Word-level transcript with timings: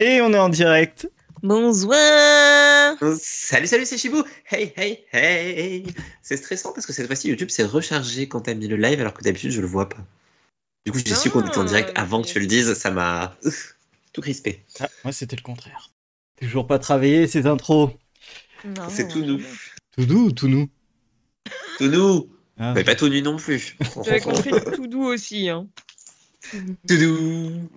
Et 0.00 0.20
on 0.20 0.32
est 0.32 0.38
en 0.38 0.48
direct. 0.48 1.08
Bonsoir 1.42 2.96
Salut, 3.18 3.66
salut, 3.66 3.86
c'est 3.86 3.96
Chibou 3.96 4.22
Hey, 4.50 4.72
hey, 4.76 5.04
hey 5.12 5.86
C'est 6.22 6.36
stressant 6.36 6.72
parce 6.72 6.86
que 6.86 6.92
cette 6.92 7.06
fois-ci, 7.06 7.28
YouTube 7.28 7.48
s'est 7.50 7.64
rechargé 7.64 8.28
quand 8.28 8.42
t'as 8.42 8.54
mis 8.54 8.68
le 8.68 8.76
live 8.76 9.00
alors 9.00 9.14
que 9.14 9.22
d'habitude, 9.22 9.50
je 9.50 9.60
le 9.60 9.66
vois 9.66 9.88
pas. 9.88 9.98
Du 10.84 10.92
coup, 10.92 10.98
j'ai 11.04 11.14
su 11.14 11.30
qu'on 11.30 11.46
était 11.46 11.56
en 11.58 11.64
direct 11.64 11.92
Ah, 11.94 12.02
avant 12.02 12.20
que 12.22 12.26
tu 12.28 12.40
le 12.40 12.46
dises, 12.46 12.74
ça 12.74 12.90
m'a 12.90 13.36
ouf, 13.44 13.76
tout 14.12 14.20
crispé. 14.20 14.64
Ah, 14.80 14.88
moi, 15.04 15.12
c'était 15.12 15.36
le 15.36 15.42
contraire. 15.42 15.90
Toujours 16.40 16.66
pas 16.66 16.78
travaillé 16.78 17.26
ces 17.26 17.46
intros. 17.46 17.90
Non. 18.64 18.88
C'est 18.88 19.08
tout 19.08 19.22
nous. 19.24 19.40
Tout 19.96 20.04
doux 20.06 20.26
ou 20.26 20.32
tout 20.32 20.48
nous? 20.48 20.68
Tout 21.78 21.88
nous 21.88 22.28
Ah. 22.58 22.72
Mais 22.74 22.84
pas 22.84 22.94
tout 22.94 23.08
nu 23.08 23.22
non 23.22 23.36
plus. 23.36 23.76
J'avais 24.04 24.20
compris 24.20 24.50
le 24.50 24.60
tout 24.76 24.86
doux 24.86 25.04
aussi. 25.04 25.48
Hein. 25.48 25.66
Tout 26.52 26.96
nous 26.98 27.68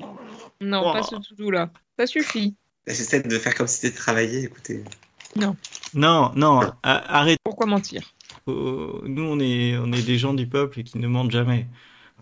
Non, 0.62 0.82
Oh. 0.86 0.94
pas 0.94 1.04
ce 1.04 1.16
tout 1.16 1.36
doux 1.36 1.52
là. 1.52 1.70
Ça 1.98 2.08
suffit. 2.08 2.56
J'essaie 2.88 3.22
de 3.22 3.38
faire 3.40 3.56
comme 3.56 3.68
si 3.68 3.80
c'était 3.80 3.96
travaillé, 3.96 4.44
écoutez. 4.44 4.84
Non, 5.36 6.32
non, 6.36 6.60
a- 6.84 7.20
arrête. 7.20 7.40
Pourquoi 7.44 7.66
mentir? 7.66 8.14
Oh, 8.46 9.02
Nous, 9.06 9.24
on 9.24 9.40
est, 9.40 9.78
on 9.78 9.92
est 9.92 10.02
des 10.04 10.18
gens 10.18 10.34
du 10.34 10.48
peuple 10.48 10.80
et 10.80 10.84
qui 10.84 10.98
ne 10.98 11.08
mentent 11.08 11.32
jamais. 11.32 11.68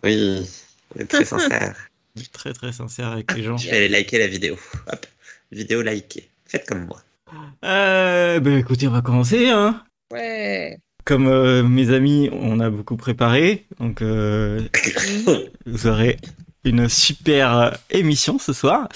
Oui, 0.03 0.45
on 0.95 0.99
est 0.99 1.05
très 1.05 1.25
sincère. 1.25 1.75
Je 2.15 2.21
suis 2.21 2.29
très 2.31 2.53
très 2.53 2.71
sincère 2.71 3.07
avec 3.07 3.33
les 3.33 3.43
gens. 3.43 3.57
Je 3.57 3.69
vais 3.69 3.77
aller 3.77 3.89
liker 3.89 4.19
la 4.19 4.27
vidéo. 4.27 4.55
Hop, 4.87 5.05
vidéo 5.51 5.81
likée. 5.81 6.29
Faites 6.45 6.67
comme 6.67 6.85
moi. 6.85 7.01
Euh, 7.63 8.39
ben 8.39 8.57
écoutez, 8.57 8.87
on 8.87 8.91
va 8.91 9.01
commencer. 9.01 9.49
Hein. 9.49 9.83
Ouais. 10.11 10.77
Comme 11.05 11.27
euh, 11.27 11.63
mes 11.63 11.91
amis, 11.93 12.29
on 12.31 12.59
a 12.59 12.69
beaucoup 12.69 12.95
préparé, 12.97 13.65
donc 13.79 14.01
euh, 14.01 14.61
vous 15.65 15.87
aurez 15.87 16.17
une 16.63 16.89
super 16.89 17.57
euh, 17.57 17.71
émission 17.89 18.39
ce 18.39 18.53
soir. 18.53 18.87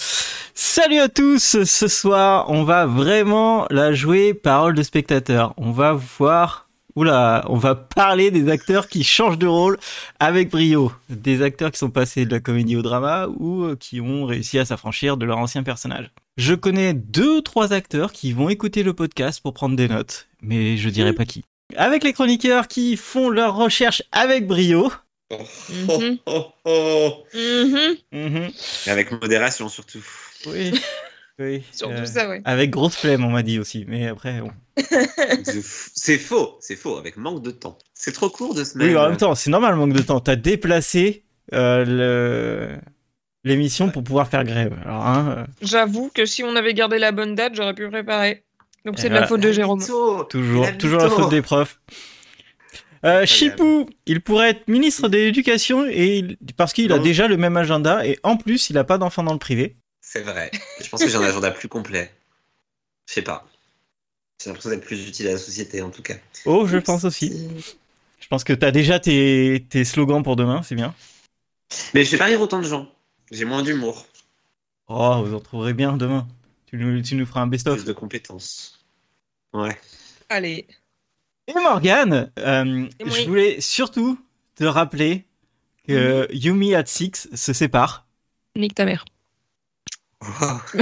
Salut 0.54 1.00
à 1.00 1.10
tous, 1.10 1.64
ce 1.64 1.88
soir 1.88 2.46
on 2.50 2.64
va 2.64 2.86
vraiment 2.86 3.66
la 3.70 3.94
jouer 3.94 4.34
parole 4.34 4.76
de 4.76 4.84
spectateur. 4.84 5.54
On 5.58 5.72
va 5.72 5.94
voir, 5.94 6.70
oula, 6.96 7.44
on 7.50 7.58
va 7.58 7.76
parler 7.76 8.32
des 8.32 8.50
acteurs 8.50 8.88
qui 8.88 9.04
changent 9.04 9.40
de 9.40 9.48
rôle 9.48 9.78
avec 10.20 10.50
brio. 10.52 10.92
Des 11.10 11.42
acteurs 11.42 11.72
qui 11.72 11.80
sont 11.80 11.90
passés 11.90 12.26
de 12.26 12.32
la 12.32 12.40
comédie 12.40 12.76
au 12.76 12.82
drama 12.82 13.28
ou 13.38 13.64
euh, 13.64 13.76
qui 13.76 14.00
ont 14.00 14.26
réussi 14.26 14.60
à 14.60 14.66
s'affranchir 14.66 15.18
de 15.18 15.26
leur 15.26 15.38
ancien 15.38 15.64
personnage. 15.64 16.12
Je 16.38 16.54
connais 16.54 16.94
deux, 16.94 17.42
trois 17.42 17.74
acteurs 17.74 18.12
qui 18.12 18.34
vont 18.34 18.50
écouter 18.50 18.84
le 18.84 18.94
podcast 18.94 19.42
pour 19.42 19.54
prendre 19.54 19.76
des 19.76 19.88
notes, 19.88 20.28
mais 20.42 20.78
je 20.78 20.90
dirai 20.90 21.14
pas 21.14 21.26
qui. 21.26 21.44
Avec 21.76 22.04
les 22.04 22.14
chroniqueurs 22.14 22.68
qui 22.68 22.96
font 22.96 23.30
leurs 23.30 23.56
recherches 23.56 24.04
avec 24.12 24.46
brio. 24.46 24.92
Oh, 25.32 25.38
oh, 26.28 26.46
oh. 26.66 27.24
Mhm. 27.34 27.96
Mhm. 28.12 28.52
Et 28.86 28.90
Avec 28.90 29.12
modération 29.12 29.70
surtout. 29.70 30.06
Oui. 30.46 30.72
oui. 31.40 31.64
Surtout 31.72 31.94
euh, 31.94 32.06
ça, 32.06 32.30
ouais. 32.30 32.42
Avec 32.46 32.70
grosse 32.70 32.96
flemme, 32.96 33.26
on 33.26 33.32
m'a 33.32 33.42
dit 33.42 33.58
aussi, 33.58 33.86
mais 33.88 34.08
après, 34.08 34.40
bon. 34.40 34.52
C'est 35.96 36.18
faux, 36.18 36.58
c'est 36.60 36.76
faux, 36.76 36.98
avec 36.98 37.18
manque 37.18 37.42
de 37.42 37.52
temps. 37.52 37.78
C'est 37.94 38.12
trop 38.12 38.30
court 38.30 38.54
de 38.54 38.64
semaine. 38.64 38.90
Oui, 38.90 38.98
en 38.98 39.08
même 39.10 39.18
temps, 39.18 39.34
c'est 39.34 39.50
normal 39.50 39.72
le 39.72 39.78
manque 39.80 39.94
de 39.94 40.02
temps. 40.02 40.20
T'as 40.20 40.36
déplacé 40.36 41.24
euh, 41.54 41.86
le... 41.86 42.78
l'émission 43.44 43.90
pour 43.90 44.04
pouvoir 44.04 44.28
faire 44.28 44.44
grève. 44.44 44.78
Alors, 44.84 45.06
hein, 45.06 45.36
euh, 45.38 45.46
J'avoue 45.62 46.12
que 46.14 46.26
si 46.26 46.44
on 46.44 46.56
avait 46.56 46.74
gardé 46.74 47.00
la 47.00 47.12
bonne 47.12 47.34
date, 47.34 47.56
j'aurais 47.56 47.74
pu 47.74 47.90
préparer. 47.90 48.44
Donc 48.86 49.00
c'est 49.00 49.08
Et 49.08 49.10
de 49.10 49.16
la 49.16 49.26
faute 49.26 49.42
de 49.42 49.52
Jérôme. 49.52 49.80
Toujours, 49.80 50.78
toujours 50.78 51.00
la 51.00 51.10
faute 51.10 51.30
des 51.30 51.42
profs. 51.42 51.80
Euh, 53.06 53.26
Chipou, 53.26 53.88
il 54.08 54.22
pourrait 54.22 54.50
être 54.52 54.68
ministre 54.68 55.08
de 55.10 55.18
l'éducation 55.18 55.86
et 55.88 56.18
il- 56.18 56.38
parce 56.58 56.74
qu'il 56.74 56.92
a 56.92 56.98
Non. 56.98 57.04
déjà 57.04 57.28
le 57.28 57.38
même 57.38 57.56
agenda 57.56 58.06
et 58.06 58.18
en 58.24 58.36
plus 58.36 58.70
il 58.70 58.78
a 58.78 58.84
pas 58.84 58.98
d'enfants 58.98 59.24
dans 59.24 59.34
le 59.34 59.40
privé. 59.40 59.76
C'est 60.02 60.22
vrai. 60.22 60.50
Je 60.82 60.90
pense 60.90 61.02
que 61.04 61.08
j'ai 61.10 61.16
un 61.16 61.22
agenda 61.22 61.52
plus 61.52 61.68
complet. 61.68 62.12
Je 63.08 63.14
sais 63.14 63.22
pas. 63.22 63.48
J'ai 64.44 64.50
l'impression 64.50 64.70
d'être 64.72 64.84
plus 64.86 65.08
utile 65.08 65.28
à 65.28 65.34
la 65.34 65.38
société 65.38 65.82
en 65.82 65.90
tout 65.92 66.02
cas. 66.02 66.16
Oh, 66.46 66.66
je 66.68 66.78
pense 66.78 67.04
aussi. 67.06 67.48
Je 68.20 68.28
pense 68.28 68.44
que 68.44 68.54
t'as 68.54 68.72
déjà 68.72 69.00
tes, 69.00 69.66
tes 69.70 69.86
slogans 69.86 70.24
pour 70.24 70.36
demain, 70.36 70.64
c'est 70.64 70.76
bien. 70.76 70.96
Mais 71.94 72.04
je 72.04 72.10
fais 72.10 72.18
pas 72.18 72.26
rire 72.26 72.42
autant 72.42 72.60
de 72.60 72.68
gens. 72.68 72.92
J'ai 73.32 73.46
moins 73.46 73.62
d'humour, 73.64 74.06
Oh, 74.88 75.24
vous 75.26 75.34
en 75.34 75.40
trouverez 75.40 75.74
bien 75.74 75.98
demain. 75.98 76.28
Tu 76.68 76.78
nous, 76.78 77.02
tu 77.02 77.16
nous 77.16 77.26
feras 77.26 77.42
un 77.42 77.48
best-of. 77.48 77.76
plus 77.78 77.86
de 77.86 77.94
compétences. 77.94 78.84
Ouais. 79.54 79.78
Allez. 80.30 80.68
Et 81.48 81.54
Morgane, 81.54 82.32
euh, 82.40 82.88
Et 83.00 83.10
je 83.10 83.28
voulais 83.28 83.62
surtout 83.62 84.18
te 84.56 84.64
rappeler 84.64 85.26
que 85.88 86.28
Yumi 86.32 86.74
at 86.74 86.86
Six 86.86 87.30
se 87.34 87.54
sépare. 87.54 88.08
Nique 88.56 88.76
ta 88.76 88.86
mère. 88.86 89.06
Oh. 90.22 90.58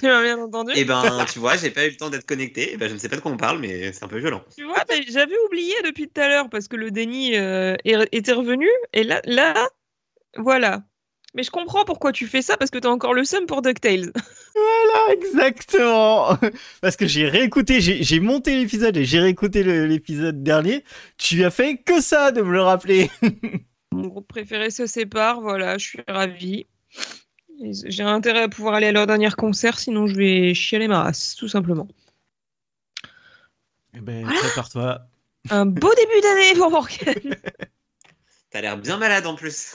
tu 0.00 0.06
m'as 0.06 0.22
bien 0.22 0.38
entendu 0.38 0.72
Et 0.74 0.84
ben, 0.84 1.24
tu 1.32 1.38
vois, 1.38 1.56
j'ai 1.56 1.70
pas 1.70 1.86
eu 1.86 1.90
le 1.90 1.96
temps 1.96 2.10
d'être 2.10 2.26
connecté. 2.26 2.70
Eh 2.72 2.76
ben, 2.76 2.88
je 2.88 2.94
ne 2.94 2.98
sais 2.98 3.08
pas 3.08 3.16
de 3.16 3.20
quoi 3.20 3.30
on 3.30 3.36
parle, 3.36 3.60
mais 3.60 3.92
c'est 3.92 4.04
un 4.04 4.08
peu 4.08 4.18
violent. 4.18 4.42
Tu 4.56 4.64
vois, 4.64 4.84
j'avais 5.08 5.38
oublié 5.46 5.74
depuis 5.84 6.08
tout 6.08 6.20
à 6.20 6.28
l'heure 6.28 6.48
parce 6.50 6.66
que 6.66 6.76
le 6.76 6.90
déni 6.90 7.36
euh, 7.36 7.76
était 7.84 8.32
revenu. 8.32 8.68
Et 8.92 9.04
là, 9.04 9.20
là, 9.24 9.68
voilà. 10.36 10.82
Mais 11.34 11.44
je 11.44 11.50
comprends 11.50 11.84
pourquoi 11.84 12.10
tu 12.10 12.26
fais 12.26 12.42
ça 12.42 12.56
parce 12.56 12.70
que 12.70 12.78
t'as 12.78 12.88
encore 12.88 13.14
le 13.14 13.24
seum 13.24 13.46
pour 13.46 13.62
DuckTales. 13.62 14.12
Ah, 14.56 15.12
exactement 15.12 16.36
Parce 16.80 16.96
que 16.96 17.06
j'ai 17.06 17.28
réécouté, 17.28 17.80
j'ai 17.80 18.20
monté 18.20 18.56
l'épisode 18.56 18.96
et 18.96 19.04
j'ai 19.04 19.20
réécouté 19.20 19.62
le- 19.62 19.86
l'épisode 19.86 20.42
dernier. 20.42 20.84
Tu 21.18 21.44
as 21.44 21.50
fait 21.50 21.76
que 21.78 22.00
ça 22.00 22.30
de 22.32 22.42
me 22.42 22.52
le 22.52 22.62
rappeler. 22.62 23.10
Mon 23.92 24.06
groupe 24.08 24.28
préféré 24.28 24.70
se 24.70 24.86
sépare, 24.86 25.40
voilà, 25.40 25.78
je 25.78 25.84
suis 25.86 26.00
ravie. 26.06 26.66
J'ai 27.62 28.02
intérêt 28.04 28.42
à 28.42 28.48
pouvoir 28.48 28.74
aller 28.74 28.86
à 28.86 28.92
leur 28.92 29.06
dernier 29.06 29.30
concert, 29.30 29.78
sinon 29.78 30.06
je 30.06 30.14
vais 30.16 30.54
chialer 30.54 30.88
ma 30.88 31.02
race, 31.02 31.34
tout 31.36 31.48
simplement. 31.48 31.88
Eh 33.94 34.00
ben, 34.00 34.24
prépare-toi. 34.26 35.00
Un 35.50 35.66
beau 35.66 35.90
début 35.94 36.20
d'année 36.22 36.54
pour 36.54 36.70
Morgane. 36.70 37.36
T'as 38.50 38.60
l'air 38.60 38.76
bien 38.78 38.96
malade 38.98 39.26
en 39.26 39.34
plus. 39.34 39.74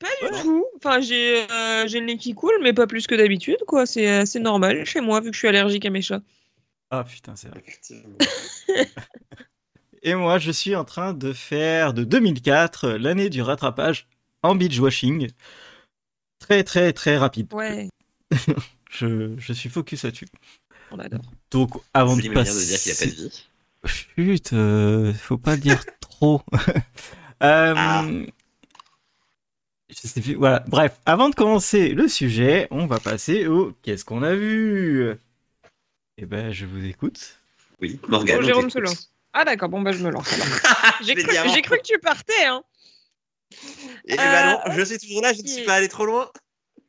Pas 0.00 0.30
du 0.30 0.42
tout. 0.42 0.66
Enfin, 0.76 1.00
j'ai 1.00 1.42
euh, 1.50 1.86
j'ai 1.86 2.00
le 2.00 2.06
nez 2.06 2.18
qui 2.18 2.34
coule, 2.34 2.58
mais 2.62 2.72
pas 2.72 2.86
plus 2.86 3.06
que 3.06 3.14
d'habitude, 3.14 3.58
quoi. 3.66 3.86
C'est 3.86 4.08
assez 4.08 4.38
normal 4.40 4.84
chez 4.84 5.00
moi, 5.00 5.20
vu 5.20 5.30
que 5.30 5.34
je 5.34 5.38
suis 5.38 5.48
allergique 5.48 5.86
à 5.86 5.90
mes 5.90 6.02
chats. 6.02 6.20
Ah 6.90 7.02
putain, 7.04 7.34
c'est 7.34 7.48
vrai. 7.48 7.64
Et 10.02 10.14
moi, 10.14 10.38
je 10.38 10.50
suis 10.52 10.76
en 10.76 10.84
train 10.84 11.14
de 11.14 11.32
faire 11.32 11.92
de 11.94 12.04
2004 12.04 12.90
l'année 12.90 13.28
du 13.30 13.42
rattrapage 13.42 14.06
en 14.42 14.54
beach 14.54 14.78
washing. 14.78 15.30
Très 16.38 16.62
très 16.62 16.92
très 16.92 17.16
rapide. 17.16 17.52
Ouais, 17.52 17.88
Je, 18.90 19.34
je 19.38 19.52
suis 19.52 19.68
focus 19.68 20.04
là-dessus. 20.04 20.26
on 20.90 20.98
adore. 20.98 21.20
Donc, 21.50 21.70
avant 21.92 22.16
de 22.16 22.22
manière 22.28 22.44
de 22.44 22.44
passer... 22.44 22.66
dire 22.66 22.78
qu'il 22.80 22.92
n'y 22.92 22.98
a 22.98 23.00
pas 23.00 23.22
de 23.22 23.28
vie. 23.28 23.46
Chut, 23.86 24.52
euh, 24.52 25.12
faut 25.14 25.38
pas 25.38 25.56
dire 25.56 25.82
trop. 26.00 26.42
Euh, 27.42 27.74
Ah. 27.76 28.06
Je 29.88 30.08
sais 30.08 30.20
plus. 30.20 30.34
Voilà. 30.34 30.64
Bref, 30.66 30.98
avant 31.06 31.28
de 31.28 31.34
commencer 31.34 31.90
le 31.90 32.08
sujet, 32.08 32.66
on 32.70 32.86
va 32.86 32.98
passer 32.98 33.46
au 33.46 33.72
qu'est-ce 33.82 34.04
qu'on 34.04 34.22
a 34.22 34.34
vu. 34.34 35.12
Eh 36.18 36.26
ben, 36.26 36.50
je 36.50 36.66
vous 36.66 36.84
écoute. 36.84 37.38
Oui, 37.80 38.00
Morgane. 38.08 38.40
Bon, 38.40 38.46
Jérôme 38.46 38.70
se 38.70 38.78
lance. 38.78 39.12
Ah 39.32 39.44
d'accord, 39.44 39.68
bon 39.68 39.82
bah 39.82 39.92
je 39.92 40.02
me 40.02 40.10
lance 40.10 40.32
alors. 40.32 40.96
J'ai 41.02 41.14
cru, 41.62 41.76
que 41.76 41.82
tu 41.82 41.98
partais, 41.98 42.46
hein. 42.46 42.62
Et 44.06 44.16
bah 44.16 44.22
Euh, 44.66 44.68
non, 44.70 44.74
je 44.76 44.82
suis 44.82 44.98
toujours 44.98 45.20
là, 45.20 45.34
je 45.34 45.42
ne 45.42 45.46
suis 45.46 45.64
pas 45.64 45.74
allé 45.74 45.88
trop 45.88 46.06
loin. 46.06 46.30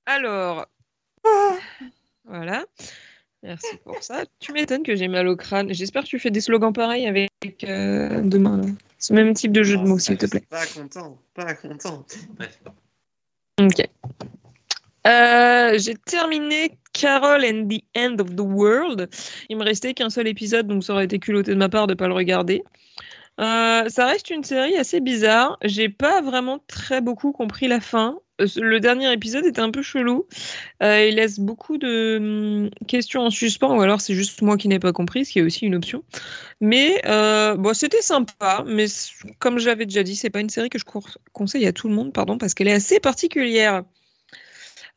Alors, 0.06 0.66
voilà. 2.24 2.66
Merci 3.44 3.78
pour 3.84 4.02
ça. 4.02 4.24
Tu 4.40 4.54
m'étonnes 4.54 4.84
que 4.84 4.96
j'ai 4.96 5.10
mal 5.10 5.28
au 5.28 5.36
crâne. 5.36 5.74
J'espère 5.74 6.04
que 6.04 6.08
tu 6.08 6.20
fais 6.20 6.32
des 6.32 6.42
slogans 6.42 6.72
pareils 6.74 7.06
avec 7.06 7.32
euh, 7.66 8.22
demain. 8.22 8.58
là. 8.58 8.68
Ce 8.98 9.14
même 9.14 9.34
type 9.34 9.52
de 9.52 9.62
jeu 9.64 9.78
de 9.78 9.84
mots, 9.84 10.00
s'il 10.00 10.18
te 10.18 10.26
plaît. 10.26 10.44
Pas 10.50 10.66
content, 10.66 11.20
pas 11.34 11.54
content. 11.54 12.06
Bref. 12.38 12.60
Ok. 13.60 13.88
Euh, 15.08 15.78
j'ai 15.78 15.96
terminé 15.96 16.78
Carol 16.94 17.44
and 17.46 17.68
the 17.70 17.82
End 17.98 18.18
of 18.20 18.36
the 18.36 18.42
World. 18.42 19.10
Il 19.50 19.58
me 19.58 19.64
restait 19.64 19.94
qu'un 19.94 20.10
seul 20.10 20.28
épisode, 20.28 20.68
donc 20.68 20.84
ça 20.84 20.94
aurait 20.94 21.06
été 21.06 21.18
culotté 21.20 21.52
de 21.52 21.58
ma 21.58 21.70
part 21.70 21.88
de 21.88 21.94
pas 21.94 22.08
le 22.08 22.14
regarder. 22.14 22.64
Euh, 23.40 23.88
ça 23.88 24.06
reste 24.06 24.30
une 24.30 24.44
série 24.44 24.76
assez 24.78 25.00
bizarre. 25.00 25.58
J'ai 25.64 25.90
pas 25.90 26.22
vraiment 26.22 26.60
très 26.68 27.02
beaucoup 27.02 27.32
compris 27.32 27.68
la 27.68 27.80
fin. 27.80 28.20
Euh, 28.42 28.48
Le 28.58 28.80
dernier 28.80 29.12
épisode 29.12 29.46
était 29.46 29.62
un 29.62 29.72
peu 29.72 29.82
chelou. 29.82 30.28
Euh, 30.84 31.08
il 31.08 31.16
laisse 31.16 31.40
beaucoup 31.40 31.78
de 31.78 32.18
hum, 32.18 32.70
questions 32.88 33.22
en 33.22 33.30
suspens, 33.30 33.76
ou 33.76 33.82
alors 33.82 34.02
c'est 34.02 34.14
juste 34.14 34.42
moi 34.42 34.58
qui 34.58 34.68
n'ai 34.68 34.80
pas 34.80 34.94
compris, 34.94 35.26
ce 35.26 35.32
qui 35.32 35.40
est 35.40 35.44
aussi 35.44 35.66
une 35.66 35.76
option. 35.76 36.04
Mais 36.62 37.02
euh, 37.06 37.56
bon, 37.56 37.74
c'était 37.74 38.02
sympa, 38.02 38.64
mais 38.66 38.86
comme 39.40 39.60
j'avais 39.60 39.86
déjà 39.86 40.04
dit, 40.04 40.16
c'est 40.16 40.30
pas 40.30 40.40
une 40.40 40.50
série 40.50 40.70
que 40.70 40.80
je 40.80 40.86
conseille 41.34 41.66
à 41.66 41.74
tout 41.74 41.88
le 41.88 41.96
monde, 41.96 42.14
pardon, 42.14 42.38
parce 42.38 42.54
qu'elle 42.54 42.68
est 42.68 42.74
assez 42.74 43.00
particulière. 43.00 43.84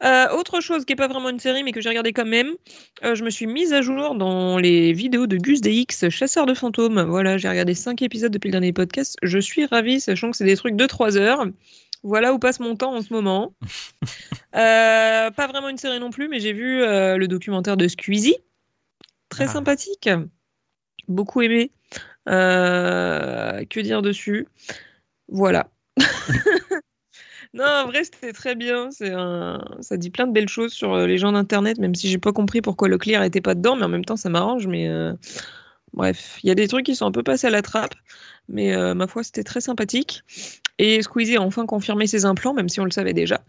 Autre 0.03 0.63
chose 0.63 0.87
qui 0.87 0.95
est 0.95 0.97
pas 0.97 1.09
vraiment 1.09 1.29
une 1.29 1.41
série, 1.41 1.63
mais 1.63 1.73
que 1.73 1.83
j'ai 1.83 1.91
regardé 1.91 2.15
quand 2.15 2.25
même, 2.25 2.55
je 3.03 3.23
me 3.23 3.29
suis 3.29 3.47
mise 3.47 3.75
à 3.75 3.83
jour 3.83 4.15
dans 4.15 4.57
les 4.57 4.95
vidéos 4.95 5.27
de 5.27 5.37
Gus 5.37 5.61
DX, 5.61 6.09
Chasseur 6.09 6.47
de 6.47 6.55
fantômes. 6.55 7.03
Voilà, 7.03 7.37
j'ai 7.37 7.51
regardé 7.51 7.75
5 7.75 8.01
épisodes 8.01 8.33
depuis 8.33 8.49
le 8.49 8.53
dernier 8.53 8.73
podcast. 8.73 9.19
Je 9.23 9.39
suis 9.39 9.67
ravie, 9.67 10.01
sachant 10.01 10.31
que 10.31 10.39
c'est 10.39 10.47
des 10.47 10.57
trucs 10.57 10.77
de 10.77 10.87
3 10.87 11.19
heures. 11.19 11.45
Voilà 12.03 12.33
où 12.33 12.39
passe 12.39 12.61
mon 12.61 12.77
temps 12.77 12.95
en 12.95 13.03
ce 13.03 13.13
moment. 13.13 13.55
Euh, 14.57 15.31
pas 15.31 15.47
vraiment 15.47 15.69
une 15.69 15.79
série 15.79 16.01
non 16.01 16.11
plus, 16.11 16.27
mais 16.27 16.41
j'ai 16.41 16.53
vu 16.53 16.83
euh, 16.83 17.17
le 17.17 17.29
documentaire 17.29 17.77
de 17.77 17.87
Squeezie. 17.87 18.37
Très 19.29 19.45
Ah. 19.45 19.49
sympathique. 19.53 20.11
Beaucoup 21.07 21.41
aimé. 21.43 21.71
Euh, 22.29 23.65
que 23.71 23.79
dire 23.79 24.03
dessus? 24.03 24.49
Voilà. 25.29 25.69
non, 27.55 27.65
en 27.65 27.87
vrai, 27.87 28.03
c'était 28.03 28.33
très 28.33 28.57
bien. 28.57 28.91
C'est 28.91 29.13
un... 29.13 29.65
Ça 29.83 29.97
dit 29.97 30.11
plein 30.11 30.27
de 30.27 30.33
belles 30.33 30.49
choses 30.49 30.73
sur 30.73 30.97
les 30.99 31.17
gens 31.17 31.31
d'Internet, 31.31 31.79
même 31.79 31.95
si 31.95 32.09
j'ai 32.09 32.19
pas 32.19 32.33
compris 32.33 32.61
pourquoi 32.61 32.89
le 32.89 32.99
clear 32.99 33.23
était 33.23 33.41
pas 33.41 33.55
dedans, 33.55 33.77
mais 33.77 33.85
en 33.85 33.89
même 33.89 34.05
temps, 34.05 34.17
ça 34.17 34.31
m'arrange. 34.31 34.67
Mais 34.67 34.89
bref, 35.93 36.39
il 36.43 36.49
y 36.49 36.51
a 36.51 36.55
des 36.55 36.69
trucs 36.69 36.87
qui 36.87 36.95
sont 36.97 37.07
un 37.07 37.13
peu 37.13 37.23
passés 37.23 37.47
à 37.47 37.51
la 37.51 37.63
trappe, 37.63 37.95
mais 38.49 38.75
euh, 38.75 38.95
ma 38.95 39.07
foi, 39.07 39.23
c'était 39.23 39.45
très 39.45 39.61
sympathique. 39.61 40.23
Et 40.79 41.03
Squeezie 41.03 41.37
a 41.37 41.43
enfin 41.43 41.67
confirmé 41.67 42.07
ses 42.07 42.25
implants, 42.25 42.55
même 42.55 42.69
si 42.69 42.81
on 42.81 42.85
le 42.85 42.91
savait 42.91 43.13
déjà. 43.13 43.41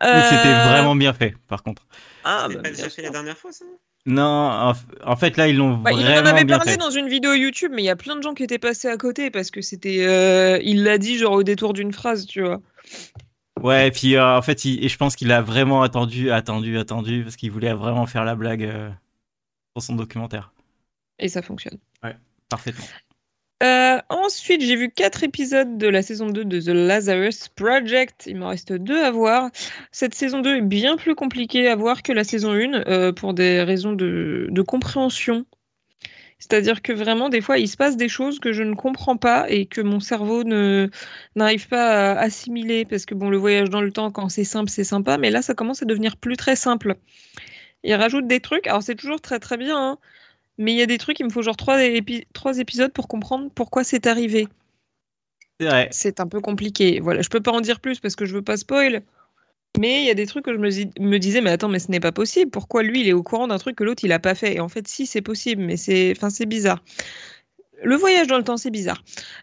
C'était 0.00 0.54
Euh, 0.54 0.62
vraiment 0.62 0.94
bien 0.94 1.12
fait, 1.12 1.34
par 1.48 1.62
contre. 1.62 1.82
Ah, 2.24 2.46
bah, 2.48 2.62
pas 2.62 2.70
déjà 2.70 2.88
fait 2.88 3.02
la 3.02 3.10
dernière 3.10 3.36
fois, 3.36 3.52
ça? 3.52 3.64
Non, 4.06 4.72
en, 5.04 5.16
fait, 5.16 5.36
là, 5.36 5.48
ils 5.48 5.56
l'ont 5.56 5.76
Bah, 5.76 5.92
il 5.92 5.98
vraiment 6.02 6.20
en 6.20 6.26
avait 6.26 6.44
bien 6.44 6.56
parlé 6.58 6.72
fait. 6.72 6.78
dans 6.78 6.90
une 6.90 7.08
vidéo 7.08 7.34
YouTube, 7.34 7.72
mais 7.74 7.82
il 7.82 7.86
y 7.86 7.90
a 7.90 7.96
plein 7.96 8.16
de 8.16 8.22
gens 8.22 8.32
qui 8.32 8.42
étaient 8.42 8.58
passés 8.58 8.88
à 8.88 8.96
côté 8.96 9.30
parce 9.30 9.50
que 9.50 9.60
c'était. 9.60 10.06
euh, 10.06 10.58
il 10.62 10.84
l'a 10.84 10.98
dit 10.98 11.18
genre 11.18 11.32
au 11.32 11.42
détour 11.42 11.72
d'une 11.72 11.92
phrase, 11.92 12.26
tu 12.26 12.42
vois. 12.42 12.60
Ouais, 13.60 13.88
et 13.88 13.90
puis 13.90 14.14
euh, 14.14 14.36
en 14.36 14.42
fait, 14.42 14.64
il- 14.64 14.84
et 14.84 14.88
je 14.88 14.96
pense 14.96 15.16
qu'il 15.16 15.32
a 15.32 15.42
vraiment 15.42 15.82
attendu, 15.82 16.30
attendu, 16.30 16.78
attendu, 16.78 17.22
parce 17.24 17.36
qu'il 17.36 17.50
voulait 17.50 17.74
vraiment 17.74 18.06
faire 18.06 18.24
la 18.24 18.36
blague 18.36 18.62
euh, 18.64 18.88
pour 19.74 19.82
son 19.82 19.96
documentaire. 19.96 20.52
Et 21.18 21.28
ça 21.28 21.42
fonctionne. 21.42 21.78
Parfaitement. 22.48 22.84
Euh, 23.62 23.98
ensuite, 24.08 24.62
j'ai 24.62 24.76
vu 24.76 24.88
quatre 24.90 25.24
épisodes 25.24 25.78
de 25.78 25.88
la 25.88 26.02
saison 26.02 26.28
2 26.28 26.44
de 26.44 26.60
The 26.60 26.68
Lazarus 26.68 27.48
Project. 27.48 28.24
Il 28.26 28.36
m'en 28.36 28.48
reste 28.48 28.72
deux 28.72 29.02
à 29.02 29.10
voir. 29.10 29.50
Cette 29.90 30.14
saison 30.14 30.40
2 30.40 30.56
est 30.58 30.62
bien 30.62 30.96
plus 30.96 31.14
compliquée 31.16 31.68
à 31.68 31.74
voir 31.74 32.02
que 32.02 32.12
la 32.12 32.22
saison 32.22 32.52
1 32.52 32.84
euh, 32.86 33.12
pour 33.12 33.34
des 33.34 33.62
raisons 33.62 33.92
de, 33.92 34.46
de 34.50 34.62
compréhension. 34.62 35.44
C'est-à-dire 36.38 36.82
que 36.82 36.92
vraiment, 36.92 37.30
des 37.30 37.40
fois, 37.40 37.58
il 37.58 37.66
se 37.66 37.76
passe 37.76 37.96
des 37.96 38.08
choses 38.08 38.38
que 38.38 38.52
je 38.52 38.62
ne 38.62 38.74
comprends 38.74 39.16
pas 39.16 39.50
et 39.50 39.66
que 39.66 39.80
mon 39.80 39.98
cerveau 39.98 40.44
ne 40.44 40.88
n'arrive 41.34 41.66
pas 41.66 42.12
à 42.12 42.20
assimiler. 42.20 42.84
Parce 42.84 43.06
que 43.06 43.14
bon, 43.16 43.28
le 43.28 43.38
voyage 43.38 43.70
dans 43.70 43.80
le 43.80 43.90
temps, 43.90 44.12
quand 44.12 44.28
c'est 44.28 44.44
simple, 44.44 44.70
c'est 44.70 44.84
sympa. 44.84 45.18
Mais 45.18 45.30
là, 45.30 45.42
ça 45.42 45.54
commence 45.54 45.82
à 45.82 45.84
devenir 45.84 46.16
plus 46.16 46.36
très 46.36 46.54
simple. 46.54 46.94
Il 47.82 47.92
rajoute 47.94 48.28
des 48.28 48.38
trucs. 48.38 48.68
Alors, 48.68 48.84
c'est 48.84 48.94
toujours 48.94 49.20
très 49.20 49.40
très 49.40 49.56
bien. 49.56 49.76
hein, 49.76 49.98
mais 50.58 50.72
il 50.72 50.76
y 50.78 50.82
a 50.82 50.86
des 50.86 50.98
trucs, 50.98 51.18
il 51.20 51.24
me 51.24 51.30
faut 51.30 51.42
genre 51.42 51.56
trois, 51.56 51.78
épi- 51.80 52.26
trois 52.32 52.58
épisodes 52.58 52.92
pour 52.92 53.08
comprendre 53.08 53.50
pourquoi 53.54 53.84
c'est 53.84 54.06
arrivé. 54.06 54.48
C'est 55.60 55.66
vrai. 55.66 55.88
C'est 55.90 56.20
un 56.20 56.26
peu 56.26 56.40
compliqué. 56.40 57.00
Voilà, 57.00 57.22
je 57.22 57.28
peux 57.28 57.40
pas 57.40 57.52
en 57.52 57.60
dire 57.60 57.80
plus 57.80 58.00
parce 58.00 58.16
que 58.16 58.26
je 58.26 58.34
veux 58.34 58.42
pas 58.42 58.56
spoil. 58.56 59.02
Mais 59.78 60.02
il 60.02 60.06
y 60.06 60.10
a 60.10 60.14
des 60.14 60.26
trucs 60.26 60.44
que 60.44 60.52
je 60.52 60.58
me, 60.58 60.70
dis- 60.70 60.90
me 60.98 61.18
disais, 61.18 61.40
mais 61.40 61.50
attends, 61.50 61.68
mais 61.68 61.78
ce 61.78 61.90
n'est 61.90 62.00
pas 62.00 62.10
possible. 62.12 62.50
Pourquoi 62.50 62.82
lui, 62.82 63.02
il 63.02 63.08
est 63.08 63.12
au 63.12 63.22
courant 63.22 63.46
d'un 63.48 63.58
truc 63.58 63.76
que 63.76 63.84
l'autre, 63.84 64.02
il 64.04 64.12
a 64.12 64.18
pas 64.18 64.34
fait? 64.34 64.56
Et 64.56 64.60
en 64.60 64.68
fait, 64.68 64.88
si, 64.88 65.06
c'est 65.06 65.22
possible, 65.22 65.62
mais 65.62 65.76
c'est, 65.76 66.14
bizarre. 66.46 66.82
Le 67.82 67.94
voyage 67.94 68.26
dans 68.26 68.38
le 68.38 68.44
temps, 68.44 68.56
c'est 68.56 68.70
bizarre. 68.70 69.02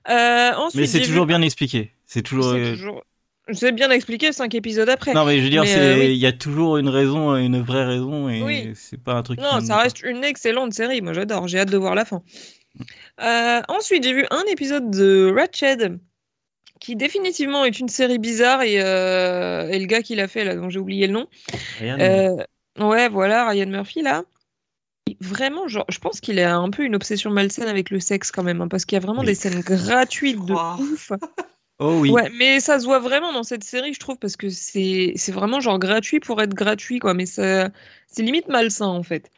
Euh, 0.09 0.51
ensuite, 0.55 0.81
Mais 0.81 0.87
c'est 0.87 1.01
toujours 1.01 1.23
vu- 1.25 1.29
bien 1.29 1.41
expliqué. 1.41 1.91
C'est 2.05 2.21
toujours. 2.21 2.47
Euh, 2.47 2.71
toujours- 2.73 3.03
C'est 3.53 3.71
bien 3.73 3.91
expliqué 3.91 4.31
cinq 4.31 4.55
épisodes 4.55 4.89
après. 4.89 5.13
Non, 5.13 5.23
mais 5.25 5.37
je 5.37 5.43
veux 5.43 5.49
dire, 5.49 5.63
euh, 5.67 5.95
oui. 5.99 6.05
il 6.07 6.17
y 6.17 6.25
a 6.25 6.31
toujours 6.31 6.77
une 6.77 6.89
raison, 6.89 7.35
une 7.35 7.61
vraie 7.61 7.85
raison, 7.85 8.27
et 8.27 8.41
Oui. 8.41 8.71
c'est 8.75 9.01
pas 9.01 9.13
un 9.13 9.21
truc. 9.23 9.39
Non, 9.39 9.61
ça 9.61 9.77
reste 9.77 10.01
une 10.01 10.23
excellente 10.23 10.73
série. 10.73 11.01
Moi, 11.01 11.13
j'adore. 11.13 11.47
J'ai 11.47 11.59
hâte 11.59 11.69
de 11.69 11.77
voir 11.77 11.93
la 11.93 12.05
fin. 12.05 12.23
Euh, 13.21 13.61
ensuite, 13.67 14.03
j'ai 14.03 14.13
vu 14.13 14.25
un 14.31 14.41
épisode 14.51 14.89
de 14.89 15.31
Ratched, 15.35 15.99
qui 16.79 16.95
définitivement 16.95 17.63
est 17.65 17.79
une 17.79 17.87
série 17.87 18.17
bizarre. 18.17 18.63
Et, 18.63 18.81
euh, 18.81 19.69
et 19.69 19.77
le 19.79 19.85
gars 19.85 20.01
qui 20.01 20.15
l'a 20.15 20.27
fait, 20.27 20.43
là, 20.43 20.55
dont 20.55 20.69
j'ai 20.69 20.79
oublié 20.79 21.05
le 21.05 21.13
nom. 21.13 21.27
Rien. 21.79 21.99
Euh, 21.99 22.43
ouais, 22.79 23.09
voilà, 23.09 23.47
Ryan 23.47 23.67
Murphy, 23.67 24.01
là. 24.01 24.23
Vraiment, 25.21 25.67
genre, 25.67 25.85
je 25.89 25.99
pense 25.99 26.19
qu'il 26.19 26.39
a 26.39 26.55
un 26.57 26.69
peu 26.71 26.83
une 26.83 26.95
obsession 26.95 27.29
malsaine 27.29 27.67
avec 27.67 27.91
le 27.91 27.99
sexe, 27.99 28.31
quand 28.31 28.41
même. 28.43 28.61
hein, 28.61 28.67
parce 28.67 28.85
qu'il 28.85 28.95
y 28.95 28.97
a 28.97 29.05
vraiment 29.05 29.19
Oui. 29.21 29.27
des 29.27 29.35
scènes 29.35 29.59
gratuites 29.61 30.43
de 30.43 30.51
ouf. 30.53 31.11
Oh 31.79 31.97
oui. 31.99 32.11
Ouais, 32.11 32.29
mais 32.37 32.59
ça 32.59 32.79
se 32.79 32.85
voit 32.85 32.99
vraiment 32.99 33.33
dans 33.33 33.43
cette 33.43 33.63
série, 33.63 33.93
je 33.93 33.99
trouve, 33.99 34.17
parce 34.17 34.37
que 34.37 34.49
c'est 34.49 35.13
c'est 35.15 35.31
vraiment 35.31 35.59
genre 35.59 35.79
gratuit 35.79 36.19
pour 36.19 36.41
être 36.41 36.53
gratuit, 36.53 36.99
quoi. 36.99 37.13
Mais 37.13 37.25
ça- 37.25 37.69
c'est 38.07 38.23
limite 38.23 38.47
malsain, 38.47 38.87
en 38.87 39.03
fait. 39.03 39.29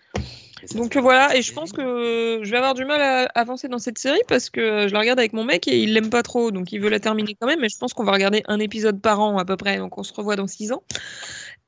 Donc 0.75 0.97
voilà, 0.97 1.35
et 1.35 1.41
je 1.41 1.53
pense 1.53 1.71
que 1.71 2.39
je 2.43 2.49
vais 2.49 2.57
avoir 2.57 2.73
du 2.73 2.83
mal 2.83 2.99
à 3.01 3.25
avancer 3.39 3.67
dans 3.67 3.77
cette 3.79 3.99
série 3.99 4.21
parce 4.27 4.49
que 4.49 4.87
je 4.87 4.93
la 4.93 4.99
regarde 4.99 5.19
avec 5.19 5.33
mon 5.33 5.43
mec 5.43 5.67
et 5.67 5.79
il 5.79 5.93
l'aime 5.93 6.09
pas 6.09 6.23
trop, 6.23 6.51
donc 6.51 6.71
il 6.71 6.79
veut 6.81 6.89
la 6.89 6.99
terminer 6.99 7.35
quand 7.39 7.47
même, 7.47 7.59
mais 7.59 7.69
je 7.69 7.77
pense 7.77 7.93
qu'on 7.93 8.03
va 8.03 8.11
regarder 8.11 8.43
un 8.47 8.59
épisode 8.59 8.99
par 8.99 9.19
an 9.19 9.37
à 9.37 9.45
peu 9.45 9.55
près, 9.55 9.77
donc 9.77 9.97
on 9.97 10.03
se 10.03 10.13
revoit 10.13 10.35
dans 10.35 10.47
six 10.47 10.71
ans. 10.71 10.83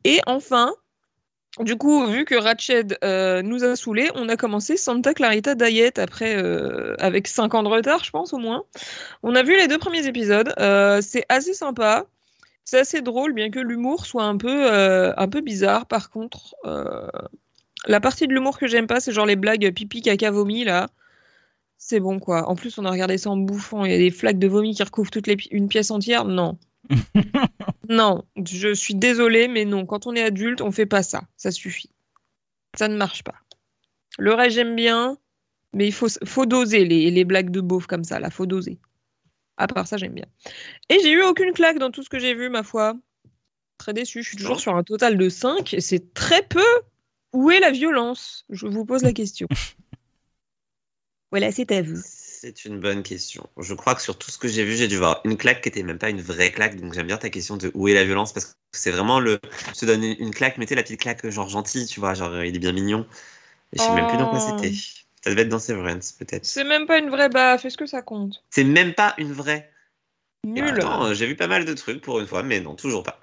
Et 0.04 0.19
enfin, 0.25 0.74
du 1.63 1.75
coup, 1.75 2.06
vu 2.07 2.25
que 2.25 2.35
Ratched 2.35 2.97
euh, 3.03 3.41
nous 3.41 3.63
a 3.63 3.75
saoulés, 3.75 4.09
on 4.15 4.29
a 4.29 4.38
commencé 4.38 4.77
Santa 4.77 5.13
Clarita 5.13 5.56
Diet 5.56 6.00
après, 6.00 6.35
euh, 6.38 6.95
avec 7.00 7.27
5 7.27 7.53
ans 7.53 7.63
de 7.63 7.67
retard, 7.67 8.03
je 8.03 8.11
pense 8.11 8.33
au 8.33 8.38
moins. 8.38 8.63
On 9.23 9.35
a 9.35 9.44
vu 9.44 9.57
les 9.57 9.67
deux 9.67 9.77
premiers 9.77 10.07
épisodes, 10.07 10.53
euh, 10.59 11.01
c'est 11.01 11.25
assez 11.29 11.53
sympa. 11.53 12.06
C'est 12.63 12.79
assez 12.79 13.01
drôle, 13.01 13.33
bien 13.33 13.50
que 13.50 13.59
l'humour 13.59 14.06
soit 14.06 14.25
un 14.25 14.38
peu, 14.38 14.71
un 14.71 15.27
peu 15.27 15.41
bizarre. 15.41 15.88
Par 15.88 16.11
contre, 16.11 16.56
la 17.88 18.00
partie 18.00 18.27
de 18.27 18.33
l'humour 18.33 18.59
que 18.59 18.67
j'aime 18.67 18.85
pas, 18.85 19.00
c'est 19.00 19.11
genre 19.11 19.25
les 19.25 19.35
blagues 19.35 19.73
pipi, 19.73 20.01
caca, 20.01 20.29
vomi, 20.29 20.65
là. 20.65 20.88
C'est 21.79 22.00
bon, 22.00 22.19
quoi. 22.19 22.47
En 22.47 22.56
plus, 22.56 22.77
on 22.77 22.85
a 22.85 22.91
regardé 22.91 23.17
ça 23.17 23.31
en 23.31 23.38
bouffant. 23.38 23.85
Il 23.85 23.91
y 23.91 23.95
a 23.95 23.97
des 23.97 24.11
flaques 24.11 24.38
de 24.38 24.47
vomi 24.47 24.75
qui 24.75 24.83
recouvrent 24.83 25.09
toute 25.09 25.27
une 25.50 25.67
pièce 25.67 25.89
entière. 25.89 26.25
Non. 26.25 26.57
non, 27.89 28.24
je 28.45 28.74
suis 28.74 28.95
désolée, 28.95 29.47
mais 29.47 29.65
non. 29.65 29.86
Quand 29.86 30.07
on 30.07 30.15
est 30.15 30.24
adulte, 30.24 30.62
on 30.62 30.71
fait 30.71 30.86
pas 30.86 31.03
ça. 31.03 31.24
Ça 31.38 31.51
suffit. 31.51 31.91
Ça 32.77 32.88
ne 32.88 32.97
marche 32.97 33.24
pas. 33.24 33.36
Le 34.18 34.33
reste, 34.33 34.56
j'aime 34.56 34.75
bien, 34.75 35.18
mais 35.74 35.88
il 35.88 35.94
faut, 35.94 36.07
faut 36.25 36.45
doser 36.45 36.86
les, 36.86 37.12
les 37.12 37.24
blagues 37.25 37.51
de 37.51 37.62
beauf 37.62 37.88
comme 37.88 38.03
ça, 38.03 38.19
là. 38.19 38.30
Faut 38.30 38.45
doser. 38.45 38.80
À 39.57 39.68
part 39.68 39.88
ça, 39.88 39.97
j'aime 39.97 40.13
bien. 40.13 40.25
Et 40.89 41.00
j'ai 41.01 41.12
eu 41.12 41.21
aucune 41.24 41.51
claque 41.51 41.80
dans 41.80 41.91
tout 41.91 42.01
ce 42.01 42.09
que 42.09 42.18
j'ai 42.18 42.33
vu, 42.33 42.50
ma 42.50 42.63
foi. 42.63 42.95
Très 43.77 43.94
déçu. 43.94 44.24
Je 44.24 44.30
suis 44.30 44.38
toujours 44.38 44.59
sur 44.59 44.75
un 44.75 44.83
total 44.83 45.18
de 45.18 45.30
5 45.30 45.74
et 45.74 45.81
c'est 45.81 46.13
très 46.13 46.44
peu. 46.44 46.65
Où 47.33 47.51
est 47.51 47.59
la 47.59 47.71
violence? 47.71 48.45
Je 48.50 48.68
vous 48.68 48.85
pose 48.85 49.03
la 49.03 49.13
question. 49.13 49.47
voilà, 51.31 51.51
c'est 51.51 51.71
à 51.71 51.81
vous. 51.81 52.01
C'est 52.41 52.63
une 52.63 52.80
bonne 52.80 53.03
question. 53.03 53.50
Je 53.59 53.74
crois 53.74 53.95
que 53.95 54.01
sur 54.01 54.18
tout 54.18 54.31
ce 54.31 54.38
que 54.38 54.47
j'ai 54.47 54.63
vu, 54.63 54.77
j'ai 54.77 54.88
dû 54.88 54.95
voir 54.95 55.19
une 55.25 55.36
claque 55.36 55.62
qui 55.62 55.68
était 55.68 55.83
même 55.83 55.97
pas 55.97 56.09
une 56.09 56.21
vraie 56.21 56.51
claque. 56.51 56.80
Donc 56.80 56.94
j'aime 56.94 57.07
bien 57.07 57.18
ta 57.18 57.30
question 57.30 57.57
de 57.57 57.69
où 57.74 57.89
est 57.89 57.94
la 57.94 58.06
violence 58.06 58.31
parce 58.31 58.45
que 58.45 58.51
c'est 58.71 58.91
vraiment 58.91 59.19
le. 59.19 59.41
Se 59.74 59.86
donner 59.86 60.18
une 60.21 60.33
claque, 60.33 60.57
mettez 60.57 60.74
la 60.74 60.83
petite 60.83 61.01
claque 61.01 61.30
genre 61.30 61.50
gentille, 61.50 61.86
tu 61.86 62.00
vois, 62.00 62.13
genre 62.13 62.41
il 62.41 62.56
est 62.56 62.59
bien 62.59 62.71
mignon. 62.71 63.06
Et 63.74 63.77
je 63.77 63.83
sais 63.83 63.94
même 63.94 64.07
plus 64.07 64.18
dans 64.18 64.30
quoi 64.30 64.39
Oh. 64.41 64.56
c'était. 64.56 64.73
Ça 65.21 65.31
devait 65.31 65.42
être 65.42 65.49
dans 65.49 65.59
Severance 65.59 66.13
peut-être. 66.13 66.45
C'est 66.45 66.63
même 66.63 66.85
pas 66.85 66.97
une 66.99 67.09
vraie 67.09 67.28
baffe. 67.28 67.66
Est-ce 67.66 67.75
que 67.75 67.85
ça 67.85 68.02
compte? 68.02 68.42
C'est 68.52 68.63
même 68.63 68.94
pas 68.94 69.16
une 69.18 69.33
vraie. 69.33 69.69
Nul. 70.47 70.69
Attends, 70.69 71.07
euh, 71.07 71.13
j'ai 71.13 71.25
vu 71.25 71.35
pas 71.35 71.47
mal 71.47 71.66
de 71.66 71.73
trucs 71.73 71.99
pour 72.02 72.21
une 72.21 72.28
fois, 72.28 72.42
mais 72.42 72.61
non, 72.61 72.73
toujours 72.75 73.04
pas. 73.04 73.19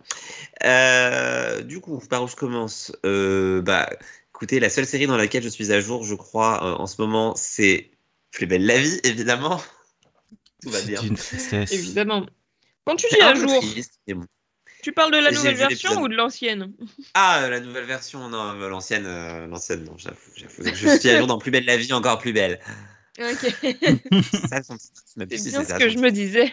Euh, 0.62 1.62
du 1.62 1.80
coup, 1.80 1.98
par 2.10 2.22
où 2.22 2.28
je 2.28 2.36
commence? 2.36 2.92
Euh, 3.06 3.62
Bah, 3.62 3.88
écoutez, 4.34 4.60
la 4.60 4.68
seule 4.68 4.84
série 4.84 5.06
dans 5.06 5.16
laquelle 5.16 5.42
je 5.42 5.48
suis 5.48 5.72
à 5.72 5.80
jour, 5.80 6.04
je 6.04 6.14
crois, 6.14 6.62
euh, 6.62 6.74
en 6.74 6.86
ce 6.86 7.00
moment, 7.00 7.34
c'est 7.34 7.90
Plus 8.36 8.44
belle 8.44 8.66
la 8.66 8.78
vie, 8.78 9.00
évidemment. 9.02 9.62
Tout 10.62 10.68
va 10.68 10.82
bien. 10.82 11.00
C'est 11.00 11.06
une 11.06 11.16
tristesse. 11.16 11.72
Évidemment. 11.72 12.26
Quand 12.84 12.94
tu 12.96 13.06
dis 13.10 13.22
un 13.22 13.34
jour, 13.34 13.62
triste, 13.62 13.98
mais 14.06 14.12
bon. 14.12 14.26
tu 14.82 14.92
parles 14.92 15.10
de 15.10 15.16
la 15.16 15.30
nouvelle 15.30 15.54
version 15.54 16.02
ou 16.02 16.08
de 16.08 16.14
l'ancienne? 16.14 16.70
Ah, 17.14 17.42
euh, 17.42 17.48
la 17.48 17.60
nouvelle 17.60 17.86
version, 17.86 18.28
non, 18.28 18.60
euh, 18.60 18.68
l'ancienne, 18.68 19.06
euh, 19.06 19.46
l'ancienne, 19.46 19.84
non, 19.84 19.96
j'avoue. 19.96 20.18
Je 20.36 20.98
suis 20.98 21.08
à 21.08 21.18
jour 21.18 21.26
dans 21.26 21.38
Plus 21.38 21.50
belle 21.50 21.64
la 21.64 21.78
vie, 21.78 21.90
encore 21.94 22.18
plus 22.18 22.34
belle. 22.34 22.60
Ok. 23.18 23.54
C'est 23.62 24.48
ça, 24.48 24.62
son 24.62 24.76
petit 24.76 24.86
stress, 24.86 25.16
même 25.16 25.28
C'est 25.30 25.50
bien 25.50 25.62
ce 25.62 25.68
ça, 25.68 25.78
que 25.78 25.88
je 25.88 25.96
me 25.96 26.10
disais. 26.10 26.52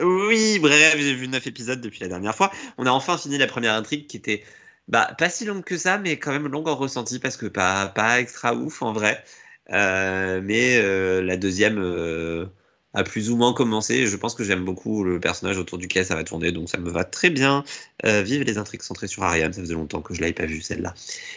Oui, 0.00 0.60
bref, 0.60 0.94
j'ai 0.96 1.14
vu 1.14 1.26
9 1.26 1.44
épisodes 1.48 1.80
depuis 1.80 1.98
la 1.98 2.08
dernière 2.08 2.36
fois. 2.36 2.52
On 2.78 2.86
a 2.86 2.90
enfin 2.90 3.18
fini 3.18 3.38
la 3.38 3.48
première 3.48 3.74
intrigue 3.74 4.06
qui 4.06 4.16
était 4.16 4.44
bah, 4.86 5.14
pas 5.18 5.28
si 5.28 5.44
longue 5.44 5.64
que 5.64 5.76
ça, 5.76 5.98
mais 5.98 6.16
quand 6.16 6.30
même 6.30 6.46
longue 6.46 6.68
en 6.68 6.76
ressenti 6.76 7.18
parce 7.18 7.36
que 7.36 7.46
pas, 7.46 7.88
pas 7.88 8.20
extra 8.20 8.54
ouf 8.54 8.82
en 8.82 8.92
vrai. 8.92 9.24
Euh, 9.72 10.40
mais 10.42 10.78
euh, 10.78 11.22
la 11.22 11.36
deuxième 11.36 11.78
euh, 11.78 12.46
a 12.94 13.04
plus 13.04 13.30
ou 13.30 13.36
moins 13.36 13.52
commencé. 13.52 14.06
Je 14.06 14.16
pense 14.16 14.34
que 14.34 14.44
j'aime 14.44 14.64
beaucoup 14.64 15.04
le 15.04 15.20
personnage 15.20 15.58
autour 15.58 15.78
duquel 15.78 16.04
ça 16.04 16.14
va 16.14 16.24
tourner, 16.24 16.52
donc 16.52 16.68
ça 16.68 16.78
me 16.78 16.90
va 16.90 17.04
très 17.04 17.30
bien. 17.30 17.64
Euh, 18.04 18.22
vive 18.22 18.42
les 18.42 18.58
intrigues 18.58 18.82
centrées 18.82 19.08
sur 19.08 19.22
Ariane, 19.22 19.52
ça 19.52 19.60
faisait 19.60 19.74
longtemps 19.74 20.00
que 20.00 20.14
je 20.14 20.20
l'avais 20.20 20.32
pas 20.32 20.46
vue 20.46 20.60
celle-là. 20.60 20.94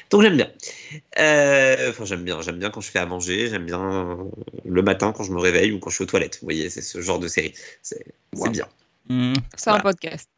Donc 0.10 0.22
j'aime 0.22 0.38
bien. 0.38 0.50
Euh, 1.20 1.90
Enfin, 1.90 2.06
j'aime 2.06 2.24
bien. 2.24 2.42
J'aime 2.42 2.58
bien 2.58 2.70
quand 2.70 2.82
je 2.82 2.90
fais 2.90 3.00
à 3.00 3.06
manger, 3.06 3.50
j'aime 3.50 3.66
bien 3.66 4.18
le 4.66 4.82
matin 4.82 5.12
quand 5.12 5.24
je 5.24 5.32
me 5.32 5.40
réveille 5.40 5.72
ou 5.72 5.80
quand 5.80 5.90
je 5.90 5.96
suis 5.96 6.04
aux 6.04 6.08
toilettes. 6.08 6.40
Vous 6.42 6.46
voyez, 6.46 6.70
c'est 6.70 6.82
ce 6.82 7.02
genre 7.02 7.20
de 7.20 7.28
série. 7.28 7.54
C'est 7.82 8.06
Wow. 8.34 8.50
bien. 8.50 8.68
Hmm. 9.10 9.34
C'est 9.58 9.70
un 9.70 9.80
podcast. 9.80 10.30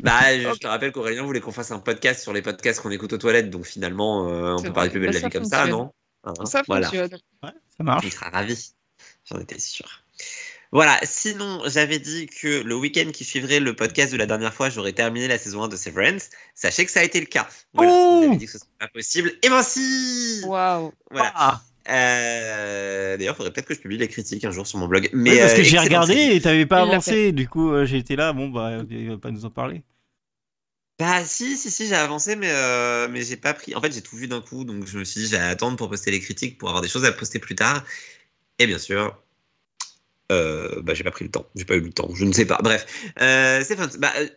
Bah, 0.00 0.38
je, 0.38 0.58
te 0.58 0.66
rappelle 0.66 0.92
qu'Aurélien 0.92 1.22
voulait 1.22 1.40
qu'on 1.40 1.52
fasse 1.52 1.70
un 1.70 1.78
podcast 1.78 2.22
sur 2.22 2.32
les 2.32 2.42
podcasts 2.42 2.80
qu'on 2.80 2.90
écoute 2.90 3.12
aux 3.12 3.18
toilettes, 3.18 3.50
donc 3.50 3.64
finalement, 3.64 4.28
euh, 4.28 4.54
on 4.54 4.62
peut 4.62 4.72
parler 4.72 4.90
plus 4.90 5.00
belle 5.00 5.12
la 5.12 5.20
vie 5.20 5.30
comme 5.30 5.44
ça, 5.44 5.66
non? 5.66 5.92
Hein, 6.26 6.46
Ça 6.46 6.62
Voilà, 6.66 6.86
fonctionne. 6.88 7.12
Ouais, 7.42 7.50
ça 7.50 7.52
il 7.80 7.84
marche. 7.84 8.08
sera 8.10 8.30
ravi. 8.30 8.70
J'en 9.30 9.38
étais 9.40 9.58
sûr. 9.58 9.86
Voilà, 10.72 10.98
sinon, 11.04 11.62
j'avais 11.66 11.98
dit 12.00 12.26
que 12.26 12.62
le 12.62 12.74
week-end 12.76 13.10
qui 13.12 13.24
suivrait 13.24 13.60
le 13.60 13.74
podcast 13.74 14.12
de 14.12 14.16
la 14.18 14.26
dernière 14.26 14.52
fois, 14.52 14.68
j'aurais 14.68 14.92
terminé 14.92 15.28
la 15.28 15.38
saison 15.38 15.62
1 15.62 15.68
de 15.68 15.76
Severance. 15.76 16.30
Sachez 16.54 16.84
que 16.84 16.90
ça 16.90 17.00
a 17.00 17.02
été 17.04 17.20
le 17.20 17.26
cas. 17.26 17.46
Voilà, 17.72 17.92
Oh 17.94 18.18
vous 18.20 18.26
avez 18.28 18.36
dit 18.36 18.46
que 18.46 18.50
ce 18.52 18.58
serait 18.58 18.68
pas 18.80 18.88
possible. 18.88 19.32
Et 19.42 19.48
ben 19.48 19.62
si 19.62 20.42
Waouh. 20.44 20.92
Voilà. 21.10 21.32
Ah, 21.36 21.62
Euh, 21.88 23.16
D'ailleurs, 23.16 23.34
il 23.34 23.36
faudrait 23.36 23.52
peut-être 23.52 23.66
que 23.68 23.74
je 23.74 23.80
publie 23.80 23.96
les 23.96 24.08
critiques 24.08 24.44
un 24.44 24.50
jour 24.50 24.66
sur 24.66 24.78
mon 24.78 24.88
blog. 24.88 25.08
Mais 25.12 25.38
parce 25.38 25.54
que 25.54 25.60
euh, 25.60 25.64
j'ai 25.64 25.78
regardé 25.78 26.14
et 26.14 26.40
t'avais 26.40 26.66
pas 26.66 26.84
Il 26.84 26.90
avancé, 26.90 27.30
du 27.32 27.48
coup 27.48 27.70
euh, 27.70 27.84
j'ai 27.86 27.98
été 27.98 28.16
là, 28.16 28.32
bon 28.32 28.48
bah 28.48 28.82
il 28.90 29.10
va 29.10 29.18
pas 29.18 29.30
nous 29.30 29.44
en 29.44 29.50
parler. 29.50 29.82
Bah 30.98 31.24
si, 31.26 31.56
si, 31.58 31.70
si, 31.70 31.86
j'ai 31.88 31.94
avancé, 31.94 32.36
mais, 32.36 32.50
euh, 32.50 33.06
mais 33.08 33.22
j'ai 33.22 33.36
pas 33.36 33.52
pris. 33.52 33.74
En 33.74 33.82
fait, 33.82 33.92
j'ai 33.92 34.00
tout 34.02 34.16
vu 34.16 34.28
d'un 34.28 34.40
coup, 34.40 34.64
donc 34.64 34.86
je 34.86 34.98
me 34.98 35.04
suis 35.04 35.20
dit, 35.20 35.26
je 35.26 35.32
vais 35.32 35.38
attendre 35.42 35.76
pour 35.76 35.90
poster 35.90 36.10
les 36.10 36.20
critiques, 36.20 36.56
pour 36.56 36.68
avoir 36.70 36.80
des 36.80 36.88
choses 36.88 37.04
à 37.04 37.12
poster 37.12 37.38
plus 37.38 37.54
tard. 37.54 37.84
Et 38.58 38.66
bien 38.66 38.78
sûr, 38.78 39.22
euh, 40.32 40.80
bah 40.82 40.94
j'ai 40.94 41.04
pas 41.04 41.10
pris 41.10 41.24
le 41.24 41.30
temps, 41.30 41.46
j'ai 41.54 41.66
pas 41.66 41.76
eu 41.76 41.80
le 41.80 41.92
temps, 41.92 42.08
je 42.14 42.24
ne 42.24 42.32
sais 42.32 42.46
pas. 42.46 42.58
Bref, 42.62 42.86
euh, 43.20 43.62
c'est 43.62 43.76
fun. 43.76 43.88
Bah, 43.98 44.12
euh, 44.16 44.28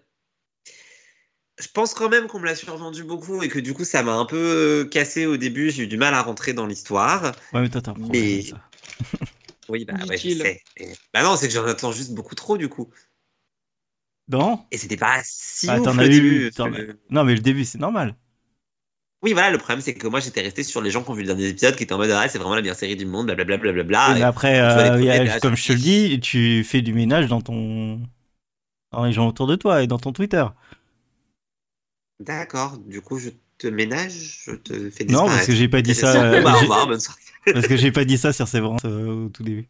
je 1.59 1.67
pense 1.69 1.93
quand 1.93 2.09
même 2.09 2.27
qu'on 2.27 2.39
me 2.39 2.45
l'a 2.45 2.55
survendu 2.55 3.03
beaucoup 3.03 3.41
et 3.41 3.47
que 3.47 3.59
du 3.59 3.73
coup, 3.73 3.85
ça 3.85 4.03
m'a 4.03 4.13
un 4.13 4.25
peu 4.25 4.87
cassé 4.91 5.25
au 5.25 5.37
début. 5.37 5.71
J'ai 5.71 5.83
eu 5.83 5.87
du 5.87 5.97
mal 5.97 6.13
à 6.13 6.21
rentrer 6.21 6.51
dans 6.53 6.65
l'histoire. 6.65 7.35
Ouais 7.53 7.61
mais 7.61 7.69
toi 7.69 7.81
t'as 7.81 7.91
un 7.91 7.93
problème 7.95 8.21
Mais- 8.21 8.41
ça. 8.41 8.61
Oui, 9.69 9.85
bah 9.85 9.93
ouais, 10.07 10.17
je 10.17 10.29
sais. 10.29 10.61
Et- 10.77 10.93
Bah 11.13 11.21
non, 11.21 11.37
c'est 11.37 11.47
que 11.47 11.53
j'en 11.53 11.63
attends 11.65 11.91
juste 11.91 12.13
beaucoup 12.13 12.33
trop 12.33 12.57
du 12.57 12.69
coup. 12.69 12.89
Non 14.29 14.63
Et 14.71 14.77
c'était 14.77 14.97
pas 14.97 15.19
si 15.23 15.67
Ah, 15.69 15.79
ouf 15.79 15.95
le 15.97 16.05
eu- 16.05 16.09
début. 16.09 16.51
Non 17.09 17.23
mais 17.23 17.33
le 17.33 17.41
début 17.41 17.65
c'est 17.65 17.79
normal. 17.79 18.15
Oui, 19.21 19.33
voilà, 19.33 19.51
le 19.51 19.57
problème, 19.57 19.81
c'est 19.81 19.95
que 19.95 20.07
moi, 20.07 20.21
j'étais 20.21 20.39
resté 20.39 20.63
sur 20.63 20.81
les 20.81 20.91
gens 20.91 21.03
qui 21.03 21.09
ont 21.09 21.13
vu 21.13 21.23
le 21.23 21.27
dernier 21.27 21.49
épisode, 21.49 21.75
qui 21.75 21.83
étaient 21.83 21.91
en 21.91 21.97
mode, 21.97 22.09
ah, 22.11 22.29
c'est 22.29 22.37
vraiment 22.37 22.55
la 22.55 22.61
meilleure 22.61 22.77
série 22.77 22.95
du 22.95 23.05
monde, 23.05 23.25
blablabla, 23.25 23.57
blablabla. 23.57 24.07
Oui, 24.07 24.13
mais 24.13 24.19
Et- 24.21 24.23
après, 24.23 24.59
euh, 24.61 24.93
a- 25.11 25.23
là, 25.25 25.39
comme 25.41 25.57
je 25.57 25.67
te 25.67 25.73
le 25.73 25.77
dis, 25.79 26.21
tu 26.21 26.63
fais 26.63 26.81
du 26.81 26.93
ménage 26.93 27.27
dans 27.27 27.41
ton. 27.41 27.99
dans 28.93 29.03
les 29.03 29.11
gens 29.11 29.27
autour 29.27 29.45
de 29.47 29.57
toi 29.57 29.83
et 29.83 29.87
dans 29.87 29.99
ton 29.99 30.13
Twitter. 30.13 30.45
D'accord, 32.19 32.77
du 32.77 33.01
coup, 33.01 33.17
je 33.19 33.29
te 33.57 33.67
ménage, 33.67 34.43
je 34.45 34.51
te 34.53 34.73
fais 34.89 35.03
disparaître. 35.03 35.11
Non, 35.11 35.25
parce 35.27 35.45
que 35.47 35.53
j'ai 35.53 35.67
pas 35.69 35.81
dit 35.81 35.95
ça. 35.95 36.21
Euh, 36.23 36.41
bah, 36.41 36.51
au 36.53 36.55
j'ai- 36.55 36.61
revoir, 36.61 36.87
bonne 36.87 36.99
soirée. 36.99 37.19
parce 37.53 37.67
que 37.67 37.75
j'ai 37.77 37.91
pas 37.91 38.05
dit 38.05 38.17
ça 38.17 38.33
sur 38.33 38.47
Sévrance 38.47 38.81
euh, 38.85 39.25
au 39.25 39.29
tout 39.29 39.43
début. 39.43 39.67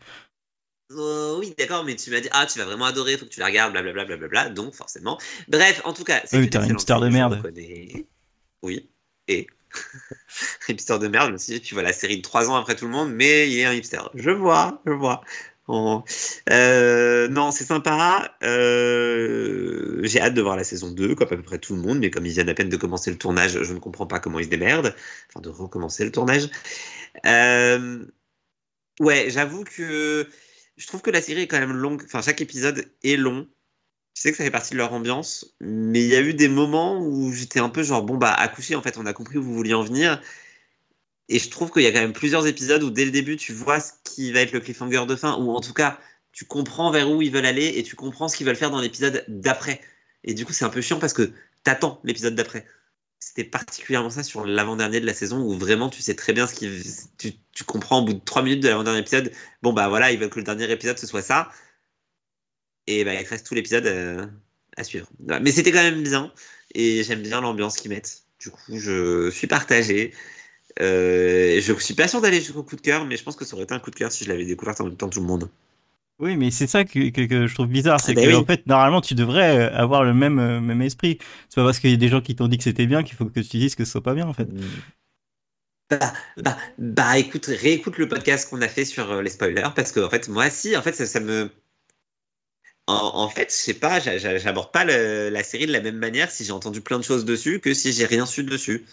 Euh, 0.91 1.38
oui, 1.38 1.53
d'accord, 1.58 1.84
mais 1.86 1.96
tu 1.96 2.10
m'as 2.10 2.19
dit, 2.19 2.29
ah, 2.31 2.48
tu 2.48 2.58
vas 2.58 2.65
vraiment 2.65 2.86
adorer, 2.86 3.17
faut 3.17 3.25
que 3.25 3.29
tu 3.29 3.39
la 3.39 3.46
regardes, 3.46 3.72
blablabla, 3.74 4.05
blablabla, 4.05 4.50
donc 4.50 4.74
forcément. 4.74 5.19
Bref, 5.48 5.81
en 5.86 5.93
tout 5.93 6.03
cas, 6.03 6.22
c'est 6.25 6.38
Oui, 6.38 6.46
une 6.46 6.50
t'es 6.50 6.58
un 6.58 6.62
excellente 6.62 6.81
hipster 6.81 7.00
de 7.00 7.10
merde. 7.10 7.53
Oui, 8.63 8.89
et. 9.27 9.48
hipster 10.67 10.98
de 11.00 11.08
merde, 11.08 11.34
aussi, 11.36 11.62
tu 11.62 11.75
vois 11.75 11.84
la 11.84 11.93
série 11.93 12.17
de 12.17 12.22
3 12.24 12.50
ans 12.50 12.55
après 12.55 12.75
tout 12.75 12.86
le 12.86 12.91
monde, 12.91 13.12
mais 13.13 13.50
il 13.50 13.60
est 13.60 13.65
un 13.65 13.74
hipster. 13.74 14.01
Je 14.15 14.31
vois, 14.31 14.81
je 14.86 14.91
vois. 14.91 15.22
Euh, 16.50 17.27
non, 17.27 17.51
c'est 17.51 17.65
sympa. 17.65 18.36
Euh, 18.41 20.00
J'ai 20.03 20.19
hâte 20.19 20.34
de 20.34 20.41
voir 20.41 20.55
la 20.58 20.63
saison 20.63 20.89
2, 20.89 21.13
comme 21.13 21.27
à 21.27 21.36
peu 21.36 21.43
près 21.43 21.60
tout 21.60 21.75
le 21.75 21.81
monde, 21.81 22.00
mais 22.00 22.10
comme 22.10 22.25
ils 22.25 22.31
viennent 22.34 22.50
à 22.50 22.55
peine 22.55 22.69
de 22.69 22.77
commencer 22.77 23.12
le 23.12 23.17
tournage, 23.19 23.62
je 23.62 23.74
ne 23.74 23.79
comprends 23.79 24.08
pas 24.08 24.19
comment 24.19 24.39
ils 24.39 24.46
se 24.46 24.50
démerdent. 24.50 24.96
Enfin, 25.29 25.41
de 25.41 25.50
recommencer 25.50 26.03
le 26.05 26.12
tournage. 26.12 26.50
Euh, 27.25 28.05
Ouais, 29.00 29.29
j'avoue 29.29 29.63
que 29.63 30.27
je 30.80 30.88
trouve 30.88 31.02
que 31.02 31.12
la 31.12 31.22
série 31.22 31.42
est 31.42 31.48
quand 31.48 31.60
même 31.60 31.74
longue. 31.74 32.02
Enfin, 32.06 32.22
chaque 32.22 32.42
épisode 32.42 32.90
est 33.04 33.18
long. 33.18 33.48
Je 34.16 34.22
sais 34.22 34.32
que 34.32 34.38
ça 34.38 34.46
fait 34.46 34.52
partie 34.52 34.72
de 34.72 34.78
leur 34.78 34.94
ambiance, 34.94 35.54
mais 35.60 36.02
il 36.02 36.08
y 36.08 36.16
a 36.16 36.22
eu 36.22 36.34
des 36.34 36.48
moments 36.48 37.00
où 37.00 37.32
j'étais 37.32 37.60
un 37.60 37.70
peu 37.70 37.84
genre, 37.84 38.02
bon, 38.04 38.18
bah, 38.18 38.34
accoucher, 38.34 38.76
en 38.76 38.82
fait, 38.82 38.98
on 38.98 39.06
a 39.06 39.14
compris 39.14 39.38
où 39.38 39.44
vous 39.44 39.54
vouliez 39.54 39.74
en 39.74 39.84
venir. 39.84 40.22
Et 41.28 41.38
je 41.38 41.50
trouve 41.50 41.70
qu'il 41.70 41.84
y 41.84 41.88
a 41.88 41.92
quand 41.92 42.00
même 42.00 42.14
plusieurs 42.14 42.48
épisodes 42.48 42.82
où 42.82 42.90
dès 42.90 43.06
le 43.06 43.12
début, 43.12 43.36
tu 43.36 43.54
vois 43.54 43.80
ce 43.80 43.92
qui 44.04 44.32
va 44.32 44.40
être 44.40 44.54
le 44.54 44.62
cliffhanger 44.62 45.06
de 45.06 45.16
fin, 45.16 45.38
ou 45.38 45.52
en 45.52 45.62
tout 45.62 45.74
cas, 45.74 46.00
tu 46.32 46.46
comprends 46.46 46.92
vers 46.92 47.12
où 47.12 47.22
ils 47.22 47.32
veulent 47.32 47.46
aller 47.46 47.68
et 47.76 47.84
tu 47.84 47.96
comprends 47.96 48.30
ce 48.30 48.38
qu'ils 48.38 48.48
veulent 48.48 48.56
faire 48.56 48.72
dans 48.72 48.82
l'épisode 48.82 49.26
d'après. 49.28 49.82
Et 50.24 50.34
du 50.34 50.46
coup, 50.46 50.54
c'est 50.54 50.66
un 50.66 50.70
peu 50.70 50.82
chiant 50.82 51.00
parce 51.00 51.14
que 51.14 51.32
t'attends 51.64 52.00
l'épisode 52.04 52.36
d'après. 52.36 52.66
C'était 53.20 53.44
particulièrement 53.44 54.10
ça 54.10 54.24
sur 54.24 54.46
l'avant-dernier 54.46 55.02
de 55.02 55.06
la 55.06 55.14
saison 55.14 55.42
où 55.42 55.58
vraiment 55.58 55.90
tu 55.90 56.02
sais 56.02 56.16
très 56.16 56.34
bien 56.34 56.48
ce 56.48 56.56
qui. 56.56 56.70
Tu, 57.18 57.34
tu 57.52 57.64
comprends 57.66 58.00
au 58.00 58.06
bout 58.06 58.14
de 58.14 58.20
3 58.20 58.44
minutes 58.44 58.64
de 58.64 58.70
l'avant-dernier 58.70 59.00
épisode. 59.00 59.32
Bon, 59.62 59.74
bah 59.74 59.90
voilà, 59.90 60.12
ils 60.12 60.20
veulent 60.20 60.30
que 60.30 60.40
le 60.40 60.46
dernier 60.46 60.72
épisode 60.72 60.98
ce 60.98 61.08
soit 61.08 61.22
ça. 61.22 61.52
Et 62.88 63.04
bah, 63.06 63.14
il 63.14 63.24
te 63.24 63.30
reste 63.30 63.46
tout 63.46 63.56
l'épisode 63.56 63.86
euh, 63.86 64.26
à 64.78 64.84
suivre. 64.84 65.08
Mais 65.20 65.52
c'était 65.52 65.72
quand 65.72 65.84
même 65.84 66.04
bien. 66.04 66.34
Et 66.74 67.04
j'aime 67.04 67.22
bien 67.22 67.42
l'ambiance 67.42 67.78
qu'ils 67.78 67.92
mettent. 67.92 68.24
Du 68.40 68.50
coup, 68.52 68.80
je 68.80 69.30
suis 69.32 69.48
partagé. 69.48 70.14
Euh, 70.82 71.60
je 71.62 71.74
suis 71.74 71.94
pas 71.94 72.08
sûr 72.08 72.22
d'aller 72.22 72.40
jusqu'au 72.42 72.64
coup 72.64 72.76
de 72.76 72.82
cœur, 72.82 73.06
mais 73.06 73.18
je 73.18 73.24
pense 73.24 73.36
que 73.36 73.46
ça 73.46 73.56
aurait 73.56 73.66
été 73.66 73.74
un 73.74 73.80
coup 73.80 73.92
de 73.92 73.96
cœur 73.96 74.12
si 74.12 74.24
je 74.24 74.30
l'avais 74.30 74.46
découvert 74.46 74.76
en 74.80 74.86
même 74.86 74.98
temps 74.98 75.10
tout 75.10 75.20
le 75.20 75.28
monde. 75.28 75.50
Oui, 76.20 76.36
mais 76.36 76.52
c'est 76.52 76.68
ça 76.68 76.84
que, 76.84 77.10
que- 77.12 77.26
que 77.28 77.48
je 77.48 77.54
trouve 77.54 77.68
bizarre, 77.68 78.02
c'est 78.02 78.12
Ah 78.12 78.16
bah 78.16 78.22
que 78.22 78.28
oui. 78.28 78.36
en 78.36 78.46
fait, 78.46 78.68
normalement, 78.68 79.00
tu 79.00 79.16
devrais 79.16 79.58
euh, 79.72 79.76
avoir 79.76 80.04
le 80.04 80.14
même, 80.14 80.38
euh, 80.40 80.60
même 80.60 80.82
esprit. 80.82 81.18
C'est 81.48 81.56
pas 81.56 81.64
parce 81.66 81.80
qu'il 81.80 81.92
y 81.92 81.94
a 81.94 81.98
des 81.98 82.10
gens 82.10 82.20
qui 82.22 82.36
t'ont 82.36 82.50
dit 82.50 82.58
que 82.58 82.64
c'était 82.66 82.88
bien 82.88 83.04
qu'il 83.04 83.16
faut 83.16 83.26
que 83.26 83.40
tu 83.40 83.58
dises 83.58 83.76
que 83.76 83.86
ce 83.86 83.92
soit 83.92 84.04
pas 84.04 84.14
bien, 84.14 84.28
en 84.28 84.34
fait. 84.34 84.50
Bah, 85.90 86.14
bah, 86.38 86.58
bah, 86.78 87.18
écoute, 87.18 87.46
réécoute 87.48 87.98
le 87.98 88.08
podcast 88.08 88.50
qu'on 88.50 88.62
a 88.62 88.68
fait 88.68 88.86
sur 88.86 89.12
euh, 89.12 89.22
les 89.22 89.30
spoilers, 89.32 89.70
parce 89.76 89.92
que 89.92 90.00
en 90.00 90.10
fait, 90.10 90.28
moi, 90.30 90.50
si, 90.50 90.76
en 90.78 90.82
fait, 90.84 90.94
ça, 90.94 91.06
ça 91.08 91.20
me. 91.20 91.50
En, 92.88 92.94
en 93.24 93.30
fait, 93.30 93.50
je 93.52 93.56
sais 93.56 93.74
pas, 93.76 94.00
j'a- 94.00 94.18
j'a- 94.18 94.38
j'aborde 94.38 94.72
pas 94.72 94.84
le- 94.84 95.30
la 95.30 95.44
série 95.44 95.68
de 95.68 95.72
la 95.72 95.80
même 95.82 95.98
manière 95.98 96.32
si 96.32 96.44
j'ai 96.44 96.52
entendu 96.52 96.82
plein 96.82 96.98
de 96.98 97.04
choses 97.04 97.24
dessus 97.26 97.60
que 97.60 97.74
si 97.74 97.94
j'ai 97.94 98.06
rien 98.06 98.26
su 98.26 98.44
dessus. 98.44 98.86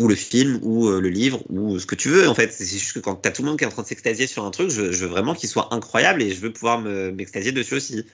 Ou 0.00 0.08
le 0.08 0.14
film, 0.14 0.58
ou 0.62 0.88
euh, 0.88 1.00
le 1.00 1.08
livre, 1.10 1.42
ou 1.50 1.78
ce 1.78 1.86
que 1.86 1.94
tu 1.94 2.08
veux, 2.08 2.28
en 2.28 2.34
fait. 2.34 2.50
C'est 2.52 2.66
juste 2.66 2.94
que 2.94 2.98
quand 2.98 3.14
t'as 3.16 3.30
tout 3.30 3.42
le 3.42 3.48
monde 3.48 3.58
qui 3.58 3.64
est 3.64 3.66
en 3.66 3.70
train 3.70 3.82
de 3.82 3.86
s'extasier 3.86 4.26
sur 4.26 4.44
un 4.44 4.50
truc, 4.50 4.70
je, 4.70 4.90
je 4.90 5.04
veux 5.04 5.10
vraiment 5.10 5.34
qu'il 5.34 5.48
soit 5.48 5.72
incroyable 5.74 6.22
et 6.22 6.32
je 6.34 6.40
veux 6.40 6.52
pouvoir 6.52 6.80
me- 6.80 7.12
m'extasier 7.12 7.52
dessus 7.52 7.74
aussi. 7.74 8.06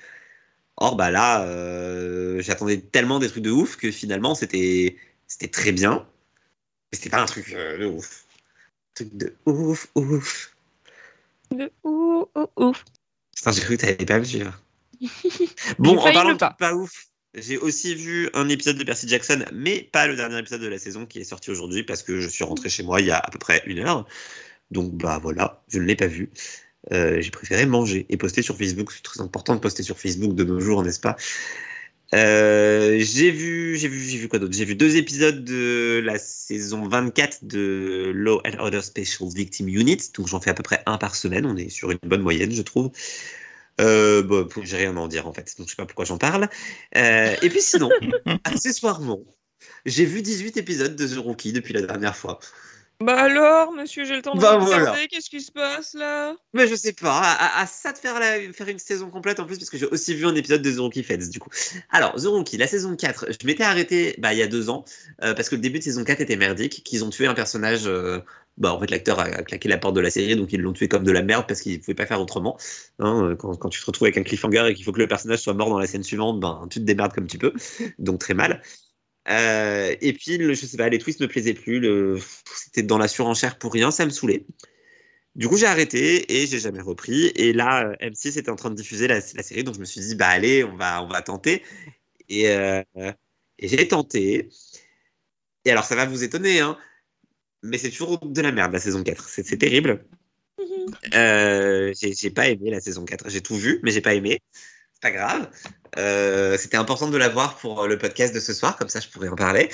Or, 0.76 0.96
bah 0.96 1.10
là, 1.10 1.44
euh, 1.44 2.40
j'attendais 2.40 2.80
tellement 2.80 3.18
des 3.18 3.28
trucs 3.28 3.42
de 3.42 3.50
ouf 3.50 3.76
que 3.76 3.90
finalement, 3.90 4.34
c'était 4.34 4.96
très 5.52 5.72
bien. 5.72 6.06
Mais 6.92 6.98
c'était 6.98 7.10
pas 7.10 7.22
un 7.22 7.26
truc 7.26 7.52
euh, 7.52 7.78
de 7.78 7.86
ouf. 7.86 8.26
Un 8.30 8.94
truc 8.94 9.16
de 9.16 9.34
ouf, 9.46 9.88
ouf. 9.94 10.54
De 11.50 11.72
ouf, 11.84 12.28
ouf, 12.36 12.48
ouf. 12.56 12.84
Putain, 13.34 13.52
j'ai 13.52 13.60
cru 13.62 13.76
que 13.76 13.82
t'allais 13.82 13.96
pas 14.06 14.18
me 14.18 14.24
suivre. 14.24 14.60
Bon, 15.78 15.98
en 15.98 16.12
parlant 16.12 16.32
de 16.32 16.38
pas. 16.38 16.50
pas 16.58 16.74
ouf, 16.74 17.07
j'ai 17.34 17.58
aussi 17.58 17.94
vu 17.94 18.30
un 18.34 18.48
épisode 18.48 18.78
de 18.78 18.84
Percy 18.84 19.08
Jackson, 19.08 19.44
mais 19.52 19.88
pas 19.92 20.06
le 20.06 20.16
dernier 20.16 20.38
épisode 20.38 20.60
de 20.60 20.68
la 20.68 20.78
saison 20.78 21.06
qui 21.06 21.20
est 21.20 21.24
sorti 21.24 21.50
aujourd'hui 21.50 21.82
parce 21.82 22.02
que 22.02 22.20
je 22.20 22.28
suis 22.28 22.44
rentré 22.44 22.68
chez 22.68 22.82
moi 22.82 23.00
il 23.00 23.06
y 23.06 23.10
a 23.10 23.18
à 23.18 23.30
peu 23.30 23.38
près 23.38 23.62
une 23.66 23.80
heure. 23.80 24.06
Donc 24.70 24.94
bah 24.94 25.18
voilà, 25.22 25.62
je 25.68 25.78
ne 25.78 25.84
l'ai 25.84 25.96
pas 25.96 26.06
vu. 26.06 26.30
Euh, 26.92 27.20
j'ai 27.20 27.30
préféré 27.30 27.66
manger 27.66 28.06
et 28.08 28.16
poster 28.16 28.42
sur 28.42 28.56
Facebook. 28.56 28.92
C'est 28.92 29.02
très 29.02 29.20
important 29.20 29.54
de 29.54 29.60
poster 29.60 29.82
sur 29.82 29.98
Facebook 29.98 30.34
de 30.34 30.44
nos 30.44 30.60
jours, 30.60 30.82
n'est-ce 30.82 31.00
pas? 31.00 31.16
Euh, 32.14 32.98
J'ai 33.00 33.30
vu, 33.30 33.76
j'ai 33.76 33.88
vu, 33.88 33.98
vu 33.98 34.28
quoi 34.28 34.38
d'autre? 34.38 34.54
J'ai 34.54 34.64
vu 34.64 34.74
deux 34.74 34.96
épisodes 34.96 35.44
de 35.44 36.00
la 36.02 36.18
saison 36.18 36.88
24 36.88 37.44
de 37.44 38.12
Law 38.14 38.40
and 38.46 38.58
Order 38.58 38.80
Special 38.80 39.28
Victim 39.28 39.68
Unit. 39.68 39.98
Donc 40.16 40.28
j'en 40.28 40.40
fais 40.40 40.50
à 40.50 40.54
peu 40.54 40.62
près 40.62 40.82
un 40.86 40.96
par 40.96 41.14
semaine. 41.16 41.44
On 41.44 41.56
est 41.56 41.68
sur 41.68 41.90
une 41.90 41.98
bonne 42.04 42.22
moyenne, 42.22 42.52
je 42.52 42.62
trouve. 42.62 42.90
Euh, 43.80 44.22
bon, 44.22 44.48
j'ai 44.62 44.76
rien 44.76 44.96
à 44.96 45.00
en 45.00 45.08
dire 45.08 45.26
en 45.26 45.32
fait, 45.32 45.54
donc 45.58 45.68
je 45.68 45.72
sais 45.72 45.76
pas 45.76 45.86
pourquoi 45.86 46.04
j'en 46.04 46.18
parle. 46.18 46.48
Euh, 46.96 47.36
et 47.42 47.48
puis 47.48 47.60
sinon, 47.60 47.90
accessoirement, 48.44 49.20
j'ai 49.86 50.04
vu 50.04 50.22
18 50.22 50.56
épisodes 50.56 50.96
de 50.96 51.06
The 51.06 51.18
Rookie 51.18 51.52
depuis 51.52 51.74
la 51.74 51.82
dernière 51.82 52.16
fois. 52.16 52.40
Bah 53.00 53.16
alors, 53.16 53.72
monsieur, 53.72 54.04
j'ai 54.04 54.16
le 54.16 54.22
temps 54.22 54.34
de 54.34 54.40
Bah 54.40 54.56
regarder, 54.56 54.66
voilà. 54.66 54.96
Qu'est-ce 55.08 55.30
qui 55.30 55.40
se 55.40 55.52
passe 55.52 55.94
là? 55.94 56.34
Mais 56.52 56.66
je 56.66 56.74
sais 56.74 56.92
pas, 56.92 57.20
à, 57.20 57.60
à- 57.60 57.62
à 57.62 57.66
ça 57.66 57.92
de 57.92 57.98
faire, 57.98 58.18
la- 58.18 58.52
faire 58.52 58.68
une 58.68 58.78
saison 58.78 59.08
complète 59.10 59.38
en 59.38 59.46
plus, 59.46 59.56
parce 59.58 59.70
que 59.70 59.78
j'ai 59.78 59.86
aussi 59.86 60.14
vu 60.14 60.26
un 60.26 60.34
épisode 60.34 60.62
de 60.62 60.72
The 60.72 60.78
Rookie 60.78 61.04
Feds 61.04 61.28
du 61.30 61.38
coup. 61.38 61.50
Alors, 61.90 62.14
The 62.16 62.24
Rookie, 62.26 62.56
la 62.56 62.66
saison 62.66 62.96
4, 62.96 63.26
je 63.30 63.46
m'étais 63.46 63.62
arrêté 63.62 64.16
bah, 64.18 64.32
il 64.32 64.38
y 64.38 64.42
a 64.42 64.48
deux 64.48 64.68
ans, 64.68 64.84
euh, 65.22 65.34
parce 65.34 65.48
que 65.48 65.54
le 65.54 65.60
début 65.60 65.78
de 65.78 65.84
saison 65.84 66.02
4 66.04 66.20
était 66.20 66.36
merdique, 66.36 66.82
qu'ils 66.84 67.04
ont 67.04 67.10
tué 67.10 67.26
un 67.26 67.34
personnage. 67.34 67.86
euh, 67.86 68.20
bah, 68.56 68.72
en 68.74 68.80
fait, 68.80 68.90
l'acteur 68.90 69.20
a, 69.20 69.28
claqué 69.44 69.68
la 69.68 69.78
porte 69.78 69.94
de 69.94 70.00
la 70.00 70.10
série, 70.10 70.34
donc 70.34 70.52
ils 70.52 70.60
l'ont 70.60 70.72
tué 70.72 70.88
comme 70.88 71.04
de 71.04 71.12
la 71.12 71.22
merde 71.22 71.44
parce 71.46 71.60
qu'ils 71.60 71.74
ne 71.74 71.78
pouvaient 71.78 71.94
pas 71.94 72.06
faire 72.06 72.20
autrement. 72.20 72.56
Hein, 72.98 73.22
euh, 73.30 73.36
quand, 73.36 73.54
quand 73.56 73.68
tu 73.68 73.80
te 73.80 73.86
retrouves 73.86 74.06
avec 74.06 74.18
un 74.18 74.24
cliffhanger 74.24 74.66
et 74.70 74.74
qu'il 74.74 74.84
faut 74.84 74.90
que 74.92 74.98
le 74.98 75.06
personnage 75.06 75.38
soit 75.40 75.54
mort 75.54 75.68
dans 75.70 75.78
la 75.78 75.86
scène 75.86 76.02
suivante, 76.02 76.40
ben, 76.40 76.66
tu 76.70 76.80
te 76.80 76.84
démerdes 76.84 77.12
comme 77.12 77.28
tu 77.28 77.38
peux, 77.38 77.52
donc 78.00 78.18
très 78.18 78.34
mal. 78.34 78.60
Euh, 79.30 79.94
et 80.00 80.12
puis, 80.14 80.38
le, 80.38 80.54
je 80.54 80.66
sais 80.66 80.76
pas, 80.76 80.88
les 80.88 80.98
twists 80.98 81.20
me 81.20 81.28
plaisaient 81.28 81.54
plus, 81.54 81.80
le- 81.80 82.18
c'était 82.56 82.82
dans 82.82 82.98
la 82.98 83.08
surenchère 83.08 83.58
pour 83.58 83.72
rien, 83.72 83.90
ça 83.90 84.04
me 84.06 84.10
saoulait. 84.10 84.46
Du 85.36 85.48
coup, 85.48 85.56
j'ai 85.56 85.66
arrêté 85.66 86.40
et 86.42 86.46
j'ai 86.46 86.58
jamais 86.60 86.80
repris. 86.82 87.26
Et 87.36 87.52
là, 87.52 87.88
euh, 87.90 87.96
M6 88.00 88.38
était 88.38 88.50
en 88.50 88.56
train 88.56 88.70
de 88.70 88.76
diffuser 88.76 89.08
la, 89.08 89.16
la 89.16 89.42
série, 89.44 89.64
donc 89.64 89.74
je 89.76 89.80
me 89.80 89.86
suis 89.86 90.00
dit, 90.02 90.14
bah 90.16 90.28
allez, 90.28 90.64
on 90.64 90.76
va, 90.76 91.02
on 91.04 91.08
va 91.08 91.22
tenter. 91.22 91.62
Et, 92.28 92.50
euh, 92.50 92.82
et 93.58 93.68
j'ai 93.68 93.88
tenté. 93.88 94.50
Et 95.64 95.70
alors, 95.70 95.84
ça 95.84 95.94
va 95.96 96.04
vous 96.06 96.24
étonner, 96.24 96.58
hein, 96.60 96.76
mais 97.62 97.78
c'est 97.78 97.90
toujours 97.90 98.18
de 98.20 98.42
la 98.42 98.52
merde 98.52 98.72
la 98.72 98.80
saison 98.80 99.02
4. 99.04 99.28
C'est 99.28 99.58
terrible. 99.58 100.06
Euh, 101.14 101.92
j'ai 102.00 102.14
j'ai 102.14 102.30
pas 102.30 102.48
aimé 102.48 102.70
la 102.70 102.80
saison 102.80 103.04
4. 103.04 103.28
J'ai 103.28 103.40
tout 103.42 103.56
vu, 103.56 103.80
mais 103.82 103.90
j'ai 103.90 104.00
pas 104.00 104.14
aimé. 104.14 104.40
Pas 105.00 105.12
grave. 105.12 105.48
Euh, 105.96 106.56
C'était 106.58 106.76
important 106.76 107.08
de 107.08 107.16
la 107.16 107.28
voir 107.28 107.56
pour 107.56 107.86
le 107.86 107.98
podcast 107.98 108.34
de 108.34 108.40
ce 108.40 108.52
soir, 108.52 108.76
comme 108.76 108.88
ça 108.88 108.98
je 109.00 109.08
pourrais 109.08 109.28
en 109.28 109.36
parler. 109.36 109.68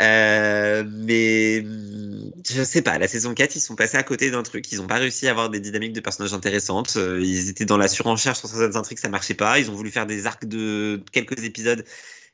Euh, 0.00 0.82
mais 0.88 1.60
hum, 1.64 2.32
je 2.48 2.62
sais 2.64 2.82
pas, 2.82 2.98
la 2.98 3.06
saison 3.08 3.34
4, 3.34 3.54
ils 3.56 3.60
sont 3.60 3.76
passés 3.76 3.96
à 3.96 4.02
côté 4.02 4.30
d'un 4.32 4.42
truc. 4.42 4.70
Ils 4.72 4.78
n'ont 4.78 4.86
pas 4.88 4.96
réussi 4.96 5.28
à 5.28 5.30
avoir 5.30 5.48
des 5.50 5.60
dynamiques 5.60 5.92
de 5.92 6.00
personnages 6.00 6.34
intéressantes. 6.34 6.94
Euh, 6.96 7.20
ils 7.22 7.48
étaient 7.48 7.64
dans 7.64 7.76
la 7.78 7.88
surenchère 7.88 8.36
sur 8.36 8.48
certaines 8.48 8.76
intrigues, 8.76 8.98
ça 8.98 9.08
marchait 9.08 9.34
pas. 9.34 9.58
Ils 9.60 9.70
ont 9.70 9.74
voulu 9.74 9.90
faire 9.92 10.06
des 10.06 10.26
arcs 10.26 10.44
de 10.44 11.02
quelques 11.12 11.44
épisodes, 11.44 11.84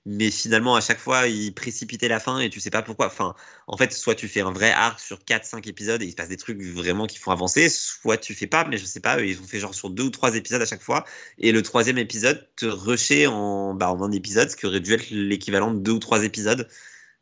mais 0.07 0.30
finalement, 0.30 0.76
à 0.76 0.80
chaque 0.80 0.99
fois, 0.99 1.26
ils 1.28 1.54
précipitaient 1.54 2.09
la 2.09 2.21
fin 2.21 2.38
et 2.40 2.49
tu 2.50 2.59
sais 2.61 2.71
pas 2.71 2.83
pourquoi. 2.83 3.07
Enfin, 3.07 3.35
en 3.66 3.76
fait, 3.76 3.92
soit 3.92 4.14
tu 4.14 4.28
fais 4.28 4.40
un 4.40 4.52
vrai 4.52 4.71
arc 4.71 4.99
sur 5.00 5.19
4-5 5.25 5.69
épisodes 5.69 6.02
et 6.02 6.07
il 6.07 6.11
se 6.12 6.16
passe 6.16 6.28
des 6.28 6.37
trucs 6.38 6.62
vraiment 6.62 7.07
qui 7.07 7.19
font 7.19 7.30
avancer, 7.33 7.69
soit 7.69 8.16
tu 8.16 8.35
fais 8.35 8.47
pas, 8.47 8.64
mais 8.64 8.78
je 8.78 8.87
sais 8.87 9.00
pas, 9.00 9.21
ils 9.21 9.40
ont 9.40 9.45
fait 9.45 9.59
genre 9.61 9.75
sur 9.75 9.90
deux 9.90 10.04
ou 10.04 10.11
trois 10.11 10.35
épisodes 10.37 10.62
à 10.62 10.66
chaque 10.66 10.83
fois. 10.83 11.04
Et 11.38 11.52
le 11.52 11.62
troisième 11.62 11.99
épisode 11.99 12.49
te 12.57 12.66
rushait 12.66 13.26
en, 13.26 13.75
bah, 13.75 13.90
en 13.90 14.02
un 14.02 14.12
épisode, 14.12 14.50
ce 14.50 14.57
qui 14.57 14.66
aurait 14.66 14.80
dû 14.80 14.95
être 14.95 15.11
l'équivalent 15.11 15.73
de 15.73 15.80
deux 15.80 15.92
ou 15.92 15.99
trois 15.99 16.25
épisodes. 16.25 16.69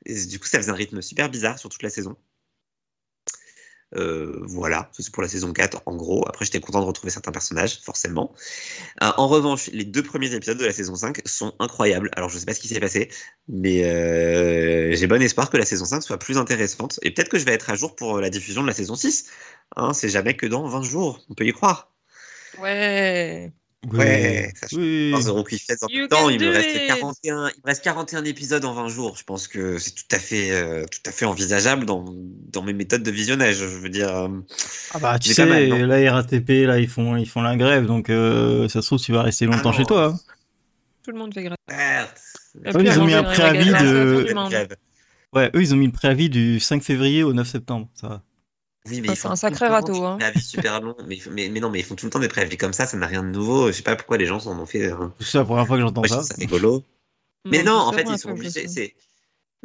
Et 0.07 0.27
du 0.27 0.39
coup, 0.41 0.47
ça 0.47 0.59
faisait 0.59 0.71
un 0.71 0.75
rythme 0.75 1.03
super 1.03 1.31
bizarre 1.31 1.59
sur 1.59 1.71
toute 1.71 1.83
la 1.83 1.91
saison. 1.91 2.17
Euh, 3.97 4.41
voilà, 4.43 4.91
c'est 4.93 5.11
pour 5.11 5.23
la 5.23 5.29
saison 5.29 5.53
4 5.53 5.83
en 5.87 5.97
gros. 5.97 6.27
Après, 6.29 6.45
j'étais 6.45 6.61
content 6.61 6.81
de 6.81 6.85
retrouver 6.85 7.11
certains 7.11 7.33
personnages, 7.33 7.81
forcément. 7.81 8.33
Euh, 9.03 9.11
en 9.17 9.29
revanche, 9.29 9.69
les 9.73 9.85
deux 9.85 10.03
premiers 10.03 10.35
épisodes 10.35 10.59
de 10.59 10.65
la 10.65 10.73
saison 10.73 10.95
5 10.95 11.23
sont 11.27 11.55
incroyables. 11.59 12.11
Alors, 12.17 12.29
je 12.29 12.39
sais 12.39 12.45
pas 12.45 12.55
ce 12.55 12.61
qui 12.61 12.69
s'est 12.69 12.81
passé, 12.81 13.09
mais 13.49 13.85
euh, 13.85 14.95
j'ai 14.95 15.07
bon 15.07 15.23
espoir 15.23 15.51
que 15.51 15.57
la 15.57 15.65
saison 15.65 15.87
5 15.87 16.03
soit 16.03 16.19
plus 16.19 16.39
intéressante. 16.39 16.99
Et 17.03 17.11
peut-être 17.13 17.31
que 17.31 17.39
je 17.39 17.45
vais 17.45 17.53
être 17.53 17.71
à 17.71 17.75
jour 17.75 17.97
pour 17.97 18.21
la 18.21 18.31
diffusion 18.31 18.63
de 18.63 18.67
la 18.67 18.75
saison 18.75 18.95
6. 18.95 19.27
Hein, 19.77 19.95
c'est 19.95 20.09
jamais 20.09 20.35
que 20.35 20.47
dans 20.47 20.67
20 20.69 20.83
jours, 20.83 21.25
on 21.31 21.35
peut 21.35 21.47
y 21.47 21.53
croire. 21.53 21.93
Ouais. 22.61 23.53
Ouais, 23.93 24.53
ça 24.61 24.67
oui. 24.77 25.13
dans 25.13 25.21
Zero 25.21 25.45
Quick 25.45 25.63
Fest 25.65 25.85
en 25.85 25.87
même 25.87 26.09
temps, 26.09 26.29
il 26.29 26.41
me 26.41 26.51
reste 26.51 26.75
it. 26.75 26.89
41, 26.89 27.49
il 27.49 27.61
me 27.63 27.67
reste 27.67 27.85
41 27.85 28.25
épisodes 28.25 28.65
en 28.65 28.75
20 28.75 28.89
jours. 28.89 29.17
Je 29.17 29.23
pense 29.23 29.47
que 29.47 29.79
c'est 29.79 29.93
tout 29.93 30.03
à 30.11 30.19
fait, 30.19 30.51
euh, 30.51 30.85
tout 30.91 30.99
à 31.07 31.13
fait 31.13 31.25
envisageable 31.25 31.87
dans, 31.87 32.05
dans 32.53 32.63
mes 32.63 32.73
méthodes 32.73 33.05
de 33.05 33.11
visionnage. 33.13 33.59
Je 33.59 33.65
veux 33.67 33.89
dire, 33.89 34.15
euh, 34.15 34.29
Ah 34.95 34.99
bah 34.99 35.19
tu 35.21 35.33
sais, 35.33 35.47
mal, 35.47 35.69
la 35.69 36.13
RATP 36.13 36.49
là 36.67 36.81
ils 36.81 36.89
font 36.89 37.17
ils 37.17 37.29
font 37.29 37.41
la 37.41 37.57
grève 37.57 37.87
donc 37.87 38.11
euh, 38.11 38.69
ça 38.69 38.83
se 38.83 38.87
trouve 38.89 38.99
tu 39.01 39.13
vas 39.13 39.23
rester 39.23 39.47
longtemps 39.47 39.71
Ah 39.71 39.77
chez 39.77 39.83
non. 39.83 39.87
toi. 39.87 40.05
hein. 40.07 40.21
Tout 41.05 41.13
le 41.13 41.19
monde 41.19 41.33
fait 41.33 41.49
oui, 42.65 42.73
pluie 42.73 42.87
ils 42.89 42.99
ont 42.99 43.03
a 43.03 43.07
mis 43.07 43.15
un 43.15 43.23
préavis 43.23 43.71
de-. 43.71 44.27
Grève. 44.51 44.77
Ouais, 45.35 45.51
eux 45.55 45.63
ils 45.63 45.73
ont 45.73 45.77
mis 45.77 45.87
le 45.87 45.93
préavis 45.93 46.29
du 46.29 46.59
5 46.59 46.83
février 46.83 47.23
au 47.23 47.33
9 47.33 47.47
septembre. 47.47 47.89
Ça 47.95 48.09
va. 48.09 48.23
Oui, 48.91 49.01
mais 49.01 49.09
ils 49.09 49.17
c'est 49.17 49.29
un 49.29 49.37
sacré 49.37 49.67
râteau, 49.69 50.05
hein. 50.05 50.17
préavis 50.19 50.41
super 50.41 50.81
longs. 50.83 50.97
Mais, 51.07 51.19
mais, 51.31 51.49
mais 51.49 51.61
non, 51.61 51.71
mais 51.71 51.81
ils 51.81 51.85
font 51.85 51.95
tout 51.95 52.07
le 52.07 52.11
temps 52.11 52.19
des 52.19 52.29
préavis 52.29 52.57
comme 52.57 52.73
ça. 52.73 52.87
Ça 52.87 52.97
n'a 52.97 53.07
rien 53.07 53.23
de 53.23 53.29
nouveau. 53.29 53.69
Je 53.69 53.73
sais 53.73 53.83
pas 53.83 53.97
pourquoi 53.97 54.17
les 54.17 54.27
gens 54.27 54.41
s'en 54.41 54.59
ont 54.59 54.67
fait. 54.67 54.91
hein. 54.91 55.13
C'est 55.21 55.39
la 55.39 55.45
première 55.45 55.67
fois 55.67 55.77
que 55.77 55.83
j'entends 55.83 56.05
ça. 56.05 56.23
ça 56.23 56.35
rigolo. 56.39 56.83
Mais 57.45 57.63
non, 57.63 57.73
en 57.75 57.93
c'est 57.93 58.05
fait, 58.05 58.11
ils 58.11 58.19
sont 58.19 58.31
obligés. 58.31 58.95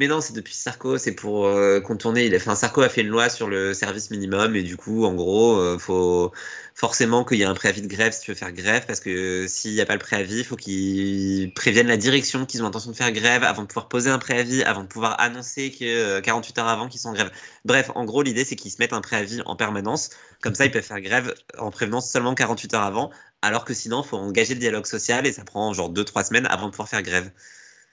Mais 0.00 0.08
non, 0.08 0.20
c'est 0.20 0.32
depuis 0.32 0.54
Sarko, 0.54 0.98
c'est 0.98 1.12
pour 1.14 1.46
euh, 1.46 1.80
contourner. 1.80 2.26
Il 2.26 2.34
a... 2.34 2.38
enfin, 2.38 2.56
Sarko 2.56 2.80
a 2.82 2.88
fait 2.88 3.02
une 3.02 3.08
loi 3.08 3.28
sur 3.28 3.48
le 3.48 3.74
service 3.74 4.10
minimum 4.10 4.56
et 4.56 4.64
du 4.64 4.76
coup, 4.76 5.04
en 5.04 5.14
gros, 5.14 5.56
euh, 5.56 5.78
faut 5.78 6.32
forcément 6.74 7.24
qu'il 7.24 7.38
y 7.38 7.42
ait 7.42 7.44
un 7.44 7.54
préavis 7.54 7.80
de 7.80 7.86
grève 7.86 8.12
si 8.12 8.20
tu 8.22 8.32
veux 8.32 8.36
faire 8.36 8.50
grève 8.52 8.86
parce 8.86 8.98
que 8.98 9.46
s'il 9.46 9.72
n'y 9.72 9.80
a 9.80 9.86
pas 9.86 9.92
le 9.92 10.00
préavis, 10.00 10.38
il 10.40 10.44
faut 10.44 10.56
qu'ils 10.56 11.54
préviennent 11.54 11.86
la 11.86 11.96
direction 11.96 12.44
qu'ils 12.44 12.64
ont 12.64 12.66
intention 12.66 12.90
de 12.90 12.96
faire 12.96 13.12
grève 13.12 13.44
avant 13.44 13.62
de 13.62 13.68
pouvoir 13.68 13.88
poser 13.88 14.10
un 14.10 14.18
préavis, 14.18 14.64
avant 14.64 14.82
de 14.82 14.88
pouvoir 14.88 15.20
annoncer 15.20 15.70
que 15.70 15.84
euh, 15.84 16.20
48 16.20 16.58
heures 16.58 16.68
avant 16.68 16.88
qu'ils 16.88 17.00
sont 17.00 17.10
en 17.10 17.12
grève. 17.12 17.30
Bref, 17.64 17.90
en 17.94 18.04
gros, 18.04 18.22
l'idée 18.22 18.44
c'est 18.44 18.56
qu'ils 18.56 18.72
se 18.72 18.78
mettent 18.80 18.92
un 18.92 19.00
préavis 19.00 19.42
en 19.46 19.54
permanence. 19.54 20.10
Comme 20.42 20.56
ça, 20.56 20.64
ils 20.66 20.72
peuvent 20.72 20.82
faire 20.82 21.00
grève 21.00 21.32
en 21.58 21.70
prévenant 21.70 22.00
seulement 22.00 22.34
48 22.34 22.74
heures 22.74 22.82
avant, 22.82 23.10
alors 23.42 23.64
que 23.64 23.74
sinon, 23.74 24.02
faut 24.02 24.16
engager 24.16 24.54
le 24.54 24.60
dialogue 24.60 24.86
social 24.86 25.24
et 25.26 25.32
ça 25.32 25.44
prend 25.44 25.72
genre 25.72 25.92
2-3 25.92 26.24
semaines 26.26 26.46
avant 26.46 26.66
de 26.66 26.70
pouvoir 26.72 26.88
faire 26.88 27.02
grève. 27.02 27.30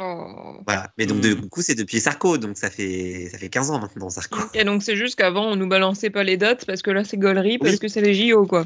Oh. 0.03 0.57
Voilà. 0.65 0.91
Mais 0.97 1.05
donc, 1.05 1.17
Mm. 1.19 1.35
du 1.35 1.49
coup, 1.49 1.61
c'est 1.61 1.75
depuis 1.75 1.99
Sarko, 1.99 2.37
donc 2.39 2.57
ça 2.57 2.69
fait, 2.71 3.29
ça 3.31 3.37
fait 3.37 3.49
15 3.49 3.69
ans 3.69 3.79
maintenant, 3.79 4.09
Sarko. 4.09 4.39
Et 4.55 4.63
donc 4.63 4.81
c'est 4.81 4.95
juste 4.95 5.15
qu'avant 5.15 5.45
on 5.51 5.55
nous 5.55 5.67
balançait 5.67 6.09
pas 6.09 6.23
les 6.23 6.37
dates 6.37 6.65
parce 6.65 6.81
que 6.81 6.89
là 6.91 7.03
c'est 7.03 7.17
gaulerie 7.17 7.57
parce 7.59 7.73
Oui. 7.73 7.79
que 7.79 7.87
c'est 7.87 8.01
les 8.01 8.13
JO 8.15 8.45
quoi. 8.47 8.65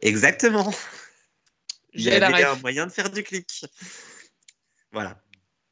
Exactement. 0.00 0.72
Il 1.92 2.00
y 2.00 2.04
J'ai 2.04 2.12
avait 2.22 2.44
un 2.44 2.54
moyen 2.56 2.86
de 2.86 2.92
faire 2.92 3.10
du 3.10 3.22
clic. 3.22 3.64
Voilà. 4.92 5.20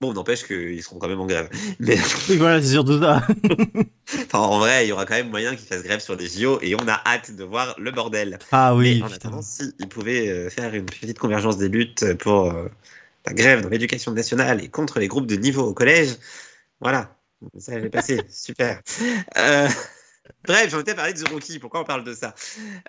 Bon, 0.01 0.13
n'empêche 0.13 0.45
qu'ils 0.47 0.81
seront 0.83 0.99
quand 0.99 1.09
même 1.09 1.21
en 1.21 1.27
grève. 1.27 1.49
Mais 1.81 1.97
Oui 2.29 2.37
voilà, 2.37 2.61
c'est 2.63 2.69
surtout 2.73 3.01
ça. 3.01 3.21
enfin, 4.27 4.39
en 4.39 4.59
vrai, 4.61 4.85
il 4.87 4.89
y 4.89 4.93
aura 4.93 5.07
quand 5.07 5.15
même 5.15 5.31
moyen 5.31 5.57
qu'ils 5.57 5.67
fassent 5.67 5.83
grève 5.83 6.01
sur 6.01 6.15
les 6.17 6.29
JO 6.29 6.59
et 6.63 6.75
on 6.77 6.87
a 6.87 7.01
hâte 7.07 7.35
de 7.35 7.43
voir 7.43 7.75
le 7.79 7.91
bordel. 7.91 8.39
Ah 8.53 8.77
oui. 8.77 8.99
Mais 8.99 9.03
en 9.03 9.07
putain. 9.07 9.17
attendant, 9.17 9.43
si 9.43 9.73
ils 9.81 9.89
pouvaient 9.89 10.29
euh, 10.29 10.51
faire 10.51 10.73
une 10.75 10.87
petite 10.87 11.19
convergence 11.19 11.57
des 11.57 11.69
luttes 11.69 12.15
pour 12.19 12.51
euh, 12.53 12.69
la 13.29 13.35
grève 13.35 13.61
dans 13.61 13.69
l'éducation 13.69 14.13
nationale 14.13 14.63
et 14.63 14.69
contre 14.69 14.99
les 14.99 15.09
groupes 15.09 15.27
de 15.27 15.37
niveau 15.37 15.63
au 15.63 15.75
collège, 15.75 16.17
voilà. 16.81 17.15
Ça 17.59 17.79
j'ai 17.81 17.91
passé, 17.91 18.21
super. 18.31 18.81
Euh, 19.37 19.69
Bref, 20.47 20.71
j'en 20.71 20.81
étais 20.81 20.93
à 20.93 20.95
parler 20.95 21.13
de 21.13 21.23
The 21.23 21.29
Rookie. 21.29 21.59
Pourquoi 21.59 21.81
on 21.81 21.85
parle 21.85 22.05
de 22.05 22.15
ça? 22.15 22.35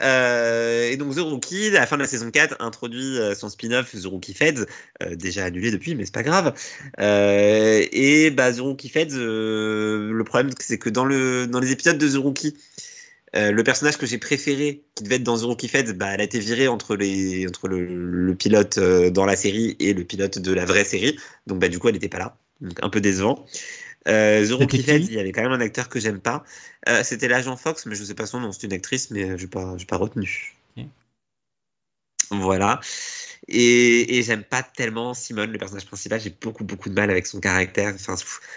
Euh, 0.02 0.90
Et 0.90 0.98
donc, 0.98 1.16
The 1.16 1.20
Rookie, 1.20 1.68
à 1.70 1.82
la 1.82 1.88
fin 1.88 1.98
de 1.98 2.02
la 2.02 2.08
saison 2.08 2.32
4, 2.32 2.58
introduit 2.60 3.18
euh, 3.18 3.36
son 3.36 3.50
spin-off 3.50 3.92
The 3.92 4.06
Rookie 4.06 4.34
Feds, 4.34 4.66
euh, 5.04 5.16
déjà 5.16 5.46
annulé 5.46 5.72
depuis, 5.72 5.96
mais 5.96 6.06
c'est 6.06 6.14
pas 6.14 6.24
grave. 6.24 6.54
Et 7.00 8.30
bah, 8.32 8.54
The 8.54 8.60
Rookie 8.60 8.90
Feds, 8.90 9.16
le 9.16 10.24
problème, 10.26 10.52
c'est 10.60 10.78
que 10.78 10.90
dans, 10.90 11.06
le, 11.06 11.48
dans 11.48 11.60
les 11.60 11.72
épisodes 11.72 11.98
de 11.98 12.10
The 12.10 12.18
Rookie, 12.18 12.56
euh, 13.36 13.52
le 13.52 13.64
personnage 13.64 13.98
que 13.98 14.06
j'ai 14.06 14.18
préféré, 14.18 14.84
qui 14.96 15.04
devait 15.04 15.16
être 15.16 15.24
dans 15.24 15.38
The 15.38 15.44
Rookie 15.44 15.68
Feds, 15.68 15.94
bah, 15.94 16.14
elle 16.14 16.22
a 16.22 16.24
été 16.24 16.40
virée 16.40 16.68
entre, 16.68 16.96
les, 16.96 17.48
entre 17.48 17.68
le, 17.68 17.86
le 17.86 18.36
pilote 18.36 18.78
euh, 18.78 19.10
dans 19.10 19.26
la 19.26 19.36
série 19.36 19.76
et 19.80 19.94
le 19.94 20.04
pilote 20.04 20.40
de 20.40 20.54
la 20.54 20.66
vraie 20.66 20.86
série. 20.86 21.18
Donc, 21.48 21.60
bah, 21.60 21.70
du 21.70 21.80
coup, 21.80 21.88
elle 21.88 21.96
n'était 21.96 22.10
pas 22.10 22.20
là. 22.20 22.38
Donc, 22.62 22.78
un 22.82 22.90
peu 22.90 23.02
décevant. 23.02 23.46
Euh, 24.08 24.66
qui 24.68 24.82
Feds, 24.82 25.06
il 25.06 25.14
y 25.14 25.20
avait 25.20 25.32
quand 25.32 25.44
même 25.44 25.52
un 25.52 25.62
acteur 25.62 25.90
que 25.90 26.00
j'aime 26.00 26.20
pas. 26.20 26.44
Euh, 26.88 27.04
C'était 27.04 27.28
l'agent 27.28 27.56
Fox, 27.56 27.86
mais 27.86 27.96
je 27.96 28.04
sais 28.04 28.16
pas 28.16 28.26
son 28.26 28.40
nom. 28.40 28.52
C'est 28.52 28.66
une 28.66 28.74
actrice, 28.74 29.12
mais 29.12 29.38
je 29.38 29.44
n'ai 29.44 29.50
pas, 29.50 29.76
pas 29.88 29.98
retenu. 29.98 30.56
Voilà. 32.32 32.80
Et, 33.48 34.18
et 34.18 34.24
j'aime 34.24 34.44
pas 34.44 34.62
tellement 34.62 35.14
Simone, 35.16 35.52
le 35.52 35.58
personnage 35.58 35.86
principal. 35.86 36.22
J'ai 36.22 36.30
beaucoup, 36.30 36.64
beaucoup 36.64 36.90
de 36.90 36.94
mal 36.94 37.10
avec 37.10 37.26
son 37.26 37.40
caractère. 37.40 37.94
Enfin, 37.96 38.16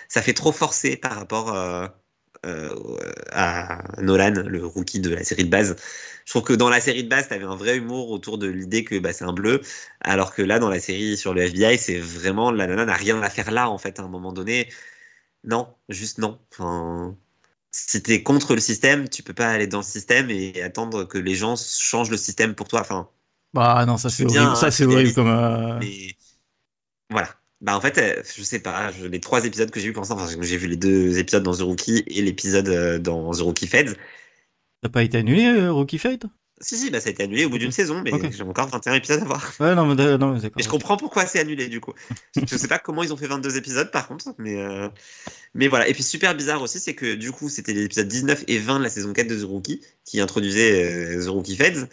ça 0.08 0.22
fait 0.22 0.34
trop 0.34 0.52
forcé 0.52 0.96
par 0.96 1.14
rapport 1.14 1.54
à 3.32 3.82
Nolan, 4.00 4.34
le 4.46 4.66
rookie 4.66 5.00
de 5.00 5.14
la 5.14 5.24
série 5.24 5.44
de 5.44 5.50
base. 5.50 5.76
Je 6.24 6.30
trouve 6.32 6.42
que 6.44 6.52
dans 6.52 6.68
la 6.68 6.80
série 6.80 7.04
de 7.04 7.08
base, 7.08 7.28
tu 7.28 7.34
avais 7.34 7.44
un 7.44 7.56
vrai 7.56 7.76
humour 7.78 8.10
autour 8.10 8.38
de 8.38 8.46
l'idée 8.48 8.84
que 8.84 8.98
bah, 8.98 9.12
c'est 9.12 9.24
un 9.24 9.32
bleu, 9.32 9.60
alors 10.00 10.34
que 10.34 10.42
là, 10.42 10.58
dans 10.58 10.68
la 10.68 10.80
série 10.80 11.16
sur 11.16 11.34
le 11.34 11.42
FBI, 11.42 11.78
c'est 11.78 11.98
vraiment 11.98 12.50
la 12.52 12.66
nana 12.66 12.84
n'a 12.84 12.94
rien 12.94 13.20
à 13.22 13.30
faire 13.30 13.50
là, 13.50 13.68
en 13.70 13.78
fait, 13.78 13.98
à 14.00 14.02
un 14.04 14.08
moment 14.08 14.32
donné. 14.32 14.68
Non, 15.44 15.74
juste 15.88 16.18
non. 16.18 16.40
Enfin, 16.52 17.16
si 17.70 18.02
tu 18.02 18.12
es 18.12 18.22
contre 18.22 18.54
le 18.54 18.60
système, 18.60 19.08
tu 19.08 19.22
peux 19.22 19.34
pas 19.34 19.50
aller 19.50 19.66
dans 19.66 19.78
le 19.78 19.84
système 19.84 20.30
et 20.30 20.62
attendre 20.62 21.04
que 21.04 21.18
les 21.18 21.34
gens 21.34 21.56
changent 21.56 22.10
le 22.10 22.16
système 22.16 22.54
pour 22.54 22.68
toi. 22.68 22.80
Enfin, 22.80 23.10
Bah 23.54 23.84
non, 23.86 23.96
ça 23.96 24.10
c'est 24.10 24.24
horrible. 24.24 24.56
Ça 24.56 24.66
hein, 24.66 24.70
c'est 24.70 24.84
c'est 24.84 24.86
horrible 24.86 25.14
comme. 25.14 25.28
euh, 25.28 25.78
mais 25.80 26.16
voilà. 27.10 27.28
Bah 27.62 27.76
en 27.76 27.80
fait, 27.80 27.96
euh, 27.98 28.22
je 28.36 28.42
sais 28.42 28.58
pas, 28.58 28.90
je- 28.92 29.06
les 29.06 29.20
trois 29.20 29.44
épisodes 29.44 29.70
que 29.70 29.78
j'ai 29.80 29.86
vus 29.86 29.92
pour 29.92 30.02
l'instant, 30.02 30.16
enfin, 30.16 30.28
j'ai 30.40 30.56
vu 30.56 30.66
les 30.66 30.76
deux 30.76 31.18
épisodes 31.18 31.42
dans 31.44 31.54
The 31.56 31.60
Rookie 31.62 32.02
et 32.08 32.20
l'épisode 32.20 32.68
euh, 32.68 32.98
dans 32.98 33.30
The 33.32 33.40
Rookie 33.40 33.68
Feds. 33.68 33.94
T'as 34.82 34.88
pas 34.88 35.04
été 35.04 35.18
annulé, 35.18 35.46
euh, 35.46 35.72
Rookie 35.72 35.98
Fate 35.98 36.24
Si, 36.60 36.76
si, 36.76 36.90
bah 36.90 37.00
ça 37.00 37.08
a 37.08 37.12
été 37.12 37.22
annulé 37.22 37.44
au 37.44 37.50
bout 37.50 37.58
d'une 37.58 37.70
saison, 37.70 38.02
mais 38.04 38.10
j'ai 38.32 38.42
encore 38.42 38.68
21 38.68 38.94
épisodes 38.94 39.22
à 39.22 39.24
voir. 39.24 39.52
Ouais, 39.60 39.76
non, 39.76 39.86
mais 39.86 39.94
d- 39.94 40.16
non, 40.18 40.32
mais 40.34 40.40
d'accord. 40.40 40.58
Et 40.60 40.62
je 40.64 40.68
comprends 40.68 40.96
pourquoi 40.96 41.24
c'est 41.26 41.38
annulé 41.38 41.68
du 41.68 41.78
coup. 41.80 41.92
je 42.50 42.56
sais 42.56 42.66
pas 42.66 42.80
comment 42.80 43.04
ils 43.04 43.12
ont 43.12 43.16
fait 43.16 43.28
22 43.28 43.56
épisodes 43.56 43.92
par 43.92 44.08
contre, 44.08 44.34
mais, 44.38 44.56
euh, 44.60 44.88
mais 45.54 45.68
voilà. 45.68 45.86
Et 45.88 45.92
puis 45.94 46.02
super 46.02 46.34
bizarre 46.34 46.62
aussi, 46.62 46.80
c'est 46.80 46.94
que 46.96 47.14
du 47.14 47.30
coup 47.30 47.48
c'était 47.48 47.74
les 47.74 47.84
épisodes 47.84 48.08
19 48.08 48.42
et 48.48 48.58
20 48.58 48.80
de 48.80 48.84
la 48.84 48.90
saison 48.90 49.12
4 49.12 49.28
de 49.28 49.40
The 49.40 49.44
Rookie 49.44 49.80
qui 50.04 50.20
introduisaient 50.20 51.16
euh, 51.16 51.24
The 51.24 51.28
Rookie 51.28 51.54
Feds. 51.56 51.86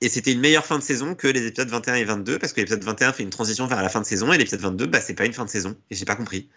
Et 0.00 0.08
c'était 0.08 0.32
une 0.32 0.40
meilleure 0.40 0.66
fin 0.66 0.78
de 0.78 0.82
saison 0.82 1.14
que 1.14 1.26
les 1.26 1.46
épisodes 1.46 1.68
21 1.68 1.94
et 1.94 2.04
22 2.04 2.38
parce 2.38 2.52
que 2.52 2.60
l'épisode 2.60 2.84
21 2.84 3.12
fait 3.12 3.22
une 3.22 3.30
transition 3.30 3.66
vers 3.66 3.82
la 3.82 3.88
fin 3.88 4.00
de 4.00 4.06
saison 4.06 4.32
et 4.32 4.38
l'épisode 4.38 4.60
22, 4.60 4.86
bah 4.86 5.00
c'est 5.00 5.14
pas 5.14 5.24
une 5.24 5.32
fin 5.32 5.44
de 5.44 5.50
saison. 5.50 5.76
Et 5.90 5.94
j'ai 5.94 6.04
pas 6.04 6.16
compris. 6.16 6.50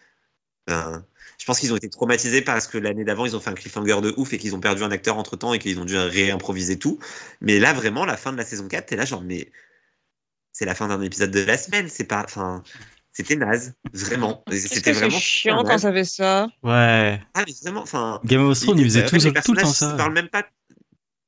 Euh, 0.70 1.00
je 1.40 1.46
pense 1.46 1.60
qu'ils 1.60 1.72
ont 1.72 1.78
été 1.78 1.90
traumatisés 1.90 2.42
parce 2.42 2.68
que 2.68 2.78
l'année 2.78 3.06
d'avant 3.06 3.26
ils 3.26 3.36
ont 3.36 3.40
fait 3.40 3.50
un 3.50 3.56
cliffhanger 3.56 4.02
de 4.02 4.14
ouf 4.18 4.34
et 4.34 4.38
qu'ils 4.38 4.56
ont 4.56 4.60
perdu 4.60 4.84
un 4.84 4.92
acteur 4.92 5.18
entre 5.18 5.38
temps 5.38 5.54
et 5.54 5.60
qu'ils 5.60 5.80
ont 5.80 5.86
dû 5.86 5.98
réimproviser 5.98 6.78
tout. 6.78 7.00
Mais 7.40 7.60
là 7.60 7.72
vraiment, 7.74 8.06
la 8.06 8.18
fin 8.18 8.34
de 8.34 8.38
la 8.38 8.46
saison 8.46 8.68
4, 8.68 8.88
t'es 8.88 8.96
là 8.98 9.06
genre, 9.06 9.22
mais 9.22 9.50
c'est 10.52 10.66
la 10.66 10.76
fin 10.76 10.90
d'un 10.90 11.02
épisode 11.02 11.32
de 11.32 11.40
la 11.40 11.58
semaine, 11.58 11.88
c'est 11.88 12.04
pas. 12.04 12.24
Enfin, 12.26 12.64
c'était 13.14 13.38
naze, 13.38 13.74
vraiment. 13.94 14.44
C'était 14.52 14.92
vraiment. 14.92 15.18
chiant 15.18 15.64
quand 15.64 15.78
ça 15.78 15.94
fait 15.94 16.04
ça. 16.04 16.48
Ouais. 16.64 17.22
Ah, 17.34 17.44
mais 17.48 17.54
vraiment, 17.64 17.82
enfin. 17.82 18.20
Game 18.26 18.46
of 18.46 18.60
Thrones, 18.60 18.80
ils 18.80 18.86
faisaient 18.86 19.06
en 19.06 19.42
tout, 19.42 19.54
le 19.54 19.62
temps 19.62 19.72
ça. 19.72 19.94
parlent 19.94 20.14
même 20.14 20.30
pas. 20.30 20.46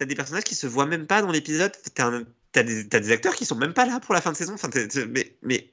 T'as 0.01 0.07
des 0.07 0.15
personnages 0.15 0.45
qui 0.45 0.55
se 0.55 0.65
voient 0.65 0.87
même 0.87 1.05
pas 1.05 1.21
dans 1.21 1.31
l'épisode. 1.31 1.71
T'as 1.93 2.63
des, 2.63 3.11
acteurs 3.11 3.35
qui 3.35 3.45
sont 3.45 3.53
même 3.53 3.75
pas 3.75 3.85
là 3.85 3.99
pour 3.99 4.15
la 4.15 4.21
fin 4.21 4.31
de 4.31 4.35
saison. 4.35 4.55
Enfin, 4.55 4.67
mais, 5.43 5.71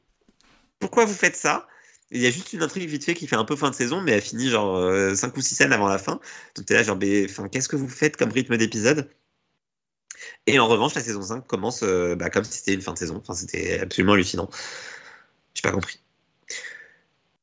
pourquoi 0.80 1.06
vous 1.06 1.14
faites 1.14 1.34
ça? 1.34 1.66
Il 2.10 2.20
y 2.20 2.26
a 2.26 2.30
juste 2.30 2.52
une 2.52 2.62
intrigue 2.62 2.86
vite 2.90 3.04
fait 3.04 3.14
qui 3.14 3.26
fait 3.26 3.36
un 3.36 3.46
peu 3.46 3.56
fin 3.56 3.70
de 3.70 3.74
saison, 3.74 4.02
mais 4.02 4.12
elle 4.12 4.20
finit 4.20 4.50
genre 4.50 5.16
5 5.16 5.34
ou 5.34 5.40
6 5.40 5.54
scènes 5.54 5.72
avant 5.72 5.88
la 5.88 5.96
fin. 5.96 6.20
Donc 6.56 6.66
t'es 6.66 6.74
là, 6.74 6.82
genre, 6.82 6.98
qu'est-ce 7.50 7.70
que 7.70 7.76
vous 7.76 7.88
faites 7.88 8.18
comme 8.18 8.30
rythme 8.30 8.58
d'épisode? 8.58 9.08
Et 10.46 10.58
en 10.58 10.68
revanche, 10.68 10.94
la 10.94 11.00
saison 11.00 11.22
5 11.22 11.46
commence 11.46 11.82
euh, 11.82 12.14
bah, 12.14 12.28
comme 12.28 12.44
si 12.44 12.58
c'était 12.58 12.74
une 12.74 12.82
fin 12.82 12.92
de 12.92 12.98
saison. 12.98 13.16
Enfin, 13.16 13.32
c'était 13.32 13.80
absolument 13.80 14.12
hallucinant. 14.12 14.50
J'ai 15.54 15.62
pas 15.62 15.72
compris. 15.72 16.02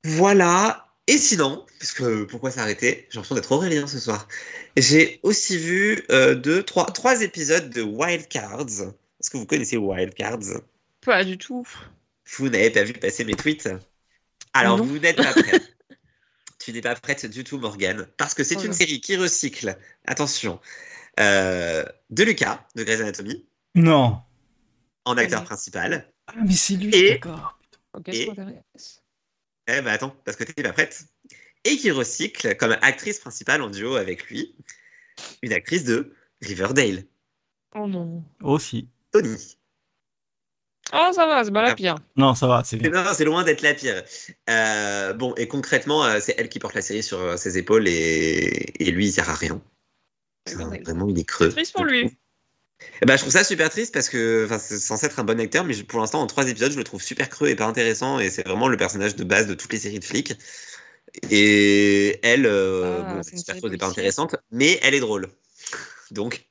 Voilà. 0.03 0.84
Et 1.07 1.17
sinon, 1.19 1.65
parce 1.79 1.91
que 1.93 2.23
pourquoi 2.23 2.49
s'arrêter? 2.51 3.07
J'ai 3.09 3.15
l'impression 3.17 3.35
d'être 3.35 3.51
Aurélien 3.51 3.85
ce 3.85 3.99
soir. 3.99 4.27
J'ai 4.75 5.19
aussi 5.23 5.57
vu 5.57 6.03
euh, 6.09 6.33
deux, 6.33 6.63
trois, 6.63 6.85
trois 6.87 7.21
épisodes 7.21 7.69
de 7.69 7.81
Wild 7.83 8.27
Cards. 8.27 8.65
Est-ce 8.69 9.29
que 9.29 9.37
vous 9.37 9.45
connaissez 9.45 9.77
Wild 9.77 10.13
Cards 10.15 10.39
Pas 11.01 11.23
du 11.23 11.37
tout. 11.37 11.65
Vous 12.37 12.49
n'avez 12.49 12.71
pas 12.71 12.83
vu 12.83 12.93
passer 12.93 13.23
mes 13.23 13.35
tweets? 13.35 13.69
Alors, 14.53 14.77
Non. 14.79 14.83
vous 14.85 14.97
n'êtes 14.97 15.17
pas 15.17 15.31
prête. 15.31 15.75
tu 16.59 16.73
n'es 16.73 16.81
pas 16.81 16.95
prête 16.95 17.27
du 17.27 17.43
tout, 17.43 17.59
Morgane, 17.59 18.07
parce 18.17 18.33
que 18.33 18.43
c'est 18.43 18.57
Oh 18.57 18.63
une 18.63 18.73
série 18.73 18.99
qui 18.99 19.15
recycle, 19.15 19.77
attention, 20.07 20.59
euh, 21.19 21.85
de 22.09 22.23
Lucas, 22.23 22.65
de 22.75 22.83
Grey's 22.83 23.01
Anatomy, 23.01 23.45
Non. 23.75 24.17
en 25.05 25.17
acteur 25.17 25.41
Oui. 25.41 25.45
principal. 25.45 26.11
Ah, 26.27 26.33
mais 26.43 26.53
c'est 26.55 26.73
lui, 26.75 26.95
Et- 26.95 27.09
d'accord. 27.11 27.59
Ok, 27.93 28.07
Et- 28.09 28.25
ça 28.25 28.33
m'intéresse. 28.33 29.03
Eh 29.67 29.81
ben 29.81 29.87
attends, 29.87 30.15
parce 30.25 30.37
que 30.37 30.43
tu 30.43 30.53
n'es 30.57 30.63
pas 30.63 30.73
prête. 30.73 31.05
Et 31.63 31.77
qui 31.77 31.89
recycle 31.91 32.55
comme 32.57 32.75
actrice 32.81 33.19
principale 33.19 33.61
en 33.61 33.69
duo 33.69 33.95
avec 33.95 34.27
lui, 34.29 34.55
une 35.41 35.53
actrice 35.53 35.83
de 35.85 36.13
Riverdale, 36.41 37.03
Oh 37.77 37.87
non. 37.87 38.23
Aussi. 38.41 38.87
Tony. 39.11 39.57
Oh, 40.93 41.09
ça 41.13 41.25
va, 41.25 41.43
c'est 41.43 41.51
pas 41.51 41.63
la 41.63 41.71
Ah. 41.71 41.75
pire. 41.75 41.95
Non, 42.15 42.35
ça 42.35 42.47
va, 42.47 42.63
c'est 42.63 42.77
bien. 42.77 42.89
Non, 42.91 43.03
c'est 43.13 43.25
loin 43.25 43.43
d'être 43.43 43.63
la 43.63 43.73
pire. 43.73 44.03
Euh, 44.49 45.13
bon, 45.13 45.33
et 45.35 45.47
concrètement, 45.47 46.05
euh, 46.05 46.19
c'est 46.21 46.35
elle 46.37 46.47
qui 46.47 46.59
porte 46.59 46.75
la 46.75 46.81
série 46.81 47.01
sur 47.03 47.19
euh, 47.19 47.37
ses 47.37 47.57
épaules 47.57 47.87
et, 47.87 48.71
et 48.79 48.91
lui, 48.91 49.07
il 49.07 49.11
sert 49.11 49.29
à 49.29 49.33
rien. 49.35 49.61
Vraiment, 50.53 51.07
il 51.09 51.17
est 51.19 51.25
creux. 51.25 51.49
Triste 51.49 51.73
pour 51.73 51.85
lui. 51.85 52.15
Eh 53.01 53.05
ben, 53.05 53.15
je 53.15 53.21
trouve 53.21 53.33
ça 53.33 53.43
super 53.43 53.69
triste 53.69 53.93
parce 53.93 54.09
que 54.09 54.47
c'est 54.59 54.79
censé 54.79 55.05
être 55.05 55.19
un 55.19 55.23
bon 55.23 55.39
acteur, 55.39 55.63
mais 55.65 55.75
pour 55.83 55.99
l'instant, 55.99 56.21
en 56.21 56.27
trois 56.27 56.47
épisodes, 56.47 56.71
je 56.71 56.77
le 56.77 56.83
trouve 56.83 57.01
super 57.01 57.29
creux 57.29 57.49
et 57.49 57.55
pas 57.55 57.65
intéressant. 57.65 58.19
Et 58.19 58.29
c'est 58.29 58.45
vraiment 58.45 58.67
le 58.67 58.77
personnage 58.77 59.15
de 59.15 59.23
base 59.23 59.47
de 59.47 59.53
toutes 59.53 59.73
les 59.73 59.79
séries 59.79 59.99
de 59.99 60.05
flics. 60.05 60.33
Et 61.29 62.19
elle, 62.23 62.45
euh, 62.45 63.03
Ah, 63.05 63.13
bon, 63.13 63.23
c'est 63.23 63.37
super 63.37 63.57
creuse 63.57 63.73
et 63.73 63.77
pas 63.77 63.87
intéressante, 63.87 64.35
mais 64.51 64.79
elle 64.81 64.93
est 64.93 64.99
drôle. 64.99 65.27
Donc, 66.11 66.47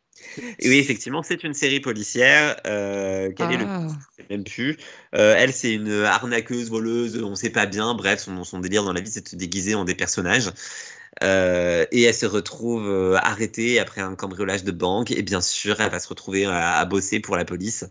et 0.59 0.69
oui, 0.69 0.79
effectivement, 0.79 1.23
c'est 1.23 1.45
une 1.45 1.55
série 1.55 1.81
policière. 1.81 2.57
Euh, 2.67 3.31
quel 3.37 3.53
est 3.53 3.57
le 3.57 3.67
Ah. 3.69 3.89
même 4.31 4.45
plus. 4.45 4.77
Euh, 5.15 5.35
elle, 5.37 5.53
c'est 5.53 5.73
une 5.73 5.93
arnaqueuse, 5.93 6.71
voleuse, 6.71 7.23
on 7.23 7.35
sait 7.35 7.51
pas 7.51 7.67
bien. 7.67 7.95
Bref, 7.95 8.21
son, 8.21 8.43
son 8.45 8.59
délire 8.59 8.85
dans 8.85 8.93
la 8.93 9.01
vie, 9.01 9.11
c'est 9.11 9.23
de 9.23 9.29
se 9.29 9.37
déguiser 9.37 9.75
en 9.75 9.85
des 9.85 9.95
personnages. 9.95 10.51
Euh, 11.23 11.87
et 11.93 12.03
elle 12.03 12.15
se 12.15 12.27
retrouve 12.27 12.89
euh, 12.89 13.17
arrêtée 13.23 13.79
après 13.79 14.01
un 14.01 14.15
cambriolage 14.17 14.65
de 14.65 14.73
banque. 14.73 15.11
Et 15.11 15.23
bien 15.23 15.41
sûr, 15.41 15.81
elle 15.81 15.91
va 15.91 16.01
se 16.01 16.09
retrouver 16.09 16.45
à, 16.47 16.77
à 16.79 16.85
bosser 16.85 17.21
pour 17.21 17.37
la 17.37 17.45
police. 17.45 17.85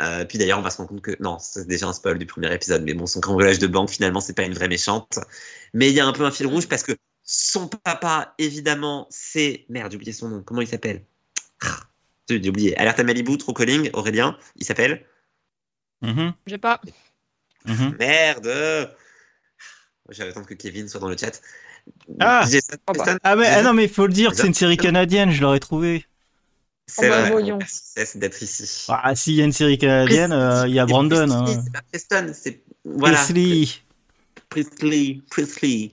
Euh, 0.00 0.24
puis 0.24 0.38
d'ailleurs, 0.38 0.58
on 0.58 0.62
va 0.62 0.70
se 0.70 0.78
rendre 0.78 0.88
compte 0.90 1.02
que 1.02 1.16
non, 1.20 1.38
c'est 1.38 1.66
déjà 1.66 1.86
un 1.86 1.92
spoil 1.92 2.18
du 2.18 2.26
premier 2.26 2.52
épisode. 2.54 2.82
Mais 2.82 2.94
bon, 2.94 3.06
son 3.06 3.20
cambriolage 3.20 3.58
de 3.58 3.66
banque, 3.66 3.90
finalement, 3.90 4.20
c'est 4.20 4.34
pas 4.34 4.44
une 4.44 4.54
vraie 4.54 4.68
méchante. 4.68 5.18
Mais 5.74 5.90
il 5.90 5.94
y 5.94 6.00
a 6.00 6.06
un 6.06 6.12
peu 6.12 6.24
un 6.24 6.30
fil 6.30 6.46
rouge 6.46 6.66
parce 6.68 6.82
que 6.82 6.92
son 7.24 7.68
papa, 7.68 8.34
évidemment, 8.38 9.06
c'est 9.10 9.66
merde, 9.68 9.90
j'ai 9.92 9.96
oublié 9.96 10.12
son 10.12 10.28
nom. 10.28 10.42
Comment 10.42 10.60
il 10.62 10.66
s'appelle? 10.68 11.04
Ah, 11.62 11.80
J'ai 12.28 12.48
oublié. 12.48 12.76
Alerte 12.78 13.00
à 13.00 13.04
Malibu, 13.04 13.36
True 13.38 13.54
Calling, 13.54 13.90
Aurélien. 13.92 14.36
Il 14.56 14.64
s'appelle? 14.64 15.06
Mhm, 16.02 16.34
J'ai 16.46 16.58
pas. 16.58 16.80
mhm. 17.66 17.96
Merde 17.98 18.96
J'avais 20.08 20.30
attendre 20.30 20.46
que 20.46 20.54
Kevin 20.54 20.88
soit 20.88 21.00
dans 21.00 21.08
le 21.08 21.16
chat. 21.16 21.40
Ah 22.20 22.44
Oh 22.88 22.92
bah. 22.96 23.16
Ah, 23.22 23.36
mais, 23.36 23.46
ah 23.46 23.62
non, 23.62 23.72
mais 23.72 23.84
il 23.84 23.88
faut 23.90 24.06
le 24.06 24.12
dire, 24.12 24.32
c'est 24.34 24.46
une 24.46 24.54
série 24.54 24.76
canadienne, 24.76 25.30
je 25.30 25.40
l'aurais 25.40 25.60
trouvé. 25.60 26.04
C'est 26.86 27.06
Oh 27.06 27.10
bah, 27.10 27.20
vrai. 27.22 27.30
voyons. 27.30 27.58
Merci 27.58 27.80
Cess, 27.94 28.16
d'être 28.16 28.42
ici. 28.42 28.84
Ah, 28.88 29.14
s'il 29.14 29.34
y 29.34 29.40
a 29.40 29.44
une 29.44 29.52
série 29.52 29.78
canadienne, 29.78 30.32
euh, 30.32 30.66
il 30.68 30.74
y 30.74 30.78
a 30.78 30.82
C'est 30.86 30.90
Brandon. 30.92 31.26
Priestley, 31.26 31.54
hein. 31.54 31.62
C'est 31.64 31.72
pas 31.72 31.80
Preston, 31.90 32.32
c'est 32.34 32.60
voilà. 32.84 33.16
Presley. 33.18 33.68
Priestley, 34.50 35.20
Priestley. 35.30 35.92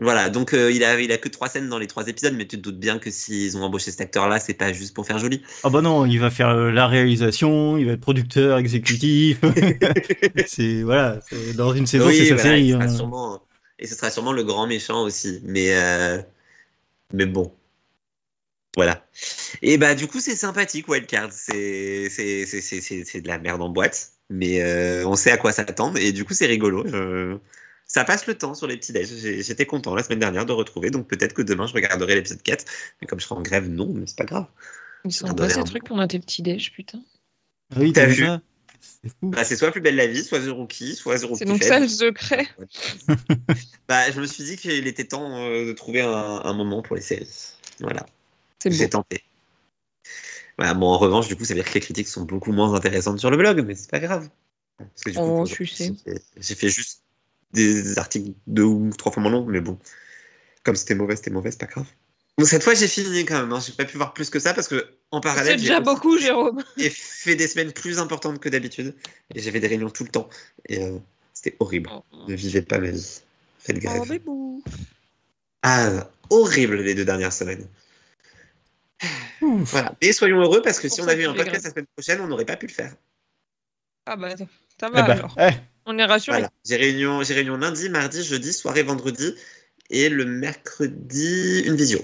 Voilà, 0.00 0.28
donc 0.28 0.54
euh, 0.54 0.72
il 0.72 0.82
a 0.82 1.00
il 1.00 1.12
a 1.12 1.18
que 1.18 1.28
trois 1.28 1.48
scènes 1.48 1.68
dans 1.68 1.78
les 1.78 1.86
trois 1.86 2.08
épisodes, 2.08 2.34
mais 2.36 2.46
tu 2.48 2.56
te 2.56 2.62
doutes 2.62 2.80
bien 2.80 2.98
que 2.98 3.12
s'ils 3.12 3.56
ont 3.56 3.62
embauché 3.62 3.92
cet 3.92 4.00
acteur-là, 4.00 4.40
c'est 4.40 4.54
pas 4.54 4.72
juste 4.72 4.92
pour 4.92 5.06
faire 5.06 5.18
joli. 5.18 5.40
Ah 5.62 5.70
bah 5.70 5.82
non, 5.82 6.04
il 6.04 6.18
va 6.18 6.30
faire 6.30 6.48
euh, 6.48 6.72
la 6.72 6.88
réalisation, 6.88 7.78
il 7.78 7.86
va 7.86 7.92
être 7.92 8.00
producteur, 8.00 8.58
exécutif. 8.58 9.38
c'est 10.48 10.82
voilà, 10.82 11.20
c'est- 11.30 11.54
dans 11.54 11.72
une 11.72 11.86
saison, 11.86 12.08
Oui, 12.08 12.16
c'est 12.16 12.24
sa 12.26 12.34
voilà, 12.34 12.42
série. 12.50 12.64
il 12.66 12.72
sera 12.72 12.84
hein. 12.84 12.88
sûrement- 12.88 13.40
et 13.84 13.86
ce 13.86 13.94
sera 13.94 14.10
sûrement 14.10 14.32
le 14.32 14.44
grand 14.44 14.66
méchant 14.66 15.02
aussi. 15.04 15.40
Mais, 15.44 15.74
euh, 15.76 16.20
mais 17.12 17.26
bon. 17.26 17.54
Voilà. 18.76 19.06
Et 19.62 19.78
bah, 19.78 19.94
du 19.94 20.08
coup, 20.08 20.20
c'est 20.20 20.34
sympathique, 20.36 20.88
Wildcard. 20.88 21.32
C'est 21.32 22.08
c'est- 22.10 22.44
c'est- 22.46 22.60
c'est- 22.60 22.80
c'est- 22.80 23.04
c'est 23.04 23.20
de 23.20 23.28
la 23.28 23.38
merde 23.38 23.62
en 23.62 23.68
boîte. 23.68 24.12
Mais 24.30 24.62
euh, 24.62 25.06
on 25.06 25.14
sait 25.16 25.30
à 25.30 25.36
quoi 25.36 25.52
s'attendre. 25.52 25.98
Et 25.98 26.12
du 26.12 26.24
coup, 26.24 26.34
c'est 26.34 26.46
rigolo. 26.46 26.86
Je- 26.86 27.38
Ça 27.86 28.02
passe 28.04 28.26
le 28.26 28.36
temps 28.36 28.54
sur 28.54 28.66
les 28.66 28.78
petits 28.78 28.92
déj. 28.92 29.08
J'étais 29.42 29.66
content 29.66 29.94
la 29.94 30.02
semaine 30.02 30.18
dernière 30.18 30.46
de 30.46 30.52
retrouver. 30.52 30.90
Donc 30.90 31.06
peut-être 31.06 31.34
que 31.34 31.42
demain, 31.42 31.66
je 31.66 31.74
regarderai 31.74 32.14
l'épisode 32.14 32.42
4. 32.42 32.64
Mais 33.00 33.06
comme 33.06 33.20
je 33.20 33.26
serai 33.26 33.34
en 33.36 33.42
grève, 33.42 33.68
non, 33.68 33.92
mais 33.92 34.06
c'est 34.06 34.16
pas 34.16 34.24
grave. 34.24 34.46
Ils 35.04 35.12
sont 35.12 35.32
pas 35.34 35.50
ces 35.50 35.62
trucs 35.64 35.84
pendant 35.84 36.08
tes 36.08 36.18
petits 36.18 36.40
déj, 36.42 36.72
putain. 36.72 37.02
Ah 37.74 37.80
oui, 37.80 37.92
T'as 37.92 38.06
vu 38.06 38.14
vu 38.14 38.24
ça? 38.24 38.40
C'est 39.02 39.08
fou. 39.10 39.30
Bah, 39.30 39.44
c'est 39.44 39.56
soit 39.56 39.70
plus 39.70 39.80
belle 39.80 39.96
la 39.96 40.06
vie, 40.06 40.22
soit 40.24 40.40
The 40.40 40.48
Rookie, 40.48 40.94
soit 40.94 41.18
The 41.18 41.24
Rookie. 41.24 41.38
C'est 41.38 41.44
donc 41.46 41.62
ça 41.62 41.78
le 41.80 41.88
secret. 41.88 42.46
Bah, 43.88 44.10
je 44.10 44.20
me 44.20 44.26
suis 44.26 44.44
dit 44.44 44.56
qu'il 44.56 44.86
était 44.86 45.04
temps 45.04 45.36
euh, 45.36 45.66
de 45.66 45.72
trouver 45.72 46.00
un, 46.00 46.10
un 46.10 46.52
moment 46.54 46.82
pour 46.82 46.96
les 46.96 47.02
séries. 47.02 47.54
Voilà. 47.80 48.06
C'est 48.62 48.70
J'ai 48.70 48.84
beau. 48.84 48.90
tenté. 48.90 49.22
Voilà, 50.56 50.74
bon, 50.74 50.86
en 50.86 50.98
revanche, 50.98 51.26
du 51.28 51.36
coup, 51.36 51.44
ça 51.44 51.54
veut 51.54 51.60
dire 51.60 51.68
que 51.68 51.74
les 51.74 51.80
critiques 51.80 52.08
sont 52.08 52.22
beaucoup 52.24 52.52
moins 52.52 52.74
intéressantes 52.74 53.18
sur 53.18 53.30
le 53.30 53.36
blog, 53.36 53.64
mais 53.66 53.74
c'est 53.74 53.90
pas 53.90 53.98
grave. 54.00 54.28
Parce 54.78 55.02
que 55.04 55.10
du 55.10 55.18
Oh, 55.18 55.38
pour- 55.38 55.48
tu 55.48 55.66
sais. 55.66 55.92
j'ai- 56.06 56.14
J'ai 56.36 56.54
fait 56.54 56.68
juste 56.68 57.02
des 57.52 57.98
articles 57.98 58.32
deux 58.46 58.62
ou 58.62 58.90
trois 58.96 59.12
fois 59.12 59.22
moins 59.22 59.32
longs, 59.32 59.44
mais 59.46 59.60
bon. 59.60 59.78
Comme 60.62 60.76
c'était 60.76 60.94
mauvais, 60.94 61.16
c'était 61.16 61.30
mauvais, 61.30 61.50
c'est 61.50 61.60
pas 61.60 61.66
grave. 61.66 61.86
Bon, 62.36 62.44
cette 62.44 62.64
fois, 62.64 62.74
j'ai 62.74 62.88
fini 62.88 63.24
quand 63.24 63.40
même. 63.40 63.52
Hein. 63.52 63.60
J'ai 63.64 63.72
pas 63.72 63.84
pu 63.84 63.96
voir 63.96 64.12
plus 64.12 64.28
que 64.28 64.40
ça 64.40 64.54
parce 64.54 64.66
que, 64.66 64.88
en 65.12 65.18
C'est 65.18 65.22
parallèle, 65.22 65.58
j'ai 65.58 65.66
déjà 65.66 65.76
aussi- 65.80 65.84
beaucoup, 65.84 66.18
Jérôme. 66.18 66.62
j'ai 66.76 66.90
fait 66.90 67.36
des 67.36 67.46
semaines 67.46 67.72
plus 67.72 67.98
importantes 68.00 68.40
que 68.40 68.48
d'habitude. 68.48 68.94
Et 69.34 69.40
j'avais 69.40 69.60
des 69.60 69.68
réunions 69.68 69.90
tout 69.90 70.02
le 70.04 70.10
temps. 70.10 70.28
Et 70.68 70.82
euh, 70.82 70.98
c'était 71.32 71.56
horrible. 71.60 71.90
Ne 72.28 72.34
vivez 72.34 72.62
pas 72.62 72.78
ma 72.78 72.90
vie. 72.90 73.20
Faites 73.60 73.78
grève. 73.78 74.20
Oh. 74.26 74.62
Ah, 75.62 76.10
horrible 76.30 76.82
les 76.82 76.94
deux 76.94 77.04
dernières 77.04 77.32
semaines. 77.32 77.66
Ouf. 79.40 79.70
Voilà. 79.70 79.94
Mais 80.02 80.12
soyons 80.12 80.40
heureux 80.40 80.60
parce 80.62 80.78
que 80.80 80.88
Pour 80.88 80.96
si 80.96 81.02
on 81.02 81.08
avait 81.08 81.22
eu 81.22 81.26
un 81.26 81.34
podcast 81.34 81.64
la 81.64 81.70
semaine 81.70 81.86
prochaine, 81.96 82.20
on 82.20 82.26
n'aurait 82.26 82.44
pas 82.44 82.56
pu 82.56 82.66
le 82.66 82.72
faire. 82.72 82.94
Ah 84.06 84.16
bah, 84.16 84.36
ça 84.36 84.44
Eh 84.44 84.82
va 84.92 85.02
ben, 85.02 85.10
alors. 85.10 85.36
eh, 85.40 85.50
On 85.86 85.96
est 85.98 86.04
rassurés. 86.04 86.38
Voilà. 86.38 86.50
J'ai 86.66 86.76
réunion, 86.76 87.22
j'ai 87.22 87.34
réunion 87.34 87.56
lundi, 87.56 87.88
mardi, 87.90 88.22
jeudi, 88.24 88.52
soirée, 88.52 88.82
vendredi 88.82 89.34
et 89.90 90.08
le 90.08 90.24
mercredi, 90.24 91.62
une 91.66 91.76
visio. 91.76 92.00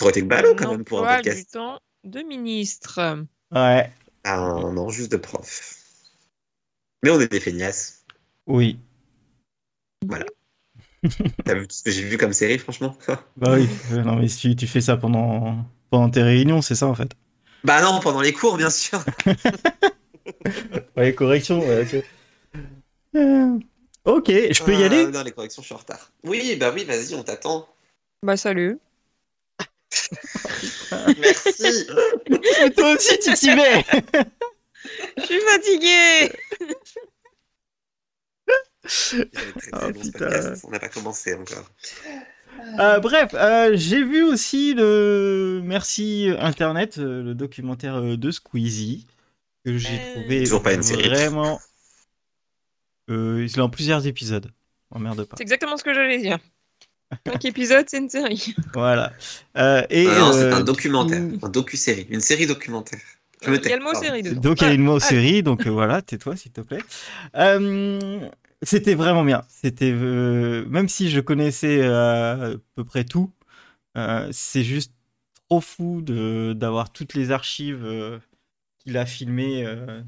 Ça 0.00 0.06
aurait 0.06 0.10
été 0.12 0.22
ballot 0.22 0.54
quand 0.56 0.70
même 0.70 0.84
pour 0.84 1.04
un 1.04 1.16
podcast. 1.16 1.36
du 1.38 1.44
temps 1.44 1.78
de 2.04 2.20
ministre. 2.20 2.98
ouais, 3.52 3.92
Ah 4.24 4.36
non, 4.72 4.88
juste 4.88 5.12
de 5.12 5.18
prof. 5.18 5.76
Mais 7.04 7.10
on 7.10 7.20
est 7.20 7.28
des 7.28 7.38
feignasses. 7.40 8.04
oui. 8.46 8.78
T'as 11.44 11.54
vu 11.54 11.66
tout 11.68 11.76
ce 11.76 11.82
que 11.82 11.90
j'ai 11.90 12.02
vu 12.02 12.16
comme 12.16 12.32
série, 12.32 12.58
franchement? 12.58 12.96
Bah 13.36 13.54
oui. 13.56 13.68
Euh, 13.92 14.02
non, 14.02 14.16
mais 14.16 14.28
si 14.28 14.56
tu 14.56 14.66
fais 14.66 14.80
ça 14.80 14.96
pendant, 14.96 15.64
pendant 15.90 16.08
tes 16.08 16.22
réunions, 16.22 16.62
c'est 16.62 16.74
ça 16.74 16.86
en 16.86 16.94
fait. 16.94 17.12
Bah 17.62 17.82
non, 17.82 18.00
pendant 18.00 18.22
les 18.22 18.32
cours, 18.32 18.56
bien 18.56 18.70
sûr. 18.70 19.04
Ouais, 20.96 21.14
correction. 21.14 21.60
ouais, 21.60 21.82
ok. 21.82 22.04
Euh, 23.16 23.58
ok, 24.04 24.26
je 24.28 24.62
peux 24.62 24.72
y 24.72 24.82
Ah, 24.82 24.86
aller? 24.86 25.10
Dans 25.10 25.22
les 25.22 25.32
corrections, 25.32 25.60
je 25.62 25.66
suis 25.66 25.74
en 25.74 25.78
retard. 25.78 26.10
Oui, 26.24 26.56
bah 26.56 26.72
oui, 26.74 26.84
vas-y, 26.84 27.14
on 27.14 27.22
t'attend. 27.22 27.68
Bah, 28.22 28.36
salut. 28.36 28.78
Merci. 31.18 31.86
Mais 32.28 32.70
Toi 32.70 32.94
aussi, 32.94 33.18
tu 33.18 33.32
t'y 33.34 33.54
mets 33.54 33.84
Je 35.16 35.22
suis 35.22 35.40
fatiguée. 35.40 36.32
Très, 38.82 39.24
très 39.26 39.70
Oh, 39.72 39.92
podcast, 39.92 40.64
On 40.66 40.70
n'a 40.70 40.78
pas 40.78 40.88
commencé 40.88 41.34
encore. 41.34 41.70
Euh, 42.78 42.98
bref, 43.00 43.30
euh, 43.34 43.72
j'ai 43.74 44.02
vu 44.04 44.22
aussi 44.22 44.74
le 44.74 45.60
Merci 45.64 46.28
Internet, 46.38 46.98
euh, 46.98 47.22
le 47.22 47.34
documentaire 47.34 48.00
de 48.02 48.30
Squeezie, 48.30 49.06
que 49.64 49.76
j'ai 49.78 49.98
trouvé 50.14 50.40
Toujours 50.40 50.62
pas 50.62 50.74
une 50.74 50.82
série. 50.82 51.08
vraiment. 51.08 51.60
Euh, 53.08 53.46
il 53.48 53.50
est 53.58 53.60
en 53.60 53.70
plusieurs 53.70 54.06
épisodes. 54.06 54.50
Emmerde 54.90 55.24
pas. 55.24 55.36
C'est 55.36 55.42
exactement 55.42 55.76
ce 55.76 55.84
que 55.84 55.94
j'allais 55.94 56.18
dire. 56.18 56.38
Cinq 57.26 57.44
épisodes, 57.44 57.86
c'est 57.88 57.98
une 57.98 58.08
série. 58.08 58.54
Voilà. 58.74 59.12
Euh, 59.56 59.82
et, 59.90 60.06
Ah 60.08 60.18
non, 60.18 60.32
c'est 60.32 60.44
euh, 60.44 60.54
un 60.56 60.60
documentaire, 60.60 61.22
un 61.42 61.48
docu-série, 61.48 62.06
une 62.10 62.20
série 62.20 62.46
documentaire. 62.46 63.00
Je 63.42 63.50
me 63.50 63.60
tais. 63.60 63.68
Il 63.68 63.72
y 63.72 63.74
a 63.74 63.76
le 63.78 63.82
mot 63.84 63.90
Pardon. 63.92 64.06
série 64.06 64.22
dedans. 64.22 64.40
Donc 64.40 64.60
il 64.60 64.64
y 64.64 64.70
a 64.70 64.72
une 64.74 64.82
mot 64.82 64.96
Ah, 64.96 65.00
série, 65.00 65.42
donc 65.42 65.66
euh, 65.66 65.70
voilà, 65.70 66.02
tais-toi 66.02 66.36
s'il 66.36 66.52
te 66.52 66.60
plaît. 66.60 66.82
Euh, 67.36 68.20
c'était 68.62 68.94
vraiment 68.94 69.24
bien. 69.24 69.42
C'était 69.48 69.92
euh, 69.92 70.64
même 70.68 70.88
si 70.88 71.10
je 71.10 71.20
connaissais 71.20 71.80
euh, 71.82 72.56
à 72.56 72.58
peu 72.76 72.84
près 72.84 73.04
tout, 73.04 73.32
euh, 73.96 74.28
c'est 74.32 74.64
juste 74.64 74.92
trop 75.48 75.60
fou 75.60 76.02
de 76.02 76.54
d'avoir 76.56 76.92
toutes 76.92 77.14
les 77.14 77.30
archives 77.32 77.84
euh, 77.84 78.18
qu'il 78.78 78.96
a 78.98 79.06
filmées 79.06 79.66
euh, 79.66 80.02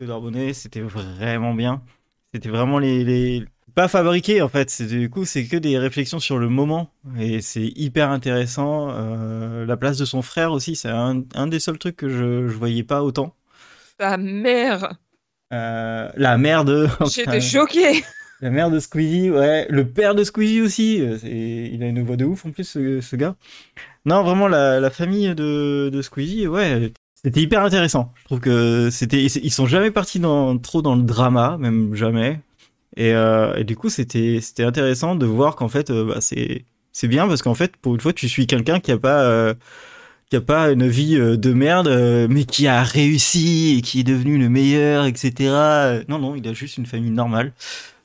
de 0.00 0.06
Darbonnet. 0.06 0.54
C'était 0.54 0.80
vraiment 0.82 1.54
bien. 1.54 1.82
C'était 2.34 2.48
vraiment 2.50 2.78
les, 2.78 3.04
les 3.04 3.44
pas 3.76 3.88
fabriqué 3.88 4.40
en 4.40 4.48
fait. 4.48 4.70
C'est 4.70 4.86
du 4.86 5.08
coup 5.10 5.24
c'est 5.24 5.44
que 5.44 5.56
des 5.56 5.78
réflexions 5.78 6.18
sur 6.18 6.38
le 6.38 6.48
moment 6.48 6.90
et 7.20 7.42
c'est 7.42 7.70
hyper 7.76 8.10
intéressant. 8.10 8.88
Euh, 8.90 9.66
la 9.66 9.76
place 9.76 9.98
de 9.98 10.06
son 10.06 10.22
frère 10.22 10.50
aussi, 10.50 10.74
c'est 10.74 10.88
un, 10.88 11.22
un, 11.34 11.46
des 11.46 11.60
seuls 11.60 11.78
trucs 11.78 11.96
que 11.96 12.08
je, 12.08 12.48
je 12.48 12.56
voyais 12.56 12.82
pas 12.82 13.04
autant. 13.04 13.34
Sa 14.00 14.16
mère. 14.16 14.94
Euh, 15.52 16.08
la 16.16 16.38
mère 16.38 16.64
de. 16.64 16.88
J'étais 17.14 17.40
choqué. 17.40 18.02
La 18.40 18.50
mère 18.50 18.70
de 18.70 18.80
Squeezie, 18.80 19.30
ouais. 19.30 19.66
Le 19.68 19.86
père 19.88 20.14
de 20.14 20.24
Squeezie 20.24 20.62
aussi. 20.62 20.96
Il 20.96 21.82
a 21.82 21.86
une 21.86 22.02
voix 22.02 22.16
de 22.16 22.24
ouf 22.24 22.44
en 22.44 22.50
plus, 22.50 22.64
ce, 22.64 23.00
ce 23.00 23.16
gars. 23.16 23.36
Non, 24.04 24.22
vraiment, 24.22 24.48
la, 24.48 24.80
la 24.80 24.90
famille 24.90 25.34
de, 25.34 25.90
de 25.92 26.02
Squeezie, 26.02 26.46
ouais, 26.46 26.92
c'était 27.14 27.40
hyper 27.40 27.62
intéressant. 27.62 28.12
Je 28.20 28.24
trouve 28.24 28.40
que 28.40 28.88
c'était, 28.90 29.22
ils 29.22 29.50
sont 29.50 29.66
jamais 29.66 29.90
partis 29.90 30.20
dans, 30.20 30.58
trop 30.58 30.82
dans 30.82 30.94
le 30.96 31.02
drama, 31.02 31.56
même 31.58 31.94
jamais. 31.94 32.40
Et, 32.96 33.12
euh, 33.12 33.54
et 33.56 33.64
du 33.64 33.76
coup, 33.76 33.90
c'était, 33.90 34.40
c'était 34.40 34.64
intéressant 34.64 35.16
de 35.16 35.26
voir 35.26 35.56
qu'en 35.56 35.68
fait, 35.68 35.90
euh, 35.90 36.04
bah, 36.04 36.20
c'est, 36.20 36.64
c'est 36.92 37.08
bien 37.08 37.28
parce 37.28 37.42
qu'en 37.42 37.54
fait, 37.54 37.76
pour 37.76 37.94
une 37.94 38.00
fois, 38.00 38.12
tu 38.12 38.28
suis 38.28 38.46
quelqu'un 38.46 38.80
qui 38.80 38.92
a 38.92 38.98
pas, 38.98 39.22
euh, 39.24 39.54
qui 40.30 40.36
a 40.36 40.40
pas 40.40 40.70
une 40.70 40.88
vie 40.88 41.16
de 41.16 41.52
merde, 41.52 41.88
mais 42.30 42.44
qui 42.44 42.66
a 42.66 42.82
réussi 42.82 43.76
et 43.78 43.82
qui 43.82 44.00
est 44.00 44.04
devenu 44.04 44.38
le 44.38 44.48
meilleur, 44.48 45.06
etc. 45.06 46.04
Non, 46.08 46.18
non, 46.18 46.34
il 46.34 46.46
a 46.48 46.52
juste 46.52 46.78
une 46.78 46.86
famille 46.86 47.10
normale. 47.10 47.52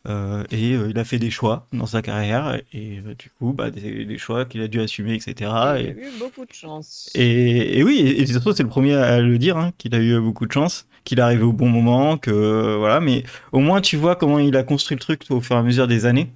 Euh, 0.08 0.44
et 0.50 0.74
euh, 0.74 0.90
il 0.90 0.98
a 0.98 1.04
fait 1.04 1.20
des 1.20 1.30
choix 1.30 1.68
dans 1.74 1.86
sa 1.86 2.02
carrière 2.02 2.60
et 2.74 3.02
euh, 3.06 3.14
du 3.14 3.30
coup 3.38 3.54
bah 3.54 3.70
des, 3.70 4.04
des 4.04 4.18
choix 4.18 4.46
qu'il 4.46 4.60
a 4.62 4.68
dû 4.68 4.82
assumer 4.82 5.14
etc 5.14 5.34
il 5.42 5.48
a 5.48 5.80
et, 5.80 5.90
eu 5.92 6.10
beaucoup 6.18 6.44
de 6.44 6.54
chance. 6.54 7.12
et, 7.14 7.78
et 7.78 7.84
oui 7.84 8.00
et, 8.00 8.20
et 8.22 8.26
surtout 8.26 8.52
c'est 8.52 8.64
le 8.64 8.70
premier 8.70 8.96
à 8.96 9.22
le 9.22 9.38
dire 9.38 9.58
hein, 9.58 9.72
qu'il 9.78 9.94
a 9.94 10.00
eu 10.00 10.20
beaucoup 10.20 10.48
de 10.48 10.52
chance 10.52 10.88
qu'il 11.04 11.20
arrivé 11.22 11.44
au 11.44 11.54
bon 11.54 11.70
moment 11.70 12.18
que 12.18 12.76
voilà 12.78 13.00
mais 13.00 13.24
au 13.52 13.60
moins 13.60 13.82
tu 13.82 13.98
vois 13.98 14.16
comment 14.16 14.40
il 14.40 14.56
a 14.56 14.64
construit 14.64 14.96
le 14.96 15.02
truc 15.02 15.24
au 15.30 15.42
fur 15.42 15.56
et 15.56 15.60
à 15.60 15.64
mesure 15.64 15.88
des 15.88 16.06
années. 16.06 16.32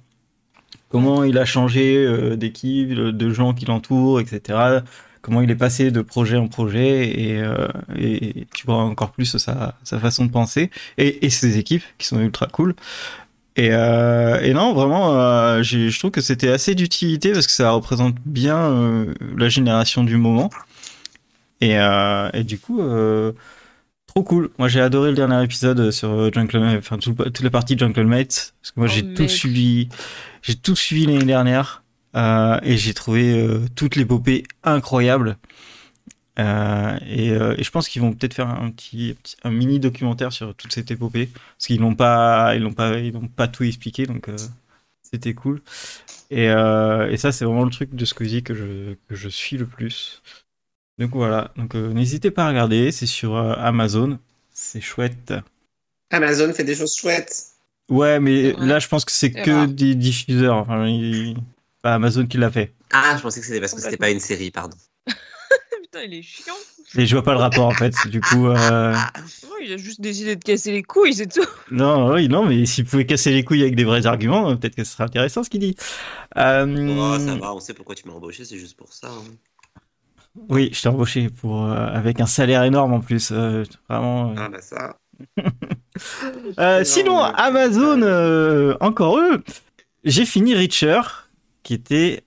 Comment 0.88 1.24
il 1.24 1.36
a 1.38 1.44
changé 1.44 1.96
euh, 1.96 2.36
d'équipe 2.36 2.90
de 2.90 3.30
gens 3.30 3.54
qui 3.54 3.66
l'entourent 3.66 4.20
etc 4.20 4.80
comment 5.26 5.40
il 5.40 5.50
est 5.50 5.56
passé 5.56 5.90
de 5.90 6.02
projet 6.02 6.36
en 6.36 6.46
projet 6.46 7.08
et, 7.08 7.40
euh, 7.40 7.66
tu 8.54 8.64
vois 8.64 8.76
encore 8.76 9.10
plus 9.10 9.36
sa, 9.36 9.74
façon 9.84 10.24
de 10.24 10.30
penser 10.30 10.70
et, 10.98 11.28
ses 11.30 11.58
équipes 11.58 11.82
qui 11.98 12.06
sont 12.06 12.20
ultra 12.20 12.46
cool. 12.46 12.76
Et, 13.56 13.70
euh, 13.72 14.52
non, 14.52 14.72
vraiment, 14.72 15.10
je 15.64 15.98
trouve 15.98 16.12
que 16.12 16.20
c'était 16.20 16.50
assez 16.50 16.76
d'utilité 16.76 17.32
parce 17.32 17.48
que 17.48 17.52
ça 17.52 17.72
représente 17.72 18.14
bien 18.24 19.06
la 19.36 19.48
génération 19.48 20.04
du 20.04 20.16
moment. 20.16 20.48
Et, 21.60 21.76
du 22.44 22.60
coup, 22.60 22.80
trop 24.16 24.24
cool. 24.24 24.50
Moi, 24.58 24.68
j'ai 24.68 24.80
adoré 24.80 25.10
le 25.10 25.14
dernier 25.16 25.44
épisode 25.44 25.90
sur 25.90 26.08
euh, 26.08 26.30
Gentleman, 26.32 26.78
enfin 26.78 26.96
tout, 26.96 27.12
toute 27.12 27.42
la 27.42 27.50
partie 27.50 27.76
Gentlemate, 27.76 28.54
parce 28.62 28.72
que 28.72 28.80
moi, 28.80 28.88
Oh, 28.88 28.92
j'ai 28.94 29.12
tout 29.12 29.28
suivi, 29.28 29.90
j'ai 30.40 30.54
tout 30.54 30.74
suivi 30.74 31.04
l'année 31.04 31.26
dernière 31.26 31.84
euh, 32.16 32.58
et 32.62 32.78
j'ai 32.78 32.94
trouvé 32.94 33.38
euh, 33.38 33.66
toute 33.74 33.94
l'épopée 33.94 34.44
incroyable. 34.64 35.36
Euh, 36.38 36.98
et, 37.06 37.30
euh, 37.30 37.54
et 37.58 37.62
je 37.62 37.70
pense 37.70 37.88
qu'ils 37.88 38.00
vont 38.00 38.12
peut-être 38.12 38.32
faire 38.32 38.48
un 38.48 38.70
petit, 38.70 39.16
un 39.44 39.50
mini 39.50 39.80
documentaire 39.80 40.32
sur 40.32 40.54
toute 40.54 40.72
cette 40.72 40.90
épopée 40.90 41.26
parce 41.26 41.66
qu'ils 41.66 41.80
n'ont 41.80 41.94
pas, 41.94 42.54
ils 42.54 42.62
l'ont 42.62 42.72
pas, 42.72 42.98
ils 42.98 43.12
n'ont 43.12 43.28
pas 43.28 43.48
tout 43.48 43.64
expliqué, 43.64 44.06
donc 44.06 44.28
euh, 44.28 44.36
c'était 45.02 45.34
cool. 45.34 45.60
Et, 46.30 46.48
euh, 46.48 47.10
et 47.10 47.18
ça, 47.18 47.32
c'est 47.32 47.44
vraiment 47.44 47.64
le 47.64 47.70
truc 47.70 47.94
de 47.94 48.04
Squeezie 48.06 48.42
que 48.42 48.54
je, 48.54 48.94
que 49.08 49.14
je 49.14 49.28
suis 49.28 49.58
le 49.58 49.66
plus. 49.66 50.22
Donc 50.98 51.10
voilà, 51.12 51.52
donc 51.56 51.74
euh, 51.74 51.92
n'hésitez 51.92 52.30
pas 52.30 52.46
à 52.46 52.48
regarder, 52.48 52.90
c'est 52.90 53.06
sur 53.06 53.36
euh, 53.36 53.54
Amazon, 53.58 54.18
c'est 54.52 54.80
chouette. 54.80 55.34
Amazon 56.10 56.52
fait 56.54 56.64
des 56.64 56.74
choses 56.74 56.94
chouettes. 56.96 57.44
Ouais, 57.90 58.18
mais 58.18 58.54
Ouais. 58.54 58.66
là, 58.66 58.78
je 58.78 58.88
pense 58.88 59.04
que 59.04 59.12
c'est 59.12 59.30
que 59.30 59.66
des 59.66 59.94
diffuseurs, 59.94 60.56
enfin, 60.56 60.86
il- 60.86 61.36
pas 61.82 61.94
Amazon 61.94 62.26
qui 62.26 62.38
l'a 62.38 62.50
fait. 62.50 62.72
Ah, 62.92 63.14
je 63.16 63.22
pensais 63.22 63.40
que 63.40 63.46
c'était 63.46 63.60
parce 63.60 63.74
que 63.74 63.80
c'était 63.80 63.96
pas 63.98 64.10
une 64.10 64.20
série, 64.20 64.50
pardon. 64.50 64.76
Putain, 65.82 66.02
il 66.04 66.14
est 66.14 66.22
chiant. 66.22 66.54
Et 66.96 67.04
je 67.04 67.14
vois 67.14 67.22
pas 67.22 67.32
le 67.32 67.38
rapport 67.40 67.66
en 67.66 67.72
fait. 67.74 67.94
Du 68.08 68.20
coup, 68.20 68.48
euh... 68.48 68.92
Non, 68.94 69.50
il 69.62 69.72
a 69.72 69.76
juste 69.76 70.00
décidé 70.00 70.34
de 70.36 70.42
casser 70.42 70.72
les 70.72 70.82
couilles, 70.82 71.12
c'est 71.14 71.26
tout. 71.32 71.44
non, 71.70 72.12
oui, 72.14 72.28
non, 72.28 72.46
mais 72.46 72.64
s'il 72.64 72.86
pouvait 72.86 73.04
casser 73.06 73.32
les 73.32 73.44
couilles 73.44 73.62
avec 73.62 73.76
des 73.76 73.84
vrais 73.84 74.06
arguments, 74.06 74.56
peut-être 74.56 74.74
que 74.76 74.84
ce 74.84 74.92
serait 74.92 75.04
intéressant 75.04 75.44
ce 75.44 75.50
qu'il 75.50 75.60
dit. 75.60 75.76
Euh, 76.38 76.64
Oh, 76.98 77.18
ça 77.24 77.34
va, 77.36 77.52
on 77.54 77.60
sait 77.60 77.74
pourquoi 77.74 77.94
tu 77.94 78.06
m'as 78.08 78.14
embauché, 78.14 78.44
c'est 78.46 78.56
juste 78.58 78.76
pour 78.76 78.92
ça. 78.94 79.08
hein. 79.08 79.24
Oui, 80.48 80.70
je 80.72 80.82
t'ai 80.82 80.88
embauché 80.88 81.28
pour 81.28 81.64
euh, 81.64 81.86
avec 81.86 82.20
un 82.20 82.26
salaire 82.26 82.62
énorme 82.62 82.92
en 82.92 83.00
plus, 83.00 83.30
euh, 83.32 83.64
vraiment. 83.88 84.30
euh. 84.30 84.34
Ah, 84.36 84.48
bah 84.48 84.60
ça. 84.60 84.96
Sinon. 86.84 87.20
Amazon, 87.20 88.76
encore 88.80 89.18
eux, 89.18 89.42
j'ai 90.04 90.24
fini 90.26 90.54
Reacher, 90.54 91.00
qui 91.62 91.74
était 91.74 92.24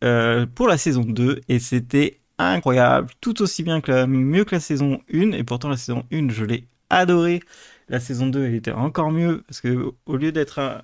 pour 0.00 0.68
la 0.68 0.78
saison 0.78 1.02
2, 1.02 1.40
et 1.48 1.58
c'était 1.58 2.20
incroyable, 2.38 3.10
tout 3.20 3.42
aussi 3.42 3.62
bien 3.64 3.80
que 3.80 3.90
la, 3.90 4.06
mieux 4.06 4.44
que 4.44 4.54
la 4.54 4.60
saison 4.60 5.00
1, 5.12 5.32
et 5.32 5.42
pourtant 5.44 5.68
la 5.68 5.76
saison 5.76 6.04
1, 6.12 6.28
je 6.30 6.44
l'ai 6.44 6.68
adoré. 6.90 7.40
La 7.88 8.00
saison 8.00 8.26
2, 8.26 8.44
elle 8.44 8.54
était 8.54 8.70
encore 8.70 9.10
mieux, 9.10 9.42
parce 9.48 9.60
que 9.60 9.92
au 10.06 10.16
lieu 10.16 10.30
d'être 10.30 10.58
un... 10.60 10.82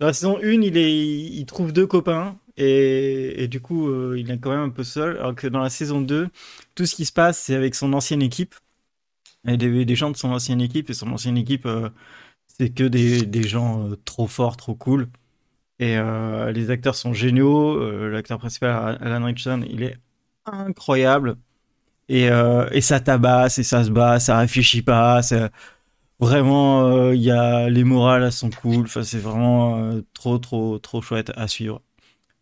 Dans 0.00 0.06
la 0.06 0.12
saison 0.12 0.38
1, 0.42 0.60
il, 0.62 0.76
est, 0.76 0.92
il 0.94 1.44
trouve 1.46 1.72
deux 1.72 1.86
copains, 1.86 2.36
et, 2.56 3.48
du 3.48 3.60
coup, 3.60 3.88
euh, 3.88 4.16
il 4.18 4.30
est 4.30 4.38
quand 4.38 4.50
même 4.50 4.60
un 4.60 4.70
peu 4.70 4.84
seul, 4.84 5.16
alors 5.18 5.34
que 5.34 5.46
dans 5.46 5.60
la 5.60 5.70
saison 5.70 6.00
2, 6.00 6.28
tout 6.74 6.86
ce 6.86 6.94
qui 6.94 7.04
se 7.06 7.12
passe, 7.12 7.38
c'est 7.38 7.54
avec 7.54 7.74
son 7.74 7.92
ancienne 7.92 8.22
équipe, 8.22 8.54
et 9.46 9.56
des, 9.56 9.84
des 9.84 9.96
gens 9.96 10.10
de 10.10 10.16
son 10.16 10.32
ancienne 10.32 10.60
équipe, 10.60 10.90
et 10.90 10.94
son 10.94 11.10
ancienne 11.12 11.36
équipe, 11.38 11.66
euh, 11.66 11.90
c'est 12.48 12.70
que 12.70 12.84
des, 12.84 13.48
gens 13.48 13.88
euh, 13.90 13.96
trop 14.04 14.26
forts, 14.26 14.56
trop 14.56 14.74
cool. 14.74 15.08
Et 15.80 15.96
les 16.54 16.70
acteurs 16.70 16.94
sont 16.94 17.12
géniaux. 17.12 18.08
L'acteur 18.08 18.38
principal, 18.38 18.98
Alan 19.00 19.24
Richardson, 19.24 19.66
il 19.68 19.82
est 19.82 19.96
incroyable. 20.46 21.36
Et, 22.08 22.30
ça 22.80 23.00
tabasse, 23.00 23.58
et 23.58 23.64
ça 23.64 23.84
se 23.84 23.90
bat, 23.90 24.20
ça 24.20 24.38
réfléchit 24.38 24.82
pas. 24.82 25.20
Vraiment, 26.20 27.10
il 27.12 27.22
y 27.22 27.32
a 27.32 27.68
les 27.68 27.84
morales, 27.84 28.30
sont 28.32 28.50
cool. 28.50 28.84
Enfin, 28.84 29.02
c'est 29.02 29.18
vraiment 29.18 30.00
trop, 30.14 30.38
trop, 30.38 30.78
trop 30.78 31.02
chouette 31.02 31.32
à 31.36 31.48
suivre. 31.48 31.82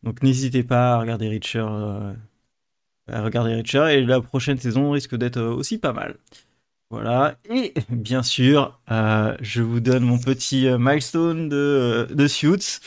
Donc 0.03 0.23
n'hésitez 0.23 0.63
pas 0.63 0.95
à 0.95 0.99
regarder 0.99 1.29
Reacher. 1.29 1.65
euh, 1.69 2.13
à 3.11 3.23
regarder 3.23 3.55
Reacher. 3.55 3.87
Et 3.99 4.05
la 4.05 4.21
prochaine 4.21 4.59
saison 4.59 4.91
risque 4.91 5.15
d'être 5.17 5.37
euh, 5.39 5.51
aussi 5.53 5.79
pas 5.79 5.93
mal. 5.93 6.17
Voilà. 6.91 7.37
Et 7.49 7.73
bien 7.89 8.23
sûr, 8.23 8.79
euh, 8.91 9.37
je 9.41 9.63
vous 9.63 9.81
donne 9.81 10.03
mon 10.05 10.19
petit 10.19 10.67
euh, 10.67 10.77
milestone 10.79 11.49
de, 11.49 12.09
de 12.11 12.27
Suits. 12.27 12.81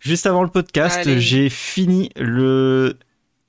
Juste 0.00 0.24
avant 0.26 0.42
le 0.42 0.48
podcast, 0.48 1.18
j'ai 1.18 1.50
fini 1.50 2.10
le 2.16 2.96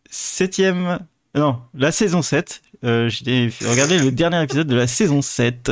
septième, 0.10 1.00
non, 1.34 1.62
la 1.74 1.94
saison 1.94 2.22
7. 2.22 2.62
Euh, 2.84 3.08
j'ai 3.08 3.50
regardé 3.66 3.98
le 4.00 4.12
dernier 4.12 4.44
épisode 4.44 4.68
de 4.68 4.76
la 4.76 4.88
saison 4.88 5.22
7. 5.22 5.72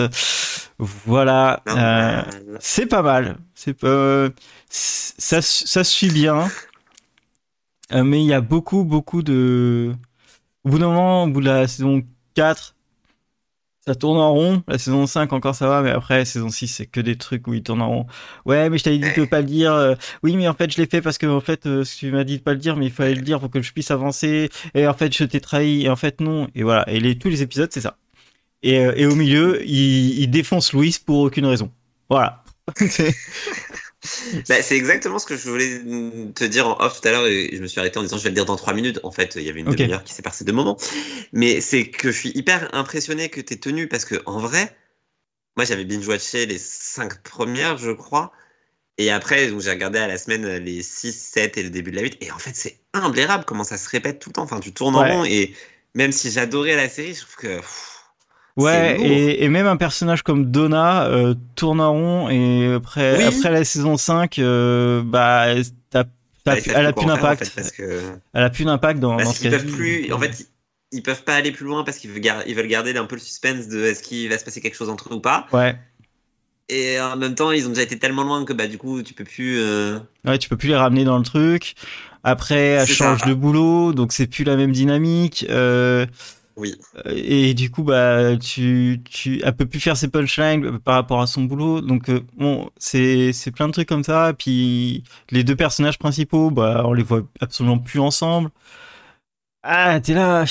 Voilà. 0.78 1.62
Euh, 1.68 2.22
c'est 2.62 2.86
pas 2.86 3.02
mal. 3.02 3.38
C'est 3.56 3.74
pas, 3.74 4.30
ça, 4.70 5.42
ça 5.42 5.84
se 5.84 5.92
suit 5.92 6.12
bien. 6.12 6.50
Euh, 7.94 8.04
mais 8.04 8.22
il 8.22 8.28
y 8.28 8.34
a 8.34 8.42
beaucoup, 8.42 8.84
beaucoup 8.84 9.24
de. 9.24 9.94
Au 10.64 10.70
bout 10.70 10.80
d'un 10.80 10.88
moment, 10.90 11.24
au 11.24 11.28
bout 11.28 11.42
de 11.42 11.46
la 11.48 11.68
saison 11.68 12.04
4, 12.36 12.76
ça 13.88 13.96
tourne 13.96 14.18
en 14.18 14.32
rond. 14.34 14.64
La 14.68 14.78
saison 14.78 15.08
5, 15.08 15.34
encore 15.34 15.56
ça 15.56 15.68
va, 15.68 15.82
mais 15.82 15.90
après, 15.92 16.20
la 16.20 16.26
saison 16.26 16.50
6, 16.50 16.68
c'est 16.68 16.86
que 16.86 17.00
des 17.02 17.18
trucs 17.18 17.48
où 17.48 17.54
il 17.54 17.64
tourne 17.64 17.82
en 17.82 17.90
rond. 17.90 18.06
Ouais, 18.46 18.70
mais 18.70 18.78
je 18.78 18.84
t'avais 18.84 19.00
dit 19.00 19.12
de 19.16 19.26
pas 19.26 19.40
le 19.42 19.48
dire. 19.48 19.74
Euh, 19.74 19.96
Oui, 20.24 20.36
mais 20.36 20.48
en 20.48 20.54
fait, 20.54 20.72
je 20.72 20.78
l'ai 20.78 20.86
fait 20.88 21.02
parce 21.02 21.18
que, 21.18 21.26
en 21.26 21.42
fait, 21.42 21.66
euh, 21.66 21.84
tu 21.84 22.12
m'as 22.12 22.24
dit 22.24 22.38
de 22.38 22.44
pas 22.44 22.54
le 22.54 22.60
dire, 22.60 22.76
mais 22.76 22.88
il 22.88 22.92
fallait 22.92 23.16
le 23.16 23.22
dire 23.22 23.40
pour 23.40 23.50
que 23.50 23.62
je 23.62 23.72
puisse 23.74 23.92
avancer. 23.92 24.50
Et 24.76 24.88
en 24.88 24.94
fait, 24.94 25.16
je 25.16 25.24
t'ai 25.24 25.40
trahi. 25.42 25.86
Et 25.86 25.90
en 25.90 25.96
fait, 25.96 26.22
non. 26.22 26.48
Et 26.56 26.64
voilà. 26.64 26.88
Et 26.90 27.00
les, 27.00 27.18
tous 27.18 27.30
les 27.30 27.42
épisodes, 27.42 27.70
c'est 27.74 27.82
ça. 27.82 27.98
Et, 28.64 28.76
et 28.76 29.06
au 29.08 29.16
milieu, 29.16 29.64
il, 29.66 30.20
il 30.22 30.30
défonce 30.32 30.74
Louis 30.74 30.98
pour 31.06 31.20
aucune 31.20 31.46
raison. 31.46 31.72
Voilà. 32.10 32.44
C'est- 34.02 34.48
bah, 34.48 34.62
c'est 34.62 34.78
exactement 34.78 35.20
ce 35.20 35.26
que 35.26 35.36
je 35.38 35.50
voulais 35.50 35.80
te 36.34 36.44
dire 36.46 36.68
en 36.68 36.78
off 36.82 37.02
tout 37.02 37.08
à 37.08 37.12
l'heure 37.12 37.28
et 37.28 37.50
je 37.54 37.62
me 37.62 37.68
suis 37.68 37.80
arrêté 37.80 38.00
en 38.00 38.04
disant 38.04 38.18
je 38.18 38.24
vais 38.24 38.30
le 38.30 38.36
dire 38.36 38.46
dans 38.46 38.56
trois 38.56 38.74
minutes. 38.74 39.00
En 39.04 39.12
fait, 39.12 39.36
il 39.36 39.44
y 39.44 39.50
avait 39.50 39.60
une 39.60 39.68
Ok. 39.68 39.78
demi-heure 39.78 40.04
qui 40.04 40.14
s'est 40.14 40.22
passée 40.22 40.46
de 40.46 40.52
moments. 40.52 40.78
Mais 41.34 41.62
c'est 41.62 41.90
que 41.90 42.12
je 42.12 42.18
suis 42.18 42.32
hyper 42.36 42.74
impressionné 42.76 43.30
que 43.30 43.42
tu 43.42 43.60
tenu 43.60 43.88
parce 43.88 44.06
que 44.06 44.22
en 44.26 44.40
vrai, 44.40 44.76
moi 45.58 45.66
j'avais 45.66 45.86
binge-watché 45.86 46.46
les 46.46 46.58
cinq 46.60 47.22
premières, 47.24 47.78
je 47.78 47.92
crois. 47.92 48.32
Et 48.98 49.12
après, 49.12 49.50
donc 49.50 49.62
j'ai 49.62 49.72
regardé 49.72 50.00
à 50.00 50.08
la 50.08 50.18
semaine 50.18 50.46
les 50.64 50.84
6, 50.84 51.14
7 51.14 51.58
et 51.58 51.64
le 51.64 51.70
début 51.70 51.92
de 51.92 51.98
la 51.98 52.04
8. 52.04 52.18
Et 52.22 52.32
en 52.32 52.40
fait, 52.40 52.56
c'est 52.56 52.80
imblairable 52.94 53.46
comment 53.46 53.64
ça 53.64 53.78
se 53.78 53.90
répète 53.90 54.20
tout 54.20 54.30
le 54.30 54.34
temps. 54.34 54.44
Enfin, 54.44 54.60
tu 54.60 54.74
tournes 54.74 54.96
Ouais. 54.96 55.02
en 55.02 55.08
rond 55.08 55.26
et 55.26 55.56
même 55.96 56.12
si 56.12 56.32
j'adorais 56.32 56.76
la 56.76 56.90
série, 56.90 57.14
je 57.16 57.22
trouve 57.22 57.36
que. 57.38 57.58
pff, 57.60 57.89
Ouais, 58.64 58.98
et, 59.02 59.44
et 59.44 59.50
même 59.50 59.68
un 59.68 59.78
personnage 59.78 60.22
comme 60.24 60.46
Donna 60.52 61.06
euh, 61.06 61.34
tourne 61.56 61.82
en 61.82 61.92
rond 61.94 62.30
et 62.30 62.74
après, 62.74 63.18
Oui. 63.18 63.24
après 63.24 63.52
la 63.52 63.64
saison 63.64 63.98
5, 63.98 64.40
euh, 64.40 65.02
bah, 65.04 65.46
t'as- 65.90 66.04
t'as- 66.44 66.56
bah, 66.56 66.62
elle 66.76 66.86
a 66.86 66.94
plus 66.94 67.06
en 67.06 67.08
d'impact. 67.08 67.46
fait, 67.46 67.56
parce 67.56 67.72
que... 67.72 68.02
Elle 68.34 68.44
a 68.44 68.50
plus 68.50 68.66
d'impact 68.66 69.00
dans, 69.00 69.12
dans 69.12 69.18
Parce 69.18 69.36
ce 69.38 69.42
qu'ils 69.42 69.52
peuvent 69.52 69.66
plus, 69.66 70.12
en 70.14 70.20
fait, 70.20 70.40
ils, 70.40 70.46
ils 70.98 71.04
peuvent 71.04 71.24
pas 71.24 71.36
aller 71.36 71.52
plus 71.52 71.66
loin 71.66 71.84
parce 71.84 71.98
qu'ils 71.98 72.10
veulent, 72.12 72.20
gar- 72.22 72.44
ils 72.48 72.56
veulent 72.56 72.68
garder 72.68 72.96
un 72.98 73.06
peu 73.06 73.16
le 73.16 73.22
suspense 73.22 73.68
de 73.68 73.84
est-ce 73.86 74.02
qu'il 74.04 74.28
va 74.30 74.38
se 74.38 74.46
passer 74.46 74.60
quelque 74.62 74.76
chose 74.76 74.90
entre 74.90 75.10
eux 75.12 75.16
ou 75.18 75.22
pas. 75.22 75.48
Ouais, 75.54 75.76
et 76.72 77.00
en 77.02 77.18
même 77.18 77.34
temps, 77.34 77.52
ils 77.52 77.66
ont 77.66 77.70
déjà 77.70 77.82
été 77.82 77.98
tellement 77.98 78.24
loin 78.24 78.46
que 78.46 78.54
bah 78.54 78.68
du 78.68 78.78
coup, 78.78 79.02
tu 79.02 79.16
peux 79.16 79.24
plus. 79.24 79.58
euh, 79.60 79.98
Ouais, 80.26 80.38
tu 80.38 80.50
peux 80.50 80.58
plus 80.58 80.68
les 80.70 80.76
ramener 80.76 81.04
dans 81.04 81.18
le 81.18 81.24
truc. 81.24 81.74
Après, 82.24 82.60
elle 82.60 82.88
C'est 82.88 82.94
change 82.94 83.22
ça. 83.22 83.26
de 83.28 83.34
boulot, 83.34 83.92
donc 83.94 84.12
c'est 84.12 84.28
plus 84.28 84.44
la 84.44 84.56
même 84.56 84.72
dynamique. 84.72 85.46
Euh, 85.50 86.06
Oui. 86.60 86.76
et 87.06 87.54
du 87.54 87.72
coup, 87.72 87.84
bah, 87.84 88.36
tu, 88.38 89.02
tu, 89.10 89.42
elle 89.44 89.56
peut 89.56 89.66
plus 89.66 89.80
faire 89.80 89.96
ses 89.98 90.10
punchlines 90.10 90.78
par 90.80 90.96
rapport 90.96 91.22
à 91.22 91.28
son 91.28 91.44
boulot. 91.44 91.80
Donc, 91.82 92.10
euh, 92.10 92.22
bon, 92.38 92.70
c'est, 92.78 93.32
c'est 93.34 93.52
plein 93.52 93.68
de 93.68 93.72
trucs 93.74 93.88
comme 93.88 94.04
ça. 94.04 94.34
Puis, 94.38 95.04
les 95.32 95.44
deux 95.44 95.56
personnages 95.56 95.98
principaux, 95.98 96.52
bah, 96.52 96.84
on 96.86 96.94
les 96.94 97.04
voit 97.04 97.22
absolument 97.40 97.80
plus 97.80 98.00
ensemble. 98.00 98.50
Ah, 99.64 100.00
t'es 100.00 100.14
là, 100.14 100.46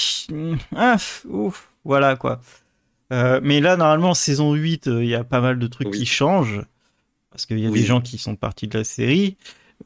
ah, 0.76 0.96
ouf, 1.28 1.70
voilà, 1.84 2.16
quoi. 2.16 2.40
Euh, 3.12 3.40
mais 3.42 3.60
là, 3.60 3.76
normalement, 3.76 4.14
saison 4.14 4.52
8, 4.54 4.88
euh, 4.88 5.02
il 5.04 5.08
y 5.10 5.14
a 5.14 5.24
pas 5.24 5.40
mal 5.40 5.58
de 5.58 5.66
trucs 5.66 5.88
Oui. 5.88 5.98
qui 5.98 6.06
changent. 6.06 6.62
Parce 7.30 7.46
qu'il 7.46 7.58
y 7.58 7.66
a 7.66 7.70
Oui. 7.70 7.80
des 7.80 7.86
gens 7.86 8.00
qui 8.00 8.18
sont 8.18 8.36
partis 8.36 8.68
de 8.68 8.76
la 8.78 8.84
série. 8.84 9.36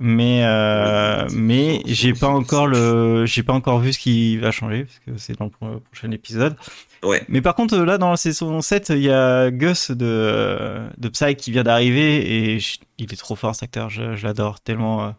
Mais, 0.01 0.43
euh, 0.45 1.29
mais 1.35 1.83
j'ai 1.85 2.15
pas 2.15 2.29
encore 2.29 2.67
le, 2.67 3.27
j'ai 3.27 3.43
pas 3.43 3.53
encore 3.53 3.79
vu 3.79 3.93
ce 3.93 3.99
qui 3.99 4.39
va 4.39 4.51
changer, 4.51 4.85
parce 4.85 4.99
que 5.01 5.11
c'est 5.23 5.39
dans 5.39 5.45
le 5.45 5.51
pro- 5.51 5.81
prochain 5.81 6.11
épisode. 6.11 6.57
Ouais. 7.03 7.23
Mais 7.29 7.43
par 7.43 7.55
contre, 7.55 7.77
là, 7.77 7.99
dans 7.99 8.11
la 8.11 8.17
saison 8.17 8.61
7, 8.63 8.89
il 8.91 9.03
y 9.03 9.11
a 9.11 9.51
Gus 9.51 9.91
de, 9.91 10.81
de 10.97 11.09
Psy 11.09 11.37
qui 11.37 11.51
vient 11.51 11.63
d'arriver 11.63 12.55
et 12.55 12.59
je- 12.59 12.79
il 12.99 13.13
est 13.13 13.17
trop 13.17 13.37
fort, 13.37 13.55
cet 13.55 13.65
acteur. 13.65 13.91
Je, 13.91 14.17
je 14.17 14.25
l'adore 14.27 14.61
tellement. 14.61 15.05
euh, 15.05 15.11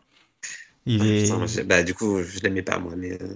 il 0.85 1.05
est. 1.05 1.23
Putain, 1.23 1.37
moi, 1.37 1.47
je- 1.47 1.61
bah 1.61 1.83
du 1.83 1.93
coup, 1.93 2.23
je 2.23 2.39
l'aimais 2.39 2.63
pas 2.63 2.79
moi, 2.79 2.93
mais 2.97 3.13
euh, 3.13 3.27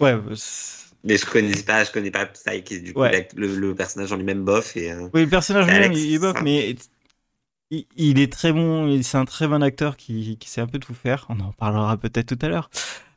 Ouais, 0.00 0.16
c'est- 0.34 0.86
mais 1.04 1.16
je 1.18 1.26
connais 1.26 1.56
pas, 1.62 1.84
je 1.84 1.90
connais 1.92 2.10
pas 2.10 2.24
Psy 2.26 2.62
qui 2.64 2.74
est 2.74 2.80
du 2.80 2.94
coup 2.94 3.00
Ouais. 3.00 3.28
le, 3.36 3.54
le 3.54 3.74
personnage 3.74 4.10
en 4.12 4.16
lui-même 4.16 4.44
bof 4.44 4.76
et. 4.78 4.90
euh, 4.92 5.08
oui, 5.12 5.22
le 5.22 5.28
personnage 5.28 5.66
C'est 5.66 5.72
lui-même, 5.72 5.92
il 5.92 6.14
est 6.14 6.18
bof, 6.18 6.36
mais 6.42 6.74
il, 7.70 7.86
il 7.96 8.20
est 8.20 8.32
très 8.32 8.52
bon. 8.52 9.00
C'est 9.02 9.18
un 9.18 9.24
très 9.24 9.48
bon 9.48 9.62
acteur 9.62 9.96
qui, 9.96 10.36
qui 10.38 10.48
sait 10.48 10.60
un 10.60 10.66
peu 10.66 10.78
tout 10.78 10.94
faire. 10.94 11.26
On 11.28 11.40
en 11.40 11.52
parlera 11.52 11.96
peut-être 11.96 12.34
tout 12.36 12.46
à 12.46 12.48
l'heure. 12.48 12.70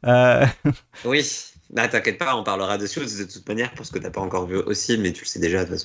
Euh, 0.05 0.45
Oui. 1.05 1.25
Bah 1.69 1.87
t'inquiète 1.87 2.19
pas, 2.19 2.35
on 2.35 2.43
parlera 2.43 2.77
dessus 2.77 2.99
de 2.99 3.23
toute 3.23 3.47
manière 3.47 3.71
pour 3.73 3.83
ce 3.83 3.91
que 3.91 3.97
t'as 3.97 4.11
pas 4.11 4.21
encore 4.21 4.45
vu 4.45 4.57
aussi, 4.57 4.95
mais 4.99 5.11
tu 5.11 5.23
le 5.23 5.27
sais 5.27 5.39
déjà 5.39 5.65
de 5.65 5.69
toute 5.75 5.79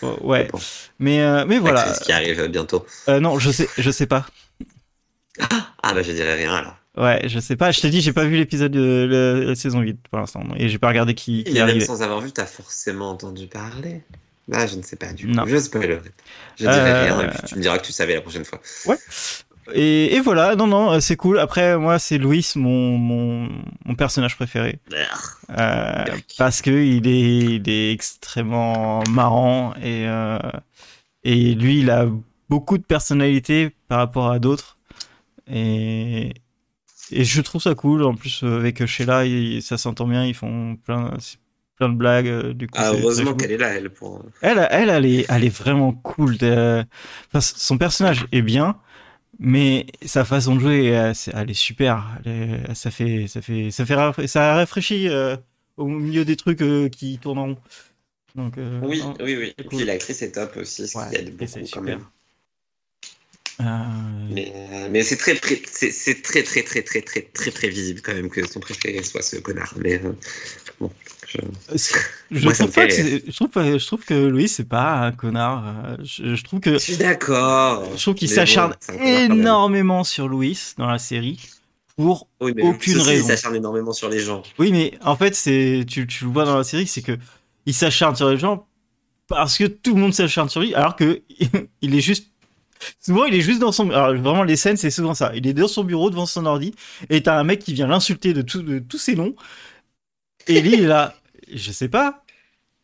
façon. 0.00 0.18
ouais, 0.22 0.48
mais 0.98 1.20
euh, 1.20 1.44
mais 1.46 1.58
voilà. 1.58 1.86
C'est 1.92 2.00
ce 2.00 2.04
qui 2.04 2.12
arrive 2.12 2.46
bientôt. 2.46 2.86
Euh, 3.10 3.20
non, 3.20 3.38
je 3.38 3.50
sais, 3.50 3.68
je 3.76 3.90
sais 3.90 4.06
pas. 4.06 4.24
Ah 5.82 5.92
bah 5.92 6.02
je 6.02 6.12
dirais 6.12 6.34
rien 6.36 6.54
alors. 6.54 6.76
Ouais, 6.96 7.28
je 7.28 7.40
sais 7.40 7.56
pas. 7.56 7.72
Je 7.72 7.80
te 7.80 7.86
dis, 7.88 8.00
j'ai 8.00 8.12
pas 8.12 8.24
vu 8.24 8.36
l'épisode 8.36 8.72
de 8.72 9.06
la, 9.10 9.44
la 9.48 9.54
saison 9.54 9.80
8 9.80 9.98
pour 10.08 10.18
l'instant. 10.18 10.44
Et 10.56 10.68
j'ai 10.68 10.78
pas 10.78 10.88
regardé 10.88 11.14
qui, 11.14 11.44
qui 11.44 11.58
Et 11.58 11.60
même 11.60 11.68
arrivait. 11.70 11.84
sans 11.84 12.00
avoir 12.02 12.20
vu, 12.20 12.32
t'as 12.32 12.46
forcément 12.46 13.10
entendu 13.10 13.46
parler. 13.48 14.02
Bah 14.48 14.66
je 14.66 14.76
ne 14.76 14.82
sais 14.82 14.96
pas 14.96 15.12
du 15.12 15.26
Non. 15.26 15.44
coup. 15.44 15.48
Je 15.48 15.56
spoilerai. 15.58 16.00
Je 16.56 16.64
dirai 16.64 16.90
Euh, 16.90 17.02
rien 17.04 17.20
et 17.22 17.28
puis 17.30 17.38
tu 17.46 17.56
me 17.56 17.62
diras 17.62 17.78
que 17.78 17.86
tu 17.86 17.92
savais 17.92 18.14
la 18.14 18.20
prochaine 18.20 18.44
fois. 18.44 18.60
Et, 19.72 20.14
et 20.16 20.20
voilà, 20.20 20.54
non, 20.56 20.66
non, 20.66 20.92
euh, 20.92 21.00
c'est 21.00 21.16
cool. 21.16 21.38
Après, 21.38 21.78
moi, 21.78 21.98
c'est 21.98 22.18
Louis, 22.18 22.46
mon, 22.56 22.98
mon, 22.98 23.48
mon 23.86 23.94
personnage 23.94 24.36
préféré. 24.36 24.78
Euh, 25.58 26.04
parce 26.36 26.60
que 26.60 26.70
il 26.70 27.06
est, 27.08 27.54
il 27.56 27.68
est 27.70 27.90
extrêmement 27.92 29.02
marrant 29.08 29.72
et, 29.76 30.06
euh, 30.06 30.38
et 31.22 31.54
lui, 31.54 31.80
il 31.80 31.90
a 31.90 32.06
beaucoup 32.50 32.76
de 32.76 32.82
personnalité 32.84 33.70
par 33.88 33.98
rapport 33.98 34.30
à 34.30 34.38
d'autres. 34.38 34.76
Et, 35.50 36.34
et 37.10 37.24
je 37.24 37.40
trouve 37.40 37.62
ça 37.62 37.74
cool. 37.74 38.02
En 38.04 38.14
plus, 38.14 38.42
avec 38.42 38.84
Sheila, 38.84 39.24
il- 39.24 39.62
ça 39.62 39.78
s'entend 39.78 40.06
bien. 40.06 40.26
Ils 40.26 40.34
font 40.34 40.76
plein, 40.76 41.10
plein 41.76 41.88
de 41.88 41.96
blagues. 41.96 42.28
euh, 42.28 42.54
Du 42.54 42.68
coup, 42.68 42.82
Ah, 42.82 42.90
heureusement 42.92 43.34
cool. 43.34 43.34
qu'elle 43.34 43.52
est 43.52 43.56
là, 43.58 43.72
elle, 43.74 43.90
pour. 43.90 44.22
Elle, 44.40 44.66
elle, 44.70 44.90
elle 44.90 45.06
est, 45.06 45.26
elle 45.28 45.44
est 45.44 45.48
vraiment 45.56 45.92
cool. 45.92 46.36
De... 46.38 46.84
Enfin, 47.28 47.40
son 47.40 47.78
personnage 47.78 48.26
est 48.32 48.42
bien, 48.42 48.80
mais 49.40 49.86
sa 50.06 50.24
façon 50.24 50.56
de 50.56 50.60
jouer, 50.60 50.86
elle, 50.86 51.50
est 51.50 51.54
super. 51.54 52.18
Elle 52.26 52.32
est- 52.70 52.74
ça 52.74 52.90
fait, 52.92 53.28
ça 53.28 53.42
fait, 53.42 53.70
ça 53.72 53.86
fait, 53.86 53.94
rafra- 53.96 54.26
ça 54.28 54.54
rafraîchit 54.56 55.08
euh, 55.08 55.36
au 55.78 55.86
milieu 55.88 56.24
des 56.24 56.36
trucs 56.36 56.62
euh, 56.62 56.88
qui 56.90 57.18
tournent 57.20 57.38
en 57.38 57.46
rond. 57.48 57.58
Donc, 58.36 58.58
euh, 58.58 58.82
Oui, 58.82 59.00
non, 59.00 59.16
oui, 59.20 59.34
oui. 59.36 59.54
Et 59.58 59.64
c'est 59.64 59.64
puis 59.64 59.84
cool. 59.84 59.84
l'actrice 59.84 60.22
est 60.22 60.30
top 60.32 60.56
aussi, 60.58 60.86
ce 60.86 60.96
Ouais, 60.98 61.04
qui 61.08 61.16
aide 61.16 61.36
et 61.40 61.46
beaucoup 61.46 61.48
c'est 61.48 61.66
quand 61.66 61.82
super. 61.82 61.82
même. 61.82 62.06
Euh, 63.60 63.64
Mais, 64.28 64.52
euh, 64.54 64.88
mais 64.90 65.02
c'est 65.02 65.18
très, 65.18 65.34
pré- 65.34 65.62
c'est 65.66 66.22
très, 66.22 66.42
très, 66.42 66.62
très, 66.62 66.82
très, 66.82 67.02
très, 67.02 67.20
très 67.22 67.50
prévisible 67.50 68.00
quand 68.00 68.14
même 68.14 68.30
que 68.30 68.46
son 68.46 68.58
préféré 68.58 69.02
soit 69.02 69.20
ce 69.22 69.36
connard. 69.36 69.74
Mais 69.76 70.02
euh, 70.02 70.12
bon, 70.80 70.90
je... 71.34 72.38
Moi, 72.44 72.52
trouve 72.52 72.70
pas 72.72 72.86
que 72.86 72.92
je 72.94 73.30
trouve, 73.34 73.48
pas- 73.48 73.78
je 73.78 73.86
trouve 73.86 74.04
que 74.04 74.14
Louis 74.14 74.48
c'est 74.48 74.68
pas 74.68 74.94
un 75.00 75.12
connard. 75.12 75.64
Euh, 75.66 75.96
Je, 76.02 76.34
je 76.34 76.44
trouve 76.44 76.60
que, 76.60 76.72
je 76.74 76.78
suis 76.78 76.96
d'accord. 76.96 77.84
je 77.96 78.00
trouve 78.02 78.14
qu'il 78.14 78.28
s'acharne 78.28 78.74
bon, 78.88 78.94
énormément 79.04 80.04
sur 80.04 80.28
Louis 80.28 80.58
dans 80.78 80.86
la 80.86 80.98
série 80.98 81.40
pour 81.96 82.28
Oui, 82.40 82.52
mais 82.56 82.62
aucune 82.62 82.94
ceci, 82.94 83.06
raison. 83.08 83.24
Il 83.24 83.28
s'acharne 83.28 83.56
énormément 83.56 83.92
sur 83.92 84.08
les 84.08 84.18
gens. 84.20 84.42
Oui, 84.58 84.72
mais 84.72 84.94
en 85.02 85.16
fait, 85.16 85.34
c'est 85.34 85.84
tu, 85.88 86.06
tu 86.06 86.24
le 86.24 86.30
vois 86.30 86.44
dans 86.44 86.56
la 86.56 86.64
série, 86.64 86.86
c'est 86.86 87.02
que 87.02 87.16
il 87.66 87.74
s'acharne 87.74 88.16
sur 88.16 88.28
les 88.30 88.36
gens 88.38 88.66
parce 89.26 89.56
que 89.56 89.64
tout 89.64 89.94
le 89.94 90.00
monde 90.00 90.12
s'acharne 90.14 90.48
sur 90.48 90.60
lui, 90.60 90.74
alors 90.74 90.96
que 90.96 91.22
il 91.82 91.94
est 91.94 92.00
juste 92.00 92.28
souvent 93.00 93.24
il 93.24 93.34
est 93.34 93.40
juste 93.40 93.60
dans 93.60 93.72
son 93.72 93.88
alors 93.90 94.14
vraiment 94.16 94.42
les 94.42 94.56
scènes 94.56 94.76
c'est 94.76 94.90
souvent 94.90 95.14
ça. 95.14 95.32
Il 95.34 95.46
est 95.46 95.54
dans 95.54 95.68
son 95.68 95.84
bureau 95.84 96.10
devant 96.10 96.26
son 96.26 96.44
ordi 96.46 96.74
et 97.08 97.22
t'as 97.22 97.38
un 97.38 97.44
mec 97.44 97.60
qui 97.60 97.72
vient 97.72 97.86
l'insulter 97.86 98.34
de 98.34 98.42
tout 98.42 98.60
de 98.62 98.78
tous 98.80 98.98
ses 98.98 99.14
noms 99.14 99.34
et 100.46 100.60
lui 100.60 100.74
il 100.74 100.80
est 100.84 100.86
là, 100.86 101.14
je 101.52 101.72
sais 101.72 101.88
pas. 101.88 102.24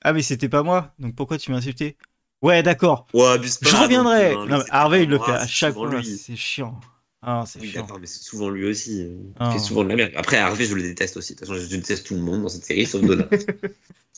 Ah 0.02 0.12
mais 0.12 0.22
c'était 0.22 0.48
pas 0.48 0.62
moi, 0.62 0.94
donc 0.98 1.14
pourquoi 1.14 1.36
tu 1.38 1.50
m'as 1.50 1.58
insulté? 1.58 1.96
Ouais, 2.42 2.62
d'accord. 2.62 3.06
Ouais. 3.12 3.36
Je 3.42 3.76
reviendrai. 3.76 4.34
Non, 4.34 4.46
mais 4.58 4.64
Harvey 4.70 5.02
il 5.04 5.10
le 5.10 5.18
fait 5.18 5.32
à 5.32 5.46
chaque 5.46 5.74
fois, 5.74 5.90
c'est 6.02 6.36
chiant. 6.36 6.80
Ah, 7.22 7.44
c'est 7.46 7.60
Oui, 7.60 7.70
d'accord, 7.74 7.98
mais 8.00 8.06
c'est 8.06 8.22
souvent 8.22 8.48
lui 8.48 8.64
aussi. 8.66 9.02
euh, 9.02 9.14
Ah. 9.38 9.50
Il 9.52 9.58
fait 9.58 9.64
souvent 9.66 9.84
de 9.84 9.90
la 9.90 9.96
merde. 9.96 10.12
Après, 10.16 10.38
Harvey, 10.38 10.64
je 10.64 10.74
le 10.74 10.80
déteste 10.80 11.18
aussi. 11.18 11.34
De 11.34 11.38
toute 11.40 11.48
façon, 11.48 11.60
je 11.60 11.66
déteste 11.76 12.06
tout 12.06 12.14
le 12.14 12.22
monde 12.22 12.40
dans 12.42 12.48
cette 12.48 12.64
série, 12.64 12.86
sauf 12.86 13.02
Donna. 13.02 13.26
c'est 13.30 13.60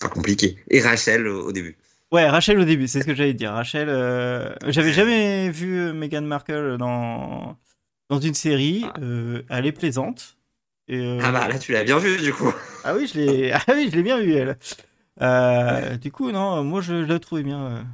pas 0.01 0.09
compliqué. 0.09 0.57
Et 0.71 0.81
Rachel 0.81 1.27
au, 1.27 1.49
au 1.49 1.53
début. 1.53 1.77
Ouais, 2.13 2.29
Rachel 2.29 2.61
au 2.61 2.65
début, 2.65 2.87
c'est 2.87 3.01
ce 3.01 3.07
que 3.07 3.15
j'allais 3.17 3.35
dire. 3.35 3.51
Rachel, 3.55 3.89
euh, 3.89 4.55
j'avais 4.69 4.93
jamais 4.93 5.51
vu 5.51 5.81
euh, 5.81 5.93
Meghan 5.93 6.23
Markle 6.23 6.77
dans 6.79 7.57
dans 8.09 8.21
une 8.21 8.35
série. 8.35 8.85
Ah. 8.87 9.01
euh, 9.03 9.43
elle 9.49 9.67
est 9.67 9.73
plaisante. 9.73 10.37
Et, 10.89 10.99
euh, 10.99 11.25
Ah 11.25 11.33
bah 11.33 11.49
là, 11.49 11.59
tu 11.59 11.73
l'as 11.73 11.85
bien 11.85 11.99
vu 11.99 12.19
du 12.19 12.33
coup. 12.35 12.53
ah 12.83 12.95
oui, 12.95 13.07
je 13.07 13.19
l'ai, 13.19 13.53
ah 13.53 13.63
oui, 13.69 13.89
je 13.91 13.97
l'ai 13.97 14.03
bien 14.03 14.21
vu 14.21 14.33
elle. 14.35 14.59
Euh, 15.23 15.97
Du 15.99 16.13
coup, 16.13 16.31
non, 16.33 16.65
moi 16.65 16.81
je, 16.83 17.05
je 17.07 17.13
l'ai 17.13 17.21
trouvé 17.21 17.43
bien. 17.43 17.67
euh, 17.79 17.85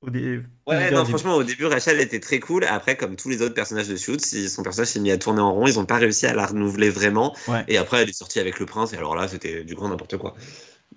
au 0.00 0.10
dé- 0.10 0.42
Ouais, 0.66 0.92
début. 0.92 0.92
non, 0.92 1.04
franchement, 1.04 1.34
au 1.34 1.42
début, 1.42 1.66
Rachel 1.66 2.00
était 2.00 2.20
très 2.20 2.38
cool. 2.38 2.64
Après, 2.64 2.96
comme 2.96 3.16
tous 3.16 3.28
les 3.28 3.42
autres 3.42 3.54
personnages 3.54 3.88
de 3.88 3.96
si 3.96 4.48
son 4.48 4.62
personnage 4.62 4.88
s'est 4.90 5.00
mis 5.00 5.10
à 5.10 5.18
tourner 5.18 5.40
en 5.40 5.52
rond. 5.52 5.66
Ils 5.66 5.78
ont 5.80 5.86
pas 5.86 5.96
réussi 5.98 6.26
à 6.26 6.34
la 6.34 6.46
renouveler 6.46 6.88
vraiment. 6.88 7.34
Ouais. 7.46 7.66
Et 7.66 7.78
après, 7.78 8.02
elle 8.02 8.08
est 8.08 8.12
sortie 8.12 8.38
avec 8.38 8.60
le 8.60 8.66
prince. 8.66 8.92
Et 8.92 8.96
alors 8.96 9.16
là, 9.16 9.26
c'était 9.26 9.64
du 9.64 9.74
grand 9.74 9.88
n'importe 9.88 10.16
quoi. 10.18 10.36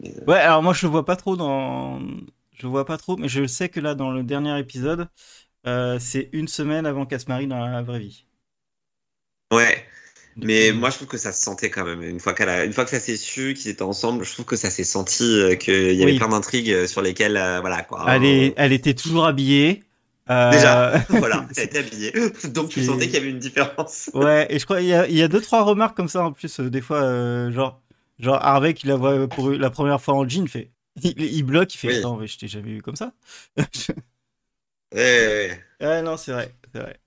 Mais, 0.01 0.13
Ouais, 0.27 0.37
alors 0.39 0.63
moi 0.63 0.73
je 0.73 0.87
vois 0.87 1.05
pas 1.05 1.15
trop 1.15 1.35
dans, 1.35 1.99
je 2.53 2.65
vois 2.67 2.85
pas 2.85 2.97
trop, 2.97 3.15
mais 3.15 3.27
je 3.27 3.45
sais 3.45 3.69
que 3.69 3.79
là 3.79 3.93
dans 3.93 4.11
le 4.11 4.23
dernier 4.23 4.57
épisode, 4.59 5.07
euh, 5.67 5.99
c'est 5.99 6.29
une 6.33 6.47
semaine 6.47 6.85
avant 6.87 7.05
qu'elle 7.05 7.19
se 7.21 7.27
marie 7.29 7.47
dans 7.47 7.59
la 7.67 7.81
vraie 7.83 7.99
vie. 7.99 8.25
Ouais. 9.51 9.85
Mais 10.37 10.71
moi, 10.73 10.89
je 10.89 10.95
trouve 10.97 11.07
que 11.07 11.17
ça 11.17 11.31
se 11.31 11.41
sentait 11.41 11.69
quand 11.69 11.85
même. 11.85 12.03
Une 12.03 12.19
fois, 12.19 12.33
qu'elle 12.33 12.49
a... 12.49 12.65
une 12.65 12.73
fois 12.73 12.83
que 12.83 12.89
ça 12.89 12.99
s'est 12.99 13.15
su, 13.15 13.53
qu'ils 13.53 13.71
étaient 13.71 13.83
ensemble, 13.83 14.25
je 14.25 14.33
trouve 14.33 14.45
que 14.45 14.55
ça 14.57 14.69
s'est 14.69 14.83
senti 14.83 15.23
euh, 15.23 15.55
qu'il 15.55 15.93
y 15.93 16.03
avait 16.03 16.11
Oui. 16.13 16.17
plein 16.17 16.27
d'intrigues 16.27 16.71
euh, 16.71 16.87
sur 16.87 17.01
lesquelles, 17.01 17.37
euh, 17.37 17.61
voilà 17.61 17.83
quoi. 17.83 18.03
elle 18.09 18.25
est, 18.25 18.53
elle 18.57 18.73
était 18.73 18.93
toujours 18.93 19.25
habillée. 19.25 19.83
euh, 20.29 20.51
Déjà, 20.51 20.97
voilà, 21.09 21.45
elle 21.55 21.63
était 21.63 21.79
habillée. 21.79 22.11
Donc 22.49 22.69
tu 22.69 22.83
sentais 22.83 23.05
qu'il 23.05 23.13
y 23.15 23.17
avait 23.17 23.29
une 23.29 23.39
différence. 23.39 24.09
Ouais, 24.13 24.45
et 24.49 24.59
je 24.59 24.65
crois 24.65 24.81
il 24.81 24.87
y 24.87 24.93
a, 24.93 25.07
y 25.07 25.21
a 25.21 25.27
deux 25.29 25.41
trois 25.41 25.63
remarques 25.63 25.95
comme 25.95 26.09
ça 26.09 26.23
en 26.25 26.31
plus 26.33 26.59
des 26.59 26.81
fois 26.81 27.51
genre 27.51 27.81
genre 28.19 28.39
Harvey 28.43 28.73
qui 28.73 28.87
la 28.87 28.95
voit 28.95 29.27
pour 29.27 29.51
la 29.51 29.69
première 29.69 30.01
fois 30.01 30.15
en 30.15 30.27
jean 30.27 30.47
fait 30.47 30.71
il, 31.03 31.19
il 31.21 31.43
bloque 31.43 31.73
il 31.75 31.77
fait 31.77 31.89
Oui. 31.89 31.97
attends 31.99 32.17
mais 32.17 32.27
je 32.27 32.37
t'ai 32.37 32.47
jamais 32.47 32.71
vu 32.73 32.81
comme 32.81 32.95
ça. 32.95 33.13
Ouais, 33.57 35.01
ouais, 35.01 35.59
ouais. 35.81 35.87
ouais 35.87 36.01
non 36.01 36.17
c'est 36.17 36.31
vrai 36.31 36.53
c'est 36.73 36.79
vrai. 36.81 36.99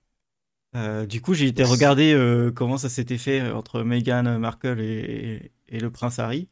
Euh, 0.75 1.05
du 1.07 1.19
coup 1.21 1.33
j'ai 1.33 1.47
été 1.47 1.63
regarder 1.63 2.13
euh, 2.13 2.51
comment 2.51 2.77
ça 2.77 2.89
s'était 2.89 3.17
fait 3.17 3.41
euh, 3.41 3.55
entre 3.55 3.81
Meghan 3.81 4.37
Markle 4.39 4.79
et, 4.79 5.51
et 5.67 5.79
le 5.79 5.89
prince 5.89 6.19
Harry. 6.19 6.47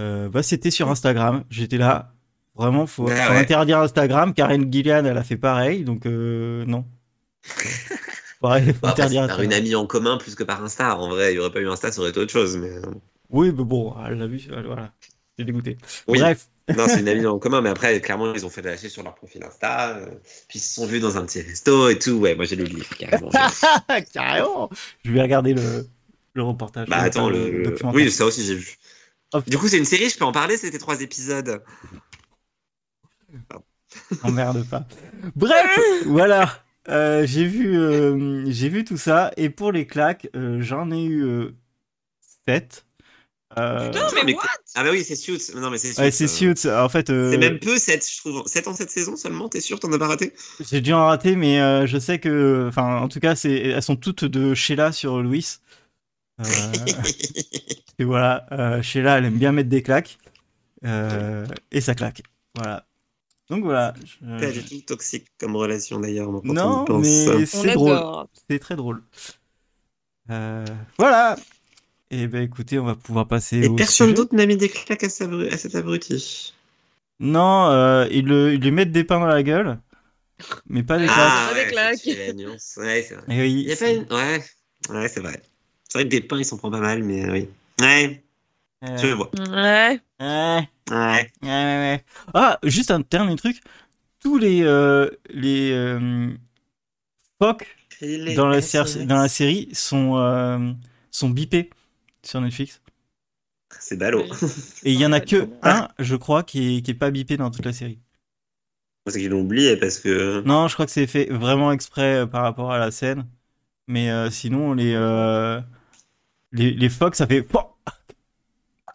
Euh, 0.00 0.28
bah 0.28 0.42
c'était 0.42 0.72
sur 0.72 0.90
Instagram 0.90 1.44
j'étais 1.50 1.78
là 1.78 2.14
vraiment 2.56 2.86
faut, 2.86 3.08
Ah 3.08 3.14
faut 3.14 3.32
ouais. 3.32 3.38
interdire 3.38 3.78
Instagram 3.78 4.34
Karen 4.34 4.72
Gillian 4.72 5.04
elle 5.04 5.16
a 5.18 5.22
fait 5.22 5.36
pareil 5.36 5.84
donc 5.84 6.04
euh, 6.06 6.64
non. 6.66 6.84
Pareil, 8.40 8.64
faut 8.74 8.80
Bon, 8.80 8.88
après, 8.88 9.02
interdire 9.02 9.22
c'est 9.22 9.28
par 9.28 9.40
une 9.42 9.52
amie 9.52 9.74
en 9.76 9.86
commun 9.86 10.16
plus 10.18 10.34
que 10.34 10.42
par 10.42 10.62
Insta. 10.62 10.98
En 10.98 11.08
vrai, 11.08 11.30
il 11.32 11.34
n'y 11.34 11.38
aurait 11.40 11.52
pas 11.52 11.60
eu 11.60 11.68
Insta, 11.68 11.92
ça 11.92 12.00
aurait 12.00 12.10
été 12.10 12.20
autre 12.20 12.32
chose. 12.32 12.56
Mais... 12.56 12.70
euh, 12.70 12.82
Oui, 13.30 13.52
mais 13.56 13.64
bon, 13.64 13.94
elle 14.04 14.18
l'a 14.18 14.26
vu, 14.26 14.42
voilà. 14.66 14.92
J'ai 15.38 15.44
dégoûté. 15.44 15.78
Oui. 16.08 16.18
Bref. 16.18 16.48
Non, 16.68 16.86
c'est 16.88 17.00
une 17.00 17.08
amie 17.08 17.26
en 17.26 17.38
commun, 17.38 17.60
mais 17.60 17.68
après, 17.68 18.00
clairement, 18.00 18.32
ils 18.34 18.46
ont 18.46 18.50
fait 18.50 18.62
lâcher 18.62 18.88
sur 18.88 19.02
leur 19.02 19.14
profil 19.14 19.44
Insta. 19.44 19.96
euh, 19.98 20.06
puis 20.48 20.58
ils 20.58 20.62
se 20.62 20.74
sont 20.74 20.86
vus 20.86 20.98
dans 21.00 21.16
un 21.18 21.26
petit 21.26 21.42
resto 21.42 21.90
et 21.90 21.98
tout. 21.98 22.12
Ouais, 22.12 22.34
moi 22.34 22.46
j'ai 22.46 22.56
lu 22.56 22.64
le 22.64 22.70
livre, 22.76 22.96
carrément. 22.96 23.30
Carrément. 24.14 24.70
Je 25.04 25.12
vais 25.12 25.20
regarder 25.20 25.52
le, 25.52 25.86
le 26.32 26.42
reportage. 26.42 26.88
bah 26.88 26.98
attends, 26.98 27.28
le... 27.28 27.50
le- 27.50 27.62
documentaire. 27.64 27.94
oui, 27.94 28.10
ça 28.10 28.24
aussi 28.24 28.44
j'ai 28.44 28.54
vu. 28.54 28.76
Hop. 29.34 29.48
Du 29.48 29.58
coup, 29.58 29.68
c'est 29.68 29.76
une 29.78 29.84
série, 29.84 30.08
je 30.08 30.16
peux 30.16 30.24
en 30.24 30.32
parler, 30.32 30.56
c'était 30.56 30.78
trois 30.78 31.00
épisodes. 31.02 31.62
Emmerde 34.22 34.64
pas. 34.68 34.86
Bref, 35.36 35.78
voilà. 36.06 36.62
Euh, 36.88 37.26
j'ai 37.26 37.44
vu, 37.46 37.78
euh, 37.78 38.44
j'ai 38.50 38.68
vu 38.68 38.84
tout 38.84 38.96
ça 38.98 39.30
et 39.36 39.48
pour 39.50 39.72
les 39.72 39.86
claques, 39.86 40.28
j'en 40.34 40.90
ai 40.90 41.04
eu 41.04 41.48
7. 42.46 42.83
Euh, 43.58 43.86
Putain, 43.90 44.08
mais, 44.14 44.24
mais 44.24 44.34
what? 44.34 44.42
Ah 44.74 44.82
bah 44.82 44.90
oui, 44.90 45.04
c'est 45.04 45.14
Suits. 45.16 45.52
Non, 45.54 45.70
mais 45.70 45.78
c'est 45.78 45.92
Suits. 45.92 46.02
ouais, 46.02 46.10
c'est 46.10 46.24
euh, 46.24 46.54
Suits. 46.54 46.68
En 46.70 46.88
fait, 46.88 47.10
euh, 47.10 47.30
C'est 47.30 47.38
même 47.38 47.58
peu 47.58 47.78
7, 47.78 48.04
je 48.08 48.18
trouve. 48.18 48.42
7 48.46 48.66
en 48.68 48.74
cette 48.74 48.90
saison 48.90 49.16
seulement, 49.16 49.48
t'es 49.48 49.60
sûr, 49.60 49.78
t'en 49.78 49.92
as 49.92 49.98
pas 49.98 50.08
raté? 50.08 50.32
J'ai 50.60 50.80
dû 50.80 50.92
en 50.92 51.06
rater, 51.06 51.36
mais 51.36 51.60
euh, 51.60 51.86
je 51.86 51.98
sais 51.98 52.18
que, 52.18 52.66
enfin, 52.68 52.96
en 52.98 53.08
tout 53.08 53.20
cas, 53.20 53.36
c'est, 53.36 53.52
elles 53.54 53.82
sont 53.82 53.96
toutes 53.96 54.24
de 54.24 54.54
Sheila 54.54 54.90
sur 54.92 55.22
Louis. 55.22 55.46
Euh, 56.40 56.44
et 57.98 58.04
voilà, 58.04 58.46
euh, 58.52 58.82
Sheila, 58.82 59.18
elle 59.18 59.26
aime 59.26 59.38
bien 59.38 59.52
mettre 59.52 59.68
des 59.68 59.82
claques 59.82 60.18
euh, 60.84 61.46
et 61.70 61.80
ça 61.80 61.94
claque. 61.94 62.22
Voilà. 62.56 62.84
Donc 63.50 63.62
voilà. 63.62 63.94
je- 64.04 64.40
Pas 64.40 64.50
du 64.50 64.64
tout 64.64 64.80
toxique 64.86 65.26
comme 65.38 65.54
relation 65.54 66.00
d'ailleurs. 66.00 66.28
on 66.28 66.40
Non, 66.44 66.82
y 66.84 66.86
pense. 66.86 67.02
mais 67.06 67.28
On 67.42 67.46
c'est 67.46 67.72
drôle. 67.74 68.00
C'est 68.50 68.58
très 68.58 68.74
drôle. 68.74 69.02
Euh, 70.30 70.64
voilà. 70.98 71.36
Et 72.10 72.26
ben 72.28 72.42
écoutez, 72.42 72.78
on 72.78 72.84
va 72.84 72.94
pouvoir 72.96 73.26
passer 73.28 73.64
Et 73.64 73.68
au 73.68 73.74
personne 73.76 74.14
d'autre 74.14 74.32
n'a 74.36 74.46
mis 74.46 74.56
des 74.56 74.68
claques 74.68 75.02
à, 75.02 75.08
cet 75.08 75.28
abru- 75.28 75.52
à 75.52 75.58
cet 75.58 75.74
abruti. 75.74 76.54
Non, 77.20 77.68
euh, 77.70 78.06
ils, 78.10 78.26
le, 78.26 78.54
ils 78.54 78.60
lui 78.60 78.70
mettent 78.72 78.90
des 78.92 79.04
pains 79.04 79.20
dans 79.20 79.26
la 79.26 79.42
gueule, 79.42 79.78
mais 80.68 80.82
pas 80.82 80.98
des 80.98 81.06
claques. 81.06 81.32
Ah, 81.32 81.46
Pas 81.46 81.54
des 81.54 81.66
ouais, 81.66 81.66
claques. 81.66 81.98
c'est 81.98 82.16
la 82.16 82.32
nuance. 82.32 82.74
Ouais, 82.76 83.02
c'est 83.02 83.14
vrai. 83.14 83.24
Et 83.28 83.40
oui, 83.40 83.64
Il 83.64 83.70
y 83.70 83.72
a 83.72 83.76
pas 83.76 83.90
une... 83.90 84.06
Ouais, 84.12 84.44
ouais 84.90 85.08
c'est 85.08 85.20
vrai. 85.20 85.42
C'est 85.88 85.98
vrai 85.98 86.04
que 86.04 86.10
des 86.10 86.20
pains, 86.20 86.38
il 86.38 86.44
s'en 86.44 86.56
prend 86.58 86.70
pas 86.70 86.80
mal, 86.80 87.02
mais 87.02 87.24
euh, 87.26 87.32
oui. 87.32 87.48
Ouais, 87.80 88.24
euh, 88.84 88.98
je 88.98 89.06
vois. 89.08 89.30
Ouais. 89.38 90.00
ouais, 90.20 90.68
Ouais. 90.90 91.32
ouais, 91.42 91.48
ouais, 91.48 91.48
ouais. 91.48 92.04
Ah, 92.34 92.58
juste 92.64 92.90
un 92.90 93.00
dernier 93.00 93.36
truc. 93.36 93.60
Tous 94.20 94.38
les 94.38 94.62
euh, 94.64 95.10
les 95.30 95.72
euh, 95.72 96.32
phoques 97.40 97.76
dans 98.26 98.48
la, 98.48 98.60
série- 98.62 99.06
dans 99.06 99.18
la 99.18 99.28
série 99.28 99.68
sont 99.74 100.16
euh, 100.16 100.72
sont 101.10 101.30
bipés 101.30 101.70
sur 102.24 102.40
Netflix. 102.40 102.80
C'est 103.80 103.96
ballot. 103.96 104.24
Et 104.84 104.92
il 104.92 105.00
y 105.00 105.06
en 105.06 105.12
a 105.12 105.20
que 105.20 105.48
un, 105.62 105.88
je 105.98 106.16
crois, 106.16 106.42
qui 106.42 106.76
est, 106.78 106.82
qui 106.82 106.92
est 106.92 106.94
pas 106.94 107.10
bipé 107.10 107.36
dans 107.36 107.50
toute 107.50 107.64
la 107.66 107.72
série. 107.72 107.98
C'est 109.06 109.20
qu'ils 109.20 109.30
l'ont 109.30 109.40
oublié 109.42 109.76
parce 109.76 109.98
que. 109.98 110.42
Non, 110.46 110.68
je 110.68 110.74
crois 110.74 110.86
que 110.86 110.92
c'est 110.92 111.06
fait 111.06 111.26
vraiment 111.30 111.72
exprès 111.72 112.20
euh, 112.20 112.26
par 112.26 112.42
rapport 112.42 112.72
à 112.72 112.78
la 112.78 112.90
scène. 112.90 113.26
Mais 113.86 114.10
euh, 114.10 114.30
sinon, 114.30 114.72
les, 114.72 114.94
euh, 114.94 115.60
les, 116.52 116.70
les 116.70 116.88
ça 116.88 117.26
fait. 117.26 117.46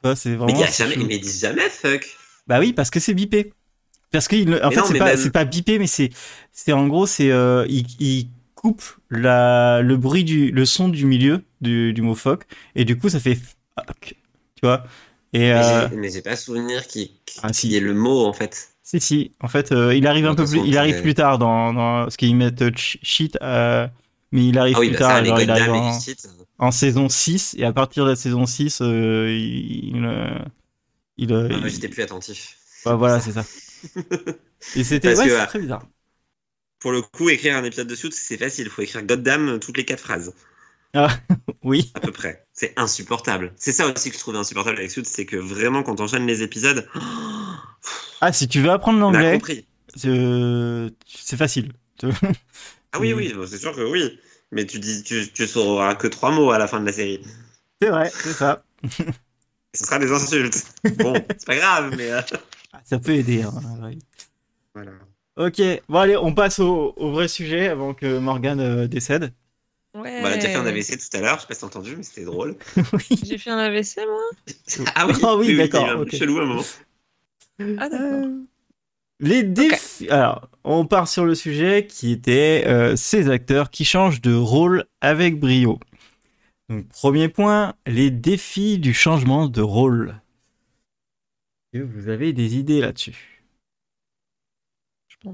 Ça, 0.03 0.15
c'est 0.15 0.35
vraiment. 0.35 0.47
il 0.53 0.59
y 0.59 0.63
a 0.63 0.67
jamais... 0.71 0.93
chelou. 0.95 1.05
mais 1.07 1.15
ils 1.17 1.21
disent 1.21 1.41
jamais 1.41 1.69
fuck. 1.69 2.07
Bah 2.47 2.59
oui, 2.59 2.73
parce 2.73 2.89
que 2.89 2.99
c'est 2.99 3.13
bipé. 3.13 3.53
Parce 4.11 4.27
que 4.27 4.35
en 4.63 4.69
Mais 4.69 4.75
fait, 4.75 4.81
c'est 4.87 4.97
pas, 4.97 5.15
même- 5.15 5.31
pas 5.31 5.45
bipé, 5.45 5.77
mais 5.77 5.85
c'est, 5.87 6.09
c'est 6.51 6.71
en 6.73 6.87
gros, 6.87 7.05
c'est, 7.05 7.31
euh, 7.31 7.65
coupe 8.61 8.83
la, 9.09 9.81
le 9.81 9.97
bruit 9.97 10.23
du, 10.23 10.51
le 10.51 10.65
son 10.65 10.89
du 10.89 11.05
milieu 11.05 11.43
du, 11.61 11.93
du 11.93 12.01
mot 12.01 12.15
phoque, 12.15 12.45
et 12.75 12.85
du 12.85 12.97
coup, 12.97 13.09
ça 13.09 13.19
fait 13.19 13.35
fuck. 13.35 14.15
Tu 14.55 14.61
vois? 14.63 14.83
Et, 15.33 15.51
Mais 15.53 15.61
euh, 15.61 15.87
j'ai- 15.87 15.89
Mais 15.95 16.09
j'ai 16.09 16.23
pas 16.23 16.35
souvenir 16.35 16.87
qu'il 16.87 17.11
Ah, 17.41 17.53
si. 17.53 17.67
y 17.69 17.75
ait 17.75 17.79
le 17.79 17.93
mot 17.93 18.25
en 18.25 18.33
fait. 18.33 18.69
Si, 18.83 18.99
si. 18.99 19.31
En 19.39 19.47
fait, 19.47 19.71
euh, 19.71 19.93
il 19.95 20.07
arrive 20.07 20.25
un 20.25 20.35
peu 20.35 20.47
plus, 20.47 20.61
il 20.65 20.77
arrive 20.77 21.01
plus 21.01 21.13
tard 21.13 21.37
dans, 21.37 21.73
dans 21.73 22.03
parce 22.05 22.17
qu'ils 22.17 22.35
mettent 22.35 22.61
euh, 22.63 22.71
shit, 22.75 23.37
euh, 23.41 23.87
mais 24.31 24.47
il 24.47 24.57
arrive 24.57 24.75
Ah 24.75 24.79
oui, 24.79 24.87
plus 24.87 24.93
bah 24.93 24.99
tard. 24.99 25.23
genre, 25.25 25.41
il 25.41 25.51
arrive 25.51 25.69
en, 25.69 26.71
saison 26.71 27.09
6, 27.09 27.55
et 27.59 27.65
à 27.65 27.73
partir 27.73 28.05
de 28.05 28.09
la 28.11 28.15
saison 28.15 28.45
6, 28.45 28.81
euh, 28.81 29.27
il, 29.29 29.95
il, 29.95 29.95
il, 31.17 31.33
Ah, 31.51 31.67
J'étais 31.67 31.89
plus 31.89 32.03
attentif. 32.03 32.57
ouais, 32.85 32.95
voilà, 32.95 33.19
c'est 33.19 33.33
ça. 33.33 33.49
Et 34.73 34.83
c'était, 34.83 35.15
ouais, 35.15 35.27
que, 35.27 35.29
euh, 35.29 35.45
très 35.45 35.59
bizarre. 35.59 35.83
Pour 36.79 36.91
le 36.91 37.01
coup, 37.01 37.29
écrire 37.29 37.55
un 37.57 37.63
épisode 37.63 37.87
de 37.87 37.95
Suits, 37.95 38.11
c'est 38.13 38.37
facile. 38.37 38.65
Il 38.67 38.71
faut 38.71 38.81
écrire 38.81 39.03
Goddam 39.03 39.59
toutes 39.59 39.77
les 39.77 39.85
quatre 39.85 39.99
phrases, 40.01 40.33
Oui. 41.63 41.91
à 41.93 41.99
peu 41.99 42.11
près. 42.11 42.45
C'est 42.53 42.73
insupportable. 42.77 43.53
C'est 43.57 43.71
ça 43.73 43.85
aussi 43.87 44.09
que 44.09 44.15
je 44.15 44.19
trouvais 44.21 44.37
insupportable 44.37 44.77
avec 44.77 44.89
Suits, 44.91 45.05
c'est 45.05 45.25
que 45.25 45.35
vraiment, 45.37 45.83
quand 45.83 45.99
on 45.99 46.03
enchaîne 46.05 46.25
les 46.25 46.41
épisodes, 46.41 46.87
Ah, 48.21 48.33
si 48.33 48.47
tu 48.47 48.61
veux 48.61 48.69
apprendre 48.71 48.99
l'anglais, 48.99 49.33
compris. 49.33 49.65
euh, 50.05 50.89
c'est 51.07 51.37
facile. 51.37 51.71
Ah 52.91 52.99
oui, 52.99 53.13
oui, 53.17 53.33
c'est 53.47 53.57
sûr 53.57 53.73
que 53.75 53.81
oui. 53.81 54.19
Mais 54.51 54.65
tu 54.65 54.79
dis, 54.79 55.03
tu, 55.03 55.31
tu 55.31 55.47
sauras 55.47 55.95
que 55.95 56.07
trois 56.07 56.31
mots 56.31 56.51
à 56.51 56.57
la 56.57 56.67
fin 56.67 56.79
de 56.81 56.85
la 56.85 56.91
série. 56.93 57.21
C'est 57.81 57.89
vrai, 57.89 58.11
c'est 58.13 58.33
ça. 58.33 58.63
Ce 59.73 59.85
sera 59.85 59.99
des 59.99 60.11
insultes. 60.11 60.65
Bon, 60.97 61.13
c'est 61.13 61.45
pas 61.45 61.55
grave, 61.55 61.93
mais 61.95 62.11
euh, 62.11 62.21
Ah, 62.73 62.81
Ça 62.83 62.99
peut 62.99 63.13
aider. 63.13 63.43
hein, 63.43 63.53
ouais. 63.83 63.97
voilà. 64.73 64.91
Ok, 65.39 65.61
bon 65.87 65.99
allez, 65.99 66.17
on 66.17 66.33
passe 66.33 66.59
au, 66.59 66.93
au 66.97 67.11
vrai 67.11 67.29
sujet 67.29 67.69
avant 67.69 67.93
que 67.93 68.19
Morgane 68.19 68.59
euh, 68.59 68.87
décède. 68.87 69.33
Ouais. 69.95 70.19
On 70.21 70.25
a 70.25 70.35
déjà 70.35 70.49
fait 70.49 70.55
un 70.55 70.65
AVC 70.65 70.97
tout 70.97 71.17
à 71.17 71.21
l'heure, 71.21 71.35
je 71.37 71.41
sais 71.41 71.47
pas 71.47 71.53
si 71.55 71.61
t'as 71.61 71.67
entendu, 71.67 71.95
mais 71.95 72.03
c'était 72.03 72.25
drôle. 72.25 72.55
oui. 72.93 73.19
J'ai 73.23 73.37
fait 73.37 73.49
un 73.49 73.57
AVC, 73.57 74.05
moi 74.05 74.21
Ah 74.95 75.07
oui, 75.07 75.13
Ah 75.23 75.35
oui, 75.35 75.47
eu 75.51 75.57
d'accord, 75.57 75.85
un 75.89 75.95
peu 75.97 76.03
ok. 76.03 76.11
chelou 76.11 76.39
à 76.39 76.43
un 76.43 76.45
moment. 76.45 76.63
Ah, 77.77 77.89
d'accord. 77.89 78.23
Euh, 78.25 78.43
Les 79.19 79.43
défis. 79.43 80.09
Alors, 80.09 80.49
on 80.63 80.85
part 80.85 81.07
sur 81.07 81.25
le 81.25 81.35
sujet 81.35 81.87
qui 81.87 82.11
était 82.11 82.63
euh, 82.67 82.95
ces 82.95 83.29
acteurs 83.29 83.69
qui 83.69 83.85
changent 83.85 84.21
de 84.21 84.33
rôle 84.35 84.85
avec 85.01 85.39
brio. 85.39 85.79
Donc, 86.69 86.87
premier 86.89 87.29
point, 87.29 87.73
les 87.87 88.11
défis 88.11 88.77
du 88.77 88.93
changement 88.93 89.47
de 89.47 89.61
rôle. 89.61 90.15
Est-ce 91.73 91.81
que 91.81 91.87
vous 91.87 92.09
avez 92.09 92.31
des 92.33 92.57
idées 92.57 92.81
là-dessus? 92.81 93.38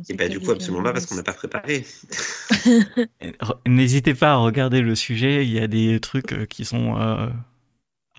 Et 0.09 0.13
bah 0.15 0.27
du 0.27 0.39
coup, 0.39 0.51
absolument 0.51 0.83
pas, 0.83 0.93
parce 0.93 1.05
qu'on 1.05 1.15
n'a 1.15 1.23
pas 1.23 1.33
préparé. 1.33 1.86
N'hésitez 3.67 4.15
pas 4.15 4.31
à 4.31 4.36
regarder 4.38 4.81
le 4.81 4.95
sujet, 4.95 5.45
il 5.45 5.51
y 5.51 5.59
a 5.59 5.67
des 5.67 5.99
trucs 5.99 6.33
euh, 6.33 6.45
qui 6.45 6.65
sont 6.65 6.99
euh, 6.99 7.29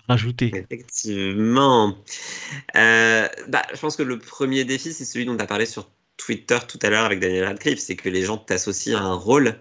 rajoutés. 0.07 0.51
Effectivement. 0.55 1.97
Euh, 2.77 3.27
bah, 3.49 3.63
je 3.73 3.79
pense 3.79 3.97
que 3.97 4.03
le 4.03 4.17
premier 4.17 4.63
défi, 4.63 4.93
c'est 4.93 5.03
celui 5.03 5.25
dont 5.25 5.35
tu 5.35 5.43
as 5.43 5.47
parlé 5.47 5.65
sur 5.65 5.89
Twitter 6.15 6.57
tout 6.67 6.79
à 6.81 6.89
l'heure 6.89 7.03
avec 7.03 7.19
Daniel 7.19 7.43
Radcliffe, 7.43 7.79
c'est 7.79 7.97
que 7.97 8.07
les 8.07 8.23
gens 8.23 8.37
t'associent 8.37 8.97
à 8.97 9.01
un 9.01 9.13
rôle 9.13 9.59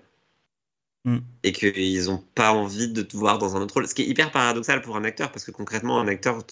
Mm. 1.07 1.19
et 1.45 1.53
qu'ils 1.53 2.07
n'ont 2.07 2.23
pas 2.35 2.53
envie 2.53 2.89
de 2.89 3.01
te 3.01 3.17
voir 3.17 3.39
dans 3.39 3.55
un 3.57 3.61
autre 3.61 3.75
rôle. 3.75 3.87
Ce 3.87 3.95
qui 3.95 4.03
est 4.03 4.07
hyper 4.07 4.33
paradoxal 4.33 4.83
pour 4.83 4.97
un 4.97 5.05
acteur, 5.05 5.31
parce 5.31 5.45
que 5.45 5.53
concrètement, 5.53 6.01
un 6.01 6.09
acteur, 6.09 6.43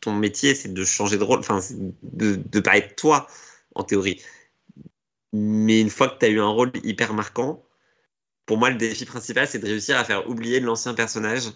ton 0.00 0.14
métier, 0.14 0.54
c'est 0.54 0.72
de 0.72 0.82
changer 0.82 1.18
de 1.18 1.22
rôle, 1.24 1.40
enfin, 1.40 1.60
de 2.02 2.40
ne 2.54 2.60
pas 2.60 2.78
être 2.78 2.96
toi, 2.96 3.26
en 3.74 3.84
théorie. 3.84 4.22
Mais 5.32 5.80
une 5.80 5.90
fois 5.90 6.08
que 6.10 6.18
tu 6.18 6.26
as 6.26 6.28
eu 6.28 6.40
un 6.40 6.48
rôle 6.48 6.70
hyper 6.84 7.14
marquant, 7.14 7.64
pour 8.46 8.58
moi, 8.58 8.70
le 8.70 8.76
défi 8.78 9.04
principal, 9.06 9.48
c'est 9.48 9.58
de 9.60 9.66
réussir 9.66 9.96
à 9.98 10.04
faire 10.04 10.28
oublier 10.30 10.60
l'ancien 10.60 10.94
personnage. 10.94 11.52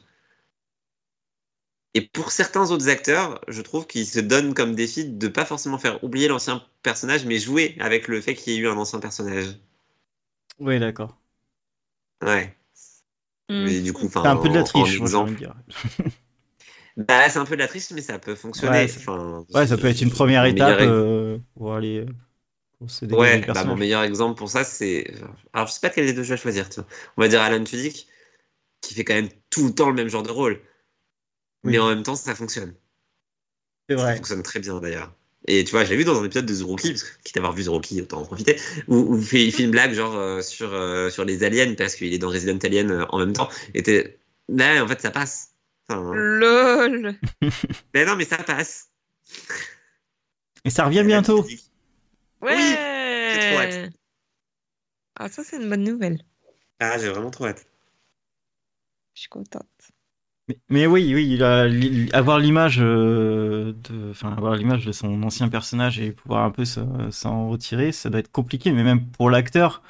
Et 1.95 2.03
pour 2.03 2.33
certains 2.33 2.71
autres 2.71 2.91
acteurs, 2.91 3.41
je 3.49 3.63
trouve 3.63 3.87
qu'ils 3.87 4.07
se 4.07 4.21
donnent 4.21 4.53
comme 4.53 4.75
défi 4.75 5.07
de 5.09 5.27
pas 5.29 5.47
forcément 5.47 5.79
faire 5.79 6.05
oublier 6.05 6.29
l'ancien 6.29 6.63
personnage, 6.83 7.25
mais 7.25 7.39
jouer 7.39 7.77
avec 7.81 8.09
le 8.09 8.21
fait 8.21 8.35
qu'il 8.35 8.53
y 8.53 8.57
ait 8.57 8.59
eu 8.59 8.69
un 8.69 8.77
ancien 8.77 9.01
personnage. 9.01 9.57
Oui, 10.59 10.79
d'accord. 10.79 11.19
Ouais. 12.23 12.55
Hmm. 13.49 13.65
Mais 13.65 13.81
du 13.81 13.93
coup, 13.93 14.07
enfin, 14.07 14.23
C'est 14.23 14.29
un 14.29 14.37
peu 14.37 14.49
de 14.49 14.55
la 14.55 14.61
en- 14.61 14.63
en 14.63 14.65
triche. 14.65 14.99
Bah, 16.97 17.29
c'est 17.31 17.39
un 17.39 17.45
peu 17.47 17.57
de 17.57 17.61
la 17.61 17.69
triche, 17.69 17.91
mais 17.93 18.03
ça 18.03 18.19
peut 18.19 18.35
fonctionner. 18.35 18.81
Ouais, 18.83 18.89
ça- 18.89 19.01
Enfin, 19.01 19.47
Ouais, 19.55 19.67
ça 19.67 19.77
peut 19.79 19.87
être 19.87 20.03
une 20.03 20.11
première 20.11 20.45
étape 20.45 20.81
euh, 20.81 21.39
pour 21.55 21.75
aller 21.75 22.05
Ouais, 23.17 23.41
bah, 23.41 23.65
mon 23.65 23.77
meilleur 23.77 24.03
exemple 24.03 24.39
pour 24.39 24.49
ça, 24.51 24.65
c'est. 24.65 25.13
Alors, 25.53 25.69
je 25.69 25.73
sais 25.73 25.81
pas 25.81 25.91
quel 25.91 26.07
des 26.07 26.13
deux 26.13 26.23
je 26.23 26.31
vais 26.35 26.37
choisir. 26.41 26.69
tiens. 26.69 26.87
On 27.17 27.23
va 27.23 27.29
dire 27.29 27.41
Alan 27.41 27.63
Tudyk, 27.63 28.07
qui 28.81 28.95
fait 28.95 29.05
quand 29.05 29.15
même 29.15 29.29
tout 29.51 29.67
le 29.67 29.75
temps 29.75 29.89
le 29.89 29.95
même 29.95 30.09
genre 30.09 30.23
de 30.23 30.31
rôle. 30.31 30.61
Oui. 31.65 31.73
Mais 31.73 31.79
en 31.79 31.89
même 31.89 32.03
temps, 32.03 32.17
ça 32.17 32.35
fonctionne. 32.35 32.75
C'est 33.89 33.97
Ça 33.97 34.03
vrai. 34.03 34.17
fonctionne 34.17 34.43
très 34.43 34.61
bien 34.61 34.81
d'ailleurs. 34.81 35.13
Et 35.49 35.65
tu 35.65 35.73
vois, 35.73 35.85
je 35.85 35.91
l'ai 35.91 35.97
vu 35.97 36.05
dans 36.05 36.21
un 36.21 36.25
épisode 36.25 36.47
de 36.47 36.55
The 36.57 36.63
Rookie, 36.63 36.91
parce 36.91 37.03
que 37.03 37.23
quitte 37.25 37.37
à 37.37 37.41
avoir 37.41 37.53
vu 37.53 37.65
The 37.65 37.69
Rookie, 37.69 38.01
autant 38.01 38.21
en 38.21 38.25
profiter, 38.25 38.61
où, 38.87 38.97
où 38.97 39.19
il, 39.19 39.25
fait, 39.25 39.45
il 39.45 39.53
fait 39.53 39.65
une 39.65 39.73
blague 39.73 39.93
genre 39.93 40.15
euh, 40.15 40.41
sur, 40.41 40.73
euh, 40.73 41.11
sur 41.11 41.25
les 41.25 41.43
aliens, 41.43 41.75
parce 41.75 41.97
qu'il 41.97 42.13
est 42.13 42.19
dans 42.19 42.31
Resident 42.31 42.59
Alien 42.63 42.91
euh, 42.93 43.05
en 43.09 43.19
même 43.19 43.33
temps. 43.33 43.49
Et 43.75 43.83
t'es- 43.83 44.19
là, 44.49 44.83
en 44.85 44.87
fait, 44.89 45.01
ça 45.01 45.11
passe. 45.11 45.51
Enfin, 45.89 46.13
LOL 46.15 47.17
mais 47.93 48.05
non, 48.05 48.15
mais 48.17 48.25
ça 48.25 48.37
passe. 48.39 48.91
Et 50.65 50.71
ça 50.71 50.85
revient 50.87 51.03
bientôt. 51.05 51.45
Ouais 52.43 52.77
j'ai 53.27 53.39
trop 53.39 53.59
hâte. 53.59 53.81
Ah, 55.17 55.31
ça, 55.31 55.43
c'est 55.43 55.57
une 55.57 55.71
bonne 55.71 55.85
nouvelle. 55.85 56.23
Ah, 56.81 56.99
j'ai 56.99 57.09
vraiment 57.09 57.31
trop 57.31 57.47
hâte. 57.47 57.67
Je 59.15 59.21
suis 59.23 59.29
contente. 59.31 59.93
Mais, 60.49 60.59
mais 60.69 60.87
oui, 60.87 61.13
oui, 61.15 61.29
il 61.35 61.43
a, 61.45 61.67
avoir 62.17 62.39
l'image 62.41 62.79
euh, 62.81 63.73
de, 63.89 64.11
enfin, 64.11 64.33
avoir 64.37 64.57
l'image 64.57 64.85
de 64.85 64.91
son 64.93 65.23
ancien 65.23 65.49
personnage 65.49 66.01
et 66.01 66.11
pouvoir 66.13 66.45
un 66.45 66.51
peu 66.51 66.65
se- 66.65 66.81
s'en 67.11 67.49
retirer, 67.49 67.93
ça 67.93 68.11
doit 68.11 68.21
être 68.21 68.33
compliqué. 68.33 68.73
Mais 68.73 68.83
même 68.83 69.07
pour 69.07 69.31
l'acteur, 69.31 69.83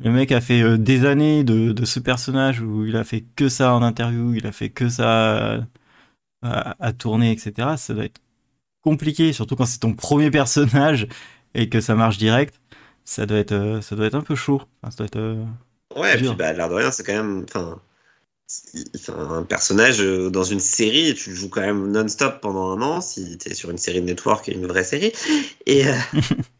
le 0.00 0.12
mec 0.12 0.32
a 0.32 0.40
fait 0.42 0.62
euh, 0.62 0.78
des 0.78 1.06
années 1.06 1.44
de, 1.44 1.72
de 1.72 1.84
ce 1.86 2.00
personnage 2.00 2.60
où 2.62 2.86
il 2.86 2.96
a 2.96 3.04
fait 3.04 3.22
que 3.36 3.48
ça 3.48 3.74
en 3.74 3.82
interview, 3.82 4.34
il 4.34 4.46
a 4.46 4.52
fait 4.52 4.70
que 4.70 4.88
ça 4.88 5.66
à, 6.42 6.76
à 6.84 6.92
tourner, 6.92 7.32
etc. 7.32 7.76
Ça 7.76 7.94
doit 7.94 8.04
être 8.04 8.20
compliqué, 8.82 9.32
surtout 9.32 9.56
quand 9.56 9.66
c'est 9.66 9.80
ton 9.80 9.94
premier 9.94 10.30
personnage 10.30 11.08
et 11.54 11.68
que 11.68 11.80
ça 11.80 11.94
marche 11.94 12.18
direct, 12.18 12.60
ça 13.04 13.26
doit 13.26 13.38
être, 13.38 13.52
euh, 13.52 13.80
ça 13.82 13.96
doit 13.96 14.06
être 14.06 14.14
un 14.14 14.22
peu 14.22 14.34
chaud. 14.36 14.62
Enfin, 14.82 14.90
ça 14.90 14.96
doit 14.98 15.06
être, 15.06 15.16
euh, 15.16 15.44
Ouais, 15.94 16.14
et 16.14 16.16
puis 16.16 16.34
bah, 16.34 16.52
l'air 16.54 16.68
de 16.70 16.74
rien, 16.74 16.90
c'est 16.90 17.04
quand 17.04 17.12
même. 17.12 17.44
Enfin, 17.44 17.80
un 19.08 19.42
personnage 19.44 20.00
euh, 20.00 20.30
dans 20.30 20.42
une 20.44 20.60
série, 20.60 21.14
tu 21.14 21.30
le 21.30 21.36
joues 21.36 21.48
quand 21.48 21.60
même 21.60 21.90
non-stop 21.90 22.40
pendant 22.40 22.70
un 22.70 22.82
an, 22.82 23.00
si 23.00 23.36
t'es 23.38 23.54
sur 23.54 23.70
une 23.70 23.78
série 23.78 24.00
de 24.00 24.06
network, 24.06 24.48
une 24.48 24.66
vraie 24.66 24.84
série. 24.84 25.12
Et, 25.66 25.86
euh, 25.88 25.92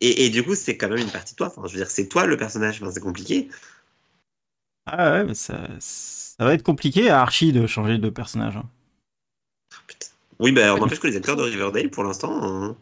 et, 0.00 0.26
et 0.26 0.30
du 0.30 0.42
coup, 0.44 0.54
c'est 0.54 0.76
quand 0.76 0.88
même 0.88 0.98
une 0.98 1.10
partie 1.10 1.34
de 1.34 1.36
toi. 1.36 1.48
Enfin, 1.48 1.62
je 1.66 1.72
veux 1.72 1.78
dire, 1.78 1.90
c'est 1.90 2.06
toi 2.08 2.26
le 2.26 2.36
personnage, 2.36 2.80
enfin, 2.82 2.90
c'est 2.92 3.00
compliqué. 3.00 3.48
Ah 4.86 5.12
ouais, 5.12 5.24
mais 5.24 5.34
ça, 5.34 5.68
ça 5.80 6.44
va 6.44 6.54
être 6.54 6.62
compliqué 6.62 7.10
à 7.10 7.20
Archie 7.20 7.52
de 7.52 7.66
changer 7.66 7.98
de 7.98 8.10
personnage. 8.10 8.56
hein. 8.56 8.68
Oui, 10.40 10.52
bah, 10.52 10.74
on 10.74 10.78
n'empêche 10.78 11.00
que 11.00 11.06
les 11.08 11.16
acteurs 11.16 11.36
de 11.36 11.42
Riverdale, 11.42 11.90
pour 11.90 12.04
l'instant. 12.04 12.32
hein. 12.42 12.76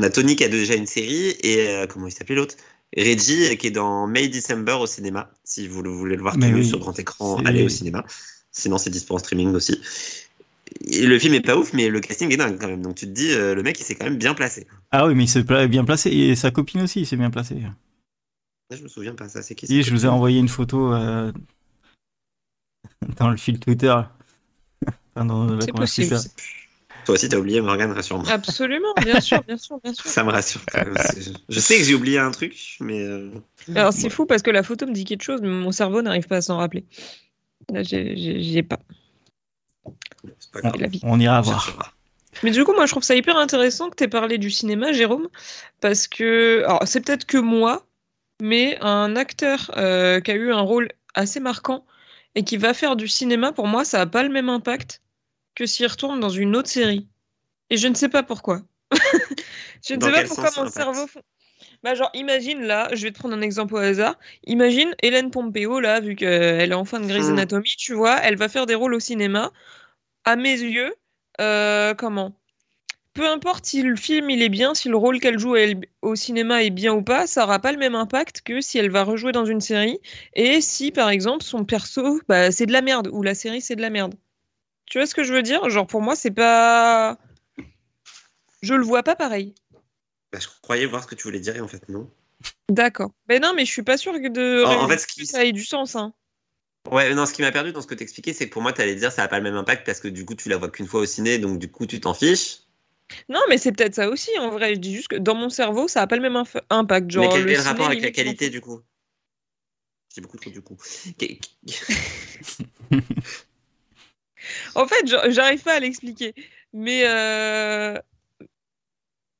On 0.00 0.02
a 0.02 0.08
Tony 0.08 0.34
qui 0.34 0.44
a 0.44 0.48
déjà 0.48 0.76
une 0.76 0.86
série, 0.86 1.36
et 1.42 1.68
euh, 1.68 1.86
comment 1.86 2.06
il 2.06 2.10
s'appelait 2.10 2.36
l'autre? 2.36 2.56
Reggie, 2.96 3.50
euh, 3.50 3.54
qui 3.54 3.66
est 3.66 3.70
dans 3.70 4.06
May 4.06 4.28
December 4.28 4.78
au 4.80 4.86
cinéma. 4.86 5.30
Si 5.44 5.68
vous 5.68 5.82
le 5.82 5.90
voulez 5.90 6.16
le 6.16 6.22
voir 6.22 6.38
tout 6.38 6.40
oui, 6.40 6.66
sur 6.66 6.78
grand 6.78 6.98
écran, 6.98 7.36
allez 7.44 7.62
au 7.64 7.68
cinéma. 7.68 8.06
Sinon, 8.50 8.78
c'est 8.78 8.88
dispo 8.88 9.14
en 9.14 9.18
streaming 9.18 9.52
aussi. 9.54 9.78
Et 10.86 11.04
le 11.04 11.18
film 11.18 11.34
est 11.34 11.42
pas 11.42 11.54
ouf, 11.54 11.74
mais 11.74 11.90
le 11.90 12.00
casting 12.00 12.32
est 12.32 12.38
dingue 12.38 12.58
quand 12.58 12.68
même. 12.68 12.80
Donc 12.80 12.94
tu 12.94 13.04
te 13.04 13.10
dis, 13.10 13.30
euh, 13.30 13.54
le 13.54 13.62
mec, 13.62 13.78
il 13.78 13.84
s'est 13.84 13.94
quand 13.94 14.06
même 14.06 14.16
bien 14.16 14.32
placé. 14.32 14.66
Ah 14.90 15.06
oui, 15.06 15.14
mais 15.14 15.24
il 15.24 15.28
s'est 15.28 15.42
bien 15.68 15.84
placé 15.84 16.08
et 16.08 16.34
sa 16.34 16.50
copine 16.50 16.80
aussi, 16.80 17.00
il 17.00 17.06
s'est 17.06 17.18
bien 17.18 17.30
placé. 17.30 17.56
Là, 17.56 18.76
je 18.76 18.82
me 18.82 18.88
souviens 18.88 19.14
pas, 19.14 19.28
ça, 19.28 19.42
c'est 19.42 19.54
qui 19.54 19.66
c'est 19.66 19.82
je 19.82 19.90
vous 19.90 20.06
ai 20.06 20.08
envoyé 20.08 20.40
une 20.40 20.48
photo 20.48 20.94
euh, 20.94 21.30
dans 23.18 23.28
le 23.28 23.36
fil 23.36 23.60
Twitter. 23.60 23.94
Enfin, 25.14 25.26
dans 25.26 25.44
la 25.44 25.60
C'est 25.60 25.72
conversation. 25.72 26.30
Toi 27.10 27.14
aussi, 27.16 27.28
t'as 27.28 27.38
oublié 27.38 27.60
Morgan, 27.60 27.90
rassure-moi. 27.90 28.30
Absolument, 28.30 28.94
bien 29.02 29.20
sûr, 29.20 29.42
bien 29.42 29.56
sûr, 29.56 29.80
bien 29.82 29.92
sûr. 29.92 30.04
Ça 30.08 30.22
me 30.22 30.30
rassure. 30.30 30.60
C'est- 30.72 31.32
je 31.48 31.60
sais 31.60 31.76
que 31.78 31.82
j'ai 31.82 31.94
oublié 31.94 32.18
un 32.20 32.30
truc, 32.30 32.76
mais. 32.78 33.02
euh, 33.02 33.30
Alors 33.74 33.92
c'est 33.92 34.10
fou 34.10 34.26
parce 34.26 34.42
que 34.42 34.50
la 34.52 34.62
photo 34.62 34.86
me 34.86 34.92
dit 34.92 35.04
quelque 35.04 35.22
chose, 35.24 35.40
mais 35.42 35.48
mon 35.48 35.72
cerveau 35.72 36.02
n'arrive 36.02 36.28
pas 36.28 36.36
à 36.36 36.40
s'en 36.40 36.58
rappeler. 36.58 36.84
Là, 37.72 37.82
j'y 37.82 38.56
ai 38.58 38.62
pas. 38.62 38.78
c'est 40.38 40.50
pas 40.52 40.60
On, 40.62 40.68
grave. 40.68 40.80
la 40.80 40.86
vie. 40.86 41.00
on 41.02 41.18
ira 41.18 41.40
voir. 41.40 41.96
Mais 42.44 42.52
du 42.52 42.64
coup, 42.64 42.72
moi, 42.74 42.86
je 42.86 42.92
trouve 42.92 43.02
ça 43.02 43.16
hyper 43.16 43.36
intéressant 43.36 43.90
que 43.90 43.96
tu 43.96 44.04
aies 44.04 44.08
parlé 44.08 44.38
du 44.38 44.52
cinéma, 44.52 44.92
Jérôme, 44.92 45.26
parce 45.80 46.06
que, 46.06 46.62
alors, 46.64 46.82
c'est 46.86 47.00
peut-être 47.00 47.26
que 47.26 47.38
moi, 47.38 47.86
mais 48.40 48.78
un 48.82 49.16
acteur 49.16 49.72
euh, 49.76 50.20
qui 50.20 50.30
a 50.30 50.34
eu 50.34 50.52
un 50.52 50.60
rôle 50.60 50.90
assez 51.14 51.40
marquant 51.40 51.84
et 52.36 52.44
qui 52.44 52.56
va 52.56 52.72
faire 52.72 52.94
du 52.94 53.08
cinéma, 53.08 53.50
pour 53.50 53.66
moi, 53.66 53.84
ça 53.84 53.98
n'a 53.98 54.06
pas 54.06 54.22
le 54.22 54.28
même 54.28 54.48
impact 54.48 55.02
que 55.54 55.66
s'il 55.66 55.86
retourne 55.86 56.20
dans 56.20 56.30
une 56.30 56.56
autre 56.56 56.68
série. 56.68 57.08
Et 57.70 57.76
je 57.76 57.88
ne 57.88 57.94
sais 57.94 58.08
pas 58.08 58.22
pourquoi. 58.22 58.62
je 59.86 59.94
ne 59.94 59.98
Dans 59.98 60.06
sais 60.06 60.12
pas 60.12 60.24
pourquoi 60.24 60.50
sens, 60.50 60.64
mon 60.64 60.70
cerveau. 60.70 61.06
Bah, 61.82 61.94
genre, 61.94 62.10
imagine 62.14 62.62
là, 62.62 62.88
je 62.94 63.04
vais 63.04 63.12
te 63.12 63.18
prendre 63.18 63.34
un 63.34 63.42
exemple 63.42 63.74
au 63.74 63.78
hasard. 63.78 64.18
Imagine 64.44 64.94
Hélène 65.02 65.30
Pompeo, 65.30 65.80
là, 65.80 66.00
vu 66.00 66.16
qu'elle 66.16 66.70
est 66.70 66.74
en 66.74 66.84
fin 66.84 67.00
de 67.00 67.06
Grey's 67.06 67.28
Hmm. 67.28 67.32
Anatomy, 67.32 67.74
tu 67.78 67.94
vois, 67.94 68.18
elle 68.22 68.36
va 68.36 68.48
faire 68.48 68.66
des 68.66 68.74
rôles 68.74 68.94
au 68.94 69.00
cinéma. 69.00 69.52
À 70.24 70.36
mes 70.36 70.58
yeux, 70.60 70.94
euh, 71.40 71.94
comment? 71.94 72.36
Peu 73.12 73.26
importe 73.28 73.66
si 73.66 73.82
le 73.82 73.96
film 73.96 74.30
il 74.30 74.42
est 74.42 74.48
bien, 74.48 74.74
si 74.74 74.88
le 74.88 74.96
rôle 74.96 75.18
qu'elle 75.20 75.38
joue 75.38 75.56
au 76.02 76.14
cinéma 76.14 76.62
est 76.62 76.70
bien 76.70 76.92
ou 76.94 77.02
pas, 77.02 77.26
ça 77.26 77.44
aura 77.44 77.58
pas 77.58 77.72
le 77.72 77.78
même 77.78 77.94
impact 77.96 78.42
que 78.42 78.60
si 78.60 78.78
elle 78.78 78.90
va 78.90 79.02
rejouer 79.02 79.32
dans 79.32 79.44
une 79.44 79.60
série 79.60 79.98
et 80.34 80.60
si 80.60 80.92
par 80.92 81.08
exemple 81.10 81.42
son 81.44 81.64
perso 81.64 82.20
bah, 82.28 82.52
c'est 82.52 82.66
de 82.66 82.72
la 82.72 82.82
merde 82.82 83.08
ou 83.12 83.22
la 83.22 83.34
série 83.34 83.60
c'est 83.60 83.74
de 83.74 83.80
la 83.82 83.90
merde. 83.90 84.14
Tu 84.90 84.98
vois 84.98 85.06
ce 85.06 85.14
que 85.14 85.24
je 85.24 85.32
veux 85.32 85.42
dire? 85.42 85.70
Genre 85.70 85.86
pour 85.86 86.02
moi 86.02 86.14
c'est 86.16 86.30
pas. 86.32 87.16
Je 88.60 88.74
le 88.74 88.84
vois 88.84 89.02
pas 89.02 89.16
pareil. 89.16 89.54
Bah, 90.32 90.38
je 90.40 90.48
croyais 90.62 90.84
voir 90.86 91.02
ce 91.02 91.08
que 91.08 91.14
tu 91.14 91.22
voulais 91.24 91.40
dire, 91.40 91.56
et 91.56 91.60
en 91.60 91.68
fait, 91.68 91.88
non. 91.88 92.08
D'accord. 92.68 93.10
Mais 93.28 93.38
non, 93.40 93.52
mais 93.54 93.64
je 93.64 93.70
suis 93.72 93.82
pas 93.82 93.96
sûre 93.96 94.12
que 94.14 94.28
de. 94.28 94.64
En- 94.64 94.84
en 94.84 94.88
fait, 94.88 94.98
ce 94.98 95.06
qui- 95.06 95.20
que 95.20 95.26
ça 95.26 95.44
ait 95.44 95.52
du 95.52 95.64
sens. 95.64 95.96
Hein. 95.96 96.12
Ouais, 96.90 97.14
non, 97.14 97.26
ce 97.26 97.32
qui 97.32 97.42
m'a 97.42 97.52
perdu 97.52 97.72
dans 97.72 97.82
ce 97.82 97.86
que 97.86 97.94
t'expliquais, 97.94 98.32
c'est 98.32 98.48
que 98.48 98.52
pour 98.52 98.62
moi, 98.62 98.72
t'allais 98.72 98.94
dire 98.94 99.12
ça 99.12 99.22
n'a 99.22 99.28
pas 99.28 99.38
le 99.38 99.42
même 99.44 99.56
impact 99.56 99.84
parce 99.86 100.00
que 100.00 100.08
du 100.08 100.24
coup, 100.24 100.34
tu 100.34 100.48
la 100.48 100.56
vois 100.56 100.70
qu'une 100.70 100.86
fois 100.86 101.00
au 101.00 101.06
ciné, 101.06 101.38
donc 101.38 101.58
du 101.58 101.70
coup, 101.70 101.86
tu 101.86 102.00
t'en 102.00 102.14
fiches. 102.14 102.60
Non, 103.28 103.40
mais 103.48 103.58
c'est 103.58 103.72
peut-être 103.72 103.94
ça 103.94 104.08
aussi 104.08 104.30
en 104.38 104.50
vrai. 104.50 104.74
Je 104.74 104.80
dis 104.80 104.94
juste 104.94 105.08
que 105.08 105.16
dans 105.16 105.34
mon 105.34 105.50
cerveau 105.50 105.88
ça 105.88 106.00
a 106.02 106.06
pas 106.06 106.16
le 106.16 106.22
même 106.22 106.34
inf- 106.36 106.62
impact. 106.70 107.10
Genre, 107.10 107.24
Mais 107.24 107.28
quel 107.30 107.50
est 107.50 107.56
le 107.56 107.62
rapport 107.62 107.86
avec 107.86 108.02
la 108.02 108.10
qualité 108.12 108.50
du 108.50 108.60
coup? 108.60 108.80
J'ai 110.14 110.20
beaucoup 110.20 110.36
trop 110.38 110.50
du 110.50 110.62
coup. 110.62 110.76
En 114.74 114.86
fait, 114.86 115.06
j'a- 115.06 115.30
j'arrive 115.30 115.62
pas 115.62 115.74
à 115.74 115.80
l'expliquer. 115.80 116.34
Mais 116.72 117.02
euh... 117.06 117.94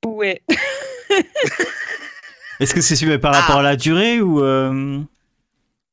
ouais. 0.06 0.42
Est-ce 2.60 2.74
que 2.74 2.80
c'est 2.80 3.18
par 3.18 3.34
Ah. 3.34 3.40
rapport 3.40 3.60
à 3.60 3.62
la 3.62 3.76
durée 3.76 4.20
ou 4.20 4.42
euh, 4.42 5.00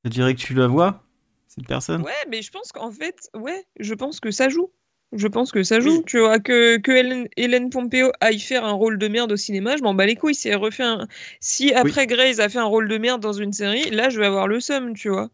la 0.03 0.09
durée 0.09 0.35
que 0.35 0.41
tu 0.41 0.53
la 0.53 0.67
vois 0.67 1.03
cette 1.47 1.67
personne? 1.67 2.01
Ouais, 2.01 2.11
mais 2.29 2.41
je 2.41 2.51
pense 2.51 2.71
qu'en 2.71 2.91
fait, 2.91 3.15
ouais, 3.35 3.63
je 3.79 3.93
pense 3.93 4.19
que 4.19 4.31
ça 4.31 4.49
joue. 4.49 4.71
Je 5.13 5.27
pense 5.27 5.53
que 5.53 5.63
ça 5.63 5.79
joue. 5.79 5.99
Oui. 5.99 6.03
Tu 6.05 6.19
vois, 6.19 6.39
que, 6.39 6.77
que 6.77 6.91
Hélène, 6.91 7.29
Hélène 7.37 7.69
Pompeo 7.69 8.11
aille 8.19 8.41
faire 8.41 8.65
un 8.65 8.73
rôle 8.73 8.97
de 8.97 9.07
merde 9.07 9.31
au 9.31 9.37
cinéma, 9.37 9.77
je 9.77 9.81
m'en 9.83 9.93
bats 9.93 10.05
les 10.05 10.17
couilles. 10.17 10.35
Si 10.35 10.49
elle 10.49 10.57
refait 10.57 10.83
un... 10.83 11.07
Si 11.39 11.73
après 11.73 12.07
Grey's 12.07 12.39
a 12.39 12.49
fait 12.49 12.59
un 12.59 12.65
rôle 12.65 12.89
de 12.89 12.97
merde 12.97 13.21
dans 13.21 13.31
une 13.31 13.53
série, 13.53 13.89
là, 13.89 14.09
je 14.09 14.19
vais 14.19 14.25
avoir 14.25 14.49
le 14.49 14.59
seum, 14.59 14.93
tu 14.93 15.07
vois. 15.07 15.29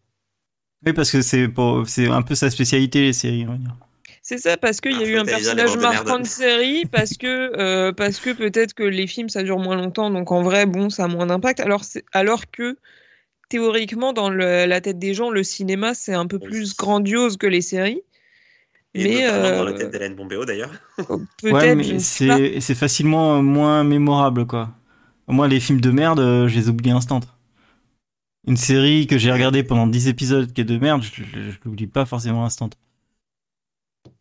Oui, 0.86 0.92
parce 0.92 1.10
que 1.10 1.22
c'est 1.22 1.48
un 2.08 2.22
peu 2.22 2.34
sa 2.34 2.50
spécialité 2.50 3.00
les 3.00 3.12
séries. 3.12 3.44
on 3.48 3.52
va 3.52 3.58
dire. 3.58 3.74
C'est 4.22 4.38
ça, 4.38 4.56
parce 4.56 4.80
qu'il 4.80 4.92
y 4.92 5.04
a 5.04 5.06
eu 5.06 5.18
un 5.18 5.24
personnage 5.26 5.76
marquant 5.76 6.18
de 6.18 6.26
série, 6.26 6.86
parce 6.90 7.16
que, 7.18 7.52
euh, 7.58 7.92
parce 7.92 8.18
que 8.20 8.30
peut-être 8.30 8.72
que 8.72 8.82
les 8.82 9.06
films, 9.06 9.28
ça 9.28 9.42
dure 9.42 9.58
moins 9.58 9.76
longtemps, 9.76 10.10
donc 10.10 10.32
en 10.32 10.42
vrai, 10.42 10.64
bon, 10.64 10.88
ça 10.88 11.04
a 11.04 11.08
moins 11.08 11.26
d'impact. 11.26 11.60
Alors, 11.60 12.50
que, 12.50 12.78
théoriquement, 13.50 14.12
dans 14.14 14.30
le- 14.30 14.64
la 14.66 14.80
tête 14.80 14.98
des 14.98 15.12
gens, 15.12 15.30
le 15.30 15.42
cinéma, 15.42 15.94
c'est 15.94 16.14
un 16.14 16.26
peu 16.26 16.38
plus 16.38 16.74
grandiose 16.76 17.36
que 17.36 17.46
les 17.46 17.60
séries. 17.60 18.02
Et 18.94 19.04
Mais, 19.04 19.26
notamment 19.26 19.56
dans 19.56 19.64
la 19.64 19.70
euh, 19.72 19.78
tête 19.78 19.90
d'Hélène 19.90 20.16
Pompeo 20.16 20.44
d'ailleurs. 20.44 20.70
Ouais, 21.42 21.74
mais 21.74 21.98
c'est 21.98 22.74
facilement 22.74 23.42
moins 23.42 23.84
mémorable 23.84 24.46
quoi. 24.46 24.70
Moi, 25.26 25.48
les 25.48 25.58
films 25.60 25.80
de 25.80 25.90
merde, 25.90 26.20
euh, 26.20 26.48
je 26.48 26.54
les 26.54 26.68
oublie 26.68 26.90
instant. 26.90 27.20
Une 28.46 28.56
série 28.56 29.06
que 29.06 29.18
j'ai 29.18 29.30
regardée 29.32 29.62
pendant 29.64 29.86
10 29.86 30.08
épisodes 30.08 30.50
qui 30.52 30.62
est 30.62 30.64
de 30.64 30.78
merde, 30.78 31.02
je, 31.02 31.22
je, 31.24 31.50
je 31.50 31.58
l'oublie 31.64 31.86
pas 31.86 32.06
forcément 32.06 32.44
instant. 32.46 32.70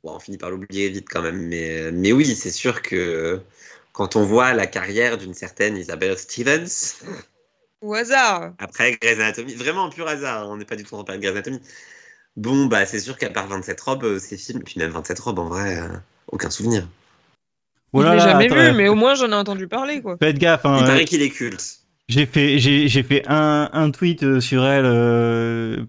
Bon, 0.03 0.15
on 0.15 0.19
finit 0.19 0.37
par 0.37 0.49
l'oublier 0.51 0.89
vite 0.89 1.07
quand 1.09 1.21
même. 1.21 1.47
Mais, 1.47 1.91
mais 1.91 2.11
oui, 2.11 2.25
c'est 2.35 2.51
sûr 2.51 2.81
que 2.81 3.41
quand 3.93 4.15
on 4.15 4.23
voit 4.25 4.53
la 4.53 4.67
carrière 4.67 5.17
d'une 5.17 5.33
certaine 5.33 5.77
Isabelle 5.77 6.17
Stevens, 6.17 6.67
Au 7.81 7.93
hasard. 7.93 8.55
après 8.57 8.97
Grey's 9.01 9.19
Anatomy, 9.19 9.53
vraiment 9.55 9.85
un 9.85 9.89
pur 9.89 10.07
hasard, 10.07 10.43
hein, 10.43 10.47
on 10.49 10.57
n'est 10.57 10.65
pas 10.65 10.75
du 10.75 10.83
tout 10.83 10.95
en 10.95 11.03
train 11.03 11.03
de 11.03 11.07
parler 11.07 11.19
de 11.19 11.23
Grey's 11.23 11.35
Anatomy. 11.47 11.59
Bon, 12.37 12.67
bah 12.67 12.85
c'est 12.87 12.99
sûr 13.01 13.17
qu'à 13.17 13.29
part 13.31 13.47
27 13.47 13.81
robes, 13.81 14.05
euh, 14.05 14.19
ces 14.19 14.37
films, 14.37 14.63
puis 14.63 14.79
même 14.79 14.91
27 14.91 15.19
robes 15.19 15.39
en 15.39 15.49
vrai, 15.49 15.79
euh, 15.79 15.89
aucun 16.29 16.49
souvenir. 16.51 16.87
je 17.95 18.03
Voilà, 18.03 18.11
l'ai 18.11 18.19
jamais 18.19 18.49
attends, 18.49 18.55
vu, 18.55 18.71
euh, 18.71 18.73
mais 18.73 18.87
au 18.89 18.95
moins 18.95 19.15
j'en 19.15 19.31
ai 19.31 19.35
entendu 19.35 19.67
parler, 19.67 20.01
quoi. 20.01 20.19
Faites 20.19 20.39
gaffe, 20.39 20.65
hein, 20.65 20.77
Il 20.77 20.85
euh, 20.85 20.85
paraît 20.85 21.05
qu'il 21.05 21.21
est 21.21 21.29
culte. 21.31 21.82
J'ai 22.09 22.25
fait, 22.25 22.59
j'ai, 22.59 22.87
j'ai 22.87 23.03
fait 23.03 23.23
un, 23.27 23.69
un 23.73 23.91
tweet 23.91 24.23
euh, 24.23 24.39
sur 24.41 24.65
elle 24.65 24.85
euh, 24.85 25.85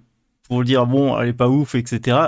pour 0.48 0.64
dire 0.64 0.86
bon, 0.86 1.18
elle 1.20 1.28
est 1.30 1.32
pas 1.32 1.48
ouf, 1.48 1.74
etc. 1.74 2.18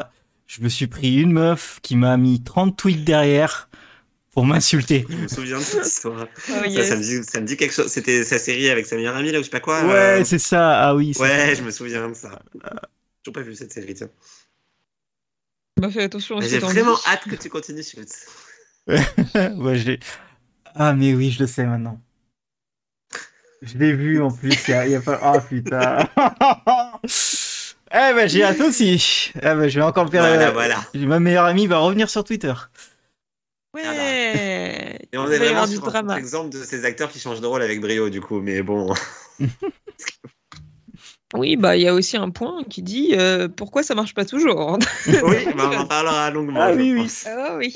Je 0.46 0.62
me 0.62 0.68
suis 0.68 0.86
pris 0.86 1.16
une 1.20 1.32
meuf 1.32 1.80
qui 1.82 1.96
m'a 1.96 2.16
mis 2.16 2.42
30 2.42 2.76
tweets 2.76 3.04
derrière 3.04 3.68
pour 4.32 4.44
m'insulter. 4.44 5.06
Je 5.08 5.16
me 5.16 5.28
souviens 5.28 5.58
de 5.58 5.62
cette 5.64 5.86
histoire. 5.86 6.26
Ah, 6.48 6.60
Ça, 6.60 6.66
yes. 6.66 6.88
ça 6.88 6.96
me 6.96 7.02
dit, 7.02 7.24
ça 7.24 7.40
me 7.40 7.46
dit 7.46 7.56
quelque 7.56 7.72
chose. 7.74 7.88
C'était 7.88 8.22
sa 8.24 8.38
série 8.38 8.68
avec 8.68 8.86
sa 8.86 8.96
meilleure 8.96 9.16
amie, 9.16 9.32
là, 9.32 9.38
ou 9.38 9.42
je 9.42 9.46
sais 9.46 9.50
pas 9.50 9.60
quoi. 9.60 9.82
Ouais, 9.84 10.20
euh, 10.20 10.24
c'est 10.24 10.38
ça, 10.38 10.88
ah 10.88 10.94
oui. 10.94 11.12
Ouais, 11.18 11.54
je 11.56 11.62
me 11.62 11.70
souviens 11.70 12.08
de 12.08 12.14
ça. 12.14 12.38
J'ai 13.24 13.32
pas 13.32 13.40
vu 13.40 13.54
cette 13.54 13.72
série, 13.72 13.94
tiens. 13.94 14.10
Bah, 15.80 15.90
fais 15.90 16.04
attention 16.04 16.40
J'ai 16.40 16.58
vraiment 16.58 16.96
hâte 17.06 17.24
que 17.24 17.36
tu 17.36 17.48
continues, 17.48 17.82
Schultz. 17.82 18.26
ça. 18.86 19.52
ouais, 19.54 19.78
je 19.78 19.86
l'ai- 19.90 20.00
Ah, 20.74 20.94
mais 20.94 21.12
oui, 21.14 21.30
je 21.30 21.40
le 21.40 21.46
sais 21.46 21.64
maintenant. 21.66 22.00
Je 23.62 23.78
l'ai 23.78 23.92
vu 23.92 24.20
en 24.22 24.30
plus, 24.30 24.52
il 24.68 24.70
y 24.70 24.74
a, 24.74 24.86
il 24.86 24.92
y 24.92 24.94
a 24.94 25.00
pas. 25.00 25.18
Ah 25.22 25.40
putain. 25.40 25.98
eh 27.90 28.14
ben, 28.14 28.28
j'ai 28.28 28.44
hâte 28.44 28.60
aussi. 28.60 29.32
Eh 29.36 29.40
ben, 29.40 29.68
je 29.68 29.78
vais 29.78 29.84
encore 29.84 30.10
faire. 30.10 30.22
Voilà, 30.22 30.48
euh, 30.48 30.52
voilà. 30.52 30.80
Ma 30.94 31.18
meilleure 31.20 31.44
amie 31.46 31.66
va 31.66 31.78
revenir 31.78 32.10
sur 32.10 32.24
Twitter. 32.24 32.52
Ouais. 33.74 33.82
Et 35.12 35.18
on 35.18 35.26
Il 35.26 35.32
est 35.34 35.38
va 35.38 35.44
y 35.44 35.48
vraiment 35.48 35.50
avoir 35.62 35.68
du 35.68 35.74
sur 35.76 35.84
un 35.86 35.90
drama. 35.90 36.18
exemple 36.18 36.50
de 36.50 36.62
ces 36.62 36.84
acteurs 36.84 37.10
qui 37.10 37.20
changent 37.20 37.40
de 37.40 37.46
rôle 37.46 37.62
avec 37.62 37.80
brio, 37.80 38.10
du 38.10 38.20
coup, 38.20 38.40
mais 38.40 38.62
bon. 38.62 38.92
Oui, 41.34 41.56
bah 41.56 41.76
il 41.76 41.82
y 41.82 41.88
a 41.88 41.92
aussi 41.92 42.16
un 42.16 42.30
point 42.30 42.62
qui 42.64 42.82
dit 42.82 43.10
euh, 43.14 43.48
pourquoi 43.48 43.82
ça 43.82 43.94
marche 43.96 44.14
pas 44.14 44.24
toujours. 44.24 44.78
oui, 45.06 45.44
bah, 45.56 45.70
on 45.72 45.76
en 45.78 45.86
parlera 45.86 46.30
longuement. 46.30 46.60
Ah 46.62 46.72
oui, 46.72 46.92
oui. 46.94 47.10
Ah 47.26 47.56
oui. 47.56 47.74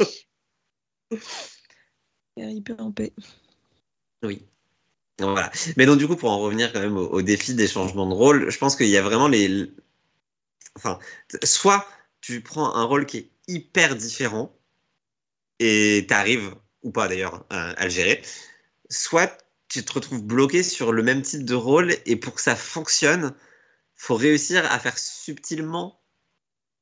Hyper 2.36 2.76
en 2.78 2.92
paix. 2.92 3.12
Oui. 4.22 4.46
Mais 5.76 5.86
donc, 5.86 5.98
du 5.98 6.06
coup, 6.06 6.16
pour 6.16 6.30
en 6.30 6.38
revenir 6.38 6.72
quand 6.72 6.80
même 6.80 6.96
au, 6.96 7.22
défi 7.22 7.54
des 7.54 7.68
changements 7.68 8.08
de 8.08 8.14
rôle, 8.14 8.50
je 8.50 8.58
pense 8.58 8.76
qu'il 8.76 8.88
y 8.88 8.96
a 8.96 9.02
vraiment 9.02 9.28
les. 9.28 9.72
Enfin, 10.76 10.98
soit 11.44 11.86
tu 12.20 12.40
prends 12.40 12.74
un 12.74 12.84
rôle 12.84 13.06
qui 13.06 13.18
est 13.18 13.30
hyper 13.48 13.96
différent 13.96 14.56
et 15.58 16.06
t'arrives, 16.08 16.54
ou 16.82 16.90
pas 16.90 17.08
d'ailleurs, 17.08 17.44
à, 17.50 17.70
à 17.70 17.84
le 17.84 17.90
gérer. 17.90 18.22
soit 18.88 19.38
tu 19.68 19.84
te 19.84 19.92
retrouves 19.92 20.22
bloqué 20.22 20.62
sur 20.62 20.92
le 20.92 21.02
même 21.02 21.22
type 21.22 21.44
de 21.44 21.54
rôle 21.54 21.94
et 22.04 22.16
pour 22.16 22.34
que 22.34 22.40
ça 22.42 22.56
fonctionne, 22.56 23.34
faut 23.94 24.16
réussir 24.16 24.64
à 24.70 24.78
faire 24.78 24.98
subtilement, 24.98 26.02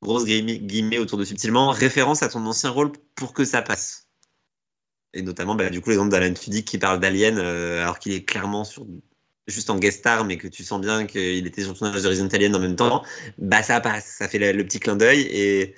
grosse 0.02 0.24
guillemets 0.24 0.98
autour 0.98 1.18
de 1.18 1.24
subtilement, 1.24 1.70
référence 1.70 2.22
à 2.22 2.28
ton 2.28 2.44
ancien 2.46 2.70
rôle 2.70 2.92
pour 3.14 3.34
que 3.34 3.44
ça 3.44 3.60
passe. 3.60 4.07
Et 5.14 5.22
notamment, 5.22 5.54
bah, 5.54 5.70
du 5.70 5.80
coup, 5.80 5.90
l'exemple 5.90 6.10
d'Alan 6.10 6.34
Tudyk 6.34 6.66
qui 6.66 6.78
parle 6.78 7.00
d'Alien 7.00 7.38
euh, 7.38 7.82
alors 7.82 7.98
qu'il 7.98 8.12
est 8.12 8.24
clairement 8.24 8.64
sur 8.64 8.86
juste 9.46 9.70
en 9.70 9.78
guest 9.78 10.00
star, 10.00 10.24
mais 10.24 10.36
que 10.36 10.46
tu 10.46 10.62
sens 10.62 10.80
bien 10.80 11.06
qu'il 11.06 11.46
était 11.46 11.62
sur 11.62 11.72
le 11.72 11.78
tournage 11.78 12.02
de 12.02 12.08
Resident 12.08 12.28
Alien 12.28 12.54
en 12.54 12.60
même 12.60 12.76
temps, 12.76 13.02
bah 13.38 13.62
ça 13.62 13.80
passe, 13.80 14.04
ça 14.18 14.28
fait 14.28 14.52
le, 14.52 14.64
petit 14.64 14.78
clin 14.78 14.94
d'œil 14.94 15.22
et, 15.22 15.74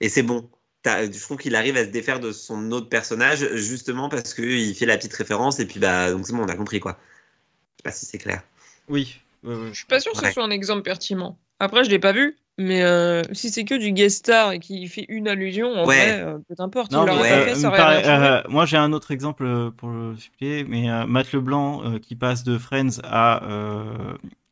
et 0.00 0.08
c'est 0.08 0.24
bon. 0.24 0.50
Je 0.84 1.20
trouve 1.20 1.38
qu'il 1.38 1.54
arrive 1.54 1.76
à 1.76 1.84
se 1.84 1.90
défaire 1.90 2.20
de 2.20 2.32
son 2.32 2.72
autre 2.72 2.88
personnage 2.88 3.54
justement 3.54 4.08
parce 4.08 4.34
qu'il 4.34 4.74
fait 4.74 4.84
la 4.84 4.98
petite 4.98 5.14
référence 5.14 5.60
et 5.60 5.66
puis 5.66 5.78
bah 5.78 6.10
donc 6.10 6.26
c'est 6.26 6.34
bon, 6.34 6.42
on 6.42 6.48
a 6.48 6.56
compris 6.56 6.80
quoi. 6.80 6.98
Je 6.98 7.76
sais 7.78 7.82
pas 7.84 7.92
si 7.92 8.06
c'est 8.06 8.18
clair. 8.18 8.42
Oui. 8.88 9.20
Je 9.44 9.72
suis 9.72 9.86
pas 9.86 10.00
sûr 10.00 10.12
que 10.12 10.26
ce 10.26 10.32
soit 10.32 10.44
un 10.44 10.50
exemple 10.50 10.82
pertinent. 10.82 11.38
Après, 11.60 11.84
je 11.84 11.90
l'ai 11.90 11.98
pas 11.98 12.12
vu, 12.12 12.36
mais 12.56 12.82
euh, 12.82 13.22
si 13.32 13.50
c'est 13.50 13.64
que 13.64 13.74
du 13.74 13.92
guest 13.92 14.18
star 14.18 14.52
et 14.52 14.60
qui 14.60 14.86
fait 14.86 15.06
une 15.08 15.26
allusion, 15.26 15.72
en 15.72 15.84
vrai, 15.84 16.20
euh, 16.20 16.38
peu 16.48 16.54
importe. 16.62 16.92
Euh, 16.94 18.42
moi, 18.48 18.64
j'ai 18.64 18.76
un 18.76 18.92
autre 18.92 19.10
exemple 19.10 19.72
pour 19.76 19.88
le 19.88 20.16
supplier, 20.16 20.64
mais 20.64 21.06
Matt 21.06 21.32
Leblanc 21.32 21.98
qui 21.98 22.14
passe 22.14 22.44
de 22.44 22.58
Friends 22.58 23.00
à 23.02 23.42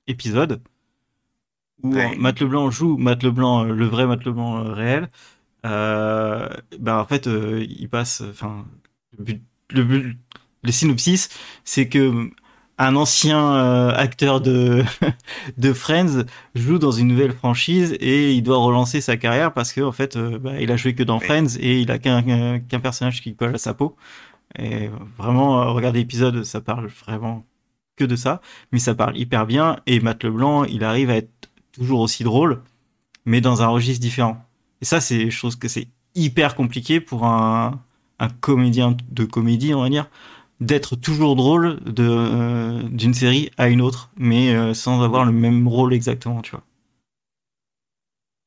épisode, 0.09 0.61
où 1.83 1.95
Matt 2.19 2.41
Leblanc 2.41 2.71
joue 2.71 2.97
Matt 2.97 3.23
Leblanc, 3.23 3.65
le 3.65 3.87
vrai 3.87 4.07
Matt 4.07 4.25
Leblanc 4.25 4.65
réel. 4.73 5.09
ben 5.63 6.49
en 6.87 7.05
fait, 7.05 7.27
il 7.27 7.89
passe, 7.89 8.23
enfin, 8.29 8.65
le, 9.17 9.39
le, 9.71 10.15
le 10.65 10.73
synopsis, 10.73 11.29
c'est 11.65 11.89
que 11.89 12.31
un 12.79 12.97
ancien 12.97 13.55
euh, 13.55 13.93
acteur 13.95 14.41
de 14.41 14.85
de 15.59 15.73
Friends 15.73 16.25
joue 16.55 16.79
dans 16.79 16.91
une 16.91 17.09
nouvelle 17.09 17.33
franchise 17.33 17.97
et 18.01 18.33
il 18.33 18.43
doit 18.43 18.59
relancer 18.59 19.01
sa 19.01 19.17
carrière 19.17 19.53
parce 19.53 19.73
que 19.73 19.81
en 19.81 19.93
fait 19.93 20.17
euh, 20.17 20.39
bah, 20.39 20.61
il 20.61 20.71
a 20.71 20.77
joué 20.77 20.95
que 20.95 21.03
dans 21.03 21.21
Friends 21.21 21.57
et 21.61 21.81
il 21.81 21.91
a 21.91 21.99
qu'un 21.99 22.81
personnage 22.81 23.21
qui 23.21 23.35
colle 23.35 23.55
à 23.55 23.59
sa 23.59 23.75
peau. 23.75 23.97
Et 24.59 24.91
vraiment 25.19 25.63
euh, 25.63 25.71
regardez 25.71 26.01
l'épisode 26.01 26.45
ça 26.45 26.61
parle 26.61 26.89
vraiment 27.07 27.45
que 27.97 28.05
de 28.05 28.17
ça 28.17 28.41
mais 28.73 28.79
ça 28.79 28.95
parle 28.95 29.17
hyper 29.17 29.47
bien 29.47 29.79
et 29.87 30.01
Matt 30.01 30.25
Leblanc 30.25 30.65
il 30.65 30.85
arrive 30.85 31.11
à 31.11 31.17
être 31.17 31.51
toujours 31.73 32.01
aussi 32.01 32.25
drôle 32.25 32.63
mais 33.25 33.41
dans 33.41 33.63
un 33.63 33.69
registre 33.69 34.01
différent. 34.01 34.45
Et 34.81 34.85
ça 34.85 35.01
c'est 35.01 35.31
chose 35.31 35.57
que 35.57 35.69
c'est 35.69 35.89
hyper 36.15 36.55
compliqué 36.55 37.01
pour 37.01 37.27
un 37.27 37.81
un 38.19 38.29
comédien 38.29 38.97
de 39.11 39.25
comédie 39.25 39.75
on 39.75 39.83
va 39.83 39.89
dire 39.89 40.09
d'être 40.63 40.97
toujours 40.97 41.37
drôle 41.37 41.81
de 41.85 42.07
euh, 42.09 42.83
d'une 42.85 43.15
série 43.15 43.51
à 43.59 43.69
une 43.69 43.81
autre, 43.81 44.11
mais 44.17 44.55
euh, 44.55 44.75
sans 44.75 45.03
avoir 45.03 45.25
le 45.25 45.33
même 45.33 45.67
rôle 45.67 45.93
exactement, 45.93 46.41
tu 46.41 46.53
vois. 46.53 46.63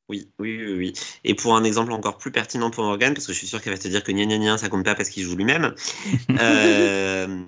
Oui, 0.08 0.28
oui, 0.38 0.56
oui, 0.64 0.74
oui. 0.76 0.92
Et 1.24 1.34
pour 1.34 1.56
un 1.56 1.64
exemple 1.64 1.92
encore 1.92 2.16
plus 2.16 2.30
pertinent 2.30 2.70
pour 2.70 2.84
Morgan, 2.84 3.12
parce 3.12 3.26
que 3.26 3.32
je 3.32 3.38
suis 3.38 3.48
sûr 3.48 3.60
qu'elle 3.60 3.72
va 3.72 3.78
te 3.78 3.88
dire 3.88 4.04
que 4.04 4.12
gna 4.12 4.24
gna 4.24 4.38
gna, 4.38 4.56
ça 4.56 4.68
compte 4.68 4.84
pas 4.84 4.94
parce 4.94 5.08
qu'il 5.08 5.24
joue 5.24 5.36
lui-même. 5.36 5.74
euh, 6.40 7.44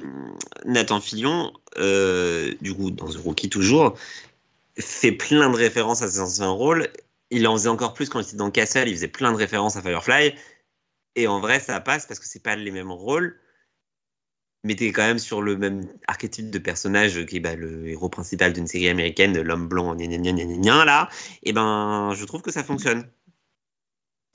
Nathan 0.65 1.01
Fillion, 1.01 1.53
euh, 1.79 2.53
du 2.61 2.75
coup, 2.75 2.91
dans 2.91 3.07
The 3.07 3.17
Rookie 3.17 3.49
toujours, 3.49 3.97
fait 4.79 5.13
plein 5.13 5.51
de 5.51 5.57
références 5.57 6.03
à 6.03 6.09
ses 6.09 6.21
anciens 6.21 6.51
rôles. 6.51 6.89
Il 7.31 7.47
en 7.47 7.55
faisait 7.57 7.69
encore 7.69 7.95
plus 7.95 8.09
quand 8.09 8.21
il 8.21 8.27
était 8.27 8.37
dans 8.37 8.51
Castle, 8.51 8.89
il 8.89 8.95
faisait 8.95 9.09
plein 9.09 9.33
de 9.33 9.37
références 9.37 9.77
à 9.77 9.83
Firefly. 9.83 10.35
Et 11.15 11.27
en 11.29 11.41
vrai, 11.41 11.61
ça 11.61 11.79
passe 11.81 12.07
parce 12.07 12.19
que 12.19 12.27
c'est 12.27 12.43
pas 12.43 12.57
les 12.57 12.71
mêmes 12.71 12.91
rôles 12.91 13.39
mais 14.65 14.75
t'es 14.75 14.93
quand 14.93 15.03
même 15.07 15.19
sur 15.19 15.43
le 15.43 15.57
même 15.57 15.89
archétype 16.07 16.51
de 16.51 16.59
personnage 16.59 17.25
qui 17.27 17.37
est 17.37 17.41
bah, 17.41 17.55
le 17.55 17.89
héros 17.89 18.09
principal 18.09 18.53
d'une 18.53 18.67
série 18.67 18.89
américaine, 18.89 19.41
l'homme 19.41 19.69
blond, 19.69 19.95
gna 19.95 20.07
gna 20.07 20.33
gna 20.33 20.45
gna 20.45 20.85
là, 20.85 21.09
et 21.43 21.53
ben 21.53 22.13
je 22.15 22.25
trouve 22.25 22.43
que 22.43 22.51
ça 22.51 22.65
fonctionne. 22.65 23.09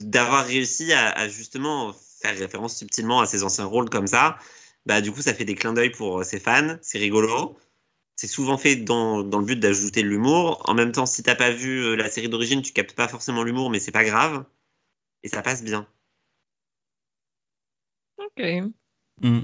D'avoir 0.00 0.44
réussi 0.46 0.92
à, 0.92 1.28
justement 1.28 1.92
faire 2.20 2.36
référence 2.36 2.76
subtilement 2.76 3.20
à 3.20 3.26
ses 3.26 3.44
anciens 3.44 3.64
rôles 3.64 3.90
comme 3.90 4.06
ça, 4.06 4.38
bah 4.86 5.00
du 5.00 5.12
coup 5.12 5.22
ça 5.22 5.34
fait 5.34 5.44
des 5.44 5.54
clins 5.54 5.72
d'œil 5.72 5.90
pour 5.90 6.24
ses 6.24 6.40
fans, 6.40 6.76
c'est 6.82 6.98
rigolo. 6.98 7.56
C'est 8.16 8.28
souvent 8.28 8.58
fait 8.58 8.76
dans, 8.76 9.22
dans 9.24 9.40
le 9.40 9.44
but 9.44 9.58
d'ajouter 9.58 10.02
de 10.02 10.08
l'humour. 10.08 10.62
En 10.68 10.74
même 10.74 10.92
temps, 10.92 11.06
si 11.06 11.22
t'as 11.24 11.34
pas 11.34 11.50
vu 11.50 11.82
euh, 11.82 11.96
la 11.96 12.08
série 12.08 12.28
d'origine, 12.28 12.62
tu 12.62 12.72
captes 12.72 12.94
pas 12.94 13.08
forcément 13.08 13.42
l'humour, 13.42 13.70
mais 13.70 13.80
c'est 13.80 13.90
pas 13.90 14.04
grave. 14.04 14.44
Et 15.24 15.28
ça 15.28 15.42
passe 15.42 15.64
bien. 15.64 15.88
Ok. 18.18 18.72
Mm. 19.22 19.40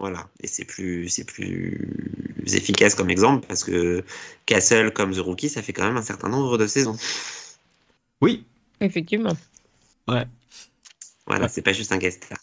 Voilà, 0.00 0.26
et 0.42 0.46
c'est 0.46 0.64
plus, 0.64 1.10
c'est 1.10 1.24
plus 1.24 1.78
efficace 2.46 2.94
comme 2.94 3.10
exemple 3.10 3.46
parce 3.46 3.64
que 3.64 4.02
Castle 4.46 4.92
comme 4.92 5.12
The 5.12 5.18
Rookie, 5.18 5.50
ça 5.50 5.60
fait 5.60 5.74
quand 5.74 5.84
même 5.84 5.98
un 5.98 6.02
certain 6.02 6.30
nombre 6.30 6.56
de 6.56 6.66
saisons. 6.66 6.96
Oui. 8.22 8.46
Effectivement. 8.80 9.36
Ouais. 10.08 10.24
Voilà, 11.26 11.48
c'est 11.48 11.60
pas 11.60 11.74
juste 11.74 11.92
un 11.92 11.98
guest 11.98 12.24
star. 12.24 12.38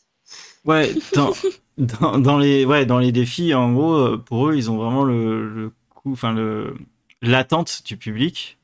Ouais, 0.66 0.94
dans, 1.78 2.20
dans, 2.20 2.38
les, 2.38 2.64
ouais, 2.64 2.86
dans 2.86 3.00
les 3.00 3.12
défis, 3.12 3.56
en 3.56 3.74
gros, 3.74 3.96
euh, 3.96 4.18
pour 4.18 4.50
eux, 4.50 4.56
ils 4.56 4.70
ont 4.70 4.78
vraiment 4.78 5.04
le, 5.04 5.50
le 5.50 5.72
coup, 5.90 6.12
enfin, 6.12 6.34
le, 6.34 6.76
l'attente 7.24 7.82
du 7.86 7.98
public. 7.98 8.58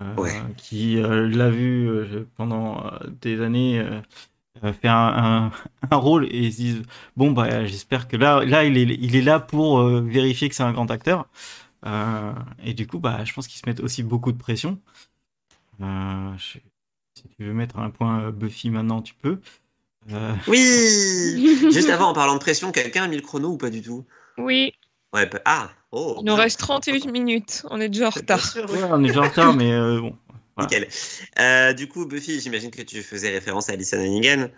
Euh, 0.00 0.30
qui 0.56 0.98
euh, 0.98 1.28
l'a 1.28 1.50
vu 1.50 1.88
pendant 2.36 2.90
des 3.20 3.40
années 3.40 3.78
euh, 3.78 4.00
fait 4.72 4.88
un, 4.88 5.50
un, 5.90 5.96
rôle 5.96 6.26
et 6.26 6.38
ils 6.38 6.52
se 6.52 6.56
disent 6.56 6.82
bon 7.16 7.32
bah 7.32 7.66
j'espère 7.66 8.06
que 8.06 8.16
là 8.16 8.44
là 8.44 8.64
il 8.64 8.78
est 8.78 8.96
il 9.00 9.16
est 9.16 9.22
là 9.22 9.40
pour 9.40 9.80
euh, 9.80 10.00
vérifier 10.00 10.48
que 10.48 10.54
c'est 10.54 10.62
un 10.62 10.72
grand 10.72 10.90
acteur. 10.90 11.26
Euh, 11.84 12.32
et 12.62 12.74
du 12.74 12.86
coup 12.86 13.00
bah 13.00 13.24
je 13.24 13.32
pense 13.32 13.48
qu'ils 13.48 13.60
se 13.60 13.68
mettent 13.68 13.80
aussi 13.80 14.04
beaucoup 14.04 14.30
de 14.30 14.38
pression. 14.38 14.78
Euh, 15.80 16.32
je, 16.36 16.58
si 17.14 17.28
tu 17.36 17.44
veux 17.44 17.52
mettre 17.52 17.78
un 17.78 17.90
point 17.90 18.30
Buffy 18.30 18.70
maintenant 18.70 19.02
tu 19.02 19.14
peux. 19.14 19.40
Oui. 20.46 20.58
Juste 21.72 21.90
avant 21.90 22.10
en 22.10 22.12
parlant 22.12 22.34
de 22.34 22.40
pression 22.40 22.70
quelqu'un 22.70 23.04
a 23.04 23.08
mis 23.08 23.16
le 23.16 23.22
chrono 23.22 23.48
ou 23.48 23.56
pas 23.56 23.70
du 23.70 23.82
tout? 23.82 24.04
Oui. 24.38 24.72
Ouais 25.12 25.28
ah 25.44 25.70
oh. 25.90 26.18
Il 26.20 26.26
nous 26.26 26.36
reste 26.36 26.60
38 26.60 27.10
minutes. 27.10 27.66
On 27.70 27.80
est 27.80 27.88
déjà 27.88 28.06
en 28.06 28.10
retard. 28.10 28.48
ouais, 28.56 28.84
on 28.90 29.02
est 29.02 29.08
déjà 29.08 29.22
en 29.22 29.28
retard 29.28 29.54
mais 29.54 29.72
bon 29.98 30.16
Nickel. 30.58 30.88
Euh, 31.38 31.72
du 31.72 31.88
coup, 31.88 32.06
Buffy, 32.06 32.40
j'imagine 32.40 32.70
que 32.70 32.82
tu 32.82 33.02
faisais 33.02 33.30
référence 33.30 33.68
à 33.68 33.72
Alison 33.72 33.98
Hannigan. 33.98 34.48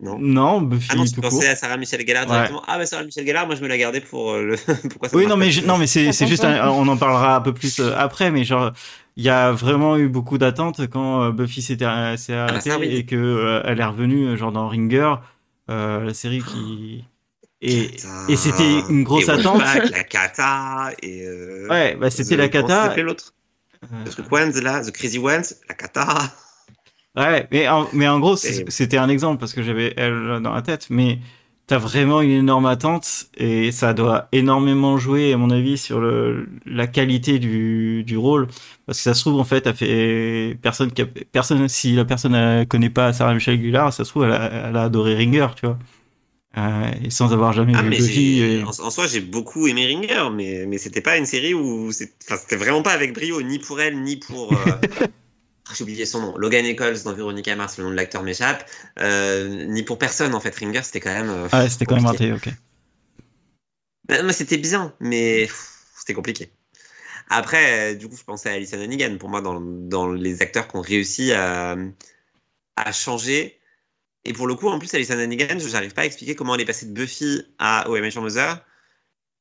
Non, 0.00 0.18
non 0.18 0.60
Buffy. 0.60 0.88
Ah 0.92 0.96
non, 0.96 1.04
tu 1.04 1.20
pensais 1.20 1.48
à 1.48 1.56
Sarah 1.56 1.76
Michelle 1.76 2.06
Gellar 2.06 2.26
directement. 2.26 2.62
Ah, 2.66 2.78
bah 2.78 2.86
Sarah 2.86 3.04
Michelle 3.04 3.26
Gellar, 3.26 3.46
moi 3.46 3.54
je 3.54 3.62
me 3.62 3.68
la 3.68 3.78
gardais 3.78 4.00
pour 4.00 4.32
euh, 4.32 4.42
le. 4.42 4.56
Pourquoi 4.88 5.08
ça 5.08 5.16
Oui, 5.16 5.26
non, 5.26 5.36
mais, 5.36 5.50
non, 5.64 5.78
mais 5.78 5.86
c'est, 5.86 6.12
c'est 6.12 6.26
juste. 6.26 6.44
On 6.44 6.88
en 6.88 6.96
parlera 6.96 7.36
un 7.36 7.40
peu 7.40 7.54
plus 7.54 7.78
euh, 7.80 7.94
après, 7.96 8.30
mais 8.30 8.44
genre, 8.44 8.72
il 9.16 9.24
y 9.24 9.28
a 9.28 9.52
vraiment 9.52 9.96
eu 9.96 10.08
beaucoup 10.08 10.38
d'attentes 10.38 10.88
quand 10.88 11.30
Buffy 11.30 11.62
s'était, 11.62 11.84
s'est 12.16 12.34
ah, 12.34 12.46
bah, 12.46 12.60
arrêtée 12.66 12.96
et 12.96 13.06
que 13.06 13.62
elle 13.64 13.80
est 13.80 13.84
revenue, 13.84 14.36
genre 14.36 14.52
dans 14.52 14.68
Ringer, 14.68 15.14
la 15.68 16.14
série 16.14 16.42
qui. 16.42 17.04
Et, 17.66 17.96
et 18.28 18.36
c'était 18.36 18.80
une 18.90 19.04
grosse 19.04 19.30
attente. 19.30 19.62
la 19.90 20.04
kata 20.04 20.90
et. 21.02 21.26
ouais, 21.70 21.96
bah 21.96 22.10
c'était 22.10 22.36
la 22.36 22.48
kata. 22.48 22.94
l'autre? 22.96 23.32
The 24.04 24.10
Truc 24.10 24.32
Ones, 24.32 24.52
là, 24.62 24.82
The 24.82 24.90
Crazy 24.90 25.18
Ones, 25.18 25.44
la 25.68 25.74
Kata. 25.74 26.32
Ouais, 27.16 27.46
mais 27.52 27.68
en, 27.68 27.88
mais 27.92 28.08
en 28.08 28.18
gros, 28.18 28.36
c'était 28.36 28.98
un 28.98 29.08
exemple 29.08 29.38
parce 29.38 29.52
que 29.52 29.62
j'avais 29.62 29.94
elle 29.96 30.40
dans 30.42 30.52
la 30.52 30.62
tête, 30.62 30.88
mais 30.90 31.20
t'as 31.66 31.78
vraiment 31.78 32.20
une 32.20 32.30
énorme 32.30 32.66
attente 32.66 33.26
et 33.36 33.72
ça 33.72 33.94
doit 33.94 34.28
énormément 34.32 34.98
jouer, 34.98 35.32
à 35.32 35.36
mon 35.36 35.50
avis, 35.50 35.78
sur 35.78 36.00
le, 36.00 36.48
la 36.66 36.86
qualité 36.86 37.38
du, 37.38 38.02
du 38.04 38.16
rôle. 38.16 38.48
Parce 38.86 38.98
que 38.98 39.04
ça 39.04 39.14
se 39.14 39.20
trouve, 39.20 39.38
en 39.40 39.44
fait, 39.44 39.66
a 39.66 39.72
fait 39.72 40.58
personne 40.60 40.90
personne, 41.32 41.68
si 41.68 41.94
la 41.94 42.04
personne 42.04 42.32
ne 42.32 42.64
connaît 42.64 42.90
pas 42.90 43.12
Sarah 43.12 43.32
Michelle 43.32 43.62
Gellar, 43.62 43.92
ça 43.92 44.04
se 44.04 44.10
trouve, 44.10 44.24
elle 44.24 44.32
a, 44.32 44.68
elle 44.68 44.76
a 44.76 44.82
adoré 44.82 45.14
Ringer, 45.14 45.46
tu 45.56 45.66
vois. 45.66 45.78
Euh, 46.56 46.92
et 47.02 47.10
sans 47.10 47.32
avoir 47.32 47.52
jamais 47.52 47.72
ah, 47.74 47.82
vu 47.82 47.90
Buffy. 47.90 48.62
En, 48.64 48.90
soi, 48.90 49.06
j'ai 49.06 49.20
beaucoup 49.20 49.66
aimé 49.66 49.86
Ringer, 49.86 50.28
mais, 50.32 50.66
mais 50.66 50.78
c'était 50.78 51.00
pas 51.00 51.16
une 51.16 51.26
série 51.26 51.52
où. 51.54 51.90
C'était 51.92 52.56
vraiment 52.56 52.82
pas 52.82 52.92
avec 52.92 53.12
brio, 53.12 53.42
ni 53.42 53.58
pour 53.58 53.80
elle, 53.80 54.00
ni 54.02 54.16
pour. 54.16 54.52
Euh... 54.52 55.06
j'ai 55.74 55.82
oublié 55.82 56.06
son 56.06 56.20
nom. 56.20 56.38
Logan 56.38 56.64
Eccles 56.64 57.02
dans 57.04 57.12
Veronica 57.12 57.56
Mars, 57.56 57.78
le 57.78 57.84
nom 57.84 57.90
de 57.90 57.96
l'acteur 57.96 58.22
m'échappe. 58.22 58.68
Euh, 59.00 59.66
ni 59.66 59.82
pour 59.82 59.98
personne, 59.98 60.34
en 60.34 60.40
fait. 60.40 60.54
Ringer, 60.54 60.82
c'était 60.84 61.00
quand 61.00 61.12
même. 61.12 61.30
Euh, 61.30 61.48
ah, 61.50 61.68
c'était 61.68 61.86
quand 61.86 61.96
même 61.96 62.06
raté, 62.06 62.32
ok. 62.32 62.48
mais 64.08 64.32
c'était 64.32 64.58
bien, 64.58 64.94
mais 65.00 65.48
c'était 65.96 66.14
compliqué. 66.14 66.52
Après, 67.30 67.96
du 67.96 68.08
coup, 68.08 68.16
je 68.16 68.22
pensais 68.22 68.50
à 68.50 68.52
Alison 68.52 68.80
Hannigan, 68.80 69.16
pour 69.18 69.28
moi, 69.28 69.40
dans, 69.40 69.60
dans 69.60 70.12
les 70.12 70.40
acteurs 70.40 70.68
qui 70.68 70.76
ont 70.76 70.82
réussi 70.82 71.32
à, 71.32 71.74
à 72.76 72.92
changer 72.92 73.58
et 74.24 74.32
pour 74.32 74.46
le 74.46 74.54
coup, 74.54 74.68
en 74.68 74.78
plus, 74.78 74.92
Alison 74.94 75.18
Hannigan, 75.18 75.58
je 75.58 75.68
n'arrive 75.68 75.92
pas 75.92 76.02
à 76.02 76.06
expliquer 76.06 76.34
comment 76.34 76.54
elle 76.54 76.62
est 76.62 76.66
passée 76.66 76.86
de 76.86 76.92
Buffy 76.92 77.42
à 77.58 77.88
OM 77.90 78.08
Mother. 78.16 78.64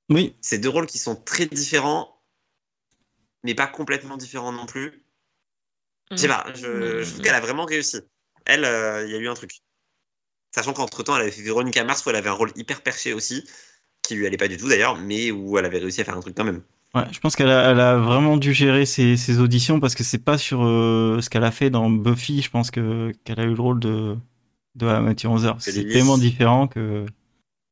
Oui. 0.09 0.35
C'est 0.41 0.57
deux 0.57 0.69
rôles 0.69 0.87
qui 0.87 0.97
sont 0.97 1.15
très 1.15 1.45
différents, 1.45 2.21
mais 3.43 3.55
pas 3.55 3.67
complètement 3.67 4.17
différents 4.17 4.51
non 4.51 4.65
plus. 4.65 5.05
Je 6.11 6.17
sais 6.17 6.27
pas, 6.27 6.45
je, 6.53 7.03
trouve 7.09 7.21
qu'elle 7.21 7.33
a 7.33 7.39
vraiment 7.39 7.65
réussi. 7.65 8.01
Elle, 8.45 8.65
euh, 8.65 9.05
il 9.05 9.11
y 9.11 9.15
a 9.15 9.19
eu 9.19 9.29
un 9.29 9.33
truc. 9.33 9.61
Sachant 10.53 10.73
qu'entre 10.73 11.01
temps, 11.01 11.15
elle 11.15 11.23
avait 11.23 11.31
fait 11.31 11.41
Veronica 11.41 11.83
Mars 11.83 12.05
où 12.05 12.09
elle 12.09 12.17
avait 12.17 12.29
un 12.29 12.33
rôle 12.33 12.51
hyper 12.55 12.81
perché 12.81 13.13
aussi, 13.13 13.47
qui 14.03 14.15
lui 14.15 14.27
allait 14.27 14.37
pas 14.37 14.49
du 14.49 14.57
tout 14.57 14.67
d'ailleurs, 14.67 14.97
mais 14.97 15.31
où 15.31 15.57
elle 15.57 15.65
avait 15.65 15.79
réussi 15.79 16.01
à 16.01 16.03
faire 16.03 16.17
un 16.17 16.19
truc 16.19 16.35
quand 16.35 16.43
même. 16.43 16.61
Ouais, 16.93 17.05
je 17.11 17.19
pense 17.19 17.35
qu'elle 17.35 17.49
a, 17.49 17.71
elle 17.71 17.79
a 17.79 17.97
vraiment 17.97 18.37
dû 18.37 18.53
gérer 18.53 18.85
ses, 18.85 19.17
ses 19.17 19.39
auditions 19.39 19.79
parce 19.79 19.95
que 19.95 20.03
c'est 20.03 20.23
pas 20.23 20.37
sur 20.37 20.63
euh, 20.63 21.21
ce 21.21 21.29
qu'elle 21.29 21.45
a 21.45 21.51
fait 21.51 21.71
dans 21.71 21.89
Buffy, 21.89 22.43
je 22.43 22.51
pense 22.51 22.69
que 22.69 23.11
qu'elle 23.23 23.39
a 23.39 23.43
eu 23.45 23.55
le 23.55 23.61
rôle 23.61 23.79
de 23.79 24.15
de 24.75 24.85
Mathieu 24.99 25.29
11h. 25.29 25.55
C'est 25.59 25.87
tellement 25.87 26.17
différent 26.17 26.67
que 26.67 27.05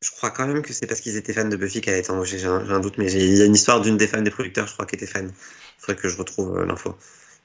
Je 0.02 0.10
crois 0.12 0.32
quand 0.32 0.47
même 0.47 0.62
que 0.64 0.74
c'est 0.74 0.88
parce 0.88 0.99
qu'ils 1.02 1.16
étaient 1.18 1.34
fans 1.34 1.47
de 1.47 1.56
Buffy 1.56 1.82
qu'elle 1.82 1.93
a 1.95 1.97
été 1.99 2.12
embauchée. 2.12 2.39
J'ai 2.39 2.47
un, 2.47 2.70
un 2.70 2.80
doute, 2.80 2.97
mais 2.97 3.12
il 3.12 3.38
y 3.38 3.41
a 3.41 3.45
une 3.45 3.54
histoire 3.56 3.82
d'une 3.82 3.97
des 3.97 4.08
fans 4.08 4.22
des 4.22 4.32
producteurs, 4.32 4.68
je 4.68 4.74
crois, 4.74 4.86
qui 4.86 4.95
était 4.95 5.06
fan. 5.08 5.28
Il 5.30 5.82
faudrait 5.86 6.02
que 6.02 6.10
je 6.10 6.18
retrouve 6.18 6.58
euh, 6.58 6.66
l'info. 6.66 6.95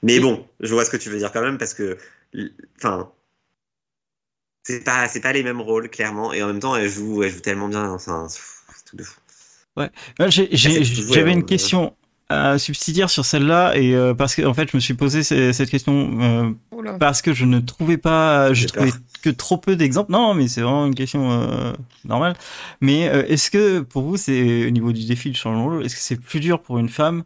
Mais 0.03 0.19
bon, 0.19 0.47
je 0.59 0.73
vois 0.73 0.85
ce 0.85 0.89
que 0.89 0.97
tu 0.97 1.09
veux 1.09 1.17
dire 1.19 1.31
quand 1.31 1.41
même 1.41 1.57
parce 1.57 1.73
que, 1.73 1.97
enfin, 2.77 3.11
c'est 4.63 4.83
pas, 4.83 5.07
c'est 5.07 5.21
pas 5.21 5.33
les 5.33 5.41
mêmes 5.43 5.61
rôles 5.61 5.89
clairement, 5.89 6.31
et 6.33 6.43
en 6.43 6.47
même 6.47 6.59
temps, 6.59 6.75
elle 6.75 6.89
joue, 6.89 7.23
elle 7.23 7.31
joue 7.31 7.39
tellement 7.41 7.69
bien. 7.69 7.89
Enfin, 7.89 8.27
c'est 8.29 8.39
c'est 8.75 8.85
tout 8.85 8.95
de 8.97 9.03
fou. 9.03 9.19
Ouais, 9.75 9.91
j'avais 10.51 11.31
hein, 11.31 11.33
une 11.33 11.43
ouais. 11.43 11.45
question 11.45 11.95
euh, 12.31 12.57
subsidiaire 12.57 13.09
sur 13.11 13.25
celle-là 13.25 13.77
et 13.77 13.93
euh, 13.95 14.13
parce 14.15 14.33
que 14.35 14.41
en 14.41 14.53
fait 14.53 14.69
je 14.71 14.75
me 14.77 14.81
suis 14.81 14.95
posé 14.95 15.21
ce- 15.23 15.51
cette 15.51 15.69
question 15.69 16.19
euh, 16.19 16.51
parce 16.99 17.21
que 17.21 17.31
je 17.33 17.45
ne 17.45 17.59
trouvais 17.59 17.97
pas, 17.97 18.53
je 18.53 18.63
J'ai 18.63 18.65
trouvais 18.65 18.91
peur. 18.91 18.97
Que 19.21 19.29
trop 19.29 19.57
peu 19.57 19.75
d'exemples. 19.75 20.11
Non, 20.11 20.33
mais 20.33 20.47
c'est 20.47 20.61
vraiment 20.61 20.85
une 20.85 20.95
question 20.95 21.31
euh, 21.31 21.73
normale. 22.05 22.35
Mais 22.81 23.09
euh, 23.09 23.25
est-ce 23.27 23.51
que 23.51 23.81
pour 23.81 24.03
vous, 24.03 24.17
c'est 24.17 24.67
au 24.67 24.69
niveau 24.71 24.91
du 24.93 25.05
défi 25.05 25.31
de 25.31 25.35
changement 25.35 25.65
de 25.67 25.75
rôle, 25.75 25.85
est-ce 25.85 25.95
que 25.95 26.01
c'est 26.01 26.17
plus 26.19 26.39
dur 26.39 26.61
pour 26.61 26.77
une 26.79 26.89
femme 26.89 27.23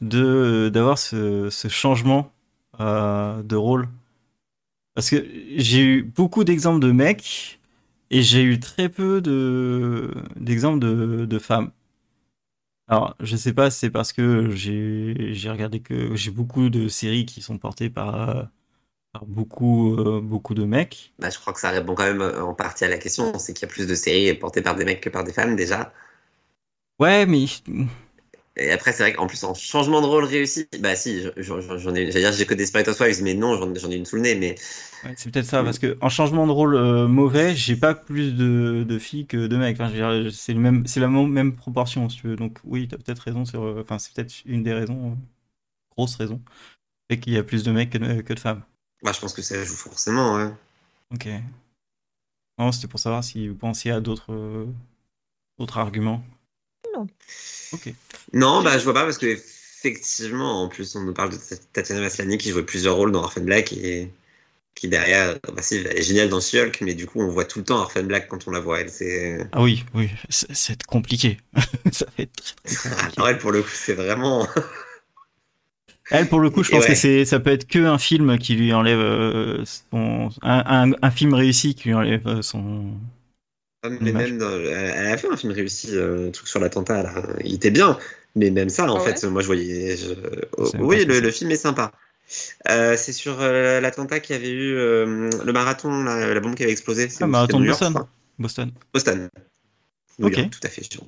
de 0.00 0.70
d'avoir 0.72 0.98
ce, 0.98 1.50
ce 1.50 1.68
changement 1.68 2.32
euh, 2.80 3.42
de 3.42 3.56
rôle? 3.56 3.88
Parce 4.94 5.10
que 5.10 5.24
j'ai 5.56 5.80
eu 5.82 6.02
beaucoup 6.02 6.44
d'exemples 6.44 6.80
de 6.80 6.92
mecs 6.92 7.60
et 8.10 8.22
j'ai 8.22 8.42
eu 8.42 8.60
très 8.60 8.88
peu 8.88 9.20
de 9.20 10.12
d'exemples 10.36 10.80
de, 10.80 11.26
de 11.26 11.38
femmes. 11.38 11.70
Alors, 12.88 13.14
je 13.20 13.36
sais 13.36 13.52
pas, 13.52 13.70
c'est 13.70 13.90
parce 13.90 14.12
que 14.12 14.50
j'ai 14.50 15.50
regardé 15.50 15.80
que 15.80 16.16
j'ai 16.16 16.30
beaucoup 16.30 16.70
de 16.70 16.88
séries 16.88 17.26
qui 17.26 17.42
sont 17.42 17.58
portées 17.58 17.90
par, 17.90 18.48
par 19.18 19.26
beaucoup 19.26 19.96
euh, 19.98 20.20
beaucoup 20.20 20.54
de 20.54 20.64
mecs. 20.64 21.12
Bah, 21.18 21.30
je 21.30 21.38
crois 21.38 21.52
que 21.52 21.60
ça 21.60 21.70
répond 21.70 21.94
quand 21.94 22.04
même 22.04 22.20
euh, 22.22 22.42
en 22.42 22.54
partie 22.54 22.84
à 22.84 22.88
la 22.88 22.98
question. 22.98 23.36
C'est 23.38 23.52
qu'il 23.52 23.66
y 23.66 23.70
a 23.70 23.72
plus 23.72 23.86
de 23.86 23.94
séries 23.94 24.32
portées 24.34 24.62
par 24.62 24.76
des 24.76 24.84
mecs 24.84 25.00
que 25.00 25.10
par 25.10 25.24
des 25.24 25.32
femmes 25.32 25.56
déjà. 25.56 25.92
Ouais, 26.98 27.26
mais 27.26 27.46
Et 28.56 28.72
après, 28.72 28.92
c'est 28.92 29.04
vrai 29.04 29.12
qu'en 29.12 29.26
plus, 29.28 29.44
en 29.44 29.54
changement 29.54 30.00
de 30.00 30.06
rôle 30.06 30.24
réussi, 30.24 30.68
bah 30.80 30.96
si, 30.96 31.22
j'en 31.36 31.58
ai, 31.94 32.10
j'allais 32.10 32.10
dire, 32.12 32.32
j'ai 32.32 32.44
que 32.46 32.54
des 32.54 32.66
Spirit 32.66 32.88
Housewives, 32.88 33.22
mais 33.22 33.34
non, 33.34 33.56
j'en 33.76 33.90
ai 33.90 33.94
une 33.94 34.04
sous 34.04 34.16
le 34.16 34.22
nez, 34.22 34.34
mais 34.34 34.56
ouais, 35.04 35.14
c'est 35.16 35.30
peut-être 35.30 35.46
ça 35.46 35.62
parce 35.64 35.78
que 35.78 35.96
en 36.00 36.08
changement 36.08 36.46
de 36.46 36.52
rôle 36.52 36.74
euh, 36.76 37.08
mauvais, 37.08 37.54
j'ai 37.56 37.76
pas 37.76 37.94
plus 37.94 38.32
de, 38.34 38.84
de 38.88 38.98
filles 38.98 39.26
que 39.26 39.46
de 39.46 39.56
mecs. 39.56 39.80
Enfin, 39.80 39.92
c'est 40.30 40.54
le 40.54 40.60
même 40.60 40.86
c'est 40.86 41.00
la 41.00 41.08
même 41.08 41.56
proportion 41.56 42.08
si 42.08 42.18
tu 42.18 42.28
veux. 42.28 42.36
Donc 42.36 42.58
oui, 42.64 42.88
t'as 42.88 42.96
peut-être 42.98 43.20
raison 43.20 43.44
sur. 43.44 43.62
Enfin, 43.80 43.98
c'est 43.98 44.12
peut-être 44.14 44.34
une 44.46 44.62
des 44.62 44.72
raisons, 44.72 45.12
euh, 45.12 45.14
grosse 45.92 46.16
raison, 46.16 46.42
c'est 47.10 47.20
qu'il 47.20 47.34
y 47.34 47.38
a 47.38 47.44
plus 47.44 47.64
de 47.64 47.72
mecs 47.72 47.90
que 47.90 47.98
de, 47.98 48.22
que 48.22 48.34
de 48.34 48.40
femmes. 48.40 48.64
Bah, 49.02 49.12
je 49.12 49.20
pense 49.20 49.32
que 49.32 49.42
ça 49.42 49.62
joue 49.64 49.74
forcément. 49.74 50.36
ouais. 50.36 50.50
Ok. 51.14 51.28
Non, 52.58 52.72
c'était 52.72 52.88
pour 52.88 53.00
savoir 53.00 53.22
si 53.22 53.48
vous 53.48 53.54
pensiez 53.54 53.92
à 53.92 54.00
d'autres 54.00 54.32
euh, 54.32 54.66
d'autres 55.58 55.78
arguments. 55.78 56.24
Non. 56.94 57.06
Ok. 57.72 57.92
Non, 58.32 58.62
bah, 58.62 58.78
je 58.78 58.84
vois 58.84 58.94
pas 58.94 59.04
parce 59.04 59.18
que 59.18 59.26
effectivement, 59.26 60.62
en 60.62 60.68
plus, 60.68 60.96
on 60.96 61.02
nous 61.02 61.14
parle 61.14 61.30
de 61.30 61.38
Tatiana 61.72 62.00
Maslany 62.00 62.38
qui 62.38 62.50
jouait 62.50 62.64
plusieurs 62.64 62.96
rôles 62.96 63.12
dans 63.12 63.22
Orphan 63.22 63.42
Black 63.42 63.72
et 63.72 64.10
qui 64.74 64.88
derrière, 64.88 65.38
bah, 65.54 65.62
si, 65.62 65.76
elle 65.76 65.98
est 65.98 66.02
géniale 66.02 66.28
dans 66.28 66.40
She-Hulk, 66.40 66.80
mais 66.82 66.94
du 66.94 67.06
coup, 67.06 67.20
on 67.20 67.28
voit 67.28 67.44
tout 67.44 67.60
le 67.60 67.64
temps 67.64 67.78
Orphan 67.78 68.02
Black 68.02 68.28
quand 68.28 68.46
on 68.48 68.50
la 68.50 68.60
voit. 68.60 68.80
Elle, 68.80 68.90
c'est. 68.90 69.38
Ah 69.52 69.62
oui, 69.62 69.84
oui, 69.94 70.10
c'est 70.28 70.52
c'est 70.54 70.82
compliqué. 70.84 71.38
ça 71.92 72.06
va 72.06 72.24
être 72.24 72.32
très, 72.64 72.74
très 72.74 72.90
compliqué. 72.90 73.12
Alors, 73.16 73.28
elle, 73.28 73.38
pour 73.38 73.52
le 73.52 73.62
coup, 73.62 73.70
c'est 73.72 73.94
vraiment. 73.94 74.48
Elle, 76.10 76.28
pour 76.28 76.40
le 76.40 76.50
coup, 76.50 76.62
je 76.62 76.70
pense 76.70 76.82
ouais. 76.84 76.88
que 76.88 76.94
c'est, 76.94 77.24
ça 77.24 77.38
peut 77.40 77.50
être 77.50 77.66
que 77.66 77.78
un 77.78 77.98
film 77.98 78.38
qui 78.38 78.54
lui 78.54 78.72
enlève 78.72 78.98
euh, 78.98 79.64
son, 79.64 80.30
un, 80.42 80.90
un, 80.90 80.92
un 81.02 81.10
film 81.10 81.34
réussi 81.34 81.74
qui 81.74 81.88
lui 81.88 81.94
enlève 81.94 82.26
euh, 82.26 82.42
son. 82.42 82.84
Mais 83.88 84.10
Image. 84.10 84.30
même 84.30 84.38
dans- 84.38 84.50
elle 84.50 85.06
a 85.12 85.16
fait 85.16 85.28
un 85.30 85.36
film 85.36 85.52
réussi, 85.52 85.90
euh, 85.92 86.28
un 86.28 86.30
truc 86.30 86.48
sur 86.48 86.60
l'attentat, 86.60 87.02
là. 87.02 87.14
Il 87.44 87.54
était 87.54 87.70
bien. 87.70 87.98
Mais 88.34 88.50
même 88.50 88.68
ça, 88.68 88.90
en 88.90 88.96
Ah 88.96 89.00
fait, 89.00 89.24
moi, 89.24 89.40
je 89.42 89.46
voyais. 89.46 89.96
je- 89.96 90.14
oh, 90.56 90.70
oui, 90.80 91.04
le, 91.04 91.30
film 91.30 91.50
est 91.50 91.56
sympa. 91.56 91.92
Euh, 92.68 92.96
c'est 92.96 93.12
sur 93.12 93.40
euh, 93.40 93.80
l'attentat 93.80 94.20
qui 94.20 94.34
avait 94.34 94.50
eu 94.50 94.74
euh, 94.74 95.30
le 95.44 95.52
marathon, 95.52 96.04
la 96.04 96.40
bombe 96.40 96.54
qui 96.54 96.62
avait 96.62 96.72
explosé. 96.72 97.08
C'est 97.08 97.24
Ah, 97.24 97.26
marathon 97.26 97.60
de 97.60 97.66
York, 97.66 97.80
Boston. 97.80 98.04
Boston. 98.38 98.72
Boston. 98.92 99.28
New 100.18 100.26
Ok. 100.26 100.36
York, 100.36 100.50
tout 100.50 100.60
à 100.66 100.68
fait 100.68 100.82
sûr. 100.82 101.02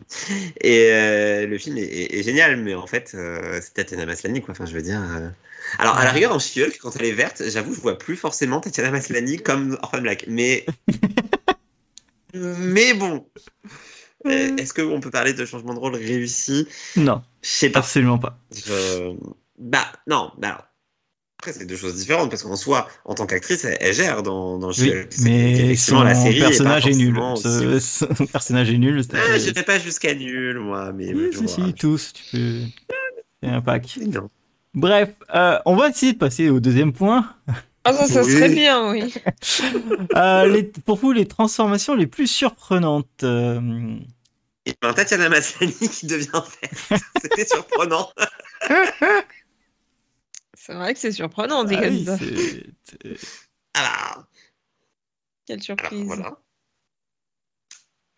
Et 0.61 0.87
euh, 0.93 1.47
le 1.47 1.59
film 1.59 1.77
est, 1.79 1.83
est- 1.83 2.19
est 2.19 2.23
génial, 2.23 2.57
mais 2.59 2.75
en 2.75 2.87
fait, 2.87 3.13
euh, 3.15 3.59
c'est 3.61 3.75
Tatiana 3.75 4.07
Maslany, 4.07 4.41
quoi. 4.41 4.53
Enfin, 4.53 4.67
je 4.67 4.73
veux 4.75 4.83
dire. 4.83 5.01
euh, 5.03 5.29
Alors, 5.79 5.97
à 5.99 6.05
la 6.05 6.13
rigueur, 6.13 6.33
en 6.33 6.39
She-Hulk, 6.39 6.79
quand 6.81 6.95
elle 6.97 7.07
est 7.07 7.13
verte, 7.13 7.43
j'avoue, 7.49 7.75
je 7.75 7.81
vois 7.81 7.99
plus 7.99 8.17
forcément 8.17 8.61
Tatiana 8.61 8.91
Maslany 8.91 9.39
comme 9.39 9.77
Orphan 9.83 10.01
Black. 10.01 10.25
Mais. 10.29 10.65
mais 12.35 12.95
bon. 12.95 13.27
Est-ce 14.27 14.75
qu'on 14.75 15.01
peut 15.01 15.11
parler 15.11 15.33
de 15.33 15.45
changement 15.47 15.73
de 15.75 15.79
rôle 15.79 15.95
réussi? 15.97 16.69
Non, 16.97 17.23
Je 17.43 17.49
sais 17.49 17.71
pas. 17.71 17.79
absolument 17.81 18.19
pas. 18.19 18.39
Je- 18.55 19.15
Bah, 19.59 19.91
non, 20.07 20.31
bah. 20.39 20.49
alors, 20.49 20.65
Après, 21.41 21.55
c'est 21.55 21.65
deux 21.65 21.77
choses 21.77 21.95
différentes 21.97 22.29
parce 22.29 22.43
qu'en 22.43 22.55
soi, 22.55 22.87
en 23.07 23.15
tant 23.15 23.25
qu'actrice, 23.25 23.65
elle, 23.65 23.79
elle 23.81 23.95
gère 23.95 24.23
dans, 24.23 24.59
dans 24.59 24.73
Oui, 24.73 24.93
mais 25.23 25.75
son 25.75 26.03
la 26.03 26.15
série 26.15 26.39
personnage 26.39 26.87
est, 26.87 26.95
nul. 26.95 27.19
Ce- 27.43 27.79
Son 28.19 28.27
personnage 28.27 28.71
est 28.71 28.77
nul. 28.77 29.03
Ah, 29.15 29.39
je 29.39 29.51
vais 29.51 29.63
pas 29.63 29.79
jusqu'à 29.79 30.15
nul, 30.15 30.59
moi, 30.59 30.93
mais. 30.93 31.15
Oui, 31.15 31.31
si, 31.33 31.39
vois. 31.45 31.49
si, 31.67 31.73
tous. 31.73 32.13
Tu 32.13 32.23
peux. 32.37 32.61
C'est 33.43 33.49
un 33.49 33.63
pack. 33.63 33.99
Non. 34.07 34.29
Bref, 34.75 35.09
euh, 35.35 35.59
on 35.65 35.77
va 35.77 35.89
essayer 35.89 36.13
de 36.13 36.19
passer 36.19 36.51
au 36.51 36.61
deuxième 36.61 36.93
point. 36.93 37.35
Ah, 37.85 37.95
ça, 37.95 38.07
ça 38.07 38.23
Oui. 38.23 38.33
serait 38.33 38.51
bien, 38.51 38.91
oui. 38.91 39.15
Euh, 40.17 40.47
les, 40.47 40.65
pour 40.65 40.99
vous, 40.99 41.13
les 41.13 41.25
transformations 41.25 41.95
les 41.95 42.07
plus 42.07 42.27
surprenantes. 42.27 43.07
euh, 43.23 43.95
Et 44.67 44.75
ben, 44.83 44.93
Tatiana 44.93 45.31
Maslany 45.31 45.73
qui 45.73 46.07
devient 46.07 46.27
verte. 46.33 47.03
C'était 47.23 47.47
surprenant. 47.47 48.11
C'est 50.71 50.77
vrai 50.77 50.95
que 50.95 51.01
c'est 51.01 51.11
surprenant, 51.13 51.65
dit 51.65 51.75
ah 51.77 51.81
comme 51.83 51.91
oui, 51.91 52.05
ça. 52.05 52.17
Alors, 53.75 54.25
Quelle 55.47 55.57
alors 55.59 55.65
surprise. 55.65 56.07
voilà. 56.07 56.39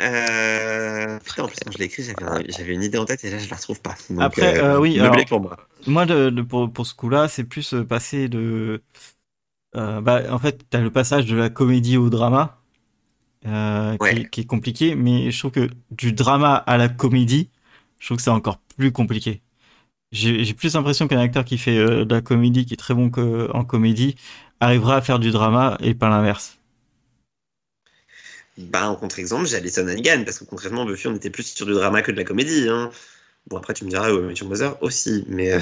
Euh... 0.03 1.18
Putain, 1.20 1.44
en 1.44 1.48
plus, 1.48 1.57
quand 1.64 1.70
je 1.70 1.78
l'ai 1.78 1.84
écrit, 1.86 2.03
j'avais 2.03 2.24
un- 2.24 2.42
j'avais 2.48 2.74
une 2.74 2.82
idée 2.82 2.98
en 2.98 3.07
tête 3.07 3.24
et 3.24 3.30
là, 3.30 3.38
je 3.38 3.48
la 3.48 3.57
retrouve 3.57 3.80
pas. 3.80 3.94
Donc, 4.11 4.20
Après, 4.20 4.59
euh, 4.62 4.78
oui, 4.78 4.96
meublé 4.98 5.09
alors- 5.09 5.26
pour 5.28 5.40
moi. 5.40 5.57
Moi, 5.86 6.05
de, 6.07 6.28
de- 6.30 6.42
pour, 6.42 6.70
pour 6.70 6.86
ce 6.86 6.94
coup-là, 6.94 7.26
c'est 7.28 7.44
plus 7.44 7.72
euh, 7.74 7.84
passer 7.84 8.28
de. 8.28 8.82
euh, 9.76 10.00
bah, 10.03 10.22
en 10.30 10.38
fait, 10.38 10.62
t'as 10.68 10.80
le 10.80 10.90
passage 10.90 11.24
de 11.26 11.36
la 11.36 11.48
comédie 11.48 11.96
au 11.96 12.11
drama, 12.11 12.61
euh, 13.46 13.96
qui 14.30 14.40
est 14.42 14.46
compliqué, 14.46 14.94
mais 14.94 15.30
je 15.30 15.38
trouve 15.38 15.53
que 15.53 15.70
du 15.90 16.12
drama 16.12 16.55
à 16.55 16.76
la 16.76 16.88
comédie, 16.90 17.50
je 17.98 18.07
trouve 18.09 18.18
que 18.18 18.22
c'est 18.22 18.30
encore 18.30 18.59
plus 18.76 18.92
compliqué. 18.92 19.40
J'ai 20.12 20.52
plus 20.54 20.74
l'impression 20.74 21.08
qu'un 21.08 21.18
acteur 21.20 21.44
qui 21.44 21.58
fait 21.58 21.76
euh, 21.78 22.04
de 22.04 22.14
la 22.14 22.20
comédie, 22.20 22.66
qui 22.66 22.74
est 22.74 22.76
très 22.76 22.94
bon 22.94 23.10
que- 23.10 23.50
en 23.52 23.64
comédie, 23.64 24.14
arrivera 24.60 24.96
à 24.96 25.00
faire 25.02 25.18
du 25.18 25.30
drama 25.30 25.76
et 25.80 25.94
pas 25.94 26.08
l'inverse. 26.10 26.58
Bah, 28.58 28.88
en 28.90 28.96
contre-exemple, 28.96 29.46
j'ai 29.46 29.56
Alison 29.56 29.86
Hannigan, 29.88 30.22
parce 30.24 30.38
que 30.38 30.44
concrètement, 30.44 30.84
Buffy, 30.84 31.06
on 31.08 31.14
était 31.14 31.30
plus 31.30 31.44
sur 31.54 31.66
du 31.66 31.72
drama 31.72 32.02
que 32.02 32.12
de 32.12 32.16
la 32.18 32.24
comédie. 32.24 32.68
Hein. 32.68 32.90
Bon, 33.48 33.58
après, 33.58 33.74
tu 33.74 33.84
me 33.84 33.90
diras, 33.90 34.12
ouais, 34.12 34.22
Matthew 34.22 34.44
Mother 34.44 34.82
aussi, 34.82 35.24
mais. 35.28 35.52
euh, 35.52 35.60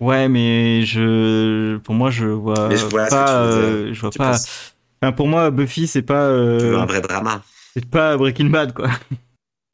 Ouais, 0.00 0.28
mais 0.28 0.82
je, 0.86 1.76
pour 1.78 1.94
moi, 1.94 2.10
je 2.10 2.24
vois 2.26 2.70
Mais 2.70 2.76
je 2.76 2.86
vois 2.86 3.06
pas, 3.08 3.42
euh, 3.42 3.92
je 3.92 4.00
vois 4.00 4.10
tu 4.10 4.18
pas. 4.18 4.40
Enfin, 5.02 5.12
pour 5.12 5.28
moi, 5.28 5.50
Buffy, 5.50 5.86
c'est 5.86 6.02
pas, 6.02 6.28
tu 6.58 6.66
veux 6.68 6.76
euh, 6.76 6.78
un 6.78 6.86
vrai 6.86 7.00
drama. 7.00 7.42
c'est 7.76 7.88
pas 7.90 8.16
Breaking 8.16 8.50
Bad, 8.50 8.72
quoi. 8.74 8.88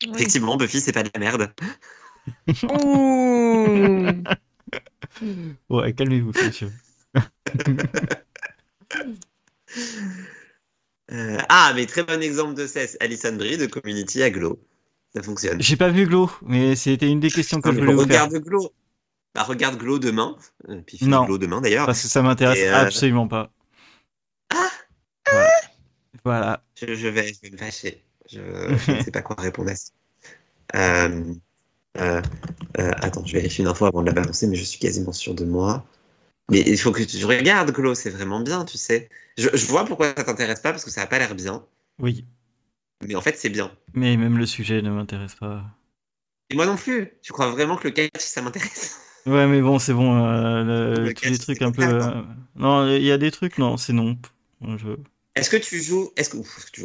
Oui. 0.03 0.13
Effectivement, 0.15 0.57
Buffy, 0.57 0.81
c'est 0.81 0.93
pas 0.93 1.03
de 1.03 1.11
la 1.15 1.21
merde. 1.21 1.53
Ouh. 2.65 4.23
Ouais, 5.71 5.93
calmez-vous, 5.95 6.33
monsieur. 6.33 6.71
Euh, 11.13 11.39
Ah, 11.49 11.73
mais 11.75 11.87
très 11.87 12.03
bon 12.03 12.21
exemple 12.23 12.55
de 12.55 12.67
cesse. 12.67 12.97
Alison 13.01 13.35
Brie 13.37 13.57
de 13.57 13.67
Community 13.67 14.23
à 14.23 14.31
Glow. 14.31 14.59
Ça 15.15 15.23
fonctionne. 15.23 15.61
J'ai 15.63 15.77
pas 15.77 15.89
vu 15.89 16.05
Glow, 16.07 16.31
mais 16.43 16.75
c'était 16.77 17.09
une 17.09 17.21
des 17.21 17.31
questions 17.31 17.61
que 17.61 17.69
Non, 17.69 17.75
je 17.75 17.81
voulais 17.81 17.95
vous 17.95 18.01
faire. 18.07 18.25
regarde 18.25 18.45
Glow. 18.45 18.73
Bah, 19.35 19.45
regarde 19.45 19.79
Glow 19.79 19.99
demain. 19.99 20.37
Euh, 20.69 20.81
Puis 20.87 20.99
finis 20.99 21.11
Non. 21.11 21.25
Glow 21.25 21.39
demain 21.39 21.61
d'ailleurs. 21.61 21.87
Parce 21.87 22.03
que 22.03 22.09
ça 22.09 22.23
m'intéresse 22.23 22.59
euh, 22.61 22.75
absolument 22.75 23.29
pas. 23.29 23.53
Ah 24.51 24.69
Voilà. 25.31 25.51
Voilà. 26.25 26.65
Je, 26.75 26.95
je 26.95 27.07
vais, 27.09 27.33
je 27.33 27.41
vais 27.43 27.51
me 27.51 27.57
fâcher. 27.57 28.03
Je, 28.29 28.41
je 28.41 28.93
ne 28.93 29.03
sais 29.03 29.11
pas 29.13 29.23
quoi 29.23 29.37
répondre 29.39 29.71
à 29.71 29.77
ça. 29.77 29.93
Euh, 31.99 32.21
euh, 32.79 32.93
attends, 33.03 33.25
je 33.25 33.33
vérifie 33.35 33.63
une 33.63 33.69
info 33.69 33.87
avant 33.87 34.03
de 34.03 34.07
la 34.09 34.13
balancer, 34.13 34.47
mais 34.47 34.57
je 34.57 34.65
suis 34.65 34.79
quasiment 34.79 35.13
sûr 35.13 35.35
de 35.35 35.45
moi. 35.45 35.85
Mais 36.51 36.61
il 36.61 36.79
faut 36.79 36.93
que 36.93 37.03
tu 37.03 37.25
regardes 37.25 37.73
Glow, 37.73 37.95
c'est 37.95 38.11
vraiment 38.11 38.41
bien, 38.41 38.65
tu 38.65 38.79
sais. 38.79 39.09
Je, 39.39 39.49
je 39.55 39.67
vois 39.67 39.85
pourquoi 39.85 40.09
ça 40.17 40.25
t'intéresse 40.25 40.61
pas, 40.61 40.73
parce 40.73 40.85
que 40.85 40.91
ça 40.91 41.03
a 41.03 41.07
pas 41.07 41.19
l'air 41.19 41.35
bien. 41.35 41.65
Oui. 41.99 42.25
Mais 43.07 43.15
en 43.15 43.21
fait, 43.21 43.37
c'est 43.39 43.51
bien. 43.51 43.71
Mais 43.95 44.17
même 44.17 44.39
le 44.39 44.47
sujet 44.47 44.83
ne 44.83 44.91
m'intéresse 44.91 45.35
pas. 45.35 45.65
Et 46.51 46.55
moi 46.55 46.67
non 46.67 46.77
plus. 46.77 47.13
Tu 47.23 47.33
crois 47.33 47.51
vraiment 47.51 47.77
que 47.77 47.89
le 47.89 47.93
catch, 47.95 48.11
ça 48.21 48.43
m'intéresse? 48.43 49.01
Ouais, 49.27 49.47
mais 49.49 49.61
bon, 49.61 49.79
c'est 49.79 49.93
bon. 49.93 50.15
euh, 50.25 50.63
le- 50.95 51.03
Le 51.05 51.15
tous 51.15 51.29
les 51.29 51.39
trucs 51.39 51.63
un 51.63 51.73
peu. 51.73 51.83
euh, 51.83 52.23
Non, 52.55 52.87
il 52.89 53.03
y 53.03 53.11
a 53.11 53.19
des 53.19 53.31
trucs, 53.33 53.59
non, 53.59 53.77
c'est 53.77 53.93
non. 53.93 54.17
Je... 54.63 54.97
Est-ce 55.35 55.51
que 55.51 55.57
tu 55.57 55.83
joues 55.83 56.13
Est-ce 56.17 56.31
que, 56.31 56.39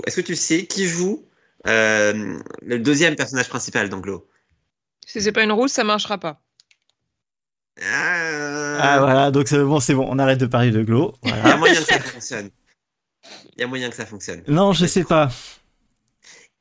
est-ce 0.05 0.15
que 0.15 0.21
tu 0.21 0.35
sais 0.35 0.65
qui 0.65 0.87
joue 0.87 1.25
euh, 1.67 2.39
le 2.61 2.79
deuxième 2.79 3.15
personnage 3.15 3.49
principal 3.49 3.89
d'Anglo 3.89 4.27
Si 5.05 5.21
c'est 5.21 5.31
pas 5.31 5.43
une 5.43 5.51
rousse, 5.51 5.73
ça 5.73 5.83
marchera 5.83 6.17
pas. 6.17 6.41
Ah, 7.81 8.77
Ah, 8.79 8.99
voilà, 8.99 9.31
donc 9.31 9.47
c'est 9.47 9.63
bon, 9.63 9.79
c'est 9.79 9.93
bon, 9.93 10.05
on 10.09 10.19
arrête 10.19 10.39
de 10.39 10.45
parler 10.45 10.71
de 10.71 10.83
Glow. 10.83 11.13
Il 11.23 11.29
y 11.29 11.33
a 11.33 11.35
Voilà. 11.41 11.57
moyen 11.57 11.75
que 11.75 11.83
ça 11.85 11.99
fonctionne. 11.99 12.49
Il 13.55 13.61
y 13.61 13.63
a 13.63 13.67
moyen 13.67 13.89
que 13.89 13.95
ça 13.95 14.05
fonctionne. 14.05 14.43
non, 14.47 14.73
je 14.73 14.85
sais 14.85 15.03
pas. 15.03 15.29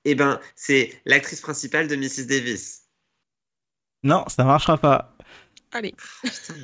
Eh 0.04 0.14
ben, 0.14 0.40
c'est 0.54 0.98
l'actrice 1.04 1.40
principale 1.40 1.88
de 1.88 1.96
Mrs. 1.96 2.26
Davis. 2.26 2.82
Non, 4.02 4.24
ça 4.28 4.44
marchera 4.44 4.78
pas. 4.78 5.14
Allez. 5.72 5.94
Putain, 6.22 6.54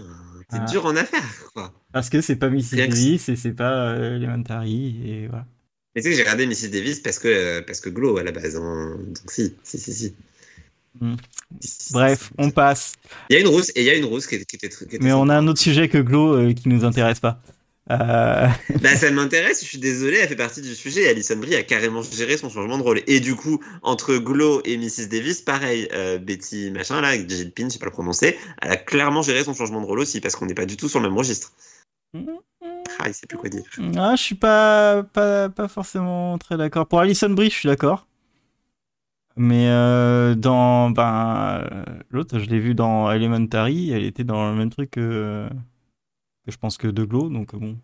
Ah. 0.50 0.58
dur 0.60 0.86
en 0.86 0.96
affaires, 0.96 1.44
quoi. 1.52 1.72
Parce 1.92 2.08
que 2.08 2.20
c'est 2.20 2.36
pas 2.36 2.48
Mrs. 2.48 2.76
Davis 2.76 3.28
et 3.28 3.36
c'est 3.36 3.52
pas 3.52 3.90
euh, 3.90 4.16
Elementary. 4.16 5.00
Et 5.08 5.28
voilà. 5.28 5.46
Mais 5.94 6.02
tu 6.02 6.04
sais 6.04 6.10
que 6.10 6.16
j'ai 6.16 6.22
regardé 6.22 6.46
Mrs. 6.46 6.70
Davis 6.70 7.00
parce 7.00 7.18
que, 7.18 7.28
euh, 7.28 7.62
parce 7.62 7.80
que 7.80 7.88
Glow 7.90 8.16
à 8.18 8.22
la 8.22 8.32
base. 8.32 8.56
hein. 8.56 8.96
Donc 8.98 9.30
si, 9.30 9.54
si, 9.62 9.78
si, 9.78 9.92
si. 9.92 10.16
Hmm. 11.00 11.14
Bref, 11.92 12.32
on 12.38 12.50
passe. 12.50 12.94
Il 13.30 13.34
y 13.34 13.36
a 13.36 13.40
une 13.40 13.48
rousse 13.48 13.70
et 13.74 13.82
il 13.82 13.86
y 13.86 13.90
a 13.90 13.94
une 13.94 14.04
rousse 14.04 14.26
qui, 14.26 14.44
qui 14.44 14.56
était, 14.56 14.68
qui 14.68 14.84
était 14.84 14.98
Mais 15.00 15.12
on 15.12 15.28
a 15.28 15.36
un 15.36 15.46
autre 15.46 15.60
sujet 15.60 15.88
que 15.88 15.98
Glow 15.98 16.34
euh, 16.34 16.52
qui 16.52 16.68
nous 16.68 16.84
intéresse 16.84 17.20
pas. 17.20 17.40
Euh, 17.90 18.48
Bah, 18.82 18.96
ça 18.96 19.10
m'intéresse, 19.10 19.60
je 19.62 19.66
suis 19.66 19.78
désolé, 19.78 20.18
elle 20.18 20.28
fait 20.28 20.36
partie 20.36 20.60
du 20.60 20.74
sujet. 20.74 21.02
et 21.02 21.08
Alison 21.08 21.36
Brie 21.36 21.54
a 21.54 21.62
carrément 21.62 22.02
géré 22.02 22.36
son 22.36 22.50
changement 22.50 22.78
de 22.78 22.82
rôle. 22.82 23.00
Et 23.06 23.20
du 23.20 23.36
coup, 23.36 23.62
entre 23.82 24.16
Glow 24.16 24.60
et 24.64 24.76
Mrs. 24.76 25.08
Davis, 25.08 25.40
pareil, 25.40 25.88
euh, 25.92 26.18
Betty 26.18 26.70
machin 26.70 27.00
là, 27.00 27.16
Gigi 27.16 27.50
Pin, 27.50 27.64
je 27.64 27.74
sais 27.74 27.78
pas 27.78 27.86
le 27.86 27.92
prononcer, 27.92 28.36
elle 28.62 28.72
a 28.72 28.76
clairement 28.76 29.22
géré 29.22 29.44
son 29.44 29.54
changement 29.54 29.80
de 29.80 29.86
rôle 29.86 30.00
aussi 30.00 30.20
parce 30.20 30.34
qu'on 30.34 30.46
n'est 30.46 30.54
pas 30.54 30.66
du 30.66 30.76
tout 30.76 30.88
sur 30.88 31.00
le 31.00 31.08
même 31.08 31.16
registre. 31.16 31.52
Ah, 32.98 33.08
il 33.08 33.14
sait 33.14 33.26
plus 33.26 33.36
quoi 33.36 33.50
dire. 33.50 33.62
Ah, 33.96 34.14
je 34.16 34.22
suis 34.22 34.34
pas, 34.34 35.02
pas, 35.02 35.48
pas 35.48 35.68
forcément 35.68 36.38
très 36.38 36.56
d'accord. 36.56 36.86
Pour 36.86 37.00
Alison 37.00 37.30
Brie, 37.30 37.50
je 37.50 37.56
suis 37.56 37.68
d'accord. 37.68 38.06
Mais 39.38 39.68
euh, 39.68 40.34
dans 40.34 40.90
ben 40.90 41.62
l'autre, 42.10 42.38
je 42.38 42.46
l'ai 42.46 42.58
vu 42.58 42.74
dans 42.74 43.10
Elementary, 43.10 43.90
elle 43.90 44.04
était 44.04 44.24
dans 44.24 44.50
le 44.50 44.56
même 44.56 44.70
truc 44.70 44.90
que, 44.92 45.48
que 46.44 46.50
je 46.52 46.56
pense 46.58 46.78
que 46.78 46.88
de 46.88 47.04
Glow, 47.04 47.28
donc 47.28 47.54
bon. 47.54 47.78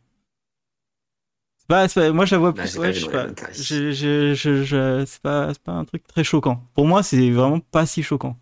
Pas, 1.69 1.87
moi 2.13 2.25
je 2.27 2.35
la 2.35 2.39
vois 2.39 2.53
Bah, 2.53 2.63
plus. 2.63 2.77
ouais, 2.79 2.93
pas 2.93 3.29
je. 3.53 3.93
Je- 3.93 4.35
je- 4.35 4.65
je- 4.65 5.05
c'est 5.07 5.23
pas, 5.23 5.53
c'est 5.55 5.63
pas 5.63 5.73
un 5.73 5.85
truc 5.85 6.07
très 6.07 6.25
choquant. 6.25 6.69
Pour 6.75 6.87
moi, 6.87 7.03
c'est 7.03 7.31
vraiment 7.31 7.61
pas 7.61 7.87
si 7.87 8.03
choquant. 8.03 8.37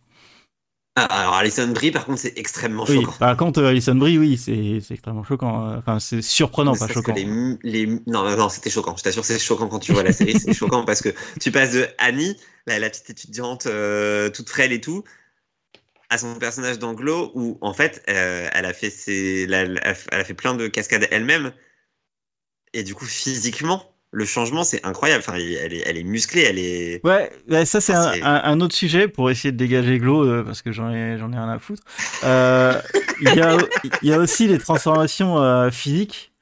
Ah, 0.96 1.04
alors 1.04 1.34
Alison 1.34 1.68
Brie, 1.68 1.92
par 1.92 2.04
contre, 2.04 2.18
c'est 2.18 2.36
extrêmement 2.36 2.84
Oui. 2.88 2.96
choquant. 2.96 3.12
Par 3.12 3.36
contre, 3.36 3.62
Alison 3.62 3.94
Brie, 3.94 4.18
oui, 4.18 4.36
c'est 4.36 4.80
c'est 4.80 4.94
extrêmement 4.94 5.22
choquant. 5.22 5.70
euh, 5.70 5.78
Enfin, 5.78 6.00
c'est 6.00 6.20
surprenant, 6.20 6.74
pas 6.74 6.88
choquant. 6.88 7.14
les 7.14 7.24
les 7.62 7.86
Non, 8.06 8.36
non, 8.36 8.48
c'était 8.48 8.70
choquant. 8.70 8.96
Je 8.96 9.02
t'assure, 9.04 9.24
c'est 9.24 9.38
choquant 9.38 9.68
quand 9.68 9.78
tu 9.78 9.92
vois 9.92 10.02
la 10.02 10.12
série. 10.12 10.38
C'est 10.38 10.52
choquant 10.52 10.84
parce 10.84 11.00
que 11.00 11.10
tu 11.40 11.52
passes 11.52 11.72
de 11.72 11.86
Annie, 11.98 12.36
la, 12.66 12.78
la 12.80 12.90
petite 12.90 13.10
étudiante 13.10 13.66
euh, 13.66 14.30
toute 14.30 14.48
frêle 14.50 14.72
et 14.72 14.80
tout, 14.80 15.04
à 16.10 16.18
son 16.18 16.34
personnage 16.38 16.78
d'Anglo 16.78 17.30
où, 17.34 17.56
en 17.60 17.72
fait, 17.72 18.02
euh, 18.08 18.48
elle, 18.52 18.66
a 18.66 18.72
fait 18.72 18.90
ses, 18.90 19.46
la- 19.46 19.64
la- 19.64 19.94
elle 20.12 20.20
a 20.20 20.24
fait 20.24 20.34
plein 20.34 20.54
de 20.54 20.66
cascades 20.68 21.06
elle-même. 21.10 21.52
Et 22.72 22.82
du 22.82 22.94
coup, 22.94 23.04
physiquement, 23.04 23.89
le 24.12 24.24
changement, 24.24 24.64
c'est 24.64 24.84
incroyable. 24.84 25.22
Enfin, 25.26 25.38
elle 25.38 25.72
est, 25.72 25.82
elle 25.86 25.96
est 25.96 26.02
musclée, 26.02 26.42
elle 26.42 26.58
est. 26.58 27.00
Ouais, 27.04 27.30
ça 27.64 27.80
c'est 27.80 27.94
un, 27.94 28.60
autre 28.60 28.74
sujet 28.74 29.08
pour 29.08 29.30
essayer 29.30 29.52
de 29.52 29.56
dégager 29.56 29.98
Glow 29.98 30.24
euh, 30.24 30.42
parce 30.42 30.62
que 30.62 30.72
j'en 30.72 30.90
ai 30.90 31.16
j'en 31.18 31.32
ai 31.32 31.36
rien 31.36 31.48
à 31.48 31.58
foutre. 31.58 31.82
Euh, 32.24 32.80
Il 33.20 33.34
y, 33.34 33.40
a, 33.40 33.56
il 34.02 34.08
y 34.08 34.12
a 34.12 34.18
aussi 34.18 34.48
les 34.48 34.58
transformations 34.58 35.38
euh, 35.38 35.70
physiques 35.70 36.32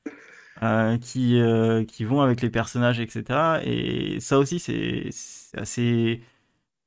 euh, 0.62 0.96
qui 0.98 1.40
qui 1.88 2.04
vont 2.04 2.22
avec 2.22 2.40
les 2.40 2.50
personnages, 2.50 3.00
etc. 3.00 3.60
Et 3.64 4.18
ça 4.20 4.38
aussi 4.38 4.58
c'est 4.58 5.10
assez 5.56 6.22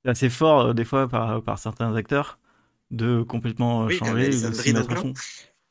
assez 0.05 0.29
fort 0.29 0.73
des 0.73 0.85
fois 0.85 1.07
par 1.07 1.43
par 1.43 1.59
certains 1.59 1.95
acteurs 1.95 2.39
de 2.89 3.21
complètement 3.21 3.85
Oui, 3.85 3.97
changer 3.97 4.29
de 4.29 4.71
dans 4.73 4.79
mettre 4.79 4.91
à 4.91 4.95
fond. 4.95 5.13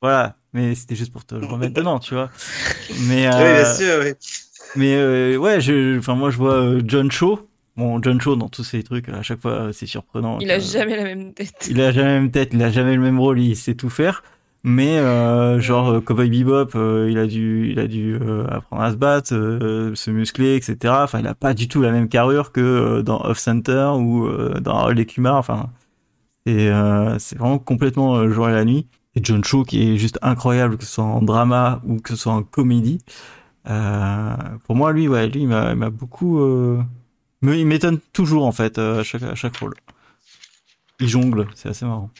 Voilà, 0.02 0.36
mais 0.54 0.74
c'était 0.74 0.94
juste 0.94 1.12
pour 1.12 1.26
te 1.26 1.34
remettre 1.34 1.74
dedans, 1.74 1.98
tu 1.98 2.14
vois. 2.14 2.30
Mais 3.02 3.28
Oui, 3.28 3.54
bien 3.54 3.74
sûr, 3.74 4.00
oui. 4.02 4.14
Mais 4.76 4.94
euh, 4.94 5.36
ouais, 5.36 5.60
je, 5.60 5.98
enfin 5.98 6.14
moi 6.14 6.30
je 6.30 6.36
vois 6.36 6.54
euh, 6.54 6.82
John 6.84 7.10
Cho. 7.10 7.48
Bon, 7.76 8.00
John 8.02 8.20
Cho 8.20 8.36
dans 8.36 8.48
tous 8.48 8.64
ces 8.64 8.82
trucs, 8.82 9.08
à 9.08 9.22
chaque 9.22 9.40
fois 9.40 9.52
euh, 9.52 9.72
c'est 9.72 9.86
surprenant. 9.86 10.38
Il 10.40 10.50
a 10.50 10.58
jamais 10.58 10.96
la 10.96 11.04
même 11.04 11.32
tête. 11.32 11.68
il 11.70 11.80
a 11.80 11.92
jamais 11.92 12.08
la 12.14 12.20
même 12.20 12.30
tête, 12.30 12.50
il 12.52 12.62
a 12.62 12.70
jamais 12.70 12.94
le 12.94 13.00
même 13.00 13.18
rôle, 13.18 13.40
il 13.40 13.56
sait 13.56 13.74
tout 13.74 13.90
faire. 13.90 14.22
Mais 14.62 14.98
euh, 14.98 15.58
genre 15.58 15.88
euh, 15.90 16.00
Cowboy 16.02 16.28
Bebop, 16.28 16.74
euh, 16.74 17.08
il 17.10 17.16
a 17.18 17.26
dû, 17.26 17.70
il 17.72 17.78
a 17.78 17.86
dû 17.86 18.18
euh, 18.20 18.46
apprendre 18.50 18.82
à 18.82 18.90
se 18.90 18.96
battre, 18.96 19.34
euh, 19.34 19.94
se 19.94 20.10
muscler, 20.10 20.56
etc. 20.56 20.94
Enfin, 20.98 21.20
il 21.20 21.26
a 21.26 21.34
pas 21.34 21.54
du 21.54 21.66
tout 21.66 21.80
la 21.80 21.90
même 21.92 22.08
carrure 22.08 22.52
que 22.52 22.60
euh, 22.60 23.02
dans 23.02 23.22
Off 23.24 23.38
Center 23.38 23.92
ou 23.96 24.26
euh, 24.26 24.60
dans 24.60 24.90
et 24.90 25.06
Kumar. 25.06 25.36
Enfin, 25.36 25.70
c'est 26.46 26.68
euh, 26.68 27.18
c'est 27.18 27.38
vraiment 27.38 27.58
complètement 27.58 28.28
jour 28.28 28.48
et 28.50 28.52
la 28.52 28.64
nuit. 28.66 28.86
Et 29.14 29.20
John 29.24 29.42
Cho 29.42 29.64
qui 29.64 29.94
est 29.94 29.96
juste 29.96 30.18
incroyable, 30.22 30.76
que 30.76 30.84
ce 30.84 30.92
soit 30.92 31.04
en 31.04 31.22
drama 31.22 31.80
ou 31.86 31.96
que 31.98 32.10
ce 32.10 32.16
soit 32.16 32.32
en 32.32 32.42
comédie. 32.42 32.98
Euh, 33.68 34.36
pour 34.64 34.76
moi, 34.76 34.92
lui, 34.92 35.08
ouais, 35.08 35.28
lui, 35.28 35.42
il 35.42 35.48
m'a 35.48 35.90
beaucoup. 35.90 36.40
Euh... 36.40 36.82
me- 37.42 37.56
Il 37.56 37.66
m'étonne 37.66 38.00
toujours 38.12 38.46
en 38.46 38.52
fait 38.52 38.78
euh, 38.78 39.00
à 39.00 39.02
chaque 39.04 39.22
à 39.22 39.34
chaque 39.34 39.56
rôle. 39.56 39.74
Il 41.00 41.08
jongle, 41.08 41.46
c'est 41.54 41.68
assez 41.68 41.84
marrant. 41.84 42.10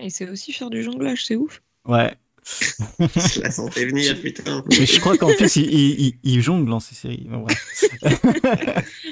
Il 0.00 0.10
sait 0.10 0.28
aussi 0.28 0.52
faire 0.52 0.70
du 0.70 0.82
jonglage, 0.82 1.24
c'est 1.26 1.36
ouf. 1.36 1.62
Ouais. 1.86 2.14
Je 3.00 3.40
la 3.42 3.50
sentais 3.50 3.84
venir, 3.86 4.18
putain. 4.20 4.64
Mais 4.68 4.86
je 4.86 5.00
crois 5.00 5.16
qu'en 5.18 5.34
plus, 5.34 5.56
il, 5.56 5.70
il, 5.72 6.00
il- 6.00 6.18
il 6.22 6.40
jongle 6.42 6.70
dans 6.70 6.80
ces 6.80 6.94
séries. 6.94 7.26
Bon, 7.28 7.40
bref. 7.40 7.84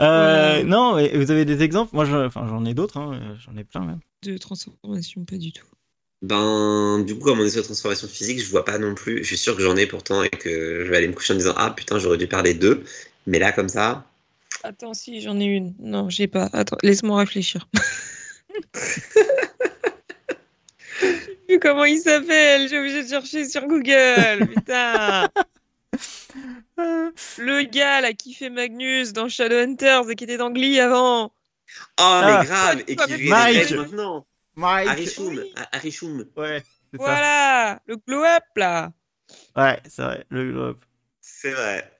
Euh, 0.00 0.58
Ouais. 0.58 0.64
Non, 0.64 0.96
mais 0.96 1.16
vous 1.16 1.30
avez 1.30 1.44
des 1.46 1.62
exemples? 1.62 1.94
Moi, 1.94 2.04
j'en 2.04 2.64
ai 2.66 2.74
d'autres. 2.74 2.98
hein, 2.98 3.36
J'en 3.38 3.56
ai 3.56 3.64
plein 3.64 3.80
même. 3.84 4.00
De 4.22 4.36
transformation, 4.36 5.24
pas 5.24 5.38
du 5.38 5.52
tout. 5.52 5.66
Ben, 6.22 7.00
du 7.04 7.14
coup, 7.18 7.24
comme 7.24 7.40
on 7.40 7.44
est 7.44 7.50
sur 7.50 7.64
transformation 7.64 8.06
physique, 8.08 8.38
je 8.40 8.48
vois 8.48 8.64
pas 8.64 8.78
non 8.78 8.94
plus. 8.94 9.18
Je 9.18 9.28
suis 9.28 9.36
sûr 9.38 9.56
que 9.56 9.62
j'en 9.62 9.76
ai 9.76 9.86
pourtant 9.86 10.22
et 10.22 10.28
que 10.30 10.84
je 10.84 10.90
vais 10.90 10.96
aller 10.96 11.08
me 11.08 11.12
coucher 11.14 11.34
en 11.34 11.36
disant 11.36 11.54
Ah 11.56 11.70
putain, 11.76 11.98
j'aurais 11.98 12.16
dû 12.18 12.28
parler 12.28 12.54
d'eux. 12.54 12.84
Mais 13.26 13.38
là, 13.40 13.50
comme 13.52 13.68
ça, 13.68 14.04
Attends, 14.64 14.94
si, 14.94 15.20
j'en 15.20 15.40
ai 15.40 15.44
une. 15.46 15.74
Non, 15.80 16.08
j'ai 16.08 16.28
pas. 16.28 16.48
Attends, 16.52 16.76
laisse-moi 16.84 17.18
réfléchir. 17.18 17.68
J'ai 21.00 21.54
vu 21.56 21.58
comment 21.60 21.84
il 21.84 21.98
s'appelle. 21.98 22.68
J'ai 22.68 22.78
obligé 22.78 23.02
de 23.02 23.08
chercher 23.08 23.48
sur 23.48 23.66
Google. 23.66 24.46
Putain. 24.54 25.28
Le 27.38 27.62
gars 27.64 28.00
là 28.00 28.12
qui 28.12 28.32
fait 28.34 28.50
Magnus 28.50 29.12
dans 29.12 29.28
Shadowhunters 29.28 30.08
et 30.10 30.14
qui 30.14 30.24
était 30.24 30.36
dans 30.36 30.50
Glee 30.50 30.78
avant. 30.80 31.26
Oh, 31.26 31.30
Ah. 31.98 32.38
mais 32.40 32.46
grave 32.46 32.82
Et 32.86 32.96
qui 32.96 33.28
Mike. 33.28 33.56
régresse 33.56 33.70
maintenant 33.72 34.26
Mike. 34.56 34.88
Harry 34.88 35.06
Shum 35.06 35.28
Oui. 35.28 35.52
Ah, 35.56 35.68
Harry 35.72 35.90
Shum. 35.90 36.24
Ouais, 36.36 36.60
ça. 36.60 36.64
Voilà, 36.98 37.80
le 37.86 37.96
glow-up 37.96 38.42
là. 38.56 38.92
Ouais, 39.56 39.80
c'est 39.88 40.02
vrai. 40.02 40.24
Le 40.28 40.50
globe. 40.52 40.78
C'est 41.20 41.52
vrai. 41.52 41.90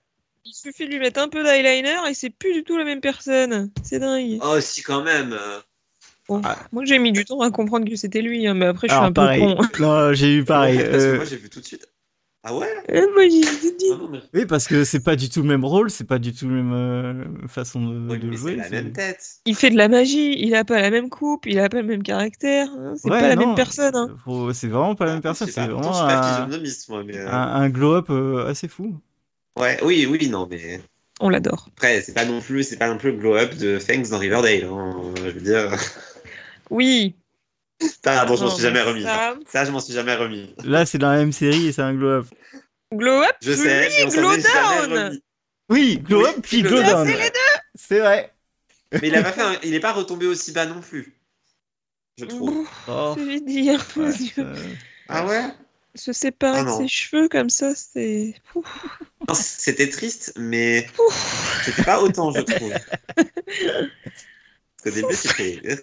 Il 0.45 0.53
suffit 0.55 0.87
de 0.87 0.91
lui 0.91 0.99
mettre 0.99 1.21
un 1.21 1.29
peu 1.29 1.43
d'eyeliner 1.45 1.97
et 2.11 2.15
c'est 2.15 2.31
plus 2.31 2.53
du 2.53 2.65
tout 2.65 2.77
la 2.77 2.85
même 2.85 3.01
personne. 3.01 3.71
C'est 3.83 4.01
dingue. 4.01 4.39
Oh, 4.43 4.61
si, 4.61 4.83
quand 4.83 5.03
même. 5.03 5.39
Bon, 6.29 6.41
Ah. 6.45 6.59
Moi 6.73 6.85
j'ai 6.85 6.99
mis 6.99 7.11
du 7.13 7.25
temps 7.25 7.41
à 7.41 7.51
comprendre 7.51 7.89
que 7.89 7.97
c'était 7.97 8.23
lui, 8.23 8.47
hein, 8.47 8.55
mais 8.55 8.67
après 8.67 8.89
je 8.89 8.93
suis 8.93 9.03
un 9.03 9.09
peu 9.09 9.15
pareil. 9.15 9.41
con. 9.41 9.57
Non, 9.81 10.13
j'ai 10.13 10.35
eu 10.35 10.45
pareil. 10.45 10.77
Parce 10.79 10.89
que 10.91 10.97
euh, 10.97 11.17
moi, 11.17 11.25
j'ai 11.25 11.37
vu 11.37 11.49
tout 11.49 11.61
de 11.61 11.65
suite. 11.65 11.87
Ah 12.45 12.57
ouais? 12.57 12.69
Euh, 12.91 13.07
moi 13.15 13.23
j'ai 13.29 13.41
dit. 13.77 13.85
Ah 13.93 13.97
non, 13.97 14.09
mais... 14.09 14.19
Oui, 14.35 14.47
parce 14.47 14.67
que 14.67 14.83
c'est 14.85 15.01
pas 15.03 15.15
du 15.15 15.29
tout 15.29 15.43
le 15.43 15.49
même 15.49 15.65
rôle, 15.65 15.91
c'est 15.91 16.05
pas 16.07 16.19
du 16.19 16.33
tout 16.35 16.49
la 16.49 16.55
même 16.57 16.73
euh, 17.45 17.49
façon 17.49 17.81
de, 17.87 18.11
Oui, 18.11 18.19
de 18.19 18.31
mais 18.31 18.37
jouer. 18.37 18.57
la 18.57 18.69
même 18.69 18.93
tête. 18.93 19.37
Il 19.47 19.55
fait 19.55 19.71
de 19.71 19.77
la 19.77 19.89
magie, 19.89 20.35
il 20.41 20.55
a 20.57 20.65
pas 20.65 20.81
la 20.81 20.91
même 20.91 21.09
coupe, 21.09 21.47
il 21.47 21.59
a 21.61 21.69
pas 21.69 21.81
le 21.83 21.87
même 21.87 22.03
caractère. 22.03 22.69
hein, 22.77 22.95
C'est 22.97 23.11
Ouais, 23.11 23.21
pas 23.21 23.29
la 23.29 23.37
même 23.37 23.55
personne. 23.55 23.95
hein. 23.95 24.17
faut- 24.25 24.53
C'est 24.53 24.67
vraiment 24.69 24.97
pas 24.97 25.07
la 25.07 25.13
même 25.15 25.23
personne. 25.23 25.47
Je 25.47 25.53
C'est 25.53 25.61
vraiment 25.67 26.01
un, 26.01 26.49
moi, 26.89 27.05
mais. 27.05 27.17
euh, 27.17 27.29
un, 27.31 27.63
un 27.63 27.69
glow-up 27.71 28.11
euh, 28.11 28.47
assez 28.49 28.67
fou. 28.67 28.97
Ouais, 29.57 29.79
oui, 29.85 30.07
oui, 30.11 30.29
non, 30.29 30.49
mais. 30.51 30.81
On 31.21 31.29
l'adore. 31.29 31.69
Après, 31.77 32.01
c'est 32.03 32.15
pas 32.15 32.25
non 32.25 32.41
plus, 32.41 32.65
c'est 32.65 32.77
pas 32.77 32.89
non 32.89 32.99
plus 32.99 33.13
le 33.13 33.19
glow-up 33.19 33.55
de 33.55 33.79
Fangs 33.79 34.09
dans 34.11 34.19
Riverdale. 34.19 34.65
hein, 34.65 35.13
Je 35.17 35.31
veux 35.31 35.41
dire. 35.41 35.71
Oui. 36.71 37.15
Pardon, 38.03 38.37
je 38.37 38.45
m'en 38.45 38.51
suis 38.51 38.63
jamais 38.63 38.81
mais 38.81 38.83
remis. 38.91 39.03
ça- 39.03 39.35
Ça, 39.51 39.65
je 39.65 39.71
m'en 39.71 39.81
suis 39.81 39.93
jamais 39.95 40.15
remis. 40.15 40.55
Là, 40.65 40.87
c'est 40.87 40.99
dans 40.99 41.11
la 41.11 41.17
même 41.19 41.33
série 41.33 41.67
et 41.69 41.73
c'est 41.73 41.83
un 41.83 41.95
glow-up. 41.95 42.27
Glow 42.93 43.23
up, 43.23 43.37
Je 43.43 43.53
sais. 43.53 43.89
Oui, 45.69 45.99
glow 45.99 46.27
up 46.27 46.35
Oui, 46.37 46.43
puis 46.43 46.63
glow 46.63 46.71
glow 46.71 46.83
down. 46.83 46.93
down. 46.93 47.07
C'est 47.07 47.17
les 47.25 47.31
C'est 47.75 47.99
vrai. 48.01 48.33
Mais 49.01 49.09
il 49.09 49.15
a 49.15 49.23
pas 49.23 49.33
fait, 49.33 49.41
un- 49.41 49.57
il 49.63 49.75
est 49.75 49.81
pas 49.81 49.93
retombé 49.93 50.27
aussi 50.27 50.53
bas 50.53 50.67
non 50.67 50.81
plus. 50.81 51.15
Je 52.19 52.27
trouve. 52.27 52.67
Oh, 52.89 53.15
Je 53.17 53.23
vais 53.25 53.41
dire. 53.41 53.83
mon 53.97 54.05
ouais, 54.07 54.13
Dieu. 54.17 54.33
ça- 54.37 54.53
Ah 55.09 55.25
ouais? 55.27 55.45
Se 55.95 56.13
séparer 56.13 56.59
Ah 56.61 56.65
de 56.65 56.71
ses 56.83 56.89
cheveux 56.89 57.29
comme 57.29 57.49
ça, 57.51 57.75
c'est. 57.75 58.35
C'était 59.35 59.89
triste, 59.89 60.33
mais 60.37 60.87
c'était 61.65 61.83
pas 61.85 62.01
autant, 62.01 62.33
je 62.33 62.41
trouve. 62.43 62.73
Parce 63.17 64.83
qu'au 64.85 64.91
début, 64.91 65.15
c'était. 65.15 65.81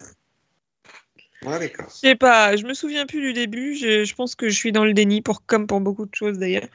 Ouais, 1.46 1.60
d'accord. 1.60 1.90
Je 1.90 1.96
sais 1.96 2.16
pas, 2.16 2.56
je 2.56 2.66
me 2.66 2.74
souviens 2.74 3.06
plus 3.06 3.22
du 3.22 3.34
début. 3.34 3.76
Je, 3.76 4.04
je 4.04 4.16
pense 4.16 4.36
que 4.36 4.50
je 4.50 4.56
suis 4.56 4.72
dans 4.72 4.86
le 4.86 4.94
déni, 4.94 5.22
pour, 5.22 5.46
comme 5.46 5.68
pour 5.68 5.80
beaucoup 5.82 6.06
de 6.06 6.14
choses 6.14 6.38
d'ailleurs. 6.38 6.68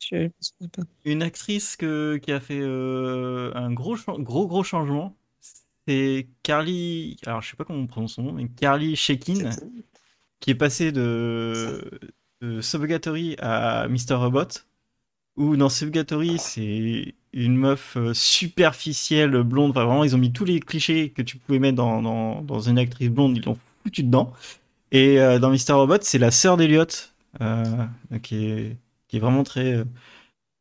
Je 0.00 0.28
pas. 0.72 0.82
Une 1.04 1.22
actrice 1.22 1.76
que, 1.76 2.16
qui 2.16 2.32
a 2.32 2.40
fait 2.40 2.60
euh, 2.60 3.52
un 3.54 3.72
gros, 3.72 3.96
gros, 4.18 4.46
gros 4.46 4.64
changement, 4.64 5.16
c'est 5.86 6.28
Carly. 6.42 7.16
Alors, 7.26 7.40
je 7.40 7.50
sais 7.50 7.56
pas 7.56 7.64
comment 7.64 7.80
on 7.80 7.86
prononce 7.86 8.14
son 8.14 8.22
nom, 8.24 8.32
mais 8.32 8.48
Carly 8.48 8.96
Shekin, 8.96 9.50
qui 10.40 10.50
est 10.50 10.54
passée 10.56 10.92
de, 10.92 11.90
de 12.40 12.60
Subgatory 12.60 13.36
à 13.38 13.88
Mr. 13.88 14.14
Robot. 14.14 14.48
Où 15.36 15.56
dans 15.56 15.68
Subgatory, 15.70 16.38
c'est 16.38 17.14
une 17.32 17.56
meuf 17.56 17.96
euh, 17.96 18.12
superficielle, 18.14 19.42
blonde. 19.42 19.70
Enfin, 19.70 19.84
vraiment, 19.84 20.04
ils 20.04 20.14
ont 20.14 20.18
mis 20.18 20.32
tous 20.32 20.44
les 20.44 20.60
clichés 20.60 21.10
que 21.10 21.22
tu 21.22 21.36
pouvais 21.36 21.58
mettre 21.58 21.76
dans, 21.76 22.60
une 22.60 22.78
actrice 22.78 23.10
blonde, 23.10 23.36
ils 23.36 23.44
l'ont 23.44 23.58
foutu 23.82 24.02
dedans. 24.02 24.32
Et 24.90 25.20
euh, 25.20 25.38
dans 25.38 25.50
Mr. 25.50 25.72
Robot, 25.72 25.98
c'est 26.02 26.18
la 26.18 26.30
sœur 26.30 26.56
d'Eliot, 26.56 26.84
euh, 27.40 27.64
qui, 28.22 28.46
est, 28.46 29.18
vraiment 29.18 29.42
très, 29.42 29.82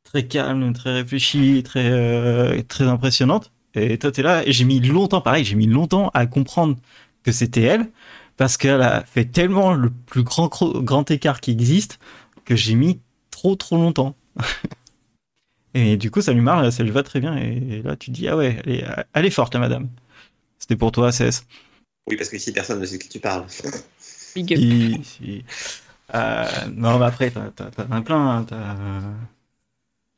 très 0.04 0.28
calme, 0.28 0.74
très 0.74 0.94
réfléchie, 0.94 1.64
très, 1.64 2.64
très 2.64 2.86
impressionnante. 2.86 3.52
Et 3.74 3.98
toi, 3.98 4.12
t'es 4.12 4.22
là, 4.22 4.46
et 4.46 4.52
j'ai 4.52 4.66
mis 4.66 4.80
longtemps, 4.80 5.22
pareil, 5.22 5.46
j'ai 5.46 5.56
mis 5.56 5.68
longtemps 5.68 6.10
à 6.14 6.26
comprendre 6.26 6.78
que 7.24 7.32
c'était 7.32 7.62
elle, 7.62 7.90
parce 8.38 8.58
qu'elle 8.58 8.82
a 8.82 9.04
fait 9.06 9.26
tellement 9.26 9.74
le 9.74 9.90
plus 9.90 10.24
grand, 10.24 10.50
grand 10.82 11.10
écart 11.12 11.40
qui 11.40 11.52
existe 11.52 12.00
que 12.44 12.56
j'ai 12.56 12.76
mis 12.76 13.00
trop, 13.30 13.56
trop 13.56 13.78
longtemps. 13.78 14.16
et 15.74 15.98
du 15.98 16.12
coup, 16.12 16.22
ça 16.22 16.34
lui 16.34 16.42
marche, 16.42 16.70
ça 16.70 16.84
lui 16.84 16.92
va 16.92 17.04
très 17.04 17.20
bien. 17.20 17.36
Et 17.38 17.82
là, 17.84 17.96
tu 17.96 18.12
te 18.12 18.16
dis, 18.16 18.28
ah 18.28 18.36
ouais, 18.38 18.58
elle 18.66 18.72
est, 18.72 18.86
elle 19.14 19.26
est 19.26 19.30
forte, 19.30 19.54
la 19.54 19.60
madame. 19.60 19.90
C'était 20.60 20.76
pour 20.76 20.92
toi, 20.92 21.12
CS. 21.12 21.46
Oui, 22.08 22.18
parce 22.18 22.30
que 22.30 22.38
si 22.38 22.52
personne 22.52 22.80
ne 22.80 22.86
sait 22.86 22.98
de 22.98 23.04
qui 23.04 23.10
tu 23.10 23.20
parles. 23.20 23.46
Big 24.36 24.54
up. 24.54 24.60
Si, 24.60 25.02
si. 25.04 25.46
Euh, 26.14 26.46
non, 26.76 27.00
mais 27.00 27.06
après, 27.06 27.32
t'as, 27.32 27.50
t'as, 27.52 27.72
t'en 27.72 27.92
as 27.92 28.02
plein. 28.02 28.38
hein, 28.40 28.44
t'as- 28.44 28.76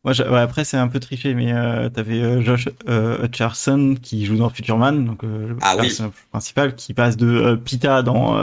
Moi, 0.03 0.13
ouais, 0.19 0.39
après, 0.39 0.65
c'est 0.65 0.77
un 0.77 0.87
peu 0.89 0.99
triché, 0.99 1.33
mais 1.33 1.53
euh, 1.53 1.89
t'avais 1.89 2.21
euh, 2.21 2.41
Josh 2.41 2.67
euh, 2.89 3.23
Hutcherson 3.25 3.95
qui 4.01 4.25
joue 4.25 4.35
dans 4.37 4.49
Futureman, 4.49 5.05
donc 5.05 5.23
euh, 5.23 5.49
le 5.49 5.57
Ah 5.61 5.75
oui. 5.79 5.87
personnage 5.87 6.11
principal, 6.31 6.75
qui 6.75 6.93
passe 6.93 7.15
de 7.15 7.27
euh, 7.27 7.55
Pita 7.55 8.01
dans, 8.03 8.37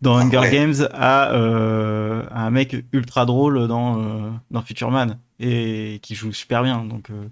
dans 0.00 0.16
Ah 0.16 0.22
Hunger 0.22 0.38
ouais. 0.38 0.50
Games 0.50 0.88
à, 0.92 1.32
euh, 1.32 2.22
à 2.30 2.46
un 2.46 2.50
mec 2.50 2.76
ultra 2.92 3.26
drôle 3.26 3.66
dans, 3.68 4.00
euh, 4.00 4.30
dans 4.50 4.62
Futureman 4.62 5.18
et 5.40 5.98
qui 6.02 6.14
joue 6.14 6.32
super 6.32 6.62
bien. 6.62 6.84
Donc, 6.84 7.10
euh, 7.10 7.28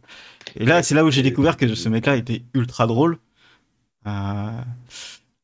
et 0.56 0.64
là, 0.64 0.82
c'est 0.82 0.94
là 0.94 1.04
où 1.04 1.10
j'ai 1.10 1.22
découvert 1.22 1.56
que 1.56 1.74
ce 1.74 1.88
mec-là 1.88 2.16
était 2.16 2.42
ultra 2.54 2.86
drôle. 2.86 3.18
Euh, 4.06 4.50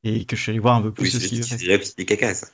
et 0.05 0.25
que 0.25 0.37
je 0.37 0.43
suis 0.43 0.51
allé 0.51 0.59
voir 0.59 0.77
un 0.77 0.83
peu 0.83 0.93
plus 0.93 1.05
Oui, 1.05 1.11
ce 1.11 1.27
qu'il 1.27 1.45
c'est 1.45 1.57
pipi 1.57 2.07
caca, 2.07 2.35
ça. 2.35 2.47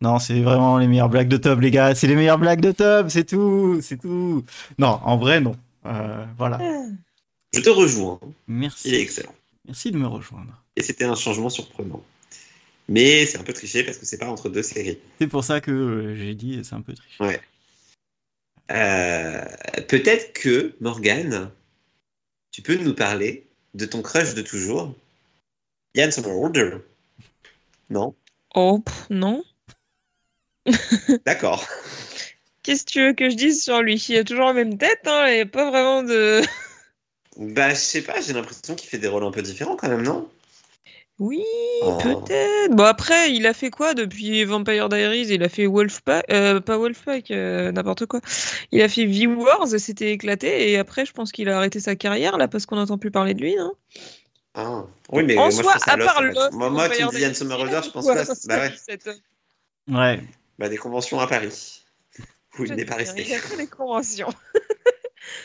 Non, 0.00 0.18
c'est 0.18 0.42
vraiment 0.42 0.76
les 0.76 0.86
meilleures 0.86 1.08
blagues 1.08 1.28
de 1.28 1.38
Tob, 1.38 1.60
les 1.60 1.70
gars. 1.70 1.94
C'est 1.94 2.06
les 2.06 2.16
meilleures 2.16 2.38
blagues 2.38 2.60
de 2.60 2.72
Tob, 2.72 3.08
c'est 3.08 3.24
tout, 3.24 3.78
c'est 3.80 3.96
tout. 3.96 4.44
Non, 4.76 5.00
en 5.02 5.16
vrai, 5.16 5.40
non. 5.40 5.56
Voilà. 6.36 6.58
Je 7.54 7.60
te 7.60 7.70
rejoins. 7.70 8.18
Merci. 8.46 8.88
Il 8.88 8.94
est 8.94 9.00
excellent. 9.00 9.34
Merci 9.66 9.90
de 9.92 9.96
me 9.96 10.06
rejoindre. 10.06 10.52
Et 10.76 10.82
c'était 10.82 11.04
un 11.04 11.14
changement 11.14 11.48
surprenant. 11.48 12.02
Mais 12.88 13.26
c'est 13.26 13.38
un 13.38 13.42
peu 13.42 13.52
triché 13.52 13.82
parce 13.82 13.98
que 13.98 14.06
c'est 14.06 14.18
pas 14.18 14.28
entre 14.28 14.48
deux 14.48 14.62
séries. 14.62 14.98
C'est 15.18 15.26
pour 15.26 15.44
ça 15.44 15.60
que 15.60 15.70
euh, 15.70 16.16
j'ai 16.16 16.34
dit 16.34 16.60
c'est 16.64 16.74
un 16.74 16.82
peu 16.82 16.92
triché. 16.92 17.40
Euh, 18.70 19.44
Peut-être 19.88 20.32
que, 20.32 20.74
Morgane, 20.80 21.50
tu 22.50 22.62
peux 22.62 22.76
nous 22.76 22.94
parler 22.94 23.46
de 23.74 23.86
ton 23.86 24.02
crush 24.02 24.34
de 24.34 24.42
toujours, 24.42 24.94
Yann 25.94 26.10
Sommerhalder. 26.10 26.78
Non? 27.90 28.14
Oh, 28.54 28.78
pff, 28.78 29.06
non. 29.10 29.42
D'accord. 31.26 31.66
Qu'est-ce 32.62 32.86
que 32.86 32.90
tu 32.90 33.00
veux 33.00 33.12
que 33.12 33.28
je 33.28 33.36
dise 33.36 33.62
sur 33.62 33.82
lui? 33.82 34.02
Il 34.08 34.16
a 34.16 34.24
toujours 34.24 34.46
la 34.46 34.52
même 34.54 34.78
tête, 34.78 35.06
hein, 35.06 35.26
et 35.26 35.44
pas 35.44 35.70
vraiment 35.70 36.02
de. 36.02 36.42
Bah, 37.36 37.70
je 37.70 37.80
sais 37.80 38.02
pas, 38.02 38.20
j'ai 38.20 38.32
l'impression 38.32 38.76
qu'il 38.76 38.88
fait 38.88 38.98
des 38.98 39.08
rôles 39.08 39.24
un 39.24 39.32
peu 39.32 39.42
différents 39.42 39.74
quand 39.74 39.88
même, 39.88 40.02
non? 40.02 40.30
Oui, 41.20 41.44
Oh. 41.82 41.96
peut-être. 42.02 42.74
Bon, 42.74 42.82
après, 42.84 43.32
il 43.32 43.46
a 43.46 43.54
fait 43.54 43.70
quoi 43.70 43.94
depuis 43.94 44.44
Vampire 44.44 44.88
Diaries? 44.88 45.28
Il 45.28 45.42
a 45.44 45.48
fait 45.48 45.66
Wolfpack, 45.66 46.24
euh, 46.30 46.60
pas 46.60 46.76
Wolfpack, 46.76 47.30
euh, 47.30 47.70
n'importe 47.70 48.06
quoi. 48.06 48.20
Il 48.72 48.82
a 48.82 48.88
fait 48.88 49.06
V-Wars, 49.06 49.68
c'était 49.78 50.10
éclaté, 50.12 50.70
et 50.72 50.76
après, 50.78 51.06
je 51.06 51.12
pense 51.12 51.30
qu'il 51.30 51.48
a 51.48 51.56
arrêté 51.56 51.78
sa 51.78 51.94
carrière, 51.94 52.36
là, 52.36 52.48
parce 52.48 52.66
qu'on 52.66 52.74
n'entend 52.76 52.98
plus 52.98 53.12
parler 53.12 53.34
de 53.34 53.40
lui, 53.42 53.54
non? 53.54 53.74
Ah. 54.54 54.84
Oui, 55.12 55.22
mais 55.24 55.36
En 55.36 55.42
moi, 55.42 55.50
je 55.50 55.56
soi, 55.56 55.72
pense 55.74 55.88
à 55.88 55.96
part. 55.96 56.22
Lost, 56.22 56.52
Moi, 56.52 56.70
moi 56.70 56.88
qui 56.88 57.00
me 57.02 57.06
Vampire 57.06 57.28
dis 57.28 57.34
Sommerhalder, 57.36 57.80
je 57.84 57.90
pense 57.90 58.04
ça, 58.06 58.14
Bah 58.48 58.58
ouais. 58.58 58.72
cette- 58.76 59.08
Ouais. 59.90 60.20
Bah, 60.58 60.68
des 60.68 60.76
conventions 60.78 61.20
à 61.20 61.26
Paris. 61.28 61.82
Où 62.58 62.64
il 62.64 62.72
n'est 62.74 62.84
pas 62.84 62.94
resté. 62.94 63.24
Il 63.26 63.34
a 63.34 63.38
fait 63.38 63.56
des 63.56 63.66
conventions. 63.66 64.28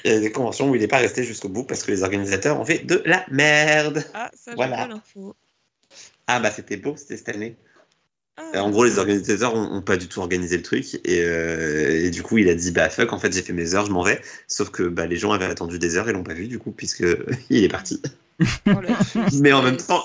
Il 0.05 0.11
y 0.11 0.15
a 0.15 0.19
des 0.19 0.31
conventions 0.31 0.69
où 0.69 0.75
il 0.75 0.81
n'est 0.81 0.87
pas 0.87 0.97
resté 0.99 1.23
jusqu'au 1.23 1.49
bout 1.49 1.63
parce 1.63 1.81
que 1.83 1.91
les 1.91 2.03
organisateurs 2.03 2.59
ont 2.59 2.65
fait 2.65 2.79
de 2.85 3.01
la 3.05 3.25
merde. 3.31 4.03
Ah, 4.13 4.29
ça, 4.35 4.53
Voilà. 4.55 4.77
pas 4.77 4.87
l'info. 4.87 5.35
Ah 6.31 6.39
bah 6.39 6.51
c'était 6.51 6.77
beau, 6.77 6.95
c'était 6.95 7.17
cette 7.17 7.29
année. 7.29 7.55
Ah, 8.37 8.43
Euh, 8.55 8.59
En 8.59 8.69
gros, 8.69 8.85
les 8.85 8.99
organisateurs 8.99 9.55
ont, 9.55 9.77
ont 9.77 9.81
pas 9.81 9.97
du 9.97 10.07
tout 10.07 10.19
organisé 10.19 10.57
le 10.57 10.63
truc 10.63 10.95
et, 11.05 11.23
euh, 11.23 12.05
et 12.05 12.09
du 12.11 12.23
coup, 12.23 12.37
il 12.37 12.47
a 12.49 12.55
dit 12.55 12.71
bah 12.71 12.89
fuck, 12.89 13.11
en 13.13 13.19
fait, 13.19 13.33
j'ai 13.33 13.41
fait 13.41 13.53
mes 13.53 13.73
heures, 13.75 13.85
je 13.85 13.91
m'en 13.91 14.03
vais. 14.03 14.21
Sauf 14.47 14.69
que 14.69 14.83
bah, 14.83 15.07
les 15.07 15.17
gens 15.17 15.31
avaient 15.31 15.45
attendu 15.45 15.79
des 15.79 15.97
heures 15.97 16.07
et 16.09 16.13
l'ont 16.13 16.23
pas 16.23 16.33
vu 16.35 16.47
du 16.47 16.59
coup 16.59 16.71
puisque 16.71 17.05
il 17.49 17.63
est 17.63 17.69
parti. 17.69 18.01
oh. 18.67 18.73
Mais 19.41 19.51
en 19.53 19.63
même 19.63 19.77
temps, 19.77 20.03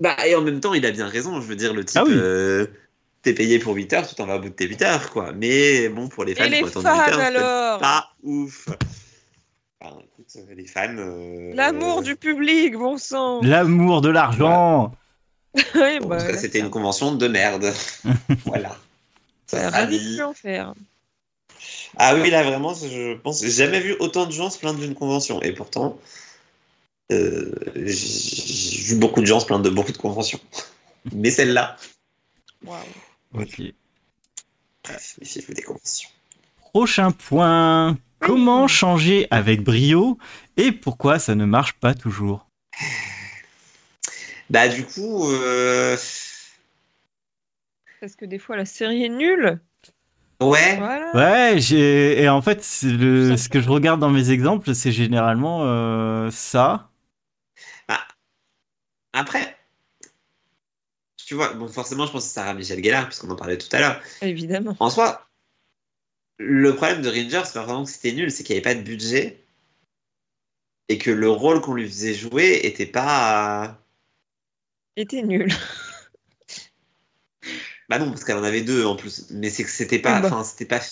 bah 0.00 0.16
et 0.26 0.34
en 0.34 0.42
même 0.42 0.60
temps, 0.60 0.74
il 0.74 0.84
a 0.86 0.90
bien 0.90 1.06
raison. 1.08 1.40
Je 1.40 1.46
veux 1.46 1.56
dire, 1.56 1.72
le 1.74 1.84
type, 1.84 1.96
Ah 2.00 2.04
oui. 2.04 2.12
euh, 2.14 2.66
t'es 3.22 3.32
payé 3.34 3.58
pour 3.58 3.74
8 3.74 3.92
heures, 3.94 4.06
tu 4.06 4.14
t'en 4.14 4.26
vas 4.26 4.36
au 4.36 4.40
bout 4.40 4.50
de 4.50 4.54
tes 4.54 4.66
8 4.66 4.82
heures, 4.82 5.10
quoi. 5.10 5.32
Mais 5.32 5.88
bon, 5.88 6.08
pour 6.08 6.24
les 6.24 6.34
fans, 6.34 6.44
Et 6.44 6.50
les 6.50 6.56
attendre 6.58 6.82
fans 6.82 6.94
8 6.94 7.12
heures, 7.12 7.20
c'est 7.20 7.22
alors? 7.38 7.80
pas 7.80 8.10
ouf. 8.22 8.68
Enfin, 9.86 9.98
écoute, 10.02 10.36
euh, 10.36 10.54
les 10.54 10.66
fans. 10.66 10.96
euh, 10.98 11.52
L'amour 11.54 12.02
du 12.02 12.16
public, 12.16 12.74
bon 12.74 12.98
sang. 12.98 13.40
L'amour 13.42 14.00
de 14.00 14.08
l'argent. 14.10 14.92
Ouais, 15.74 16.00
Bon, 16.00 16.08
bah, 16.08 16.36
c'était 16.36 16.58
une 16.58 16.68
convention 16.68 17.14
de 17.14 17.28
merde. 17.28 17.72
voilà. 18.44 18.76
ça 19.46 19.70
sera 19.70 19.86
dit. 19.86 20.18
faire. 20.34 20.74
Ah 21.96 22.14
oui, 22.14 22.28
là 22.28 22.42
vraiment, 22.42 22.74
je 22.74 23.14
pense, 23.16 23.40
j'ai 23.40 23.50
jamais 23.50 23.80
vu 23.80 23.96
autant 23.98 24.26
de 24.26 24.32
gens 24.32 24.50
se 24.50 24.58
plaindre 24.58 24.78
d'une 24.80 24.94
convention. 24.94 25.40
Et 25.40 25.52
pourtant, 25.54 25.98
euh, 27.10 27.54
j'ai 27.74 27.86
j'ai 27.96 28.82
vu 28.82 28.96
beaucoup 28.96 29.22
de 29.22 29.26
gens 29.26 29.40
se 29.40 29.46
plaindre 29.46 29.64
de 29.64 29.70
beaucoup 29.70 29.92
de 29.92 29.96
conventions. 29.96 30.40
Mais 31.14 31.30
celle-là, 31.30 31.78
Waouh. 32.66 32.82
Ok. 33.32 33.62
bref, 34.84 35.16
méfiez-vous 35.20 35.54
des 35.54 35.62
conventions. 35.62 36.10
Prochain 36.74 37.12
point. 37.12 37.96
Comment 38.20 38.66
changer 38.66 39.26
avec 39.30 39.62
brio 39.62 40.18
et 40.56 40.72
pourquoi 40.72 41.18
ça 41.18 41.34
ne 41.34 41.44
marche 41.44 41.74
pas 41.74 41.94
toujours? 41.94 42.46
Bah 44.50 44.68
du 44.68 44.84
coup, 44.84 45.28
euh, 45.30 45.96
Parce 48.00 48.16
que 48.16 48.24
des 48.24 48.38
fois, 48.38 48.56
la 48.56 48.64
série 48.64 49.04
est 49.04 49.08
nulle. 49.08 49.60
ouais, 50.40 50.76
Voilà. 50.76 51.12
Ouais, 51.14 51.56
j'ai 51.58 52.22
et 52.22 52.28
en 52.28 52.42
fait 52.42 52.62
c'est 52.62 52.90
le 52.90 53.36
ce 53.36 53.48
que 53.48 53.60
je 53.60 53.68
regarde 53.68 54.00
dans 54.00 54.10
mes 54.10 54.30
exemples, 54.30 54.74
c'est 54.74 54.92
généralement 54.92 55.60
euh, 55.64 56.30
ça. 56.30 56.90
après, 59.12 59.56
tu 61.16 61.34
vois, 61.34 61.54
bon 61.54 61.68
forcément, 61.68 62.06
je 62.06 62.12
pense 62.12 62.22
que 62.24 62.28
ça 62.28 62.42
sert 62.42 62.50
à 62.50 62.54
Michel 62.54 62.84
Gellar, 62.84 63.06
puisqu'on 63.06 63.30
en 63.30 63.36
parlait 63.36 63.58
tout 63.58 63.68
à 63.72 63.80
l'heure. 63.80 64.00
Évidemment. 64.22 64.76
En 64.78 64.90
soi, 64.90 65.25
le 66.38 66.74
problème 66.74 67.02
de 67.02 67.08
Ranger, 67.08 67.42
c'est 67.44 67.54
pas 67.54 67.64
vraiment 67.64 67.84
que 67.84 67.90
c'était 67.90 68.12
nul, 68.12 68.30
c'est 68.30 68.42
qu'il 68.44 68.54
n'y 68.54 68.60
avait 68.62 68.74
pas 68.74 68.78
de 68.78 68.84
budget. 68.84 69.42
Et 70.88 70.98
que 70.98 71.10
le 71.10 71.28
rôle 71.28 71.60
qu'on 71.60 71.74
lui 71.74 71.88
faisait 71.88 72.14
jouer 72.14 72.60
était 72.64 72.86
pas... 72.86 73.78
Était 74.96 75.22
nul. 75.22 75.52
Bah 77.88 77.98
non, 78.00 78.08
parce 78.10 78.24
qu'elle 78.24 78.36
en 78.36 78.42
avait 78.42 78.62
deux 78.62 78.84
en 78.84 78.96
plus. 78.96 79.26
Mais 79.30 79.48
c'est 79.48 79.62
que 79.62 79.70
c'était 79.70 80.00
pas. 80.00 80.16
Ah 80.16 80.20
bah. 80.20 80.26
Enfin, 80.26 80.42
c'était 80.44 80.64
pas. 80.64 80.80
Je 80.80 80.88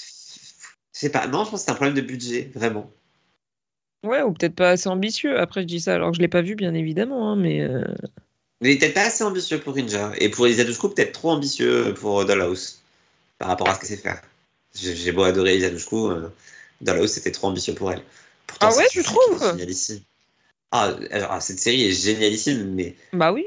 sais 0.92 1.11
pas. 1.11 1.26
Non, 1.26 1.45
je 1.45 1.51
pense 1.51 1.53
que 1.53 1.59
c'était 1.59 1.72
un 1.72 1.74
problème 1.74 1.97
de 1.97 2.01
budget, 2.03 2.51
vraiment. 2.55 2.88
Ouais, 4.05 4.22
ou 4.22 4.32
peut-être 4.32 4.55
pas 4.55 4.70
assez 4.70 4.88
ambitieux. 4.88 5.38
Après, 5.40 5.62
je 5.62 5.66
dis 5.66 5.80
ça 5.80 5.95
alors 5.95 6.11
que 6.11 6.16
je 6.16 6.20
l'ai 6.20 6.28
pas 6.28 6.42
vu, 6.42 6.55
bien 6.55 6.72
évidemment. 6.74 7.32
hein, 7.32 7.36
mais 7.36 7.62
euh, 7.62 7.82
Mais 8.61 8.74
il 8.74 8.78
peut-être 8.78 8.95
pas 8.95 9.07
assez 9.07 9.24
ambitieux 9.24 9.59
pour 9.59 9.74
Ranger. 9.74 10.11
Et 10.18 10.28
pour 10.28 10.47
Elisa 10.47 10.62
Dushku, 10.62 10.90
peut-être 10.90 11.12
trop 11.12 11.30
ambitieux 11.32 11.95
pour 11.95 12.24
Dollhouse. 12.24 12.80
Par 13.38 13.49
rapport 13.49 13.68
à 13.68 13.74
ce 13.74 13.80
qu'elle 13.80 13.88
sait 13.88 13.97
faire. 13.97 14.22
J'ai 14.74 15.12
beau 15.12 15.22
adorer 15.22 15.52
Elisa 15.52 15.70
Dushku, 15.70 16.10
euh, 16.10 16.28
Dollhouse, 16.80 17.12
c'était 17.12 17.30
trop 17.30 17.48
ambitieux 17.48 17.74
pour 17.74 17.92
elle. 17.92 18.02
Pourtant, 18.46 18.68
Ah 18.70 18.76
ouais, 18.76 18.86
tu 18.90 19.02
trouves. 19.02 19.56
Ah, 20.72 20.92
alors, 21.12 21.32
ah, 21.32 21.40
cette 21.40 21.60
série 21.60 21.84
est 21.84 21.92
génialissime, 21.92 22.74
mais, 22.74 22.96
bah 23.12 23.32
oui. 23.32 23.44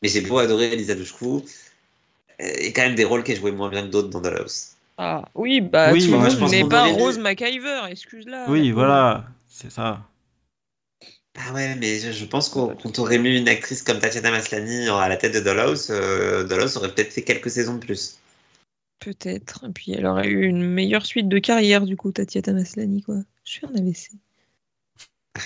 mais 0.00 0.08
j'ai 0.08 0.22
beau 0.22 0.38
adorer 0.38 0.72
Elisa 0.72 0.94
Dushku. 0.94 1.44
Et 2.38 2.72
quand 2.72 2.82
même 2.82 2.94
des 2.94 3.04
rôles 3.04 3.22
qui 3.22 3.36
joué 3.36 3.52
moins 3.52 3.68
bien 3.68 3.82
que 3.82 3.88
d'autres 3.88 4.08
dans 4.08 4.20
Dallas. 4.20 4.74
Ah, 4.98 5.28
oui, 5.34 5.60
bah, 5.60 5.92
Oui, 5.92 6.06
le 6.06 6.16
moi, 6.16 6.28
je 6.28 6.36
n'est 6.36 6.68
pas 6.68 6.88
aurait 6.88 6.92
Rose 6.92 7.18
McIver, 7.18 7.82
excuse-la. 7.90 8.46
Oui, 8.48 8.68
la 8.68 8.74
voilà, 8.74 9.24
c'est 9.48 9.70
ça. 9.70 10.00
Ah 11.38 11.52
ouais, 11.54 11.74
mais 11.76 11.98
je, 11.98 12.12
je 12.12 12.24
pense 12.24 12.48
qu'on 12.48 12.74
t'aurait 12.74 13.18
mis 13.18 13.36
une 13.36 13.48
actrice 13.48 13.82
comme 13.82 13.98
Tatiana 13.98 14.30
Maslany 14.30 14.88
à 14.88 15.08
la 15.08 15.16
tête 15.16 15.34
de 15.34 15.40
Dollhouse, 15.40 15.88
euh, 15.90 16.44
Dollhouse 16.44 16.76
aurait 16.76 16.94
peut-être 16.94 17.12
fait 17.12 17.22
quelques 17.22 17.50
saisons 17.50 17.74
de 17.74 17.84
plus. 17.84 18.18
Peut-être. 19.04 19.64
Et 19.68 19.72
puis 19.74 19.92
elle 19.92 20.06
aurait 20.06 20.28
eu 20.28 20.46
une 20.46 20.64
meilleure 20.66 21.04
suite 21.04 21.28
de 21.28 21.38
carrière, 21.38 21.84
du 21.84 21.94
coup, 21.98 22.10
Tatiana 22.10 22.54
Maslany, 22.54 23.02
quoi. 23.02 23.16
Je 23.44 23.58
fais 23.58 23.66
un 23.66 23.74
AVC. 23.74 24.12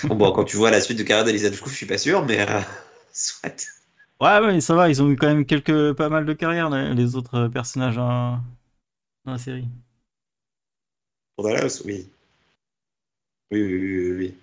Bon, 0.08 0.14
bon, 0.16 0.32
quand 0.32 0.44
tu 0.44 0.56
vois 0.56 0.70
la 0.70 0.80
suite 0.80 0.98
de 0.98 1.02
carrière 1.04 1.24
d'Elisa 1.24 1.50
Dushku, 1.50 1.68
je 1.70 1.74
suis 1.76 1.86
pas 1.86 1.98
sûr, 1.98 2.24
mais 2.24 2.40
euh, 2.40 2.60
soit. 3.12 3.66
Ouais, 4.20 4.40
mais 4.40 4.60
ça 4.62 4.74
va, 4.74 4.88
ils 4.88 5.02
ont 5.02 5.10
eu 5.10 5.16
quand 5.16 5.26
même 5.26 5.44
quelques, 5.44 5.92
pas 5.94 6.08
mal 6.08 6.24
de 6.24 6.32
carrières, 6.32 6.70
les 6.70 6.94
les 6.94 7.16
autres 7.16 7.48
personnages 7.48 7.96
dans, 7.96 8.36
dans 9.24 9.32
la 9.32 9.38
série. 9.38 9.68
Pour 11.34 11.44
Dollhouse, 11.48 11.82
oui. 11.86 12.10
Oui, 13.50 13.62
oui, 13.62 13.74
oui, 13.74 14.12
oui. 14.18 14.34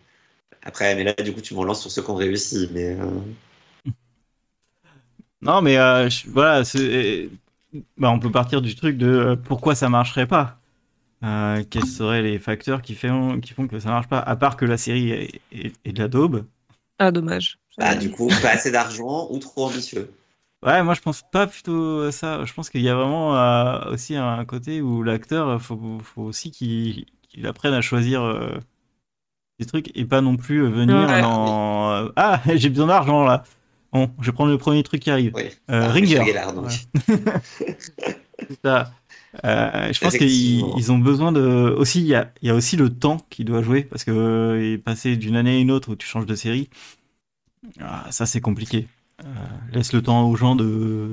Après, 0.63 0.95
mais 0.95 1.03
là, 1.05 1.13
du 1.13 1.33
coup, 1.33 1.41
tu 1.41 1.53
me 1.55 1.59
relances 1.59 1.81
sur 1.81 1.91
ceux 1.91 2.03
qui 2.03 2.09
ont 2.11 2.15
réussi, 2.15 2.69
mais. 2.73 2.97
euh, 2.99 3.05
Non, 5.41 5.61
mais 5.61 5.77
euh, 5.77 6.09
je- 6.09 6.29
voilà, 6.29 6.63
c'est- 6.63 7.29
bah, 7.97 8.11
on 8.11 8.19
peut 8.19 8.31
partir 8.31 8.61
du 8.61 8.75
truc 8.75 8.97
de 8.97 9.07
euh, 9.07 9.35
pourquoi 9.35 9.75
ça 9.75 9.89
marcherait 9.89 10.27
pas. 10.27 10.59
Euh, 11.23 11.63
quels 11.69 11.85
seraient 11.87 12.21
les 12.23 12.39
facteurs 12.39 12.81
qui 12.81 12.95
font, 12.95 13.39
qui 13.41 13.53
font 13.53 13.67
que 13.67 13.79
ça 13.79 13.89
marche 13.89 14.07
pas, 14.09 14.19
à 14.19 14.35
part 14.35 14.57
que 14.57 14.65
la 14.65 14.77
série 14.77 15.11
est, 15.11 15.41
est- 15.53 15.73
est 15.85 15.93
de 15.93 15.99
la 16.01 16.07
daube. 16.09 16.45
Ah, 16.99 17.11
dommage. 17.11 17.57
Bah, 17.77 17.95
du 17.95 18.09
coup, 18.11 18.27
pas 18.41 18.51
assez 18.51 18.71
d'argent 18.71 19.27
ou 19.31 19.39
trop 19.39 19.65
ambitieux. 19.67 20.11
Ouais, 20.65 20.81
moi 20.81 20.93
je 20.93 21.01
pense 21.01 21.21
pas 21.23 21.45
plutôt 21.45 22.01
à 22.03 22.11
ça. 22.11 22.45
Je 22.45 22.53
pense 22.53 22.69
qu'il 22.69 22.81
y 22.81 22.89
a 22.89 22.95
vraiment 22.95 23.35
euh, 23.37 23.91
aussi 23.91 24.15
un 24.15 24.45
côté 24.45 24.81
où 24.81 25.03
l'acteur, 25.03 25.61
faut, 25.61 25.99
faut 26.01 26.21
aussi 26.23 26.51
qu'il 26.51 27.05
apprenne 27.45 27.73
à 27.73 27.81
choisir 27.81 28.21
euh, 28.23 28.57
des 29.59 29.65
trucs 29.65 29.95
et 29.97 30.05
pas 30.05 30.21
non 30.21 30.35
plus 30.37 30.67
venir 30.69 31.07
Ouais. 31.09 31.21
dans 31.21 32.09
ah 32.15 32.41
j'ai 32.55 32.69
besoin 32.69 32.87
d'argent 32.87 33.23
là. 33.23 33.43
Bon, 33.93 34.09
je 34.19 34.25
vais 34.25 34.31
prendre 34.31 34.51
le 34.51 34.57
premier 34.57 34.81
truc 34.83 35.01
qui 35.01 35.11
arrive. 35.11 35.31
Oui. 35.35 35.43
Euh, 35.71 35.87
Ah, 35.87 35.91
Ringer. 35.91 36.19
Donc. 36.55 36.71
Ça. 38.63 38.91
Euh, 39.45 39.91
je 39.91 39.99
pense 39.99 40.15
qu'ils 40.15 40.63
ils 40.77 40.91
ont 40.91 40.99
besoin 40.99 41.31
de 41.31 41.41
aussi 41.75 42.01
il 42.01 42.05
y 42.05 42.13
a, 42.13 42.31
il 42.43 42.47
y 42.47 42.51
a 42.51 42.53
aussi 42.55 42.75
le 42.77 42.89
temps 42.91 43.17
qui 43.31 43.43
doit 43.43 43.63
jouer 43.63 43.81
parce 43.81 44.03
que 44.03 44.11
euh, 44.11 44.77
passer 44.77 45.15
d'une 45.15 45.35
année 45.35 45.55
à 45.55 45.59
une 45.59 45.71
autre 45.71 45.91
où 45.91 45.95
tu 45.95 46.05
changes 46.05 46.27
de 46.27 46.35
série, 46.35 46.69
ah, 47.81 48.05
ça 48.11 48.25
c'est 48.27 48.41
compliqué. 48.41 48.87
Euh, 49.23 49.27
laisse 49.71 49.91
le 49.93 50.01
temps 50.03 50.29
aux 50.29 50.35
gens 50.35 50.55
de 50.55 51.09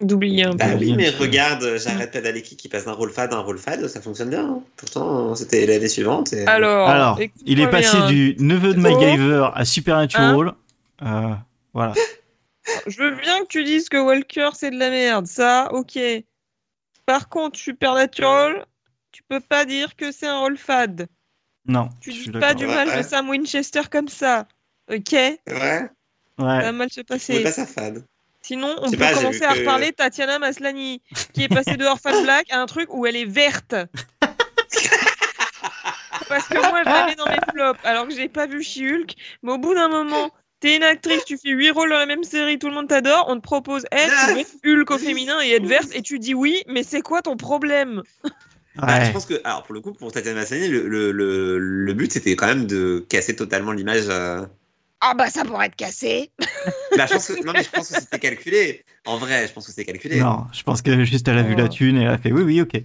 D'oublier 0.00 0.44
un 0.44 0.52
peu. 0.52 0.56
Bah 0.58 0.76
oui, 0.78 0.94
mais 0.96 1.10
regarde, 1.10 1.76
j'arrête 1.76 2.10
Padalecki 2.12 2.56
qui 2.56 2.68
passe 2.68 2.86
d'un 2.86 2.92
rôle 2.92 3.10
fade 3.10 3.34
à 3.34 3.36
un 3.36 3.40
rôle 3.40 3.58
fade, 3.58 3.86
ça 3.86 4.00
fonctionne 4.00 4.30
bien. 4.30 4.46
hein. 4.46 4.60
Pourtant, 4.76 5.34
c'était 5.34 5.66
l'année 5.66 5.88
suivante. 5.88 6.32
Et... 6.32 6.46
Alors, 6.46 6.88
Alors, 6.88 7.20
il 7.44 7.60
est 7.60 7.68
passé 7.68 7.98
du 8.08 8.34
neveu 8.38 8.72
de. 8.74 8.78
Hein 8.78 8.82
MacGyver 8.82 9.48
à 9.54 9.64
Supernatural. 9.64 10.52
Euh, 11.02 11.34
voilà. 11.74 11.92
Je 12.86 13.02
veux 13.02 13.14
bien 13.16 13.42
que 13.42 13.48
tu 13.48 13.64
dises 13.64 13.88
que 13.88 13.96
Walker 13.96 14.50
c'est 14.54 14.70
de 14.70 14.78
la 14.78 14.90
merde, 14.90 15.26
ça, 15.26 15.68
ok. 15.72 15.98
Par 17.06 17.28
contre, 17.28 17.58
Supernatural, 17.58 18.64
tu 19.12 19.22
peux 19.24 19.40
pas 19.40 19.64
dire 19.64 19.96
que 19.96 20.12
c'est 20.12 20.26
un 20.28 20.38
rôle 20.40 20.56
fade. 20.58 21.08
Non, 21.66 21.88
Tu 22.00 22.10
je 22.12 22.16
dis 22.16 22.22
suis 22.24 22.32
pas 22.32 22.54
du 22.54 22.66
Ouais, 22.66 22.74
mal 22.74 22.88
ouais. 22.88 22.98
de 22.98 23.02
Sam 23.02 23.28
Winchester 23.28 23.82
comme 23.90 24.08
ça, 24.08 24.46
ok 24.90 25.10
Ça 25.10 25.30
C'est 25.46 25.54
vrai? 25.54 25.90
Ouais. 26.38 26.62
va 26.62 26.72
mal 26.72 26.90
se 26.90 27.00
passer. 27.02 27.42
pas 27.42 27.52
ça 27.52 27.66
fade. 27.66 28.04
Sinon, 28.42 28.74
on 28.80 28.90
peut 28.90 28.96
pas, 28.96 29.12
commencer 29.14 29.44
à 29.44 29.52
que- 29.52 29.58
reparler 29.60 29.90
de 29.90 29.96
Tatiana 29.96 30.38
Maslany, 30.38 31.02
qui 31.34 31.44
est 31.44 31.48
passée 31.48 31.76
de 31.76 31.84
Orphan 31.84 32.22
Black 32.22 32.46
à 32.50 32.60
un 32.60 32.66
truc 32.66 32.92
où 32.94 33.04
elle 33.06 33.16
est 33.16 33.26
verte. 33.26 33.74
Parce 36.28 36.46
que 36.48 36.58
moi, 36.58 36.82
je 36.84 36.88
la 36.88 37.06
mets 37.06 37.14
dans 37.16 37.26
mes 37.26 37.38
flops, 37.52 37.80
alors 37.84 38.06
que 38.06 38.14
j'ai 38.14 38.28
pas 38.28 38.46
vu 38.46 38.62
She-Hulk. 38.62 39.14
Mais 39.42 39.52
au 39.52 39.58
bout 39.58 39.74
d'un 39.74 39.88
moment, 39.88 40.30
t'es 40.60 40.76
une 40.76 40.82
actrice, 40.82 41.24
tu 41.24 41.36
fais 41.38 41.50
8 41.50 41.70
rôles 41.70 41.90
dans 41.90 41.98
la 41.98 42.06
même 42.06 42.22
série, 42.24 42.58
tout 42.58 42.68
le 42.68 42.74
monde 42.74 42.88
t'adore, 42.88 43.26
on 43.28 43.36
te 43.36 43.40
propose, 43.42 43.82
veux 43.92 43.98
être 43.98 44.48
Hulk 44.64 44.90
au 44.90 44.98
féminin 44.98 45.40
et 45.42 45.52
être 45.52 45.66
verte, 45.66 45.88
et 45.94 46.02
tu 46.02 46.18
dis 46.18 46.34
oui, 46.34 46.62
mais 46.68 46.82
c'est 46.82 47.00
quoi 47.02 47.22
ton 47.22 47.36
problème? 47.36 48.02
Bah, 48.76 49.04
je 49.04 49.10
pense 49.10 49.26
que, 49.26 49.40
alors 49.44 49.64
pour 49.64 49.74
le 49.74 49.80
coup, 49.80 49.92
pour 49.92 50.12
Tatiana 50.12 50.40
Maslany, 50.40 50.68
le, 50.68 50.86
le, 50.88 51.10
le, 51.12 51.58
le 51.58 51.92
but 51.94 52.12
c'était 52.12 52.36
quand 52.36 52.46
même 52.46 52.66
de 52.66 53.04
casser 53.08 53.34
totalement 53.34 53.72
l'image. 53.72 54.04
euh. 54.08 54.46
Ah 55.00 55.14
bah 55.14 55.28
ça 55.30 55.44
pourrait 55.44 55.66
être 55.66 55.76
cassé. 55.76 56.30
Bah, 56.96 57.06
je 57.06 57.12
pense 57.14 57.28
que, 57.28 57.44
non, 57.44 57.52
mais 57.52 57.62
je 57.62 57.70
pense 57.70 57.88
que 57.88 57.98
c'était 57.98 58.18
calculé. 58.18 58.84
En 59.06 59.16
vrai, 59.16 59.46
je 59.46 59.52
pense 59.52 59.64
que 59.66 59.70
c'était 59.72 59.84
calculé. 59.84 60.20
Non, 60.20 60.46
je 60.52 60.62
pense 60.62 60.82
que 60.82 61.04
juste 61.04 61.26
elle 61.28 61.38
a 61.38 61.42
vu 61.42 61.54
Oh. 61.54 61.62
la 61.62 61.68
thune 61.68 61.96
et 61.96 62.02
elle 62.02 62.08
a 62.08 62.18
fait 62.18 62.32
oui, 62.32 62.42
oui, 62.42 62.60
ok. 62.60 62.82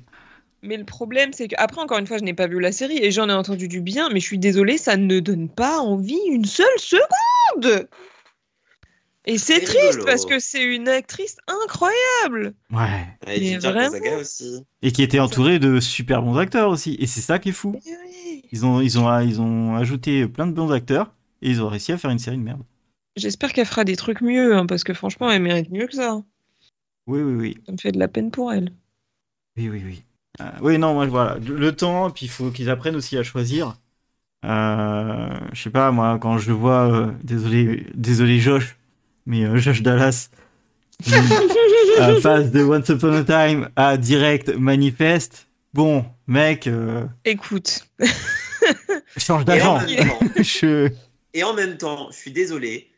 Mais 0.66 0.78
le 0.78 0.86
problème, 0.86 1.32
c'est 1.32 1.48
que, 1.48 1.56
après, 1.58 1.82
encore 1.82 2.00
une 2.00 2.08
fois, 2.08 2.18
je 2.18 2.24
n'ai 2.24 2.34
pas 2.34 2.48
vu 2.48 2.60
la 2.60 2.72
série 2.72 2.98
et 2.98 3.12
j'en 3.12 3.30
ai 3.30 3.34
entendu 3.34 3.68
du 3.68 3.82
bien, 3.82 4.10
mais 4.10 4.20
je 4.20 4.26
suis 4.26 4.40
désolée, 4.40 4.78
ça 4.78 4.98
ne 4.98 5.20
donne 5.20 5.48
pas 5.50 5.80
envie 5.80 6.20
une 6.30 6.46
seule 6.46 6.66
seconde. 6.78 7.88
Et 9.28 9.38
c'est 9.40 9.62
triste 9.62 9.78
rigolo. 9.78 10.06
parce 10.06 10.26
que 10.26 10.40
c'est 10.40 10.64
une 10.64 10.88
actrice 10.88 11.38
incroyable. 11.48 12.54
Ouais. 12.72 13.08
Et 13.28 13.58
vraiment 13.58 14.20
aussi. 14.20 14.64
Et 14.84 14.92
qui 14.92 15.02
était 15.02 15.20
entourée 15.20 15.58
de 15.58 15.80
super 15.80 16.22
bons 16.22 16.38
acteurs 16.38 16.70
aussi. 16.70 16.96
Et 17.00 17.08
c'est 17.08 17.22
ça 17.22 17.40
qui 17.40 17.50
est 17.50 17.54
fou. 17.54 17.76
Ils 18.52 18.66
ont, 18.66 18.82
ils 18.82 19.00
ont, 19.00 19.20
ils 19.22 19.42
ont 19.42 19.76
ajouté 19.76 20.28
plein 20.28 20.46
de 20.46 20.52
bons 20.52 20.72
acteurs 20.72 21.12
et 21.42 21.50
ils 21.50 21.62
ont 21.62 21.68
réussi 21.68 21.92
à 21.92 21.98
faire 21.98 22.12
une 22.12 22.20
série 22.20 22.38
de 22.38 22.44
merde. 22.44 22.62
J'espère 23.16 23.52
qu'elle 23.54 23.66
fera 23.66 23.84
des 23.84 23.96
trucs 23.96 24.22
mieux, 24.22 24.56
hein, 24.56 24.68
parce 24.68 24.84
que 24.84 24.94
franchement, 24.94 25.32
elle 25.32 25.42
mérite 25.42 25.72
mieux 25.72 25.88
que 25.88 25.96
ça. 25.96 26.22
Oui, 27.08 27.22
oui, 27.22 27.34
oui. 27.34 27.58
Ça 27.66 27.72
me 27.72 27.78
fait 27.78 27.92
de 27.92 28.00
la 28.00 28.08
peine 28.08 28.30
pour 28.30 28.54
elle. 28.54 28.74
Oui, 29.58 29.70
oui, 29.70 29.82
oui. 29.84 30.05
Euh, 30.42 30.52
oui, 30.62 30.78
non, 30.78 30.94
moi, 30.94 31.06
voilà. 31.08 31.38
Le 31.40 31.56
le 31.58 31.76
temps, 31.76 32.10
puis 32.12 32.26
il 32.26 32.30
faut 32.30 32.52
qu'ils 32.52 32.70
apprennent 32.70 32.96
aussi 32.96 33.18
à 33.18 33.24
choisir. 33.24 33.76
Euh, 34.46 35.30
je 35.54 35.62
sais 35.64 35.70
pas, 35.70 35.92
moi, 35.92 36.20
quand 36.22 36.38
je 36.38 36.52
vois, 36.52 36.92
euh, 36.92 37.12
désolé, 37.24 37.88
désolé 37.96 38.40
Josh, 38.40 38.78
mais 39.26 39.44
euh, 39.44 39.58
Josh 39.58 39.82
Dallas, 39.82 40.30
passe 42.22 42.52
de 42.52 42.64
Once 42.64 42.90
Upon 42.90 43.14
a 43.14 43.24
Time 43.24 43.70
à 43.76 43.98
direct 43.98 44.50
Manifest, 44.50 45.48
bon, 45.74 46.06
mec, 46.28 46.68
euh, 46.68 47.06
Écoute, 47.24 47.88
change 49.18 49.46
d'agent. 49.46 49.80
Je... 50.38 50.92
et 51.34 51.44
en 51.44 51.54
même 51.54 51.78
temps, 51.78 52.10
je 52.12 52.18
suis 52.18 52.32
désolé, 52.32 52.92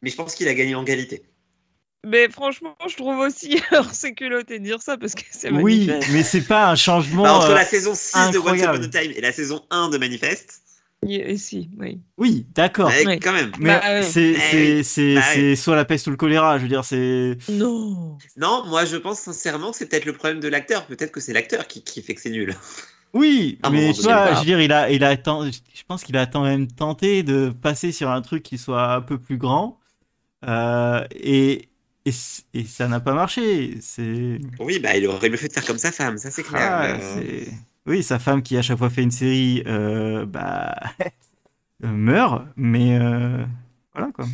mais 0.00 0.10
je 0.10 0.16
pense 0.16 0.34
qu'il 0.34 0.48
a 0.48 0.54
gagné 0.54 0.74
en 0.74 0.84
qualité. 0.84 1.22
Mais 2.08 2.28
franchement, 2.28 2.76
je 2.88 2.96
trouve 2.96 3.18
aussi, 3.18 3.60
alors 3.70 3.92
c'est 3.92 4.14
culotté 4.14 4.58
de 4.58 4.64
dire 4.64 4.82
ça 4.82 4.96
parce 4.96 5.14
que 5.14 5.22
c'est 5.30 5.50
Oui, 5.50 5.90
mais 6.12 6.22
c'est 6.22 6.42
pas 6.42 6.70
un 6.70 6.76
changement. 6.76 7.22
Bah, 7.22 7.34
entre 7.34 7.50
euh, 7.50 7.54
la 7.54 7.64
saison 7.64 7.92
6 7.94 8.12
de 8.12 8.18
Once 8.18 8.36
incroyable. 8.36 8.78
Upon 8.78 8.84
a 8.84 9.00
Time 9.00 9.12
et 9.14 9.20
la 9.20 9.32
saison 9.32 9.62
1 9.70 9.90
de 9.90 9.98
Manifest, 9.98 10.62
Et 11.06 11.36
si, 11.36 11.70
oui. 11.78 12.00
Oui, 12.16 12.46
d'accord. 12.54 12.90
quand 13.22 13.32
même. 13.32 13.52
Mais 13.58 13.78
Bah, 13.80 14.02
c'est 14.02 14.32
Bah 14.32 14.40
c'est 14.50 14.76
oui. 14.76 14.84
c'est 14.84 15.14
Bah 15.14 15.56
soit 15.56 15.76
la 15.76 15.84
peste 15.84 16.06
ou 16.06 16.10
le 16.10 16.16
choléra. 16.16 16.58
Je 16.58 16.62
veux 16.62 16.68
dire, 16.68 16.84
c'est. 16.84 17.36
Non. 17.48 18.18
Non, 18.36 18.64
moi 18.66 18.84
je 18.84 18.96
pense 18.96 19.20
sincèrement 19.20 19.70
que 19.70 19.76
c'est 19.76 19.86
peut-être 19.86 20.06
le 20.06 20.12
problème 20.12 20.40
de 20.40 20.48
l'acteur. 20.48 20.86
Peut-être 20.86 21.12
que 21.12 21.20
c'est 21.20 21.32
l'acteur 21.32 21.66
qui, 21.66 21.82
qui 21.82 22.02
fait 22.02 22.14
que 22.14 22.20
c'est 22.20 22.30
nul. 22.30 22.56
Oui, 23.14 23.58
mais 23.70 23.92
vois, 23.92 24.12
bah. 24.12 24.34
je 24.34 24.38
veux 24.40 24.44
dire, 24.44 24.60
il 24.60 24.72
a, 24.72 24.90
il 24.90 25.02
a, 25.02 25.14
je 25.14 25.82
pense 25.86 26.04
qu'il 26.04 26.16
a 26.16 26.26
quand 26.26 26.42
même 26.42 26.66
tenté 26.68 27.22
de 27.22 27.48
passer 27.48 27.90
sur 27.90 28.10
un 28.10 28.20
truc 28.20 28.42
qui 28.42 28.58
soit 28.58 28.92
un 28.92 29.00
peu 29.00 29.18
plus 29.18 29.38
grand, 29.38 29.78
euh, 30.46 31.04
et, 31.12 31.67
et 32.54 32.64
ça 32.64 32.88
n'a 32.88 33.00
pas 33.00 33.14
marché. 33.14 33.78
C'est, 33.80 34.38
Oui, 34.60 34.78
bah 34.78 34.96
il 34.96 35.06
aurait 35.06 35.30
mieux 35.30 35.36
fait 35.36 35.48
de 35.48 35.52
faire 35.52 35.64
comme 35.64 35.78
sa 35.78 35.92
femme, 35.92 36.18
ça 36.18 36.30
c'est 36.30 36.42
clair. 36.42 36.62
Ah, 36.70 36.86
Euh, 36.86 37.44
oui, 37.86 38.02
sa 38.02 38.18
femme 38.18 38.42
qui 38.42 38.56
à 38.56 38.62
chaque 38.62 38.78
fois 38.78 38.90
fait 38.90 39.02
une 39.02 39.10
série, 39.10 39.62
euh, 39.66 40.26
bah, 40.26 40.74
euh, 41.84 41.88
meurt, 41.88 42.46
mais 42.56 42.98
voilà 43.94 44.12
quoi. 44.12 44.26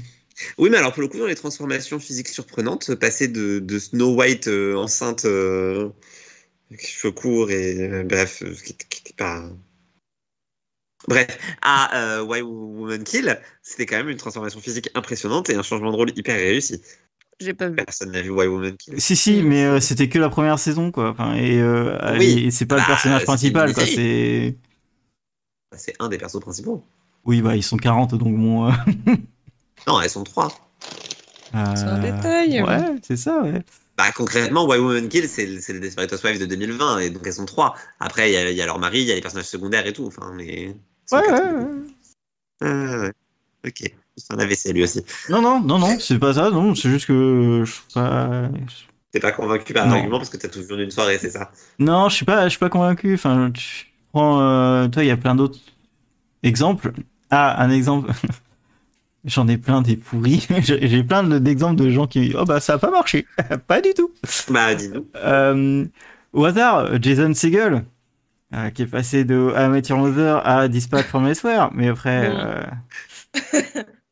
Oui, 0.59 0.69
mais 0.71 0.79
alors 0.79 0.93
pour 0.93 1.03
le 1.03 1.09
coup, 1.09 1.19
dans 1.19 1.27
les 1.27 1.37
transformations 1.37 2.01
physiques 2.01 2.29
surprenantes, 2.29 2.95
passer 2.97 3.29
de, 3.29 3.61
de 3.61 3.79
Snow 3.79 4.17
White 4.17 4.49
enceinte, 4.49 5.25
cheveux 6.79 7.13
courts 7.13 7.51
et 7.51 7.81
euh, 7.81 8.05
bref, 8.05 8.43
euh, 8.43 8.55
qui 8.55 8.75
qui 8.75 9.01
était 9.01 9.13
pas. 9.15 9.49
Bref, 11.07 11.39
à 11.61 12.17
euh, 12.19 12.23
Why 12.25 12.41
Woman 12.41 13.05
Kill, 13.05 13.39
c'était 13.63 13.85
quand 13.85 13.97
même 13.99 14.09
une 14.09 14.17
transformation 14.17 14.61
physique 14.61 14.89
impressionnante 14.95 15.51
et 15.51 15.55
un 15.55 15.63
changement 15.63 15.91
de 15.91 15.97
rôle 15.97 16.11
hyper 16.17 16.37
réussi. 16.37 16.81
J'ai 17.41 17.55
pas 17.55 17.69
vu. 17.69 17.77
Personne 17.77 18.13
n'a 18.13 18.23
vu 18.23 18.31
Why 18.31 18.47
Woman 18.47 18.77
Kill. 18.77 19.01
Si 19.01 19.17
si, 19.17 19.43
mais 19.43 19.65
euh, 19.65 19.81
c'était 19.81 20.09
que 20.09 20.19
la 20.19 20.29
première 20.29 20.59
saison 20.59 20.91
quoi. 20.91 21.11
Enfin, 21.11 21.35
et, 21.35 21.61
euh, 21.61 22.17
Oui. 22.19 22.45
et 22.47 22.51
c'est 22.51 22.67
pas 22.67 22.77
le 22.77 22.81
Bah, 22.83 22.87
personnage 22.89 23.25
principal 23.25 23.75
quoi. 23.75 23.85
C'est 23.87 24.57
C'est 25.77 25.95
un 25.99 26.09
des 26.09 26.19
persos 26.19 26.41
principaux. 26.41 26.85
oui, 27.25 27.43
bah 27.43 27.57
ils 27.57 27.63
sont 27.63 27.77
40 27.77 28.15
donc 28.15 28.37
bon. 28.37 28.69
euh, 28.69 28.73
Non, 29.87 30.01
elles 30.01 30.11
sont 30.11 30.25
trois. 30.25 30.49
C'est 31.53 31.59
un 31.59 31.99
euh, 31.99 32.01
détail. 32.01 32.63
Ouais, 32.63 32.97
c'est 33.03 33.17
ça, 33.17 33.41
ouais. 33.43 33.63
Bah, 33.97 34.11
concrètement, 34.13 34.67
Why 34.67 34.79
Woman 34.79 35.09
Kill, 35.09 35.29
c'est 35.29 35.47
le 35.47 35.61
c'est 35.61 35.73
le 35.73 35.79
Desperate 35.81 36.13
Housewives 36.13 36.41
de 36.41 36.47
2020, 36.47 36.99
et 36.99 37.11
donc 37.11 37.23
elles 37.27 37.33
sont 37.35 37.47
trois. 37.47 37.75
Après, 38.01 38.31
il 38.31 38.35
y, 38.35 38.37
a- 38.37 38.51
il 38.51 38.57
y 38.57 38.63
a 38.63 38.67
leur 38.67 38.79
mari, 38.81 39.01
il 39.03 39.07
y 39.07 39.13
a 39.13 39.15
les 39.15 39.21
personnages 39.21 39.47
secondaires 39.47 39.87
et 39.87 39.93
tout. 39.93 40.07
Enfin, 40.07 40.33
mais. 40.35 40.75
Ouais, 41.13 41.19
ouais, 41.19 41.27
quatre. 41.29 41.45
ouais. 41.55 41.67
Ah, 42.61 42.99
ouais. 43.03 43.13
Ok. 43.67 43.95
C'est 44.17 44.33
un 44.33 44.39
AVC 44.39 44.73
lui 44.73 44.83
aussi. 44.85 45.03
Non, 45.29 45.43
non, 45.43 45.61
non, 45.61 45.79
non, 45.79 45.97
c'est 45.99 46.19
pas 46.19 46.35
ça, 46.35 46.51
non, 46.51 46.75
c'est 46.75 46.89
juste 46.89 47.07
que 47.07 47.65
pas. 47.95 48.49
T'es 49.11 49.21
pas 49.21 49.33
convaincu 49.33 49.73
par 49.73 49.87
l'argument 49.87 50.19
parce 50.19 50.31
que 50.31 50.37
t'as 50.37 50.49
tout 50.49 50.63
vu 50.63 50.75
en 50.75 50.79
une 50.79 50.91
soirée, 50.91 51.19
c'est 51.19 51.31
ça? 51.31 51.51
Non, 51.79 52.09
je 52.09 52.17
suis 52.17 52.25
pas, 52.25 52.45
je 52.45 52.51
suis 52.51 52.59
pas 52.59 52.69
convaincu. 52.69 53.15
Enfin, 53.15 53.51
tu 53.53 53.87
prends, 54.13 54.41
euh, 54.41 54.89
toi, 54.89 55.05
il 55.05 55.07
y 55.07 55.11
a 55.13 55.17
plein 55.17 55.35
d'autres 55.35 55.59
exemples. 56.43 56.93
Ah, 57.31 57.63
un 57.63 57.71
exemple. 57.71 58.11
J'en 59.25 59.49
ai 59.49 59.57
plein 59.57 59.83
des 59.83 59.97
pourris. 59.97 60.47
J'ai 60.61 61.03
plein 61.03 61.23
de- 61.23 61.39
d'exemples 61.39 61.81
de 61.83 61.91
gens 61.91 62.07
qui, 62.07 62.35
oh 62.39 62.45
bah 62.45 62.61
ça 62.61 62.75
a 62.75 62.79
pas 62.79 62.91
marché. 62.91 63.27
pas 63.67 63.81
du 63.81 63.95
tout. 63.95 64.13
Bah, 64.51 64.75
dis-nous. 64.75 65.07
Euh, 65.17 65.85
au 66.33 66.45
hasard, 66.45 67.01
Jason 67.01 67.33
Segel, 67.35 67.85
euh, 68.53 68.71
qui 68.71 68.83
est 68.83 68.87
passé 68.87 69.25
de 69.25 69.35
Your 69.89 69.99
Mother 69.99 70.47
à 70.47 70.69
Dispatch 70.69 71.07
from 71.07 71.27
Elsewhere, 71.27 71.71
mais 71.73 71.89
après, 71.89 72.31
euh, 72.35 72.63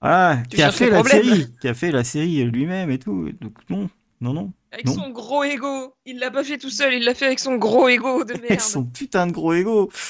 voilà, 0.03 0.43
qui 0.51 0.63
a 0.63 0.71
fait 0.73 0.91
la 0.91 1.03
série, 1.05 1.47
qui 1.61 1.69
a 1.69 1.75
fait 1.75 1.91
la 1.91 2.05
série 2.05 2.45
lui-même 2.45 2.91
et 2.91 2.99
tout. 2.99 3.31
Donc 3.41 3.55
non, 3.71 3.89
non, 4.21 4.35
non. 4.35 4.53
Avec 4.73 4.87
Non. 4.87 4.95
son 4.95 5.11
gros 5.11 5.45
ego. 5.45 5.95
Il 6.07 6.19
l'a 6.19 6.31
pas 6.31 6.45
fait 6.45 6.59
tout 6.59 6.71
seul, 6.71 6.95
il 6.95 7.05
l'a 7.05 7.15
fait 7.15 7.27
avec 7.27 7.39
son 7.39 7.57
gros 7.57 7.89
ego 7.89 8.25
de 8.25 8.33
Avec 8.35 8.49
merde. 8.51 8.61
son 8.61 8.85
putain 8.85 9.27
de 9.27 9.33
gros 9.33 9.55
ego. 9.55 9.91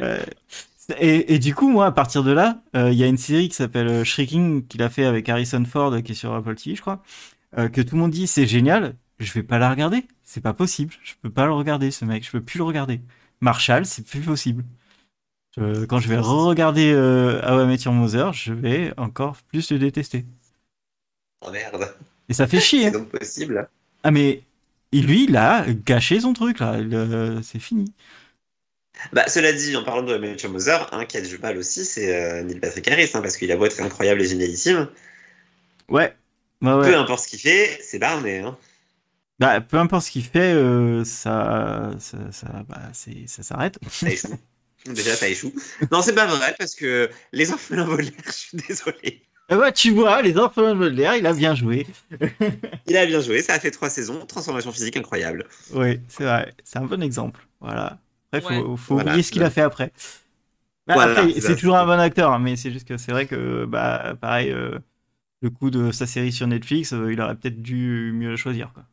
Euh, 0.00 0.18
et, 1.00 1.34
et 1.34 1.38
du 1.38 1.54
coup, 1.54 1.68
moi, 1.68 1.86
à 1.86 1.90
partir 1.92 2.22
de 2.22 2.30
là, 2.30 2.62
euh, 2.76 2.92
il 2.92 2.98
y 2.98 3.02
a 3.02 3.06
une 3.06 3.16
série 3.16 3.48
qui 3.48 3.56
s'appelle 3.56 3.88
euh, 3.88 4.04
Shrieking, 4.04 4.66
qu'il 4.66 4.82
a 4.82 4.88
fait 4.88 5.04
avec 5.04 5.28
Harrison 5.28 5.64
Ford, 5.64 5.94
qui 6.04 6.12
est 6.12 6.14
sur 6.14 6.32
Apple 6.34 6.54
TV, 6.54 6.76
je 6.76 6.80
crois, 6.80 7.02
euh, 7.58 7.68
que 7.68 7.80
tout 7.80 7.96
le 7.96 8.02
monde 8.02 8.10
dit 8.12 8.26
c'est 8.26 8.46
génial. 8.46 8.94
Je 9.18 9.32
vais 9.32 9.42
pas 9.42 9.58
la 9.58 9.70
regarder. 9.70 10.04
C'est 10.22 10.42
pas 10.42 10.52
possible. 10.52 10.92
Je 11.02 11.14
peux 11.22 11.30
pas 11.30 11.46
le 11.46 11.52
regarder, 11.52 11.90
ce 11.90 12.04
mec. 12.04 12.24
Je 12.24 12.30
peux 12.30 12.42
plus 12.42 12.58
le 12.58 12.64
regarder. 12.64 13.00
Marshall, 13.40 13.86
c'est 13.86 14.06
plus 14.06 14.20
possible. 14.20 14.64
Je- 15.56 15.84
quand 15.86 16.00
je 16.00 16.08
vais 16.08 16.18
re-regarder 16.18 16.92
euh, 16.92 17.40
How 17.42 17.64
I 17.64 17.66
Met 17.66 17.76
Your 17.76 17.94
Mother, 17.94 18.32
je 18.32 18.52
vais 18.52 18.92
encore 18.96 19.36
plus 19.48 19.70
le 19.70 19.78
détester. 19.78 20.24
Oh 21.40 21.50
merde. 21.50 21.94
Et 22.28 22.34
ça 22.34 22.46
fait 22.46 22.60
chier. 22.60 22.80
C'est 22.82 22.88
hein. 22.88 22.92
donc 22.92 23.08
possible. 23.08 23.68
Ah 24.02 24.10
mais 24.10 24.42
et 24.92 25.00
lui, 25.00 25.24
il 25.24 25.36
a 25.36 25.66
gâché 25.68 26.20
son 26.20 26.32
truc 26.32 26.60
là. 26.60 26.74
Euh, 26.74 27.42
c'est 27.42 27.58
fini. 27.58 27.92
Bah, 29.12 29.28
cela 29.28 29.52
dit, 29.52 29.76
en 29.76 29.84
parlant 29.84 30.02
de 30.02 30.16
Matthew 30.16 30.46
Moser, 30.48 30.78
un 30.92 31.04
qui 31.04 31.18
a 31.18 31.20
du 31.20 31.38
mal 31.38 31.58
aussi, 31.58 31.84
c'est 31.84 32.14
euh, 32.14 32.42
Neil 32.42 32.60
Patrick 32.60 32.88
Harris, 32.88 33.10
hein, 33.14 33.20
parce 33.20 33.36
qu'il 33.36 33.52
a 33.52 33.56
beau 33.56 33.66
être 33.66 33.80
incroyable 33.80 34.22
et 34.22 34.26
génialissime. 34.26 34.88
Ouais. 35.88 36.16
Ouais. 36.62 36.82
Peu 36.90 36.96
importe 36.96 37.24
ce 37.24 37.28
qu'il 37.28 37.40
fait, 37.40 37.78
c'est 37.82 37.98
barné. 37.98 38.38
Hein. 38.38 38.56
Bah, 39.38 39.60
peu 39.60 39.76
importe 39.78 40.06
ce 40.06 40.10
qu'il 40.10 40.24
fait, 40.24 40.54
euh, 40.54 41.04
ça, 41.04 41.90
ça, 41.98 42.32
ça, 42.32 42.64
bah, 42.68 42.90
ça 42.92 43.42
s'arrête. 43.42 43.78
Déjà, 44.94 45.14
ça 45.16 45.28
échoue. 45.28 45.52
Non, 45.90 46.02
c'est 46.02 46.14
pas 46.14 46.26
vrai, 46.26 46.54
parce 46.58 46.74
que 46.74 47.10
les 47.32 47.50
orphelins 47.52 47.84
volaires, 47.84 48.12
je 48.26 48.32
suis 48.32 48.56
désolé. 48.56 49.22
Ah 49.48 49.56
bah, 49.56 49.70
tu 49.70 49.90
vois, 49.90 50.22
les 50.22 50.36
orphelins 50.36 50.74
de 50.74 50.78
Baudelaire, 50.78 51.14
il 51.16 51.26
a 51.26 51.32
bien 51.32 51.54
joué. 51.54 51.86
Il 52.86 52.96
a 52.96 53.06
bien 53.06 53.20
joué, 53.20 53.42
ça 53.42 53.54
a 53.54 53.60
fait 53.60 53.70
trois 53.70 53.90
saisons, 53.90 54.24
transformation 54.26 54.72
physique 54.72 54.96
incroyable. 54.96 55.46
Oui, 55.74 56.00
c'est 56.08 56.24
vrai. 56.24 56.54
C'est 56.64 56.78
un 56.78 56.84
bon 56.86 57.02
exemple. 57.02 57.46
Voilà. 57.60 57.98
Après, 58.32 58.40
faut, 58.40 58.48
Ouais. 58.72 58.76
faut 58.76 58.94
Voilà. 58.94 59.10
oublier 59.10 59.22
ce 59.22 59.32
qu'il 59.32 59.42
a 59.42 59.50
fait 59.50 59.60
après. 59.62 59.92
Bah, 60.86 60.94
Voilà, 60.94 61.20
après, 61.20 61.40
c'est 61.40 61.56
toujours 61.56 61.76
un 61.76 61.84
bon 61.86 61.98
acteur, 61.98 62.32
hein, 62.32 62.38
mais 62.38 62.56
c'est 62.56 62.70
juste 62.70 62.86
que 62.86 62.96
c'est 62.96 63.12
vrai 63.12 63.26
que, 63.26 63.64
bah, 63.64 64.16
pareil, 64.20 64.50
euh, 64.50 64.78
le 65.42 65.50
coup 65.50 65.70
de 65.70 65.92
sa 65.92 66.06
série 66.06 66.32
sur 66.32 66.46
Netflix, 66.48 66.92
euh, 66.94 67.12
il 67.12 67.20
aurait 67.20 67.36
peut-être 67.36 67.62
dû 67.62 68.12
mieux 68.14 68.30
le 68.30 68.36
choisir, 68.36 68.72
quoi. 68.74 68.84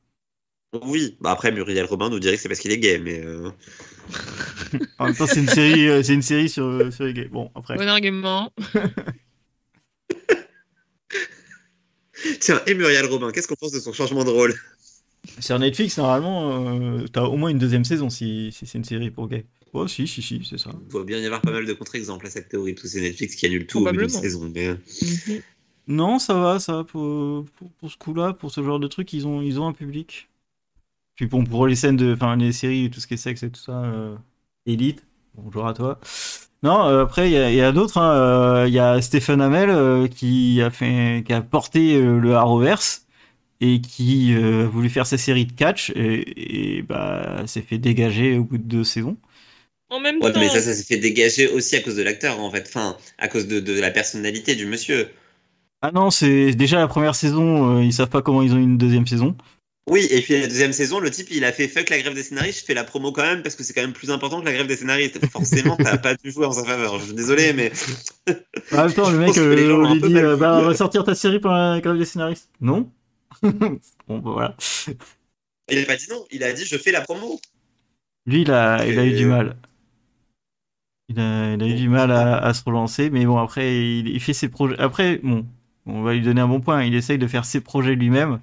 Oui, 0.81 1.17
bah 1.21 1.31
après, 1.31 1.51
Muriel 1.51 1.85
Robin 1.85 2.09
nous 2.09 2.19
dirait 2.19 2.35
que 2.35 2.41
c'est 2.41 2.49
parce 2.49 2.59
qu'il 2.59 2.71
est 2.71 2.79
gay, 2.79 2.97
mais. 2.99 3.21
euh, 3.23 3.51
En 4.99 5.05
même 5.05 5.15
temps, 5.15 5.27
c'est 5.27 5.39
une 5.39 5.47
série, 5.47 5.87
euh, 5.87 6.01
c'est 6.03 6.13
une 6.13 6.21
série 6.21 6.49
sur, 6.49 6.91
sur 6.91 7.05
les 7.05 7.13
gays. 7.13 7.27
Bon, 7.31 7.51
après. 7.55 7.75
Bon 7.77 7.87
argument. 7.87 8.51
Tiens, 12.39 12.61
et 12.67 12.73
Muriel 12.73 13.05
Robin, 13.05 13.31
qu'est-ce 13.31 13.47
qu'on 13.47 13.55
pense 13.55 13.71
de 13.71 13.79
son 13.79 13.91
changement 13.93 14.23
de 14.23 14.29
rôle? 14.29 14.53
Sur 15.39 15.57
Netflix, 15.59 15.97
normalement, 15.97 16.99
euh, 16.99 17.05
t'as 17.11 17.23
au 17.23 17.37
moins 17.37 17.49
une 17.49 17.57
deuxième 17.59 17.85
saison 17.85 18.09
si, 18.09 18.51
si 18.51 18.65
c'est 18.65 18.77
une 18.77 18.83
série 18.83 19.09
pour 19.09 19.27
gays. 19.27 19.45
Oh, 19.73 19.87
si, 19.87 20.07
si, 20.07 20.21
si, 20.21 20.45
c'est 20.47 20.59
ça. 20.59 20.69
Il 20.85 20.87
doit 20.91 21.03
bien 21.03 21.17
y 21.19 21.25
avoir 21.25 21.41
pas 21.41 21.51
mal 21.51 21.65
de 21.65 21.73
contre-exemples 21.73 22.27
à 22.27 22.29
cette 22.29 22.49
théorie, 22.49 22.73
parce 22.73 22.83
que 22.83 22.89
c'est 22.89 23.01
Netflix 23.01 23.35
qui 23.35 23.45
annule 23.47 23.65
tout 23.65 23.79
au 23.79 23.81
bout 23.81 23.91
d'une 23.91 24.07
Probablement. 24.07 24.21
saison. 24.21 24.51
Mais... 24.53 24.67
euh, 24.67 24.75
Mhm. 25.01 25.41
Non, 25.87 26.17
ça 26.19 26.33
va, 26.35 26.59
ça 26.59 26.73
va 26.77 26.83
pour, 26.85 27.45
pour, 27.57 27.71
pour 27.71 27.91
ce 27.91 27.97
coup-là, 27.97 28.33
pour 28.33 28.51
ce 28.51 28.63
genre 28.63 28.79
de 28.79 28.87
truc, 28.87 29.11
ils 29.13 29.27
ont, 29.27 29.41
ils 29.41 29.59
ont 29.59 29.67
un 29.67 29.73
public. 29.73 30.29
Puis 31.15 31.27
bon, 31.27 31.43
pour 31.45 31.67
les 31.67 31.75
scènes 31.75 31.95
de, 31.97 32.13
enfin, 32.13 32.35
les 32.35 32.51
séries, 32.53 32.89
tout 32.89 32.99
ce 32.99 33.07
qui 33.07 33.13
est 33.15 33.17
sexe 33.17 33.43
et 33.43 33.51
tout 33.51 33.61
ça, 33.61 33.83
euh, 33.83 34.17
Elite, 34.65 35.05
bonjour 35.35 35.67
à 35.67 35.73
toi. 35.73 35.99
Non, 36.63 36.85
euh, 36.87 37.03
après, 37.03 37.29
il 37.29 37.33
y 37.33 37.37
a, 37.37 37.49
il 37.51 37.55
y 37.55 37.61
a 37.61 37.71
d'autres, 37.71 37.97
hein, 37.99 38.13
euh, 38.15 38.67
il 38.67 38.73
y 38.73 38.79
a 38.79 39.01
Stephen 39.01 39.41
Hamel 39.41 39.69
euh, 39.69 40.07
qui 40.07 40.61
a 40.61 40.71
fait, 40.71 41.23
qui 41.25 41.33
a 41.33 41.41
porté 41.41 41.95
euh, 41.95 42.17
le 42.19 42.35
Arrowverse 42.35 43.05
et 43.61 43.81
qui 43.81 44.33
euh, 44.35 44.65
a 44.65 44.67
voulu 44.69 44.89
faire 44.89 45.07
sa 45.07 45.17
série 45.17 45.45
de 45.47 45.53
catch 45.53 45.91
et, 45.95 46.77
et 46.79 46.83
bah, 46.83 47.45
s'est 47.47 47.61
fait 47.63 47.79
dégager 47.79 48.37
au 48.37 48.45
bout 48.45 48.57
de 48.59 48.63
deux 48.63 48.83
saisons. 48.85 49.17
En 49.89 50.01
même 50.01 50.23
Ouais, 50.23 50.33
temps, 50.33 50.39
mais 50.39 50.49
ça, 50.49 50.59
ça 50.61 50.73
s'est 50.73 50.83
fait 50.83 50.97
dégager 50.97 51.47
aussi 51.47 51.75
à 51.75 51.81
cause 51.81 51.95
de 51.95 52.01
l'acteur, 52.01 52.39
en 52.39 52.49
fait. 52.49 52.65
Enfin, 52.67 52.97
à 53.19 53.27
cause 53.27 53.47
de, 53.47 53.59
de 53.59 53.79
la 53.79 53.91
personnalité 53.91 54.55
du 54.55 54.65
monsieur. 54.65 55.11
Ah 55.81 55.91
non, 55.91 56.11
c'est 56.11 56.53
déjà 56.55 56.79
la 56.79 56.87
première 56.87 57.13
saison, 57.15 57.77
euh, 57.79 57.83
ils 57.83 57.91
savent 57.93 58.09
pas 58.09 58.21
comment 58.21 58.41
ils 58.41 58.53
ont 58.53 58.57
une 58.57 58.77
deuxième 58.77 59.05
saison. 59.05 59.35
Oui, 59.89 60.07
et 60.09 60.21
puis 60.21 60.39
la 60.39 60.47
deuxième 60.47 60.71
saison, 60.71 60.99
le 60.99 61.11
type, 61.11 61.27
il 61.29 61.43
a 61.43 61.51
fait 61.51 61.67
fuck 61.67 61.89
la 61.89 61.99
grève 61.99 62.13
des 62.13 62.23
scénaristes, 62.23 62.61
je 62.61 62.65
fais 62.65 62.73
la 62.73 62.85
promo 62.85 63.11
quand 63.11 63.23
même, 63.23 63.43
parce 63.43 63.55
que 63.55 63.63
c'est 63.63 63.73
quand 63.73 63.81
même 63.81 63.91
plus 63.91 64.11
important 64.11 64.39
que 64.39 64.45
la 64.45 64.53
grève 64.53 64.67
des 64.67 64.77
scénaristes. 64.77 65.19
Forcément, 65.31 65.75
t'as 65.75 65.97
pas 65.97 66.15
dû 66.15 66.31
jouer 66.31 66.45
en 66.45 66.53
sa 66.53 66.63
faveur. 66.63 66.99
Je 66.99 67.05
suis 67.05 67.13
désolé, 67.13 67.51
mais. 67.51 67.71
En 68.71 68.85
même 68.85 68.93
temps, 68.93 69.09
le 69.09 69.17
mec, 69.17 69.37
euh, 69.37 69.75
on 69.75 69.93
lui 69.93 70.01
dit, 70.01 70.17
euh, 70.17 70.37
bah, 70.37 70.57
on 70.61 70.63
va 70.63 70.73
sortir 70.73 71.03
ta 71.03 71.15
série 71.15 71.39
pendant 71.39 71.73
la 71.73 71.81
grève 71.81 71.97
des 71.97 72.05
scénaristes. 72.05 72.49
Non 72.61 72.89
Bon, 73.41 74.19
bah 74.19 74.31
voilà. 74.31 74.55
Il 75.69 75.79
a 75.79 75.85
pas 75.85 75.97
dit 75.97 76.07
non, 76.09 76.25
il 76.31 76.43
a 76.43 76.53
dit 76.53 76.65
je 76.65 76.77
fais 76.77 76.91
la 76.91 77.01
promo. 77.01 77.41
Lui, 78.25 78.43
il 78.43 78.51
a, 78.51 78.85
il 78.85 78.97
a 78.97 79.05
eu 79.05 79.13
du 79.13 79.25
mal. 79.25 79.57
Il 81.09 81.19
a, 81.19 81.53
il 81.53 81.61
a 81.61 81.67
eu 81.67 81.75
du 81.75 81.89
mal 81.89 82.11
à, 82.11 82.37
à 82.37 82.53
se 82.53 82.63
relancer, 82.63 83.09
mais 83.09 83.25
bon, 83.25 83.37
après, 83.37 83.75
il, 83.75 84.07
il 84.07 84.21
fait 84.21 84.33
ses 84.33 84.47
projets. 84.47 84.79
Après, 84.79 85.19
bon, 85.21 85.45
on 85.85 86.03
va 86.03 86.13
lui 86.13 86.21
donner 86.21 86.41
un 86.41 86.47
bon 86.47 86.61
point. 86.61 86.83
Il 86.83 86.95
essaye 86.95 87.17
de 87.17 87.27
faire 87.27 87.43
ses 87.43 87.59
projets 87.61 87.95
lui-même, 87.95 88.39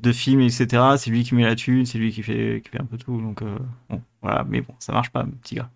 de 0.00 0.12
films, 0.12 0.40
etc. 0.40 0.82
C'est 0.96 1.10
lui 1.10 1.24
qui 1.24 1.34
met 1.34 1.44
la 1.44 1.56
thune, 1.56 1.86
c'est 1.86 1.98
lui 1.98 2.12
qui 2.12 2.22
fait, 2.22 2.62
qui 2.64 2.70
fait 2.70 2.80
un 2.80 2.84
peu 2.84 2.96
tout. 2.96 3.20
Donc, 3.20 3.42
euh, 3.42 3.58
bon, 3.88 4.00
voilà. 4.22 4.44
Mais 4.48 4.60
bon, 4.60 4.74
ça 4.78 4.92
marche 4.92 5.10
pas, 5.10 5.24
petit 5.42 5.56
gars. 5.56 5.70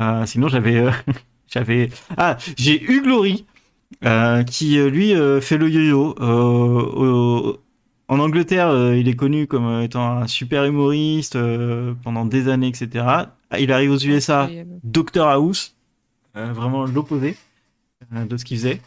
Euh, 0.00 0.26
sinon, 0.26 0.48
j'avais, 0.48 0.76
euh, 0.76 0.90
j'avais, 1.48 1.90
ah, 2.16 2.36
j'ai 2.56 2.82
eu 2.82 3.02
Glory, 3.02 3.46
qui 4.46 4.76
lui 4.76 5.14
fait 5.40 5.58
le 5.58 5.68
yo-yo. 5.68 7.58
En 8.08 8.18
Angleterre, 8.18 8.94
il 8.94 9.08
est 9.08 9.16
connu 9.16 9.46
comme 9.46 9.80
étant 9.80 10.18
un 10.18 10.26
super 10.26 10.64
humoriste 10.64 11.38
pendant 12.02 12.26
des 12.26 12.48
années, 12.48 12.68
etc. 12.68 13.06
Il 13.58 13.72
arrive 13.72 13.92
aux 13.92 13.98
USA. 13.98 14.50
Doctor 14.82 15.28
House, 15.28 15.74
vraiment 16.34 16.84
l'opposé 16.84 17.36
de 18.10 18.36
ce 18.36 18.44
qu'il 18.44 18.58
faisait. 18.58 18.80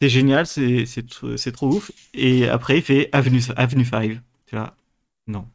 C'est 0.00 0.08
génial, 0.08 0.46
c'est 0.46 0.86
c'est 0.86 1.06
tr- 1.06 1.36
c'est 1.36 1.52
trop 1.52 1.68
ouf. 1.74 1.90
Et 2.14 2.48
après, 2.48 2.78
il 2.78 2.82
fait 2.82 3.08
Avenue 3.12 3.40
Avenue 3.56 3.84
5. 3.84 4.20
Tu 4.46 4.56
vois 4.56 4.76
Non. 5.26 5.46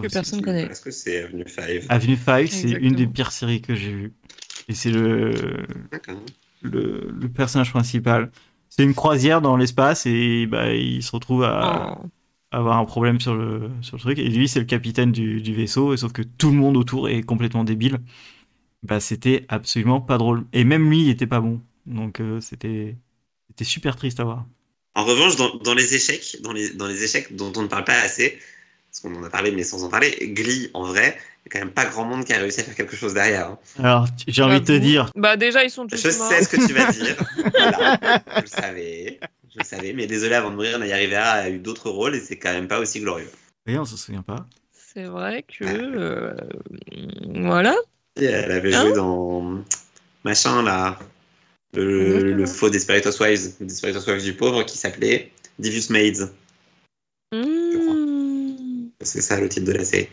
Que 0.00 0.08
personne 0.08 0.42
connaît. 0.42 0.64
Est-ce 0.64 0.80
que 0.82 0.90
c'est 0.90 1.22
Avenue 1.22 1.48
5 1.48 1.82
Avenue 1.88 2.16
5, 2.16 2.48
c'est 2.48 2.70
une 2.72 2.94
des 2.94 3.06
pires 3.06 3.32
séries 3.32 3.62
que 3.62 3.74
j'ai 3.74 3.92
vues. 3.92 4.14
Et 4.68 4.74
c'est 4.74 4.90
le, 4.90 5.66
le, 6.62 7.10
le 7.10 7.28
personnage 7.28 7.70
principal. 7.70 8.30
C'est 8.68 8.84
une 8.84 8.94
croisière 8.94 9.40
dans 9.40 9.56
l'espace 9.56 10.06
et 10.06 10.46
bah, 10.46 10.72
il 10.74 11.02
se 11.02 11.12
retrouve 11.12 11.44
à, 11.44 11.86
Oh. 12.00 12.10
avoir 12.52 12.78
un 12.78 12.84
problème 12.84 13.20
sur 13.20 13.34
le, 13.34 13.70
sur 13.82 13.96
le 13.96 14.00
truc. 14.02 14.18
Et 14.18 14.28
lui, 14.28 14.48
c'est 14.48 14.60
le 14.60 14.66
capitaine 14.66 15.12
du, 15.12 15.42
du 15.42 15.54
vaisseau, 15.54 15.94
et 15.94 15.96
sauf 15.98 16.12
que 16.12 16.22
tout 16.22 16.50
le 16.50 16.56
monde 16.58 16.76
autour 16.76 17.08
est 17.08 17.22
complètement 17.22 17.64
débile. 17.64 17.98
Bah, 18.82 19.00
c'était 19.00 19.46
absolument 19.48 20.00
pas 20.00 20.18
drôle. 20.18 20.46
Et 20.52 20.64
même 20.64 20.88
lui, 20.90 21.02
il 21.02 21.10
était 21.10 21.26
pas 21.26 21.40
bon. 21.40 21.62
Donc, 21.86 22.20
euh, 22.20 22.40
c'était, 22.40 22.96
c'était 23.56 23.68
super 23.70 23.96
triste 23.96 24.20
à 24.20 24.24
voir. 24.24 24.44
En 24.94 25.04
revanche, 25.04 25.36
dans, 25.36 25.54
dans 25.56 25.74
les 25.74 25.94
échecs, 25.94 26.36
dans 26.42 26.52
les, 26.52 26.70
dans 26.70 26.86
les 26.86 27.02
échecs 27.02 27.34
dont 27.36 27.52
on 27.56 27.62
ne 27.62 27.68
parle 27.68 27.84
pas 27.84 27.98
assez, 28.00 28.38
parce 28.90 29.00
qu'on 29.00 29.14
en 29.18 29.24
a 29.24 29.30
parlé 29.30 29.50
mais 29.50 29.62
sans 29.62 29.82
en 29.84 29.88
parler, 29.88 30.14
Glee, 30.34 30.70
en 30.74 30.84
vrai, 30.84 31.16
il 31.44 31.48
y 31.52 31.56
a 31.56 31.58
quand 31.60 31.64
même 31.66 31.74
pas 31.74 31.86
grand 31.86 32.04
monde 32.04 32.24
qui 32.24 32.32
a 32.32 32.38
réussi 32.38 32.60
à 32.60 32.64
faire 32.64 32.74
quelque 32.74 32.96
chose 32.96 33.14
derrière. 33.14 33.46
hein. 33.48 33.58
Alors, 33.78 34.06
j'ai 34.28 34.42
envie 34.42 34.60
de 34.60 34.66
te 34.66 34.72
dire, 34.72 35.10
Bah 35.16 35.36
déjà 35.36 35.64
ils 35.64 35.70
sont 35.70 35.86
tous 35.86 35.96
Je 35.96 36.08
morts. 36.18 36.28
sais 36.28 36.44
ce 36.44 36.48
que 36.48 36.66
tu 36.66 36.72
vas 36.74 36.90
dire. 36.92 37.16
Voilà. 37.52 37.98
Je 38.36 38.40
le 38.42 38.46
savais. 38.46 39.20
Je 39.52 39.58
le 39.58 39.64
savais. 39.64 39.92
Mais 39.94 40.06
désolé, 40.06 40.34
avant 40.34 40.50
de 40.50 40.56
mourir, 40.56 40.78
Naya 40.78 40.96
Rivera 40.96 41.20
a 41.30 41.48
eu 41.50 41.58
d'autres 41.58 41.88
rôles 41.90 42.14
et 42.14 42.20
c'est 42.20 42.36
quand 42.38 42.52
même 42.52 42.68
pas 42.68 42.78
aussi 42.78 43.00
glorieux. 43.00 43.30
et 43.66 43.78
on 43.78 43.84
se 43.86 43.96
souvient 43.96 44.22
pas. 44.22 44.46
C'est 44.72 45.04
vrai 45.04 45.42
que 45.42 45.64
euh, 45.64 46.34
voilà. 47.34 47.74
Et 48.18 48.24
elle 48.24 48.50
avait 48.50 48.74
Hein 48.74 48.82
joué 48.82 48.92
dans 48.94 49.62
machin 50.24 50.62
là, 50.62 50.98
le, 51.76 52.32
le 52.32 52.46
faux 52.46 52.70
Desperate 52.70 53.06
Housewives, 53.06 53.54
le 53.60 53.66
Desperate 53.66 53.96
Housewives 53.96 54.22
du 54.22 54.34
pauvre 54.34 54.62
qui 54.64 54.78
s'appelait 54.78 55.30
Devious 55.58 55.90
Maids. 55.90 56.30
Mmh. 57.32 58.88
C'est 59.00 59.20
ça 59.20 59.40
le 59.40 59.48
titre 59.48 59.66
de 59.66 59.72
la 59.72 59.84
série. 59.84 60.08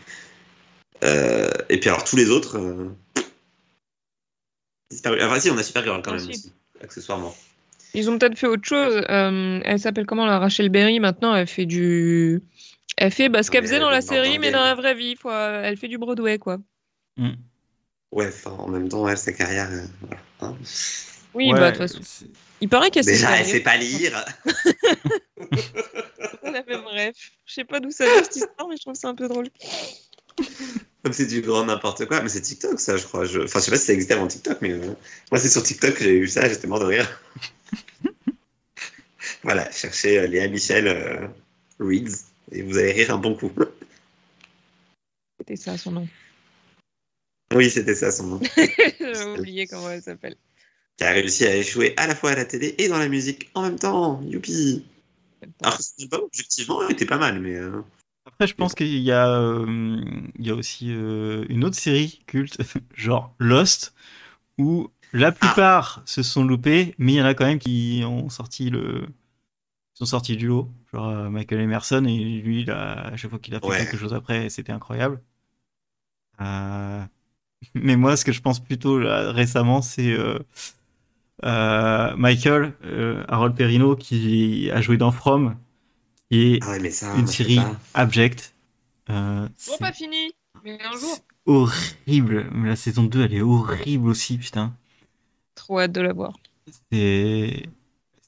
Euh, 1.02 1.50
et 1.68 1.78
puis 1.78 1.90
alors 1.90 2.04
tous 2.04 2.16
les 2.16 2.30
autres. 2.30 2.58
Euh... 2.58 2.88
Enfin 5.06 5.40
si, 5.40 5.50
on 5.50 5.58
a 5.58 5.62
Supergirl 5.62 6.02
quand 6.02 6.12
même 6.12 6.20
si. 6.20 6.30
aussi, 6.30 6.52
accessoirement. 6.82 7.34
Ils 7.94 8.10
ont 8.10 8.18
peut-être 8.18 8.38
fait 8.38 8.46
autre 8.46 8.66
chose. 8.66 9.02
Euh, 9.08 9.60
elle 9.64 9.78
s'appelle 9.78 10.06
comment 10.06 10.26
la 10.26 10.38
Rachel 10.38 10.68
Berry 10.68 10.98
maintenant 11.00 11.34
Elle 11.34 11.46
fait 11.46 11.66
du 11.66 12.42
Elle 12.96 13.10
fait 13.10 13.28
bah, 13.28 13.42
ce 13.42 13.50
qu'elle 13.50 13.64
faisait 13.64 13.78
dans 13.78 13.90
la 13.90 14.00
série, 14.00 14.38
mais 14.38 14.50
dans 14.50 14.64
la 14.64 14.74
vraie 14.74 14.94
vie. 14.94 15.16
Elle 15.24 15.76
fait 15.76 15.88
du 15.88 15.98
Broadway, 15.98 16.38
quoi. 16.38 16.58
Mm. 17.16 17.32
Ouais, 18.12 18.30
en 18.46 18.68
même 18.68 18.88
temps, 18.88 19.08
elle, 19.08 19.18
sa 19.18 19.32
carrière. 19.32 19.68
euh, 19.70 19.84
voilà, 20.00 20.22
hein. 20.40 20.56
Oui, 21.34 21.52
Ouais, 21.52 21.58
bah, 21.58 21.72
de 21.72 21.76
toute 21.76 21.88
façon. 21.88 22.26
Il 22.60 22.68
paraît 22.68 22.90
qu'elle 22.90 23.04
Déjà, 23.04 23.38
elle 23.38 23.46
sait 23.46 23.60
pas 23.60 23.76
lire. 23.76 24.24
C'est 25.52 26.50
la 26.50 26.62
même 26.62 26.86
rêve. 26.86 27.14
Je 27.44 27.54
sais 27.54 27.64
pas 27.64 27.80
d'où 27.80 27.90
ça 27.90 28.04
vient 28.04 28.22
cette 28.22 28.36
histoire, 28.36 28.68
mais 28.68 28.76
je 28.76 28.82
trouve 28.82 28.94
ça 28.94 29.08
un 29.08 29.14
peu 29.14 29.28
drôle. 29.28 29.48
Comme 31.02 31.12
c'est 31.12 31.26
du 31.26 31.42
grand 31.42 31.66
n'importe 31.66 32.06
quoi. 32.06 32.22
Mais 32.22 32.28
c'est 32.28 32.40
TikTok, 32.40 32.80
ça, 32.80 32.96
je 32.96 33.04
crois. 33.04 33.26
Je... 33.26 33.40
Enfin, 33.40 33.58
je 33.58 33.64
sais 33.64 33.70
pas 33.70 33.76
si 33.76 33.86
ça 33.86 33.92
existait 33.92 34.14
avant 34.14 34.26
TikTok, 34.26 34.58
mais 34.62 34.72
euh, 34.72 34.94
moi, 35.30 35.38
c'est 35.38 35.50
sur 35.50 35.62
TikTok 35.62 35.94
que 35.94 36.04
j'ai 36.04 36.16
eu 36.16 36.28
ça, 36.28 36.48
j'étais 36.48 36.66
mort 36.66 36.80
de 36.80 36.86
rire. 36.86 37.20
voilà, 39.42 39.70
cherchez 39.70 40.18
euh, 40.18 40.26
Léa 40.26 40.48
Michel 40.48 40.88
euh, 40.88 41.26
Reads 41.78 42.24
et 42.52 42.62
vous 42.62 42.78
allez 42.78 42.92
rire 42.92 43.12
un 43.12 43.18
bon 43.18 43.34
coup. 43.34 43.52
C'était 45.38 45.56
ça 45.56 45.76
son 45.76 45.90
nom. 45.90 46.08
oui, 47.54 47.68
c'était 47.68 47.94
ça 47.94 48.10
son 48.10 48.26
nom. 48.26 48.40
J'ai 48.56 49.24
oublié 49.24 49.66
comment 49.66 49.90
elle 49.90 50.00
s'appelle. 50.00 50.36
Qui 50.96 51.04
a 51.04 51.10
réussi 51.12 51.46
à 51.46 51.56
échouer 51.56 51.94
à 51.96 52.06
la 52.06 52.14
fois 52.16 52.32
à 52.32 52.36
la 52.36 52.44
télé 52.44 52.74
et 52.78 52.88
dans 52.88 52.98
la 52.98 53.08
musique 53.08 53.50
en 53.54 53.62
même 53.62 53.78
temps. 53.78 54.20
Youpi! 54.22 54.84
Alors 55.62 55.78
que 55.78 55.82
son 55.84 55.94
album, 56.02 56.22
objectivement, 56.24 56.88
était 56.88 57.06
pas 57.06 57.18
mal, 57.18 57.40
mais. 57.40 57.56
euh, 57.56 57.82
Après, 58.26 58.46
je 58.46 58.54
pense 58.54 58.74
qu'il 58.74 58.98
y 58.98 59.12
a, 59.12 59.28
euh, 59.38 60.00
il 60.38 60.46
y 60.46 60.50
a 60.50 60.54
aussi 60.54 60.90
euh, 60.90 61.44
une 61.48 61.64
autre 61.64 61.76
série 61.76 62.22
culte, 62.26 62.58
genre 62.94 63.34
Lost, 63.38 63.94
où 64.58 64.90
la 65.12 65.32
plupart 65.32 66.02
se 66.06 66.22
sont 66.22 66.44
loupés, 66.44 66.94
mais 66.98 67.14
il 67.14 67.16
y 67.16 67.22
en 67.22 67.26
a 67.26 67.34
quand 67.34 67.46
même 67.46 67.58
qui 67.60 68.02
ont 68.06 68.28
sorti 68.30 68.70
le, 68.70 69.06
sont 69.94 70.06
sortis 70.06 70.36
du 70.36 70.48
lot. 70.48 70.70
Genre 70.92 71.08
euh, 71.08 71.30
Michael 71.30 71.60
Emerson, 71.62 72.04
et 72.06 72.18
lui, 72.42 72.62
il 72.62 72.70
a- 72.72 73.08
à 73.08 73.16
chaque 73.16 73.30
fois 73.30 73.40
qu'il 73.40 73.54
a 73.56 73.60
fait 73.60 73.72
Ouais. 73.72 73.84
quelque 73.84 73.96
chose 73.98 74.14
après, 74.14 74.50
c'était 74.50 74.72
incroyable. 74.72 75.22
Mais 77.74 77.96
moi, 77.96 78.16
ce 78.16 78.24
que 78.24 78.32
je 78.32 78.40
pense 78.40 78.60
plutôt 78.60 78.98
là, 78.98 79.32
récemment, 79.32 79.82
c'est 79.82 80.12
euh, 81.42 82.12
euh, 82.12 82.16
Michael, 82.16 82.72
euh, 82.84 83.24
Harold 83.28 83.54
Perrineau, 83.56 83.96
qui 83.96 84.70
a 84.72 84.80
joué 84.80 84.96
dans 84.96 85.10
From, 85.10 85.56
qui 86.30 86.54
est 86.54 86.58
Ah 86.62 86.70
ouais, 86.72 86.80
mais 86.80 86.90
ça. 86.90 87.14
une 87.16 87.26
série 87.26 87.58
abjecte. 87.94 88.54
Euh, 89.10 89.46
Bon, 89.46 89.52
c'est 89.56 89.78
pas 89.78 89.92
fini, 89.92 90.32
mais 90.64 90.78
un 90.82 90.92
jour. 90.98 91.18
horrible. 91.46 92.46
Mais 92.52 92.68
la 92.70 92.76
saison 92.76 93.04
2, 93.04 93.22
elle 93.24 93.34
est 93.34 93.42
horrible 93.42 94.08
aussi, 94.08 94.38
putain. 94.38 94.74
Trop 95.54 95.80
hâte 95.80 95.92
de 95.92 96.00
la 96.00 96.12
voir. 96.12 96.32
C'est 96.92 97.64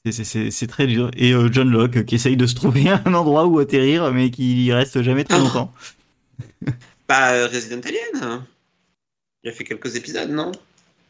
c'est- 0.05 0.11
c'est- 0.11 0.23
c'est- 0.23 0.51
c'est 0.51 0.67
très 0.67 0.87
dur. 0.87 1.11
Et 1.17 1.33
euh, 1.33 1.49
John 1.51 1.69
Locke, 1.69 1.97
euh, 1.97 2.03
qui 2.03 2.15
essaye 2.15 2.37
de 2.37 2.45
se 2.47 2.55
trouver 2.55 2.89
un 3.05 3.13
endroit 3.13 3.45
où 3.47 3.59
atterrir, 3.59 4.11
mais 4.13 4.31
qui 4.31 4.65
y 4.65 4.73
reste 4.73 5.01
jamais 5.01 5.23
très 5.25 5.35
Ah. 5.35 5.39
longtemps. 5.39 5.71
Pas 7.07 7.33
euh, 7.33 7.47
Resident 7.47 7.81
Alien. 7.85 8.43
Il 9.43 9.49
a 9.49 9.53
fait 9.53 9.63
quelques 9.63 9.95
épisodes, 9.95 10.29
non? 10.29 10.51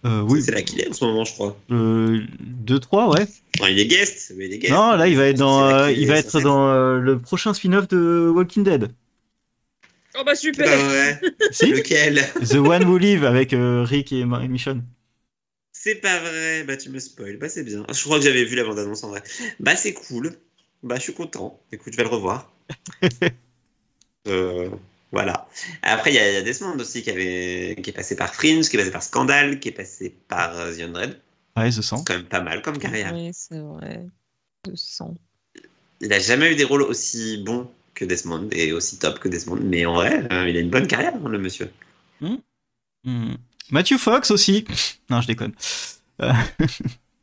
Euh, 0.05 0.21
oui, 0.21 0.41
C'est 0.43 0.51
là 0.51 0.61
qu'il 0.61 0.79
est 0.79 0.89
en 0.89 0.93
ce 0.93 1.03
moment, 1.03 1.25
je 1.25 1.33
crois. 1.33 1.57
2-3, 1.69 3.09
ouais. 3.15 3.27
Non, 3.59 3.67
il 3.67 3.79
est 3.79 3.87
guest, 3.87 4.33
mais 4.37 4.45
il 4.45 4.53
est 4.53 4.59
guest. 4.59 4.73
Non, 4.73 4.95
là, 4.95 5.07
il 5.07 5.17
va 5.17 5.25
être 5.27 5.37
dans, 5.37 5.63
euh, 5.67 5.91
il 5.91 6.07
va 6.07 6.15
être 6.17 6.39
dans 6.41 6.69
euh, 6.69 6.99
le 6.99 7.19
prochain 7.19 7.53
spin-off 7.53 7.87
de 7.87 8.31
Walking 8.33 8.63
Dead. 8.63 8.91
Oh 10.19 10.23
bah 10.25 10.33
C'est 10.35 10.41
super 10.41 10.65
pas 10.65 10.77
vrai. 10.77 11.21
si 11.51 11.67
Lequel? 11.71 12.21
The 12.41 12.55
One 12.55 12.85
Who 12.85 12.97
Live 12.97 13.23
avec 13.25 13.53
euh, 13.53 13.83
Rick 13.83 14.11
et 14.11 14.25
Ma- 14.25 14.43
et 14.43 14.47
Michonne. 14.47 14.83
C'est 15.71 15.95
pas 15.95 16.19
vrai. 16.19 16.63
Bah, 16.63 16.75
tu 16.77 16.89
me 16.89 16.99
spoil. 16.99 17.37
Bah, 17.37 17.49
c'est 17.49 17.63
bien. 17.63 17.85
Je 17.91 18.03
crois 18.03 18.17
que 18.17 18.25
j'avais 18.25 18.43
vu 18.45 18.55
la 18.55 18.63
bande-annonce 18.63 19.03
en 19.03 19.09
vrai. 19.09 19.21
Bah, 19.59 19.75
c'est 19.75 19.93
cool. 19.93 20.31
Bah, 20.83 20.95
je 20.95 21.01
suis 21.01 21.13
content. 21.13 21.61
Écoute, 21.71 21.93
je 21.93 21.97
vais 21.97 22.03
le 22.03 22.09
revoir. 22.09 22.51
euh, 24.27 24.69
voilà. 25.11 25.47
Après, 25.81 26.11
il 26.11 26.15
y, 26.15 26.19
a- 26.19 26.29
il 26.29 26.33
y 26.33 26.37
a 26.37 26.41
Desmond 26.41 26.77
aussi 26.79 27.01
qui, 27.03 27.09
avait... 27.09 27.77
qui 27.81 27.89
est 27.89 27.93
passé 27.93 28.15
par 28.15 28.33
Fringe, 28.33 28.67
qui 28.69 28.75
est 28.75 28.79
passé 28.79 28.91
par 28.91 29.03
Scandal, 29.03 29.59
qui 29.59 29.69
est 29.69 29.71
passé 29.73 30.15
par 30.27 30.57
euh, 30.57 30.75
The 30.75 30.81
Undread. 30.81 31.19
Ouais, 31.55 31.69
The 31.69 31.81
Sang. 31.81 31.97
C'est 31.97 32.03
quand 32.05 32.13
même 32.13 32.25
pas 32.27 32.41
mal 32.41 32.61
comme 32.61 32.77
carrière. 32.77 33.13
Oui, 33.13 33.31
c'est 33.33 33.59
vrai. 33.59 34.05
De 34.65 34.75
sang. 34.75 35.15
Il 36.01 36.11
a 36.13 36.19
jamais 36.19 36.51
eu 36.51 36.55
des 36.55 36.63
rôles 36.65 36.83
aussi 36.83 37.37
bons 37.43 37.69
que 37.93 38.05
Desmond 38.05 38.49
et 38.51 38.71
aussi 38.73 38.99
top 38.99 39.19
que 39.19 39.27
Desmond. 39.29 39.59
Mais 39.63 39.85
en 39.85 39.95
vrai, 39.95 40.27
euh, 40.31 40.47
il 40.49 40.55
a 40.57 40.59
une 40.59 40.69
bonne 40.69 40.87
carrière, 40.87 41.15
hein, 41.15 41.29
le 41.29 41.39
monsieur. 41.39 41.71
Hmm. 42.21 43.33
Matthew 43.71 43.97
Fox 43.97 44.29
aussi. 44.31 44.65
Non, 45.09 45.21
je 45.21 45.27
déconne. 45.27 45.53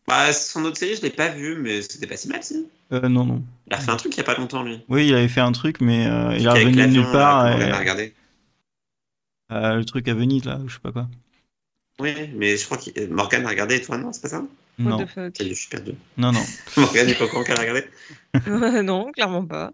Bah, 0.06 0.32
son 0.32 0.64
autre 0.64 0.76
série, 0.78 0.96
je 0.96 1.02
l'ai 1.02 1.10
pas 1.10 1.28
vu, 1.28 1.56
mais 1.56 1.82
c'était 1.82 2.06
pas 2.06 2.16
si 2.16 2.28
mal, 2.28 2.42
si. 2.42 2.66
Euh, 2.94 3.08
non, 3.08 3.24
non. 3.24 3.42
Il 3.66 3.74
a 3.74 3.76
refait 3.78 3.90
un 3.90 3.96
truc 3.96 4.14
il 4.14 4.18
y 4.18 4.20
a 4.20 4.24
pas 4.24 4.36
longtemps, 4.36 4.62
lui. 4.62 4.84
Oui, 4.88 5.08
il 5.08 5.14
avait 5.14 5.28
fait 5.28 5.40
un 5.40 5.52
truc, 5.52 5.80
mais 5.80 6.06
euh, 6.06 6.36
il 6.36 6.46
est 6.46 6.48
revenu 6.50 6.76
de 6.76 6.86
nulle 6.86 7.10
part. 7.12 7.44
là, 7.44 7.58
et- 7.58 7.62
avait 7.62 7.72
regardé. 7.78 8.14
euh, 9.52 9.74
le 9.76 9.84
truc 9.84 10.06
à 10.08 10.14
Venise, 10.14 10.44
là, 10.44 10.58
ou 10.58 10.68
je 10.68 10.74
sais 10.74 10.80
pas 10.80 10.92
quoi. 10.92 11.08
Oui, 12.00 12.12
mais 12.34 12.56
je 12.56 12.64
crois 12.64 12.76
que 12.78 13.06
Morgan 13.06 13.46
a 13.46 13.48
regardé 13.50 13.76
et 13.76 13.80
toi, 13.80 13.96
non, 13.98 14.12
c'est 14.12 14.22
pas 14.22 14.28
ça? 14.28 14.38
What 14.80 14.90
Non, 14.90 15.06
je 15.40 15.54
suis 15.54 15.68
perdu. 15.68 15.92
non, 16.16 16.32
non. 16.32 16.44
Morgan 16.76 17.06
n'est 17.06 17.14
pas 17.14 17.24
au 17.24 17.28
courant 17.28 17.44
qu'elle 17.44 17.56
a 17.56 17.60
regardé? 17.60 17.84
Non, 18.82 19.12
clairement 19.12 19.46
pas. 19.46 19.72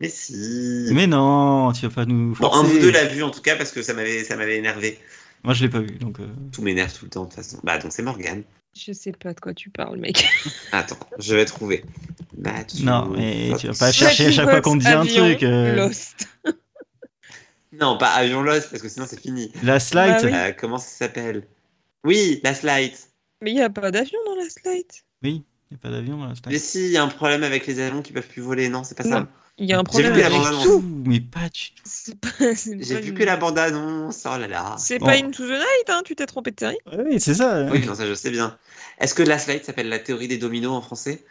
Mais 0.00 0.08
si 0.08 0.86
Mais 0.92 1.06
non, 1.06 1.72
tu 1.72 1.86
vas 1.86 1.94
pas 1.94 2.04
nous 2.06 2.34
Bon, 2.34 2.48
forcer. 2.50 2.58
un 2.60 2.64
ou 2.70 2.80
deux 2.80 2.90
l'a 2.90 3.04
vu 3.06 3.22
en 3.22 3.30
tout 3.30 3.42
cas 3.42 3.56
parce 3.56 3.70
que 3.72 3.82
ça 3.82 3.92
m'avait 3.92 4.24
ça 4.24 4.36
m'avait 4.36 4.56
énervé. 4.56 4.98
Moi, 5.44 5.52
je 5.52 5.64
l'ai 5.64 5.70
pas 5.70 5.80
vu, 5.80 5.96
donc. 5.98 6.20
euh, 6.20 6.28
Tout 6.52 6.62
m'énerve 6.62 6.92
tout 6.96 7.04
le 7.04 7.10
temps 7.10 7.22
de 7.24 7.26
toute 7.28 7.36
façon. 7.36 7.60
Bah, 7.64 7.78
donc 7.78 7.92
c'est 7.92 8.02
Morgan. 8.02 8.42
Je 8.78 8.92
sais 8.92 9.12
pas 9.12 9.34
de 9.34 9.40
quoi 9.40 9.52
tu 9.52 9.68
parles, 9.70 9.98
mec. 9.98 10.24
Attends, 10.72 10.98
je 11.18 11.34
vais 11.34 11.44
trouver. 11.44 11.84
Matthew 12.38 12.82
Non, 12.84 13.06
mais 13.08 13.50
tu 13.58 13.66
vas 13.66 13.74
pas 13.74 13.92
chercher 13.92 14.26
à 14.26 14.30
chaque 14.32 14.48
fois 14.48 14.60
qu'on 14.60 14.78
te 14.78 14.84
dit 14.84 14.88
un 14.88 15.04
truc. 15.04 15.42
euh, 15.42 15.74
Lost. 15.74 16.28
Non, 17.72 17.96
pas 17.98 18.10
Avion 18.12 18.42
Lost 18.42 18.70
parce 18.70 18.82
que 18.82 18.88
sinon 18.88 19.06
c'est 19.08 19.20
fini. 19.20 19.52
La 19.62 19.80
slide. 19.80 20.10
Bah 20.10 20.18
oui. 20.24 20.32
Euh, 20.34 20.52
comment 20.58 20.78
ça 20.78 20.88
s'appelle? 20.88 21.46
Oui, 22.04 22.40
la 22.44 22.54
slide. 22.54 22.92
Mais 23.42 23.52
il 23.52 23.56
y 23.56 23.62
a 23.62 23.70
pas 23.70 23.90
d'avion 23.90 24.18
dans 24.26 24.34
la 24.36 24.48
slide. 24.50 24.86
Oui, 25.22 25.44
il 25.70 25.74
n'y 25.74 25.76
a 25.76 25.78
pas 25.78 25.90
d'avion 25.90 26.16
dans 26.18 26.24
la 26.26 26.34
Mais 26.46 26.58
slide. 26.58 26.60
si, 26.60 26.86
il 26.86 26.92
y 26.92 26.96
a 26.96 27.02
un 27.02 27.08
problème 27.08 27.42
avec 27.42 27.66
les 27.66 27.80
avions 27.80 28.02
qui 28.02 28.12
peuvent 28.12 28.26
plus 28.26 28.42
voler, 28.42 28.68
non, 28.68 28.84
c'est 28.84 28.96
pas 28.96 29.04
ça. 29.04 29.28
Il 29.62 29.68
y 29.68 29.72
a 29.74 29.76
un 29.76 29.80
J'ai 29.80 29.84
problème 29.84 30.12
avec 30.14 30.30
bande-annonce. 30.30 30.64
tout. 30.64 30.82
mais 31.06 31.20
pas 31.20 31.48
du 31.52 31.70
tout. 31.74 32.44
J'ai 32.80 33.00
vu 33.00 33.12
que 33.12 33.22
la 33.22 33.36
bande-annonce, 33.36 34.22
oh 34.26 34.38
là 34.38 34.48
là. 34.48 34.74
C'est 34.78 34.98
Bon. 34.98 35.04
pas 35.06 35.12
Into 35.16 35.46
the 35.46 35.50
Night, 35.50 35.88
hein, 35.88 36.00
tu 36.04 36.16
t'es 36.16 36.24
trompé 36.26 36.50
de 36.50 36.58
série. 36.58 36.78
Oui, 36.96 37.20
c'est 37.20 37.34
ça. 37.34 37.66
Oui, 37.70 37.84
non, 37.86 37.94
ça 37.94 38.06
je 38.06 38.14
sais 38.14 38.30
bien. 38.30 38.56
Est-ce 38.98 39.14
que 39.14 39.22
la 39.22 39.38
slide 39.38 39.62
s'appelle 39.64 39.88
la 39.90 39.98
théorie 39.98 40.28
des 40.28 40.38
dominos 40.38 40.72
en 40.72 40.80
français? 40.80 41.24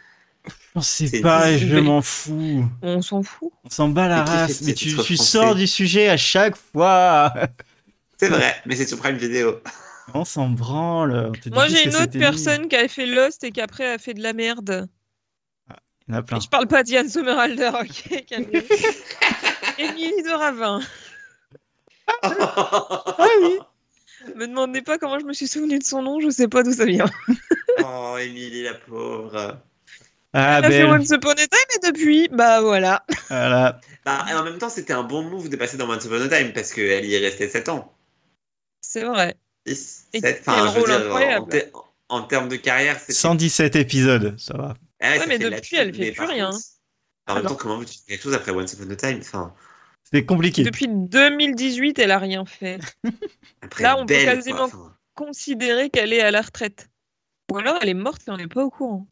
Non, 0.76 0.80
c'est 0.80 1.08
C'est- 1.08 1.20
pas, 1.20 1.56
je 1.56 1.76
m'en 1.78 2.00
fous. 2.02 2.64
On 2.82 3.02
s'en 3.02 3.22
fout. 3.24 3.50
On 3.64 3.68
s'en 3.70 3.88
bat 3.88 4.06
la 4.08 4.24
race. 4.24 4.62
Mais 4.62 4.74
tu, 4.74 4.90
sors 5.16 5.54
du 5.56 5.66
sujet 5.66 6.08
à 6.08 6.16
chaque 6.16 6.54
fois. 6.56 7.34
C'est 8.16 8.28
vrai, 8.28 8.54
mais 8.64 8.76
c'est 8.76 8.86
sur 8.86 8.98
Prime 8.98 9.16
Vidéo. 9.16 9.60
On 10.14 10.24
s'en 10.24 10.48
branle. 10.48 11.32
Moi, 11.52 11.66
j'ai 11.68 11.84
une 11.88 11.96
autre 11.96 12.18
personne 12.18 12.68
qui 12.68 12.76
a 12.76 12.86
fait 12.88 13.06
Lost 13.06 13.42
et 13.44 13.50
qui 13.50 13.60
après 13.60 13.86
a 13.92 13.98
fait 13.98 14.14
de 14.14 14.22
la 14.22 14.32
merde. 14.32 14.88
Il 16.10 16.14
y 16.14 16.16
en 16.16 16.18
a 16.18 16.22
plein. 16.22 16.38
Et 16.38 16.40
je 16.40 16.48
parle 16.48 16.66
pas 16.66 16.82
d'Ian 16.82 17.08
Somerhalder, 17.08 17.70
ok. 17.72 18.10
Émilie 19.78 20.22
de 20.22 20.36
Ravin. 20.36 20.80
Ah 22.22 23.26
oui. 23.42 23.58
Me 24.34 24.46
demandez 24.48 24.82
pas 24.82 24.98
comment 24.98 25.20
je 25.20 25.24
me 25.24 25.32
suis 25.32 25.46
souvenu 25.46 25.78
de 25.78 25.84
son 25.84 26.02
nom, 26.02 26.20
je 26.20 26.28
sais 26.30 26.48
pas 26.48 26.64
d'où 26.64 26.72
ça 26.72 26.84
vient. 26.84 27.06
oh, 27.84 28.16
Émilie, 28.18 28.64
la 28.64 28.74
pauvre. 28.74 29.58
Ah, 30.32 30.58
Elle 30.58 30.64
a 30.64 30.68
fait 30.68 30.82
belle. 30.82 30.86
Once 30.86 31.10
Upon 31.10 31.30
a 31.30 31.34
Time 31.34 31.48
et 31.76 31.86
depuis, 31.86 32.28
bah 32.32 32.60
voilà. 32.60 33.04
Voilà. 33.28 33.80
Bah, 34.04 34.26
et 34.28 34.34
en 34.34 34.42
même 34.42 34.58
temps, 34.58 34.68
c'était 34.68 34.92
un 34.92 35.04
bon 35.04 35.22
move 35.22 35.48
de 35.48 35.56
passer 35.56 35.76
dans 35.76 35.88
Once 35.88 36.04
Upon 36.04 36.22
a 36.22 36.28
Time 36.28 36.52
parce 36.52 36.72
qu'elle 36.72 37.04
y 37.04 37.14
est 37.14 37.18
restée 37.18 37.48
7 37.48 37.68
ans. 37.68 37.94
C'est 38.80 39.04
vrai. 39.04 39.36
6, 39.66 40.06
Et 40.12 40.20
7, 40.20 40.42
quel 40.44 40.54
enfin, 40.54 40.66
je 40.66 40.74
veux 40.74 41.10
rôle 41.12 41.48
dire, 41.50 41.66
en, 42.08 42.16
en 42.16 42.22
termes 42.22 42.48
de 42.48 42.56
carrière, 42.56 42.98
c'est. 42.98 43.12
117 43.12 43.76
épisodes, 43.76 44.34
ça 44.38 44.56
va. 44.56 44.74
Ouais, 45.02 45.26
mais 45.26 45.38
depuis, 45.38 45.76
elle 45.76 45.94
fait 45.94 46.12
plus 46.12 46.26
rien. 46.26 46.50
en 47.26 47.34
même 47.34 47.44
temps, 47.44 47.54
comment 47.54 47.78
veux-tu 47.78 47.94
faire 47.94 48.06
quelque 48.06 48.22
chose 48.22 48.34
après 48.34 48.52
Once 48.52 48.72
Upon 48.74 48.90
a 48.90 48.96
Time 48.96 49.18
enfin... 49.20 49.54
C'était 50.04 50.24
compliqué. 50.24 50.64
Depuis 50.64 50.88
2018, 50.88 51.98
elle 51.98 52.10
a 52.10 52.18
rien 52.18 52.44
fait. 52.44 52.80
Là, 53.78 53.96
on 53.98 54.06
peut 54.06 54.14
quasiment 54.14 54.68
considérer 55.14 55.90
qu'elle 55.90 56.12
est 56.12 56.22
à 56.22 56.30
la 56.30 56.42
retraite. 56.42 56.88
Ou 57.52 57.58
alors, 57.58 57.78
elle 57.80 57.88
est 57.88 57.94
morte 57.94 58.22
et 58.26 58.30
on 58.30 58.36
n'est 58.36 58.48
pas 58.48 58.64
au 58.64 58.70
courant. 58.70 59.06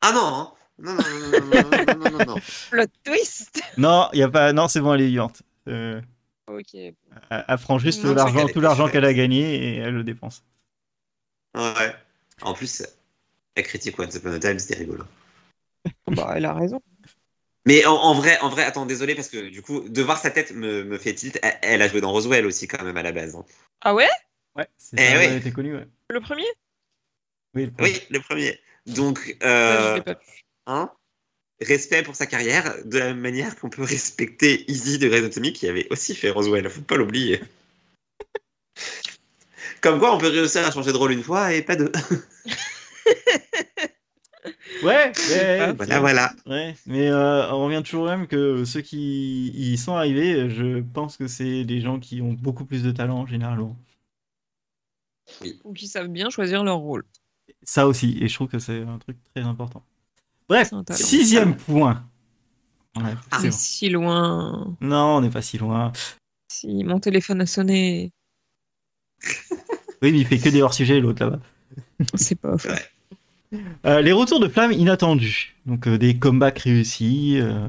Ah 0.00 0.12
non 0.12 0.26
hein. 0.26 0.52
Non, 0.78 0.94
non, 0.94 1.02
non, 1.04 2.10
non, 2.10 2.10
non, 2.10 2.24
non. 2.26 2.34
Plot 2.70 2.86
twist 3.04 3.62
Non, 3.76 4.08
y 4.12 4.22
a 4.22 4.28
pas... 4.28 4.52
non 4.52 4.66
c'est 4.68 4.80
bon, 4.80 4.94
elle 4.94 5.02
est 5.02 5.08
vivante. 5.08 5.42
Euh... 5.68 6.00
Ok. 6.48 6.74
Elle, 6.74 6.94
elle, 7.30 7.58
prend 7.58 7.78
l'argent, 7.78 8.48
tout 8.48 8.60
l'argent 8.60 8.88
qu'elle 8.88 9.04
a 9.04 9.14
gagné 9.14 9.54
et 9.54 9.76
elle 9.76 9.94
le 9.94 10.02
dépense. 10.02 10.44
Ouais. 11.54 11.94
En 12.40 12.54
plus, 12.54 12.82
la 13.56 13.62
critique 13.62 13.98
Once 13.98 14.14
Upon 14.16 14.32
a 14.32 14.38
Time, 14.38 14.58
c'était 14.58 14.78
rigolo. 14.78 15.04
Bah, 16.06 16.32
elle 16.36 16.44
a 16.44 16.54
raison. 16.54 16.80
Mais 17.64 17.84
en, 17.86 17.94
en 17.94 18.14
vrai, 18.14 18.38
en 18.40 18.48
vrai, 18.48 18.64
attends, 18.64 18.86
désolé 18.86 19.14
parce 19.14 19.28
que 19.28 19.48
du 19.48 19.62
coup, 19.62 19.88
de 19.88 20.02
voir 20.02 20.18
sa 20.18 20.30
tête 20.30 20.52
me, 20.52 20.84
me 20.84 20.98
fait 20.98 21.14
tilt. 21.14 21.38
Elle, 21.42 21.58
elle 21.62 21.82
a 21.82 21.88
joué 21.88 22.00
dans 22.00 22.10
Roswell 22.10 22.44
aussi 22.46 22.66
quand 22.66 22.82
même 22.84 22.96
à 22.96 23.02
la 23.02 23.12
base. 23.12 23.36
hein. 23.36 23.44
Ah 23.80 23.94
ouais? 23.94 24.08
Ouais, 24.56 24.68
c'est 24.76 24.96
Eh 24.98 25.16
oui. 25.18 25.24
elle 25.24 25.36
était 25.38 25.52
connue, 25.52 25.76
ouais. 25.76 25.86
Le 26.10 26.20
premier? 26.20 26.44
Oui, 27.54 27.66
le 27.66 27.70
premier. 27.72 27.90
Oui, 27.92 28.02
le 28.10 28.20
premier. 28.20 28.60
Donc, 28.86 29.18
Ouais, 29.26 29.38
euh, 29.46 30.00
hein 30.66 30.90
respect 31.60 32.02
pour 32.02 32.16
sa 32.16 32.26
carrière, 32.26 32.74
de 32.84 32.98
la 32.98 33.06
même 33.06 33.20
manière 33.20 33.54
qu'on 33.56 33.70
peut 33.70 33.84
respecter 33.84 34.68
Easy 34.70 34.98
de 34.98 35.06
Grey's 35.08 35.20
Anatomy, 35.22 35.52
qui 35.52 35.68
avait 35.68 35.86
aussi 35.90 36.14
fait 36.16 36.30
Roswell, 36.30 36.68
faut 36.68 36.80
pas 36.80 36.96
l'oublier. 36.96 37.40
Comme 39.80 40.00
quoi, 40.00 40.14
on 40.14 40.18
peut 40.18 40.28
réussir 40.28 40.66
à 40.66 40.70
changer 40.72 40.92
de 40.92 40.96
rôle 40.96 41.12
une 41.12 41.22
fois 41.22 41.52
et 41.52 41.62
pas 41.62 41.76
deux. 41.76 41.92
Ouais, 44.82 45.12
ouais, 45.30 45.72
voilà, 45.76 46.00
voilà. 46.00 46.32
Ouais, 46.46 46.74
mais 46.86 47.08
euh, 47.08 47.52
on 47.52 47.64
revient 47.66 47.82
toujours 47.84 48.06
même 48.06 48.26
que 48.26 48.64
ceux 48.64 48.80
qui 48.80 49.48
y 49.54 49.76
sont 49.78 49.94
arrivés, 49.94 50.50
je 50.50 50.80
pense 50.80 51.16
que 51.16 51.28
c'est 51.28 51.64
des 51.64 51.80
gens 51.80 52.00
qui 52.00 52.20
ont 52.20 52.32
beaucoup 52.32 52.64
plus 52.64 52.82
de 52.82 52.90
talent 52.90 53.24
généralement. 53.26 53.76
Ou 55.64 55.72
qui 55.72 55.86
savent 55.86 56.08
bien 56.08 56.30
choisir 56.30 56.64
leur 56.64 56.78
rôle. 56.78 57.04
Ça 57.62 57.86
aussi, 57.86 58.18
et 58.20 58.28
je 58.28 58.34
trouve 58.34 58.48
que 58.48 58.58
c'est 58.58 58.82
un 58.82 58.98
truc 58.98 59.16
très 59.34 59.44
important. 59.44 59.82
Bref, 60.48 60.72
sixième 60.90 61.56
point. 61.56 62.04
Ouais, 62.96 63.14
Ah, 63.30 63.38
c'est 63.40 63.48
bon. 63.48 63.56
si 63.56 63.88
loin. 63.88 64.76
Non, 64.80 65.16
on 65.16 65.20
n'est 65.20 65.30
pas 65.30 65.42
si 65.42 65.56
loin. 65.58 65.92
Si 66.48 66.84
mon 66.84 66.98
téléphone 66.98 67.40
a 67.40 67.46
sonné, 67.46 68.12
Oui, 70.02 70.10
mais 70.10 70.18
il 70.18 70.26
fait 70.26 70.38
que 70.38 70.48
des 70.48 70.62
hors-sujets, 70.62 71.00
l'autre 71.00 71.24
là-bas. 71.24 71.40
c'est 72.16 72.34
pas. 72.34 72.56
Euh, 73.86 74.00
les 74.00 74.12
retours 74.12 74.40
de 74.40 74.48
flammes 74.48 74.72
inattendus. 74.72 75.54
Donc 75.66 75.86
euh, 75.86 75.98
des 75.98 76.18
comebacks 76.18 76.60
réussis. 76.60 77.38
euh, 77.40 77.66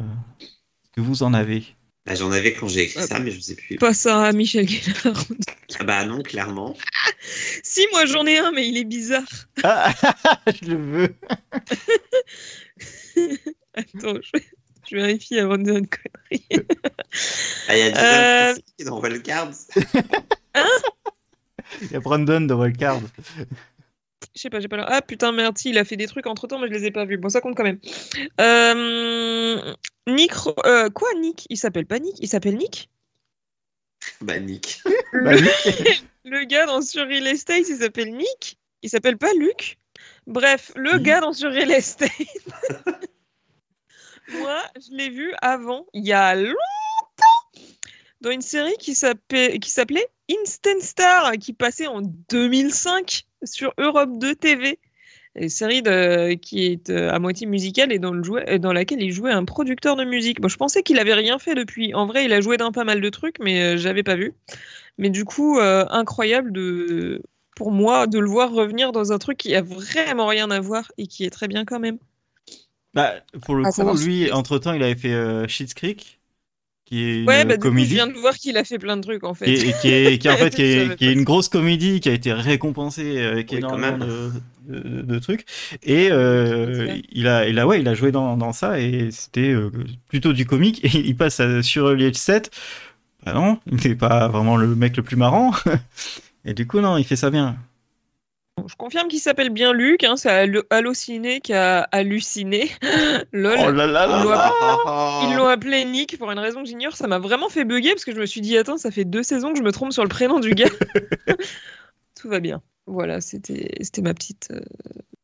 que 0.95 1.01
vous 1.01 1.23
en 1.23 1.34
avez? 1.34 1.64
Bah, 2.05 2.15
J'en 2.15 2.31
avais 2.31 2.53
quand 2.53 2.68
j'ai 2.68 2.84
écrit 2.84 2.99
Ouais. 2.99 3.07
ça, 3.07 3.19
mais 3.19 3.31
je 3.31 3.39
sais 3.39 3.55
plus. 3.55 3.77
Pas 3.77 3.93
Sarah 3.93 4.31
Michel 4.34 4.68
Gellar. 4.68 5.26
Ah 5.80 5.84
bah 5.85 6.05
non, 6.05 6.22
clairement. 6.22 6.76
si, 7.64 7.85
moi 7.91 8.05
j'en 8.05 8.26
ai 8.26 8.38
un, 8.38 8.51
mais 8.51 8.68
il 8.68 8.77
est 8.77 8.84
bizarre. 8.84 9.23
Ah, 9.64 9.93
je 10.61 10.69
le 10.69 10.76
veux. 10.77 11.15
Attends, 13.76 14.15
je, 14.22 14.39
je 14.89 14.95
vérifie 14.95 15.39
avant 15.39 15.57
de 15.57 15.64
dire 15.64 15.77
une 15.77 15.88
connerie. 15.88 16.45
Ah, 17.68 17.76
il 17.76 17.80
y 17.80 17.81
a 17.81 17.93
Jason 17.93 18.61
Euh. 18.80 18.85
Dans 18.85 19.01
Wildcards. 19.01 19.53
Il 21.81 21.91
y 21.91 21.95
a 21.95 21.99
Brandon 21.99 22.41
de 22.41 22.53
Wildcard. 22.53 23.01
Je 24.35 24.41
sais 24.41 24.49
pas, 24.49 24.60
j'ai 24.60 24.68
pas 24.68 24.77
là. 24.77 24.85
Ah 24.89 25.01
putain, 25.01 25.31
merde, 25.31 25.57
si, 25.57 25.69
il 25.69 25.77
a 25.77 25.85
fait 25.85 25.95
des 25.97 26.07
trucs 26.07 26.26
entre 26.26 26.47
temps, 26.47 26.57
mais 26.57 26.68
je 26.68 26.73
les 26.73 26.85
ai 26.85 26.91
pas 26.91 27.05
vus. 27.05 27.18
Bon, 27.18 27.30
ça 27.30 27.39
compte 27.39 27.55
quand 27.55 27.64
même. 27.64 27.80
Euh, 28.41 29.73
Nick. 30.07 30.31
Euh, 30.65 30.89
quoi, 30.89 31.10
Nick? 31.19 31.45
Il 31.49 31.57
s'appelle 31.57 31.85
pas 31.85 31.99
Nick? 31.99 32.18
Il 32.19 32.27
s'appelle 32.27 32.57
Nick? 32.57 32.89
Bah, 34.22 34.39
Nick. 34.39 34.81
Bah, 35.14 35.35
Nick. 35.35 36.03
Le 36.26 36.45
gars 36.45 36.65
dans 36.65 36.81
Sur 36.81 37.05
Real 37.07 37.27
Estate, 37.27 37.69
il 37.69 37.77
s'appelle 37.77 38.15
Nick? 38.15 38.57
Il 38.81 38.89
s'appelle 38.89 39.18
pas 39.18 39.34
Luc? 39.34 39.77
Bref, 40.26 40.72
le 40.76 40.97
gars 40.97 41.19
dans 41.19 41.34
Sur 41.34 41.51
Real 41.51 41.72
Estate. 41.72 42.10
Moi, 44.31 44.64
je 44.76 44.95
l'ai 44.95 45.10
vu 45.10 45.34
avant, 45.41 45.85
il 45.93 46.05
y 46.05 46.14
a 46.14 46.34
longtemps, 46.34 46.55
dans 48.22 48.31
une 48.31 48.41
série 48.41 48.76
qui 48.80 48.95
s'appelait 48.95 50.07
Instant 50.31 50.80
Star, 50.80 51.34
qui 51.34 51.53
passait 51.53 51.88
en 51.88 52.01
2005 52.30 53.26
sur 53.45 53.74
Europe 53.78 54.11
2 54.20 54.36
TV. 54.36 54.80
Une 55.36 55.49
série 55.49 55.82
de, 55.82 56.34
qui 56.36 56.65
est 56.65 56.90
euh, 56.91 57.11
à 57.11 57.18
moitié 57.20 57.48
musicale 57.48 57.91
et 57.91 57.98
dans, 57.99 58.14
le 58.14 58.24
jouet, 58.24 58.48
euh, 58.49 58.57
dans 58.60 58.72
laquelle 58.74 59.02
il 59.02 59.11
jouait 59.11 59.32
un 59.32 59.45
producteur 59.45 59.95
de 59.95 60.03
musique. 60.06 60.40
Bon, 60.41 60.48
je 60.48 60.57
pensais 60.57 60.84
qu'il 60.84 60.99
avait 60.99 61.15
rien 61.15 61.40
fait 61.40 61.56
depuis. 61.56 61.94
En 61.95 62.06
vrai, 62.06 62.26
il 62.26 62.34
a 62.34 62.41
joué 62.41 62.57
dans 62.57 62.72
pas 62.72 62.84
mal 62.84 63.02
de 63.02 63.10
trucs, 63.10 63.40
mais 63.40 63.76
euh, 63.76 63.78
j'avais 63.78 64.03
pas 64.03 64.15
vu. 64.15 64.34
Mais 64.98 65.10
du 65.10 65.26
coup, 65.26 65.60
euh, 65.60 65.86
incroyable 65.90 66.52
de, 66.52 67.22
pour 67.56 67.72
moi 67.72 68.07
de 68.07 68.20
le 68.20 68.28
voir 68.30 68.52
revenir 68.52 68.91
dans 68.91 69.11
un 69.14 69.20
truc 69.20 69.38
qui 69.38 69.56
a 69.56 69.61
vraiment 69.61 70.28
rien 70.28 70.52
à 70.52 70.60
voir 70.60 70.91
et 70.98 71.07
qui 71.07 71.26
est 71.26 71.30
très 71.32 71.48
bien 71.48 71.65
quand 71.65 71.80
même. 71.80 71.99
Bah, 72.94 73.22
pour 73.41 73.56
le 73.56 73.65
Ah, 73.65 73.68
coup, 73.68 73.98
lui, 73.98 74.30
si- 74.30 74.32
entre 74.32 74.60
temps, 74.60 74.74
il 74.74 74.84
avait 74.84 74.95
fait 74.95 75.14
euh, 75.14 75.48
Schitt's 75.48 75.74
Creek, 75.74 76.22
qui 76.85 77.03
est 77.03 77.23
une 77.26 77.43
bah, 77.45 77.57
coup, 77.57 77.72
je 77.73 77.85
comédie. 77.85 77.93
viens 77.93 78.07
de 78.07 78.14
voir 78.14 78.35
qu'il 78.35 78.57
a 78.57 78.64
fait 78.64 78.80
plein 78.80 78.97
de 78.97 79.01
trucs 79.01 79.23
en 79.23 79.34
fait. 79.34 79.51
qui 79.51 79.55
est, 79.55 79.69
et 79.69 79.73
qui 79.73 79.88
est, 79.89 80.18
qui 80.19 80.27
est 80.27 80.31
en 80.31 80.38
fait 80.38 80.55
qui 80.55 80.64
Je 80.65 80.65
est, 80.65 80.80
savais 80.80 80.97
qui 80.97 81.05
est 81.05 81.11
pas. 81.11 81.14
une 81.14 81.23
grosse 81.23 81.49
comédie 81.49 81.99
qui 81.99 82.10
a 82.10 82.14
été 82.14 82.34
récompensée 82.34 83.22
avec 83.22 83.51
Oui, 83.51 83.57
énormément 83.57 83.97
de, 83.97 84.31
de, 84.68 85.01
de 85.01 85.19
trucs. 85.19 85.45
Et 85.84 86.10
euh, 86.11 86.97
il 87.11 87.27
a 87.27 87.47
il 87.47 87.60
a 87.60 87.68
ouais 87.68 87.81
il 87.81 87.88
a 87.88 87.93
joué 87.95 88.11
dans, 88.11 88.38
dans 88.38 88.53
ça 88.53 88.80
et 88.80 89.11
c'était 89.11 89.51
euh, 89.51 89.72
plutôt 90.10 90.34
du 90.34 90.45
comique. 90.45 90.84
Et 90.85 90.99
il 90.99 91.15
passe 91.15 91.39
à, 91.39 91.64
sur 91.64 91.89
Early 91.89 92.14
7 92.14 92.51
bah 93.26 93.34
non 93.34 93.60
il 93.72 93.77
n'est 93.89 93.95
pas 93.95 94.27
vraiment 94.27 94.57
le 94.57 94.76
mec 94.76 94.97
le 94.97 95.03
plus 95.03 95.15
marrant. 95.18 95.51
Et 96.45 96.53
du 96.53 96.68
coup 96.68 96.81
non 96.81 96.97
il 96.97 97.05
fait 97.05 97.15
ça 97.15 97.30
bien 97.31 97.57
Je 98.68 98.76
confirme 98.76 99.08
qu'il 99.08 99.20
s'appelle 99.20 99.50
bien 99.50 99.74
Luc, 99.74 100.04
hein, 100.04 100.16
c'est 100.16 100.30
Allo- 100.30 100.64
Allociné 100.70 101.42
qui 101.42 101.54
a 101.54 101.82
halluciné. 101.92 102.70
Lol. 103.34 103.58
oh 103.60 103.72
là 103.72 103.88
là 103.88 104.06
là 104.08 104.20
Ils 104.20 104.24
l'ont 104.24 104.32
appelé- 104.32 105.28
Ils 105.32 105.36
l'ont 105.36 105.48
appelé 105.48 105.86
Nick 105.86 106.18
pour 106.18 106.32
une 106.32 106.40
raison 106.40 106.62
que 106.62 106.70
j'ignore. 106.70 106.96
Ça 106.96 107.08
m'a 107.08 107.18
vraiment 107.20 107.50
fait 107.50 107.66
bugger 107.66 107.90
parce 107.92 108.06
que 108.06 108.14
je 108.14 108.20
me 108.20 108.26
suis 108.26 108.42
dit, 108.42 108.58
attends, 108.58 108.78
ça 108.78 108.92
fait 108.92 109.06
deux 109.06 109.24
saisons 109.24 109.52
que 109.54 109.58
je 109.58 109.64
me 109.64 109.72
trompe 109.72 109.92
sur 109.92 110.04
le 110.04 110.10
prénom 110.10 110.40
du 110.40 110.52
gars. 110.52 110.70
Tout 112.20 112.30
va 112.30 112.40
bien. 112.40 112.62
Voilà, 112.86 113.22
c'était 113.22 113.72
c'était 113.82 114.02
ma 114.02 114.14
petite 114.14 114.50
euh, 114.52 114.60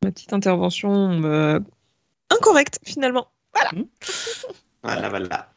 ma 0.02 0.10
petite 0.10 0.32
intervention 0.32 1.22
euh, 1.24 1.60
incorrecte 2.30 2.78
finalement. 2.84 3.28
Voilà, 4.82 5.10
voilà. 5.10 5.50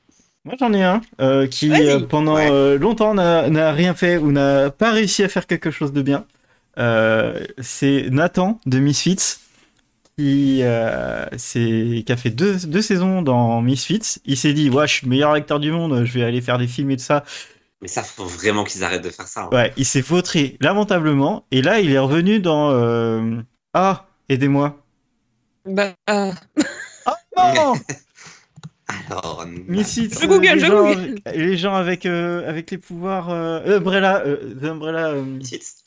Moi 0.44 0.56
j'en 0.60 0.74
ai 0.74 0.84
un 0.84 1.00
euh, 1.22 1.48
qui 1.48 1.70
Vas-y. 1.70 1.88
euh, 1.90 2.00
pendant 2.02 2.36
Ouais. 2.36 2.52
euh, 2.52 2.78
longtemps 2.78 3.14
n'a 3.14 3.50
n'a 3.50 3.72
rien 3.72 3.94
fait 3.94 4.18
ou 4.18 4.34
n'a 4.34 4.70
pas 4.70 4.92
réussi 4.92 5.24
à 5.24 5.30
faire 5.30 5.48
quelque 5.48 5.72
chose 5.72 5.94
de 5.94 6.02
bien. 6.02 6.26
Euh, 6.78 7.44
c'est 7.62 8.08
Nathan 8.10 8.60
de 8.66 8.80
Misfits 8.80 9.38
qui, 10.18 10.60
euh, 10.64 11.26
c'est- 11.38 12.04
qui 12.06 12.12
a 12.12 12.18
fait 12.18 12.30
deux, 12.30 12.58
deux 12.68 12.82
saisons 12.82 13.22
dans 13.22 13.62
Misfits. 13.62 14.20
Il 14.26 14.38
s'est 14.38 14.54
dit 14.54 14.70
ouais 14.70 14.88
je 14.88 14.94
suis 14.94 15.06
le 15.06 15.10
meilleur 15.10 15.32
acteur 15.32 15.60
du 15.60 15.72
monde, 15.72 16.04
je 16.06 16.14
vais 16.14 16.24
aller 16.24 16.42
faire 16.42 16.58
des 16.58 16.68
films 16.68 16.92
et 16.92 16.98
tout 16.98 17.04
ça. 17.04 17.24
Mais 17.82 17.88
ça, 17.88 18.02
faut 18.02 18.26
vraiment 18.26 18.64
qu'ils 18.64 18.84
arrêtent 18.84 19.04
de 19.04 19.10
faire 19.10 19.28
ça. 19.28 19.44
hein. 19.44 19.50
Ouais, 19.52 19.74
il 19.76 19.86
s'est 19.86 20.02
vautré 20.02 20.58
lamentablement 20.62 21.46
et 21.52 21.62
là 21.62 21.80
il 21.80 21.92
est 21.92 22.00
revenu 22.00 22.40
dans 22.40 22.72
euh, 22.72 23.42
ah 23.74 24.06
aidez-moi. 24.30 24.80
Bah, 25.66 25.94
ah, 26.08 26.32
Ah 27.36 27.54
non 27.56 27.74
Alors, 29.10 29.46
Misfits, 29.68 30.10
Je 30.22 30.28
google, 30.28 30.42
les, 30.54 30.60
je 30.60 30.66
gens, 30.66 30.84
google. 30.94 31.22
avec- 31.26 31.36
les 31.38 31.58
gens 31.58 31.74
avec 31.76 32.06
euh, 32.06 32.48
avec 32.48 32.70
les 32.70 32.78
pouvoirs 32.78 33.30
euh, 33.32 33.78
Umbrella, 33.78 34.22
euh, 34.26 34.54
Umbrella. 34.62 35.08
euh, 35.10 35.22
Misfits. 35.24 35.83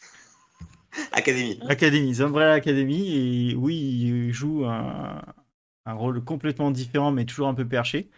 Academy, 1.12 2.12
The 2.16 2.20
Umbrella 2.20 2.52
Academy, 2.54 3.50
et 3.50 3.54
oui, 3.54 3.76
il 3.76 4.32
joue 4.32 4.64
un, 4.64 5.22
rôle 5.86 6.22
complètement 6.24 6.70
différent, 6.70 7.12
mais 7.12 7.24
toujours 7.24 7.48
un 7.48 7.54
peu 7.54 7.66
perché 7.66 8.08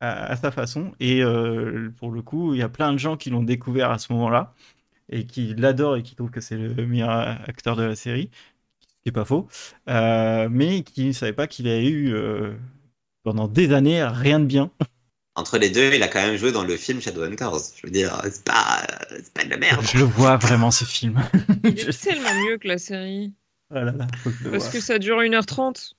à, 0.00 0.36
sa 0.36 0.50
façon. 0.50 0.92
Et 1.00 1.22
euh, 1.22 1.90
pour 1.98 2.10
le 2.10 2.22
coup, 2.22 2.54
il 2.54 2.60
y 2.60 2.62
a 2.62 2.68
plein 2.68 2.92
de 2.92 2.98
gens 2.98 3.16
qui 3.16 3.30
l'ont 3.30 3.42
découvert 3.42 3.90
à 3.90 3.98
ce 3.98 4.12
moment-là 4.12 4.54
et 5.10 5.26
qui 5.26 5.54
l'adorent 5.54 5.96
et 5.96 6.02
qui 6.02 6.14
trouvent 6.14 6.30
que 6.30 6.40
c'est 6.40 6.56
le 6.56 6.86
meilleur 6.86 7.10
acteur 7.48 7.76
de 7.76 7.82
la 7.84 7.96
série, 7.96 8.30
ce 8.80 8.86
qui 9.02 9.08
est 9.08 9.12
pas 9.12 9.24
faux, 9.24 9.48
euh, 9.88 10.48
mais 10.50 10.82
qui 10.82 11.06
ne 11.06 11.12
savaient 11.12 11.32
pas 11.32 11.46
qu'il 11.46 11.68
a 11.68 11.80
eu 11.80 12.12
euh, 12.14 12.54
pendant 13.24 13.48
des 13.48 13.72
années 13.72 14.04
rien 14.04 14.40
de 14.40 14.46
bien. 14.46 14.70
Entre 15.38 15.56
les 15.58 15.70
deux, 15.70 15.92
il 15.94 16.02
a 16.02 16.08
quand 16.08 16.20
même 16.20 16.36
joué 16.36 16.50
dans 16.50 16.64
le 16.64 16.76
film 16.76 17.00
Shadowhunters. 17.00 17.52
Je 17.76 17.86
veux 17.86 17.92
dire, 17.92 18.20
c'est 18.24 18.42
pas, 18.42 18.84
c'est 19.10 19.32
pas 19.32 19.44
de 19.44 19.50
la 19.50 19.56
merde. 19.56 19.86
Je 19.86 19.98
le 19.98 20.04
vois 20.04 20.36
vraiment 20.36 20.72
ce 20.72 20.84
film. 20.84 21.22
il 21.64 21.78
Je- 21.78 21.88
est 21.90 22.02
tellement 22.02 22.34
mieux 22.44 22.58
que 22.58 22.66
la 22.66 22.78
série. 22.78 23.32
Oh 23.70 23.74
là 23.74 23.84
là, 23.92 24.06
Parce 24.50 24.68
que 24.68 24.80
ça 24.80 24.98
dure 24.98 25.18
1h30. 25.20 25.92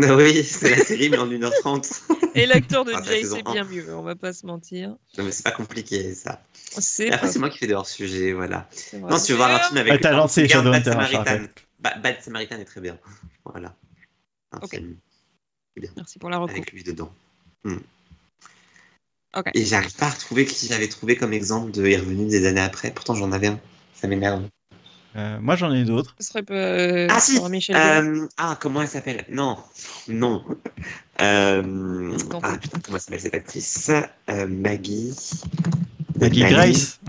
Oui, 0.00 0.42
c'est 0.44 0.70
la 0.76 0.84
série, 0.84 1.08
mais 1.10 1.16
en 1.18 1.28
1h30. 1.28 2.02
Et 2.34 2.44
l'acteur 2.46 2.84
de 2.84 2.92
Ah, 2.94 3.00
c'est 3.04 3.10
la 3.10 3.16
Jay, 3.16 3.24
c'est 3.24 3.42
bien 3.44 3.64
mieux, 3.64 3.94
on 3.94 4.02
va 4.02 4.14
pas 4.16 4.32
se 4.32 4.44
mentir. 4.46 4.90
Non, 5.16 5.24
mais 5.24 5.30
c'est 5.32 5.44
pas 5.44 5.52
compliqué, 5.52 6.12
ça. 6.14 6.42
C'est 6.54 7.06
Et 7.06 7.12
après, 7.12 7.28
pas- 7.28 7.32
c'est 7.32 7.38
moi 7.38 7.48
qui 7.50 7.58
fais 7.58 7.66
des 7.68 7.74
hors-sujets, 7.74 8.32
voilà. 8.32 8.68
c'est. 8.72 8.98
Non, 8.98 9.16
si 9.16 9.26
tu 9.26 9.32
veux 9.32 9.38
voir 9.38 9.50
un 9.54 9.58
film 9.60 9.78
avec. 9.78 9.92
Ah, 9.92 9.98
t'as 9.98 10.10
lancé 10.12 10.42
regarde 10.42 10.66
Bad 10.70 10.84
Samaritan. 10.84 11.46
Bad 11.78 12.16
Samaritan 12.20 12.56
est 12.58 12.64
très 12.64 12.80
bien. 12.80 12.98
Voilà. 13.44 13.74
Un 14.52 14.58
Ok. 14.58 14.70
film 14.70 14.96
Merci 15.96 16.18
pour 16.18 16.30
la 16.30 16.38
reco. 16.38 16.50
avec 16.52 16.72
lui 16.72 16.82
dedans. 16.82 17.12
Hmm. 17.64 17.76
Et 19.54 19.64
j'arrive 19.64 19.94
pas 19.96 20.06
à 20.06 20.10
retrouver 20.10 20.44
qui 20.46 20.66
j'avais 20.66 20.88
trouvé 20.88 21.16
comme 21.16 21.32
exemple 21.32 21.70
de 21.70 21.84
est 21.86 21.96
revenu 21.96 22.26
des 22.26 22.46
années 22.46 22.60
après. 22.60 22.90
Pourtant, 22.90 23.14
j'en 23.14 23.32
avais 23.32 23.48
un. 23.48 23.60
Ça 23.94 24.08
m'énerve. 24.08 24.42
Euh, 25.16 25.38
moi 25.40 25.56
j'en 25.56 25.72
ai 25.72 25.84
d'autres. 25.84 26.14
Ce 26.20 26.28
serait 26.28 26.42
pas 26.42 26.52
euh, 26.52 27.08
Ah, 27.10 27.20
si 27.20 27.40
Michel. 27.48 27.74
Euh, 27.76 28.26
ah, 28.36 28.58
comment 28.60 28.82
elle 28.82 28.88
s'appelle? 28.88 29.24
Non, 29.30 29.56
non. 30.08 30.44
Euh, 31.22 32.12
ah 32.42 32.58
putain, 32.58 32.78
comment 32.84 32.96
elle 32.96 33.00
s'appelle 33.00 33.20
cette 33.20 33.34
actrice? 33.34 33.90
Euh, 34.28 34.46
Maggie. 34.46 35.14
Maggie 36.20 36.40
Grace. 36.40 37.00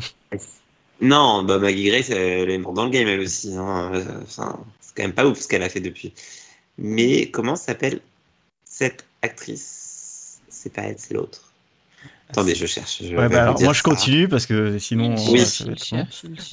Non, 1.01 1.43
bah 1.43 1.59
Maggie 1.59 1.83
Grace, 1.89 2.09
elle 2.09 2.49
est 2.49 2.57
morte 2.57 2.75
dans 2.77 2.85
le 2.85 2.91
game 2.91 3.07
elle 3.09 3.19
aussi. 3.19 3.53
hein. 3.55 3.91
Enfin, 4.23 4.57
c'est 4.79 4.95
quand 4.95 5.03
même 5.03 5.13
pas 5.13 5.25
ouf 5.27 5.41
ce 5.41 5.47
qu'elle 5.49 5.63
a 5.63 5.69
fait 5.69 5.81
depuis. 5.81 6.13
Mais 6.77 7.29
comment 7.29 7.57
s'appelle 7.57 7.99
cette 8.63 9.05
actrice? 9.21 10.39
C'est 10.47 10.71
pas 10.71 10.83
elle, 10.83 10.95
c'est 10.97 11.13
l'autre. 11.13 11.46
Attendez, 12.29 12.55
je 12.55 12.65
cherche. 12.65 13.01
Je 13.01 13.15
Ouais, 13.15 13.29
bah, 13.29 13.43
alors 13.43 13.61
moi 13.61 13.71
je 13.71 13.77
ça. 13.77 13.83
continue 13.89 14.27
parce 14.27 14.45
que 14.45 14.77
sinon 14.79 15.15
Oui. 15.29 15.39
euh, 15.39 15.45
ça 15.45 15.63
va 15.63 15.71
être 15.71 15.91
long. 15.91 16.05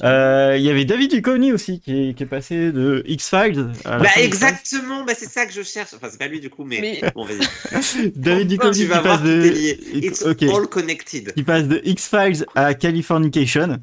Euh, 0.03 0.55
Il 0.57 0.63
y 0.63 0.69
avait 0.69 0.85
David 0.85 1.11
Duchovny 1.11 1.51
aussi 1.51 1.81
qui 1.81 2.09
est, 2.09 2.13
qui 2.13 2.23
est 2.23 2.27
passé 2.27 2.71
de 2.71 3.03
X-Files. 3.07 3.71
à 3.83 3.97
la 3.97 4.03
Bah 4.03 4.09
exactement, 4.17 5.03
bah 5.03 5.11
c'est 5.17 5.27
ça 5.29 5.45
que 5.45 5.51
je 5.53 5.63
cherche. 5.63 5.89
Enfin 5.93 6.07
c'est 6.09 6.17
pas 6.17 6.27
lui 6.27 6.39
du 6.39 6.49
coup, 6.49 6.63
mais, 6.63 6.79
Mais- 7.01 7.11
bon 7.13 7.25
vas-y. 7.25 8.11
David 8.15 8.47
Duchovny 8.47 8.79
qui 8.81 8.87
passe 8.87 9.21
de. 9.21 9.45
It's 9.97 10.23
all 10.25 10.67
connected. 10.67 11.33
qui 11.33 11.43
passe 11.43 11.67
de 11.67 11.81
X-Files 11.83 12.45
à 12.55 12.73
Californication. 12.73 13.79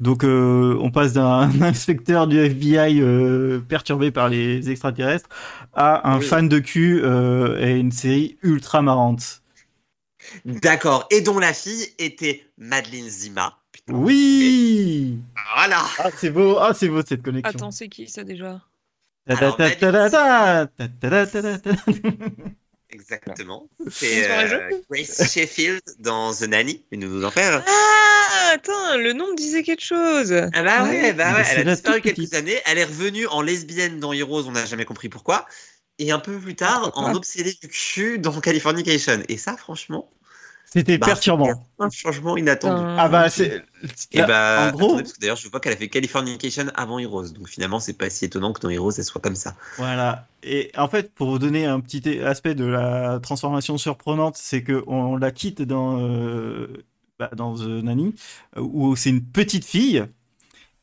Donc 0.00 0.24
euh, 0.24 0.76
on 0.80 0.90
passe 0.90 1.12
d'un 1.14 1.50
inspecteur 1.62 2.26
du 2.26 2.38
FBI 2.38 3.00
euh, 3.00 3.60
perturbé 3.60 4.10
par 4.10 4.28
les 4.28 4.68
extraterrestres 4.68 5.28
à 5.72 6.10
un 6.10 6.18
Oui. 6.18 6.24
fan 6.26 6.48
de 6.48 6.58
cul 6.58 7.00
euh, 7.02 7.58
et 7.64 7.78
une 7.78 7.92
série 7.92 8.36
ultra 8.42 8.82
marrante. 8.82 9.40
D'accord. 10.44 11.06
Et 11.10 11.20
dont 11.20 11.38
la 11.38 11.52
fille 11.52 11.88
était 11.98 12.46
Madeleine 12.58 13.08
Zima. 13.08 13.58
Oui. 13.88 15.18
Voilà 15.54 15.84
Ah, 15.98 16.10
c'est 16.16 16.30
beau, 16.30 16.58
ah, 16.58 16.72
c'est 16.74 16.88
beau 16.88 17.02
cette 17.06 17.22
connexion. 17.22 17.50
Attends, 17.50 17.70
c'est 17.70 17.88
qui 17.88 18.08
ça 18.08 18.24
déjà? 18.24 18.62
Exactement. 22.90 23.68
C'est 23.90 24.30
euh, 24.30 24.70
Grace 24.88 25.32
Sheffield 25.32 25.82
dans 25.98 26.32
The 26.32 26.42
Nanny, 26.42 26.84
une 26.92 27.08
nos 27.08 27.24
enfers. 27.24 27.64
Ah, 27.66 28.52
attends, 28.54 28.96
le 28.96 29.12
nom 29.12 29.34
disait 29.34 29.64
quelque 29.64 29.82
chose. 29.82 30.32
Ah 30.32 30.62
bah 30.62 30.84
ouais, 30.84 31.02
ouais 31.02 31.12
bah 31.12 31.34
ouais, 31.34 31.42
elle 31.50 31.68
a 31.68 31.74
disparu 31.74 32.00
quelques 32.00 32.34
années. 32.34 32.56
Elle 32.66 32.78
est 32.78 32.84
revenue 32.84 33.26
en 33.26 33.42
lesbienne 33.42 33.98
dans 33.98 34.12
Heroes, 34.12 34.46
on 34.46 34.52
n'a 34.52 34.64
jamais 34.64 34.84
compris 34.84 35.08
pourquoi. 35.08 35.46
Et 35.98 36.12
un 36.12 36.20
peu 36.20 36.38
plus 36.38 36.54
tard, 36.54 36.92
ah, 36.94 36.98
en 37.00 37.14
obsédée 37.14 37.56
du 37.60 37.68
cul 37.68 38.18
dans 38.18 38.40
Californication. 38.40 39.22
Et 39.28 39.38
ça, 39.38 39.56
franchement. 39.56 40.08
C'était 40.74 40.98
bah, 40.98 41.06
perturbant. 41.06 41.50
un 41.78 41.88
changement 41.90 42.36
inattendu. 42.36 42.82
Ah 42.98 43.08
bah 43.08 43.30
c'est. 43.30 43.62
Et 44.10 44.22
bah, 44.22 44.68
en 44.68 44.72
gros, 44.72 44.84
attendez, 44.86 45.02
parce 45.04 45.12
que 45.12 45.20
d'ailleurs, 45.20 45.36
je 45.36 45.48
vois 45.48 45.60
qu'elle 45.60 45.72
a 45.72 45.76
fait 45.76 45.88
Californication 45.88 46.64
avant 46.74 46.98
Heroes, 46.98 47.28
donc 47.28 47.48
finalement, 47.48 47.78
c'est 47.78 47.92
pas 47.96 48.10
si 48.10 48.24
étonnant 48.24 48.52
que 48.52 48.60
dans 48.60 48.70
Heroes, 48.70 48.90
elle 48.98 49.04
soit 49.04 49.20
comme 49.20 49.36
ça. 49.36 49.54
Voilà. 49.78 50.26
Et 50.42 50.72
en 50.76 50.88
fait, 50.88 51.14
pour 51.14 51.30
vous 51.30 51.38
donner 51.38 51.64
un 51.66 51.78
petit 51.80 52.18
aspect 52.20 52.54
de 52.56 52.64
la 52.64 53.20
transformation 53.22 53.78
surprenante, 53.78 54.36
c'est 54.36 54.62
que 54.64 54.82
on 54.88 55.16
la 55.16 55.30
quitte 55.30 55.62
dans 55.62 56.00
euh, 56.00 56.66
bah, 57.20 57.30
dans 57.36 57.54
The 57.54 57.68
Nanny, 57.84 58.14
où 58.58 58.96
c'est 58.96 59.10
une 59.10 59.22
petite 59.24 59.64
fille. 59.64 60.04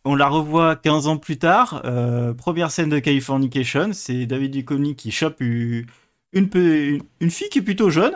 On 0.05 0.15
la 0.15 0.30
revoit 0.30 0.76
15 0.77 1.07
ans 1.07 1.18
plus 1.18 1.38
tard. 1.38 1.81
euh, 1.85 2.34
première 2.34 2.72
scène 2.72 2.89
de 2.89 2.97
Californication, 2.99 3.89
c'est 3.93 4.26
David 4.26 4.51
Duchovny 4.51 4.95
qui 4.95 5.11
chope 5.11 5.41
une, 5.41 5.85
une, 6.34 6.49
pe- 6.49 6.57
une- 6.95 7.03
une 7.19 7.30
fille 7.30 7.49
qui 7.49 7.59
est 7.59 7.61
plutôt 7.61 7.89
jeune. 7.91 8.13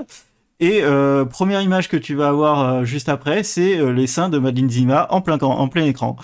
Et 0.60 0.84
euh, 0.84 1.26
première 1.26 1.62
image 1.62 1.90
que 1.90 1.98
tu 1.98 2.16
vas 2.16 2.30
avoir 2.30 2.60
euh, 2.76 2.84
juste 2.86 3.10
après, 3.10 3.44
c'est 3.44 3.78
euh, 3.78 3.92
les 3.92 4.08
seins 4.08 4.30
de 4.30 4.38
Madeleine 4.38 4.70
Zima 4.70 5.08
en 5.10 5.22
plein, 5.22 5.38
en 5.38 5.68
plein 5.68 5.86
écran. 5.86 6.16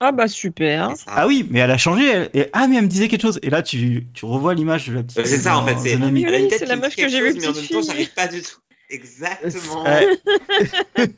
Ah 0.00 0.12
bah 0.12 0.28
super. 0.28 0.92
Ah 1.06 1.26
oui, 1.26 1.46
mais 1.50 1.60
elle 1.60 1.70
a 1.70 1.78
changé. 1.78 2.06
Elle, 2.08 2.30
et, 2.34 2.46
ah, 2.52 2.66
mais 2.66 2.76
elle 2.76 2.84
me 2.84 2.88
disait 2.88 3.08
quelque 3.08 3.22
chose. 3.22 3.38
Et 3.42 3.50
là, 3.50 3.62
tu, 3.62 4.06
tu 4.12 4.24
revois 4.24 4.54
l'image 4.54 4.88
de 4.88 4.94
la 4.94 5.02
petite. 5.02 5.24
C'est 5.24 5.38
ça, 5.38 5.58
en 5.58 5.66
fait, 5.66 5.76
c'est- 5.78 5.96
Oui, 5.96 6.26
la 6.66 6.76
meuf 6.76 6.96
que 6.96 7.08
j'ai 7.08 7.20
vue 7.20 7.34
mais 7.40 7.46
en 7.46 7.52
même 7.52 7.66
temps, 7.66 7.82
j'arrive 7.82 8.12
pas 8.14 8.28
du 8.28 8.42
tout. 8.42 8.56
Exactement. 8.90 9.84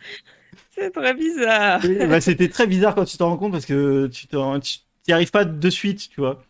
C'est 0.75 0.91
très 0.91 1.15
bizarre. 1.15 1.81
Bah, 2.07 2.21
c'était 2.21 2.49
très 2.51 2.67
bizarre 2.67 2.95
quand 2.95 3.07
tu 3.07 3.17
t'en 3.17 3.31
rends 3.31 3.39
compte 3.39 3.53
parce 3.53 3.65
que 3.65 4.09
tu 4.09 4.27
t'en- 4.27 4.61
tu 4.61 4.79
t'y 5.03 5.13
arrives 5.13 5.31
pas 5.31 5.45
de 5.47 5.71
suite, 5.71 6.11
tu 6.11 6.21
vois. 6.21 6.43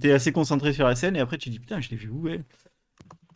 T'es 0.00 0.12
assez 0.12 0.32
concentré 0.32 0.72
sur 0.72 0.86
la 0.86 0.96
scène 0.96 1.16
et 1.16 1.20
après 1.20 1.36
tu 1.36 1.50
dis 1.50 1.58
putain, 1.58 1.80
je 1.80 1.90
l'ai 1.90 1.96
vu 1.96 2.08
où 2.08 2.26
elle? 2.28 2.44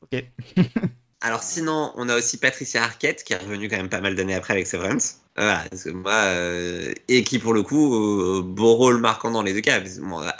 Ok. 0.02 0.24
Alors 1.24 1.42
sinon, 1.42 1.92
on 1.96 2.08
a 2.08 2.16
aussi 2.16 2.36
Patricia 2.38 2.84
Arquette 2.84 3.24
qui 3.24 3.32
est 3.32 3.36
revenue 3.38 3.68
quand 3.68 3.76
même 3.78 3.88
pas 3.88 4.00
mal 4.00 4.14
d'années 4.14 4.34
après 4.36 4.52
avec 4.54 4.66
Severance. 4.68 5.20
Euh, 5.38 5.42
Voilà, 5.42 5.64
parce 5.70 5.82
que 5.84 5.90
moi, 5.90 6.12
euh, 6.12 6.92
et 7.08 7.24
qui 7.24 7.38
pour 7.40 7.52
le 7.54 7.62
coup, 7.64 7.94
euh, 7.96 8.42
beau 8.42 8.74
rôle 8.76 9.00
marquant 9.00 9.30
dans 9.32 9.42
les 9.42 9.54
deux 9.54 9.60
cas. 9.62 9.80
Bon, 10.00 10.20
euh, 10.22 10.30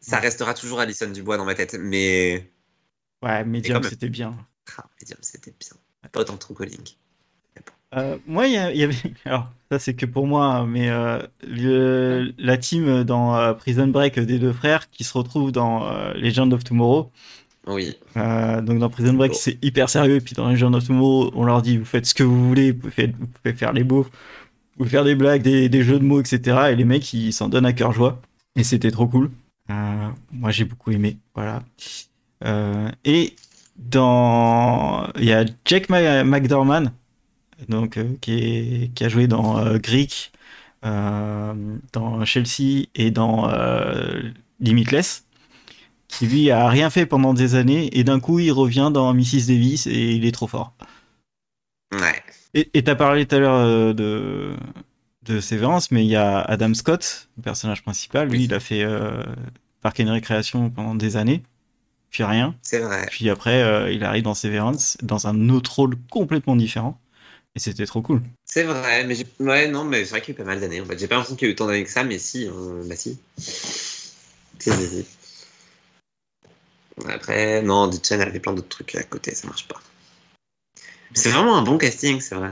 ça 0.00 0.18
restera 0.18 0.52
toujours 0.54 0.80
Alison 0.80 1.08
Dubois 1.10 1.36
dans 1.38 1.44
ma 1.46 1.54
tête, 1.54 1.74
mais 1.78 2.50
Ouais, 3.22 3.42
Medium 3.44 3.82
c'était 3.84 4.08
bien. 4.10 4.36
ah, 4.76 4.84
Medium, 5.00 5.18
c'était 5.22 5.52
bien. 5.58 5.76
Pas 6.10 6.20
autant 6.20 6.36
True 6.36 6.54
Calling. 6.54 6.84
Euh, 7.94 8.18
moi, 8.26 8.46
il 8.46 8.54
y, 8.54 8.82
avait. 8.82 8.94
Alors, 9.26 9.50
ça 9.70 9.78
c'est 9.78 9.94
que 9.94 10.06
pour 10.06 10.26
moi, 10.26 10.46
hein, 10.46 10.66
mais 10.66 10.88
le- 11.42 12.32
la 12.38 12.56
team 12.56 13.04
dans 13.04 13.54
Prison 13.54 13.86
Break 13.88 14.18
des 14.18 14.38
deux 14.38 14.52
frères 14.52 14.88
qui 14.90 15.04
se 15.04 15.16
retrouvent 15.16 15.52
dans 15.52 15.90
Legend 16.14 16.52
of 16.54 16.64
Tomorrow. 16.64 17.10
Oui. 17.66 17.94
Euh, 18.16 18.60
donc 18.60 18.78
dans 18.80 18.90
Prison 18.90 19.12
Break, 19.12 19.32
Oh. 19.34 19.38
c'est 19.40 19.58
hyper 19.64 19.88
sérieux. 19.88 20.16
Et 20.16 20.20
puis 20.20 20.34
dans 20.34 20.48
Legend 20.50 20.74
of 20.74 20.86
Tomorrow, 20.86 21.30
on 21.34 21.44
leur 21.44 21.62
dit 21.62 21.76
vous 21.78 21.84
faites 21.84 22.06
ce 22.06 22.14
que 22.14 22.22
vous 22.24 22.48
voulez, 22.48 22.72
vous 22.72 22.78
pouvez, 22.80 22.90
faire- 22.92 23.10
vous 23.18 23.26
pouvez 23.26 23.54
faire 23.54 23.72
les 23.72 23.84
beaux, 23.84 24.02
vous 24.02 24.10
pouvez 24.78 24.90
faire 24.90 25.04
des 25.04 25.14
blagues, 25.14 25.42
des, 25.42 25.68
des 25.68 25.82
jeux 25.84 25.98
de 25.98 26.04
mots, 26.04 26.20
etc. 26.20 26.68
Et 26.72 26.76
les 26.76 26.84
mecs, 26.84 27.12
ils 27.12 27.32
s'en 27.32 27.48
donnent 27.48 27.66
à 27.66 27.72
cœur 27.72 27.92
joie. 27.92 28.20
Et 28.56 28.64
c'était 28.64 28.90
trop 28.90 29.06
cool. 29.06 29.30
Euh, 29.70 30.08
moi, 30.32 30.50
j'ai 30.50 30.64
beaucoup 30.64 30.90
aimé. 30.90 31.18
Voilà. 31.36 31.62
Euh, 32.44 32.90
et 33.04 33.36
dans, 33.76 35.06
il 35.18 35.24
y 35.24 35.32
a 35.32 35.44
Jack 35.64 35.88
Ma- 35.88 36.24
McDormand, 36.24 36.90
donc 37.68 37.98
qui, 38.20 38.32
est, 38.38 38.90
qui 38.94 39.04
a 39.04 39.08
joué 39.08 39.28
dans 39.28 39.64
Greek, 39.78 40.32
dans 40.82 42.24
Chelsea 42.24 42.86
et 42.94 43.10
dans 43.10 43.48
Limitless 44.60 45.24
qui 46.18 46.26
lui 46.26 46.50
a 46.50 46.68
rien 46.68 46.90
fait 46.90 47.06
pendant 47.06 47.34
des 47.34 47.54
années 47.54 47.88
et 47.98 48.04
d'un 48.04 48.20
coup 48.20 48.38
il 48.38 48.52
revient 48.52 48.90
dans 48.92 49.12
Mrs 49.14 49.46
Davis 49.48 49.86
et 49.86 50.12
il 50.12 50.24
est 50.26 50.32
trop 50.32 50.46
fort. 50.46 50.74
Ouais. 51.92 52.22
Et 52.54 52.84
t'as 52.84 52.94
parlé 52.94 53.26
tout 53.26 53.34
à 53.34 53.38
l'heure 53.38 53.54
euh, 53.56 53.92
de 53.92 54.54
de 55.22 55.40
Severance, 55.40 55.90
mais 55.92 56.04
il 56.04 56.10
y 56.10 56.16
a 56.16 56.40
Adam 56.40 56.74
Scott, 56.74 57.28
le 57.36 57.42
personnage 57.44 57.82
principal. 57.82 58.28
Lui, 58.28 58.38
Oui. 58.38 58.44
il 58.44 58.54
a 58.54 58.60
fait 58.60 58.82
euh, 58.82 59.22
Park 59.80 60.00
and 60.00 60.12
Recreation 60.12 60.68
pendant 60.68 60.96
des 60.96 61.16
années, 61.16 61.42
puis 62.10 62.24
rien. 62.24 62.56
C'est 62.62 62.80
vrai. 62.80 63.06
Puis 63.08 63.30
après, 63.30 63.62
euh, 63.62 63.92
il 63.92 64.02
arrive 64.04 64.24
dans 64.24 64.34
Severance 64.34 64.98
dans 65.02 65.28
un 65.28 65.48
autre 65.48 65.76
rôle 65.76 65.96
complètement 66.10 66.56
différent. 66.56 66.98
Et 67.54 67.60
c'était 67.60 67.86
trop 67.86 68.02
cool. 68.02 68.22
C'est 68.46 68.64
vrai, 68.64 69.04
mais. 69.04 69.16
Ouais, 69.38 69.68
non, 69.68 69.84
mais 69.84 70.04
c'est 70.04 70.10
vrai 70.10 70.20
qu'il 70.22 70.34
y 70.34 70.38
a 70.38 70.40
eu 70.40 70.44
pas 70.44 70.50
mal 70.50 70.60
d'années. 70.60 70.80
En 70.80 70.86
fait, 70.86 70.98
j'ai 70.98 71.06
pas 71.06 71.16
l'impression 71.16 71.36
qu'il 71.36 71.48
y 71.48 71.50
a 71.50 71.52
eu 71.52 71.56
tant 71.56 71.66
d'années 71.66 71.84
que 71.84 71.90
ça, 71.90 72.02
mais 72.02 72.18
si, 72.18 72.46
euh, 72.48 72.82
bah 72.88 72.96
si. 72.96 73.18
Si, 73.38 74.70
si, 74.70 74.70
si. 74.72 75.06
Après, 77.08 77.62
non, 77.62 77.86
Ditchen 77.88 78.20
avait 78.20 78.40
plein 78.40 78.52
d'autres 78.52 78.68
trucs 78.68 78.94
à 78.94 79.02
côté, 79.02 79.34
ça 79.34 79.46
marche 79.48 79.66
pas. 79.68 79.80
C'est 81.14 81.30
vraiment 81.30 81.56
un 81.56 81.62
bon 81.62 81.78
casting, 81.78 82.20
c'est 82.20 82.34
vrai. 82.34 82.50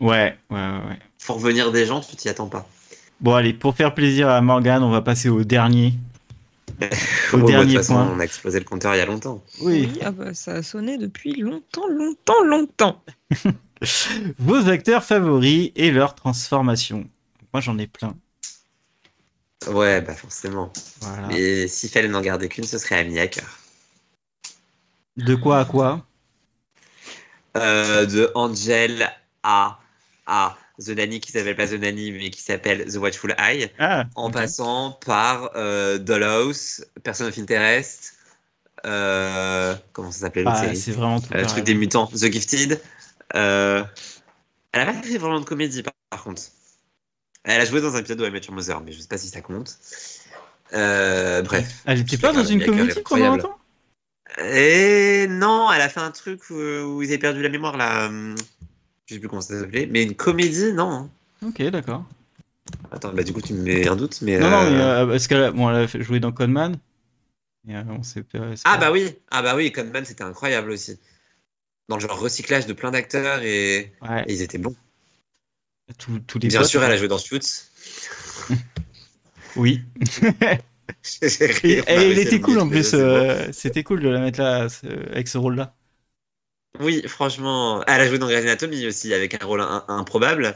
Ouais, 0.00 0.36
ouais, 0.50 0.56
ouais. 0.56 0.98
Faut 1.18 1.34
revenir 1.34 1.72
des 1.72 1.86
gens, 1.86 2.00
tu 2.00 2.16
t'y 2.16 2.28
attends 2.28 2.48
pas. 2.48 2.68
Bon, 3.20 3.34
allez, 3.34 3.52
pour 3.54 3.74
faire 3.74 3.94
plaisir 3.94 4.28
à 4.28 4.40
Morgan, 4.40 4.82
on 4.82 4.90
va 4.90 5.02
passer 5.02 5.28
au 5.28 5.42
dernier. 5.44 5.94
Au 7.32 7.38
Bon, 7.38 7.46
dernier 7.46 7.72
de 7.74 7.78
toute 7.78 7.86
façon, 7.86 7.94
point. 7.94 8.12
on 8.14 8.20
a 8.20 8.24
explosé 8.24 8.58
le 8.58 8.64
compteur 8.66 8.94
il 8.94 8.98
y 8.98 9.00
a 9.00 9.06
longtemps. 9.06 9.42
Oui. 9.62 9.90
ah 10.04 10.10
bah, 10.10 10.34
ça 10.34 10.52
a 10.56 10.62
sonné 10.62 10.98
depuis 10.98 11.34
longtemps, 11.40 11.86
longtemps, 11.88 12.42
longtemps. 12.44 13.02
Vos 14.38 14.68
acteurs 14.68 15.02
favoris 15.04 15.70
et 15.76 15.90
leur 15.90 16.14
transformation. 16.14 17.08
Moi, 17.54 17.60
j'en 17.62 17.78
ai 17.78 17.86
plein. 17.86 18.14
Ouais, 19.68 20.00
bah 20.00 20.14
forcément. 20.14 20.72
Voilà. 21.00 21.36
Et 21.36 21.66
s'il 21.68 21.90
fallait 21.90 22.08
n'en 22.08 22.20
garder 22.20 22.48
qu'une, 22.48 22.64
ce 22.64 22.78
serait 22.78 22.98
Amy 23.00 23.18
Hacker. 23.18 23.46
De 25.16 25.34
quoi 25.34 25.60
à 25.60 25.64
quoi? 25.64 26.06
Euh, 27.56 28.04
de 28.04 28.30
Angel 28.34 29.10
à, 29.42 29.78
à 30.26 30.58
The 30.78 30.90
Nanny 30.90 31.20
qui 31.20 31.32
s'appelle 31.32 31.56
pas 31.56 31.66
The 31.66 31.72
Nanny 31.72 32.12
mais 32.12 32.28
qui 32.30 32.42
s'appelle 32.42 32.84
The 32.92 32.96
Watchful 32.96 33.34
Eye. 33.38 33.70
Ah, 33.78 34.04
En 34.14 34.30
passant 34.30 34.98
par 35.04 35.52
euh, 35.56 35.96
Dollhouse, 35.96 36.84
Person 37.02 37.26
of 37.26 37.38
Interest, 37.38 38.14
euh, 38.84 39.74
comment 39.94 40.12
ça 40.12 40.20
s'appelait 40.20 40.44
Ah, 40.46 40.74
c'est 40.74 40.92
vraiment 40.92 41.18
tout. 41.18 41.32
Le 41.32 41.46
truc 41.46 41.64
des 41.64 41.74
mutants, 41.74 42.08
The 42.08 42.30
Gifted. 42.30 42.80
Elle 43.32 43.40
a 44.82 44.84
pas 44.84 44.92
fait 45.02 45.16
vraiment 45.16 45.40
de 45.40 45.46
comédie 45.46 45.82
par, 45.82 45.94
par 46.10 46.24
contre. 46.24 46.42
Elle 47.48 47.60
a 47.60 47.64
joué 47.64 47.80
dans 47.80 47.94
un 47.94 48.00
épisode 48.00 48.18
de 48.18 48.26
I 48.26 48.30
Met 48.30 48.40
Your 48.40 48.52
Mother, 48.54 48.80
mais 48.80 48.90
je 48.92 49.00
sais 49.00 49.06
pas 49.08 49.18
si 49.18 49.28
ça 49.28 49.40
compte. 49.40 49.78
Euh, 50.72 51.42
bref. 51.42 51.82
Elle 51.86 52.00
était 52.00 52.18
pas 52.18 52.32
dans 52.32 52.44
une 52.44 52.64
comédie 52.64 52.88
pendant 52.88 53.00
incroyable. 53.00 53.36
longtemps? 53.36 53.58
Et 54.44 55.26
non, 55.28 55.70
elle 55.72 55.80
a 55.80 55.88
fait 55.88 56.00
un 56.00 56.10
truc 56.10 56.40
où, 56.50 56.54
où 56.54 57.02
ils 57.02 57.08
avaient 57.08 57.18
perdu 57.18 57.42
la 57.42 57.48
mémoire 57.48 57.76
là. 57.76 58.06
hum, 58.06 58.34
Je 59.06 59.14
sais 59.14 59.20
plus 59.20 59.28
comment 59.28 59.40
ça 59.40 59.60
s'appelait, 59.60 59.86
mais 59.86 60.02
une 60.02 60.14
comédie, 60.16 60.72
non. 60.72 61.08
Ok, 61.46 61.62
d'accord. 61.70 62.04
Attends, 62.90 63.12
bah 63.12 63.22
du 63.22 63.32
coup 63.32 63.40
tu 63.40 63.54
me 63.54 63.62
mets 63.62 63.86
un 63.86 63.94
doute, 63.94 64.20
mais. 64.22 64.38
Non, 64.40 64.50
non, 64.50 64.62
euh, 64.64 64.70
mais 64.70 64.80
euh, 64.82 65.06
parce 65.06 65.28
qu'elle 65.28 65.42
a, 65.44 65.52
bon, 65.52 65.70
elle 65.70 65.84
a 65.84 65.86
joué 66.02 66.18
dans 66.18 66.32
Conman. 66.32 66.72
Et, 67.68 67.76
euh, 67.76 67.82
on 67.88 68.02
sait 68.02 68.22
pas- 68.24 68.38
Ah 68.64 68.76
bah 68.78 68.90
oui, 68.90 69.14
ah 69.30 69.42
bah 69.42 69.54
oui, 69.54 69.70
Conman 69.70 70.04
c'était 70.04 70.24
incroyable 70.24 70.72
aussi. 70.72 70.98
Dans 71.88 71.96
le 71.96 72.02
genre 72.02 72.18
recyclage 72.18 72.66
de 72.66 72.72
plein 72.72 72.90
d'acteurs 72.90 73.42
et... 73.42 73.92
Ouais, 74.02 74.24
et 74.26 74.32
ils 74.34 74.42
étaient 74.42 74.58
bons. 74.58 74.74
Les 76.40 76.50
Bien 76.50 76.50
potes, 76.50 76.70
sûr, 76.70 76.82
elle 76.82 76.92
a 76.92 76.96
joué 76.96 77.08
dans 77.08 77.18
Suits. 77.18 77.40
Oui. 79.54 79.82
Et, 81.62 81.82
à 81.88 82.02
était 82.04 82.40
cool 82.40 82.58
en 82.58 82.68
plus. 82.68 82.94
euh, 82.94 83.50
C'était 83.52 83.82
cool 83.84 84.00
de 84.02 84.08
la 84.08 84.20
mettre 84.20 84.40
là, 84.40 84.68
avec 85.10 85.28
ce 85.28 85.38
rôle-là. 85.38 85.74
Oui, 86.80 87.02
franchement, 87.08 87.82
elle 87.86 88.00
a 88.02 88.06
joué 88.08 88.18
dans 88.18 88.26
Grey's 88.28 88.42
Anatomy 88.44 88.86
aussi 88.86 89.14
avec 89.14 89.34
un 89.42 89.46
rôle 89.46 89.62
improbable. 89.88 90.46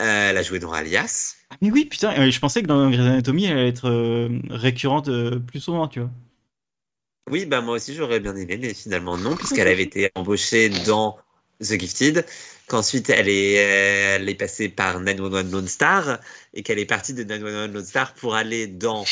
Euh, 0.00 0.30
elle 0.30 0.38
a 0.38 0.42
joué 0.42 0.58
dans 0.60 0.72
Alias. 0.72 1.36
Ah, 1.50 1.56
Mais 1.60 1.70
oui, 1.70 1.84
putain, 1.86 2.12
euh, 2.18 2.30
je 2.30 2.38
pensais 2.40 2.62
que 2.62 2.66
dans 2.66 2.88
Grey's 2.90 3.00
Anatomy, 3.06 3.44
elle 3.46 3.58
allait 3.58 3.68
être 3.68 3.88
euh, 3.88 4.40
récurrente 4.50 5.10
plus 5.46 5.60
souvent, 5.60 5.86
tu 5.88 6.00
vois. 6.00 6.10
Oui, 7.30 7.46
bah 7.46 7.60
moi 7.60 7.76
aussi 7.76 7.94
j'aurais 7.94 8.20
bien 8.20 8.34
aimé, 8.36 8.56
mais 8.58 8.74
finalement 8.74 9.16
non, 9.16 9.36
puisqu'elle 9.36 9.68
avait 9.68 9.82
été 9.84 10.10
embauchée 10.14 10.68
dans 10.70 11.18
The 11.62 11.78
Gifted, 11.78 12.26
qu'ensuite 12.66 13.10
elle 13.10 13.28
est, 13.28 13.54
elle 13.54 14.28
est 14.28 14.34
passée 14.34 14.68
par 14.68 15.00
911 15.00 15.52
Lone 15.52 15.68
Star, 15.68 16.18
et 16.54 16.62
qu'elle 16.62 16.78
est 16.78 16.86
partie 16.86 17.14
de 17.14 17.24
911 17.24 17.72
Lone 17.72 17.84
Star 17.84 18.14
pour 18.14 18.34
aller 18.34 18.66
dans 18.66 19.04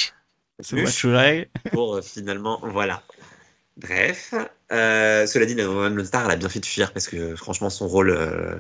Fly. 0.63 1.47
pour 1.73 1.97
euh, 1.97 2.03
finalement, 2.03 2.61
voilà. 2.63 3.03
Bref, 3.77 4.35
euh, 4.73 5.27
cela 5.27 5.47
dit, 5.47 5.55
911 5.55 5.95
Lone 5.95 6.07
Star, 6.07 6.25
elle 6.27 6.33
a 6.33 6.37
bien 6.37 6.49
fait 6.49 6.61
de 6.61 6.67
fuir, 6.67 6.93
parce 6.93 7.09
que 7.09 7.35
franchement 7.37 7.71
son 7.71 7.89
rôle, 7.89 8.11
euh, 8.11 8.57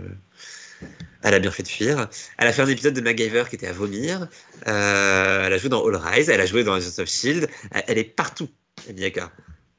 elle 1.23 1.35
a 1.35 1.39
bien 1.39 1.51
fait 1.51 1.63
de 1.63 1.69
fuir. 1.69 2.09
Elle 2.39 2.49
a 2.49 2.53
fait 2.53 2.63
un 2.63 2.69
épisode 2.69 2.95
de 2.95 3.01
MacGyver 3.01 3.45
qui 3.49 3.57
était 3.57 3.69
à 3.69 3.73
vomir, 3.73 4.29
Euh, 4.67 5.47
elle 5.47 5.53
a 5.53 5.59
joué 5.59 5.69
dans 5.69 5.87
All 5.87 5.97
Rise, 5.97 6.29
elle 6.29 6.41
a 6.41 6.47
joué 6.47 6.65
dans 6.65 6.75
Agents 6.75 6.99
of 6.99 7.09
S.H.I.E.L.D., 7.09 7.49
elle, 7.87 7.99
est 7.99 8.05
partout, 8.05 8.49
Miyaka. 8.95 9.31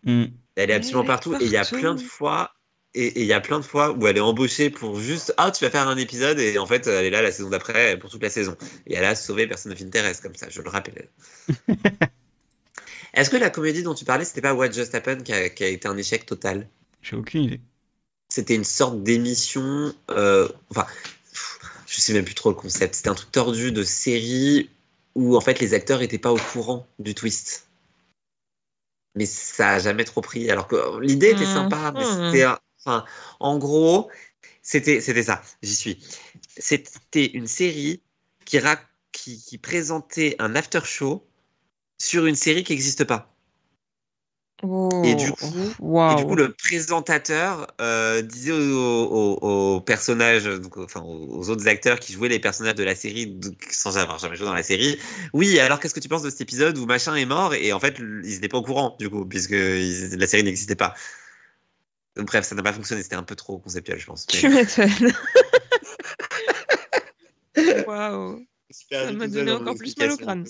Hmm. 0.03 0.25
Elle 0.55 0.71
est 0.71 0.73
absolument 0.73 1.01
Elle 1.01 1.05
est 1.05 1.07
partout. 1.07 1.35
Et 1.35 1.45
il 1.45 1.51
y 1.51 1.57
a 1.57 1.65
plein 1.65 1.95
de 1.95 2.01
fois. 2.01 2.51
Et 2.93 3.21
il 3.21 3.25
y 3.25 3.31
a 3.33 3.39
plein 3.39 3.57
de 3.59 3.63
fois 3.63 3.91
où 3.93 4.05
elle 4.07 4.17
est 4.17 4.21
embauchée 4.21 4.69
pour 4.69 4.99
juste 4.99 5.33
ah 5.37 5.49
tu 5.51 5.63
vas 5.63 5.71
faire 5.71 5.87
un 5.87 5.95
épisode 5.97 6.39
et 6.39 6.57
en 6.57 6.65
fait 6.65 6.87
elle 6.87 7.05
est 7.05 7.09
là 7.09 7.21
la 7.21 7.31
saison 7.31 7.49
d'après 7.49 7.97
pour 7.97 8.09
toute 8.09 8.21
la 8.21 8.29
saison 8.29 8.57
et 8.85 8.95
elle 8.95 9.05
a 9.05 9.15
sauvé 9.15 9.47
Person 9.47 9.71
of 9.71 9.81
Interest 9.81 10.21
comme 10.21 10.35
ça 10.35 10.49
je 10.49 10.61
le 10.61 10.69
rappelle. 10.69 11.07
Est-ce 13.13 13.29
que 13.29 13.37
la 13.37 13.49
comédie 13.49 13.83
dont 13.83 13.93
tu 13.93 14.03
parlais 14.05 14.25
c'était 14.25 14.41
pas 14.41 14.53
What 14.53 14.71
Just 14.71 14.93
Happened 14.95 15.23
qui 15.23 15.33
a, 15.33 15.49
qui 15.49 15.63
a 15.63 15.67
été 15.67 15.87
un 15.87 15.97
échec 15.97 16.25
total? 16.25 16.67
J'ai 17.01 17.15
aucune 17.15 17.43
idée. 17.43 17.61
C'était 18.29 18.55
une 18.55 18.63
sorte 18.65 19.01
d'émission 19.03 19.93
euh, 20.09 20.49
enfin 20.69 20.85
je 21.87 21.99
sais 22.01 22.13
même 22.13 22.25
plus 22.25 22.35
trop 22.35 22.49
le 22.49 22.55
concept 22.55 22.95
c'était 22.95 23.09
un 23.09 23.15
truc 23.15 23.31
tordu 23.31 23.71
de 23.71 23.83
série 23.83 24.69
où 25.15 25.35
en 25.37 25.41
fait 25.41 25.59
les 25.59 25.73
acteurs 25.73 26.01
étaient 26.01 26.17
pas 26.17 26.31
au 26.31 26.37
courant 26.53 26.87
du 26.99 27.15
twist. 27.15 27.67
Mais 29.15 29.25
ça 29.25 29.71
a 29.71 29.79
jamais 29.79 30.05
trop 30.05 30.21
pris. 30.21 30.49
Alors 30.49 30.67
que 30.67 30.99
l'idée 31.01 31.31
était 31.31 31.43
Mhm. 31.43 31.45
sympa, 31.45 31.93
mais 31.97 32.05
c'était 32.05 32.43
un- 32.43 32.59
enfin 32.85 33.05
en 33.39 33.57
gros 33.57 34.09
c'était 34.61 35.01
c'était 35.01 35.23
ça. 35.23 35.41
J'y 35.63 35.75
suis. 35.75 35.99
C'était 36.57 37.25
une 37.33 37.47
série 37.47 38.01
qui, 38.45 38.59
qui 39.11 39.43
qui 39.43 39.57
présentait 39.57 40.35
un 40.39 40.55
after 40.55 40.81
show 40.83 41.25
sur 41.97 42.25
une 42.25 42.35
série 42.35 42.63
qui 42.63 42.73
n'existe 42.73 43.03
pas. 43.05 43.33
Et 45.03 45.15
du 45.15 45.31
coup- 45.31 45.45
Et 46.13 46.15
du 46.15 46.25
coup, 46.25 46.35
le 46.35 46.53
présentateur 46.53 47.67
euh, 47.81 48.21
disait 48.21 48.51
aux, 48.51 48.57
aux- 49.05 49.75
aux 49.75 49.81
personnages, 49.81 50.45
donc, 50.45 50.77
enfin 50.77 51.01
aux 51.01 51.39
aux 51.39 51.49
autres 51.49 51.67
acteurs 51.67 51.99
qui 51.99 52.13
jouaient 52.13 52.29
les 52.29 52.39
personnages 52.39 52.75
de 52.75 52.83
la 52.83 52.95
série 52.95 53.25
donc, 53.27 53.55
sans 53.71 53.97
avoir 53.97 54.19
jamais 54.19 54.35
joué 54.35 54.45
dans 54.45 54.53
la 54.53 54.61
série, 54.63 54.99
oui, 55.33 55.59
alors 55.59 55.79
qu'est-ce 55.79 55.93
que 55.95 55.99
tu 55.99 56.09
penses 56.09 56.21
de 56.23 56.29
cet 56.29 56.41
épisode 56.41 56.77
où 56.77 56.85
machin 56.85 57.15
est 57.15 57.25
mort? 57.25 57.53
Et 57.55 57.73
en 57.73 57.79
fait, 57.79 57.97
ils 57.99 58.29
n'étaient 58.35 58.49
pas 58.49 58.57
au 58.59 58.63
courant, 58.63 58.95
du 58.99 59.09
coup, 59.09 59.25
puisque 59.25 59.51
ils- 59.51 60.15
la 60.17 60.27
série 60.27 60.43
n'existait 60.43 60.75
pas. 60.75 60.93
Donc, 62.17 62.27
bref, 62.27 62.45
ça 62.45 62.55
n'a 62.55 62.63
pas 62.63 62.73
fonctionné, 62.73 63.03
c'était 63.03 63.15
un 63.15 63.23
peu 63.23 63.35
trop 63.35 63.57
conceptuel, 63.57 63.97
je 63.99 64.05
pense. 64.05 64.25
Tu 64.27 64.47
Mais- 64.49 64.55
m'étonnes. 64.63 65.13
Waouh. 67.87 68.45
Super 68.69 69.05
Ça 69.05 69.11
m'a 69.13 69.27
donné 69.27 69.51
en 69.51 69.61
encore 69.61 69.75
plus 69.75 69.95
mal 69.97 70.11
au 70.11 70.17
crâne. 70.17 70.45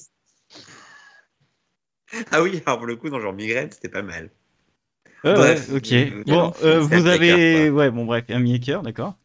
Ah 2.32 2.42
oui, 2.42 2.62
alors 2.66 2.78
pour 2.80 2.88
le 2.88 2.96
coup, 2.96 3.10
dans 3.10 3.20
genre 3.20 3.34
migraine, 3.34 3.70
c'était 3.72 3.90
pas 3.90 4.02
mal. 4.02 4.30
Bref, 5.24 5.70
ouais, 5.70 5.76
ok. 5.78 5.92
euh, 5.94 6.24
bon, 6.26 6.54
euh, 6.64 6.80
vous 6.80 7.08
avez. 7.08 7.70
Ouais, 7.70 7.90
bon, 7.92 8.06
bref, 8.06 8.26
un 8.30 8.82
d'accord. 8.82 9.16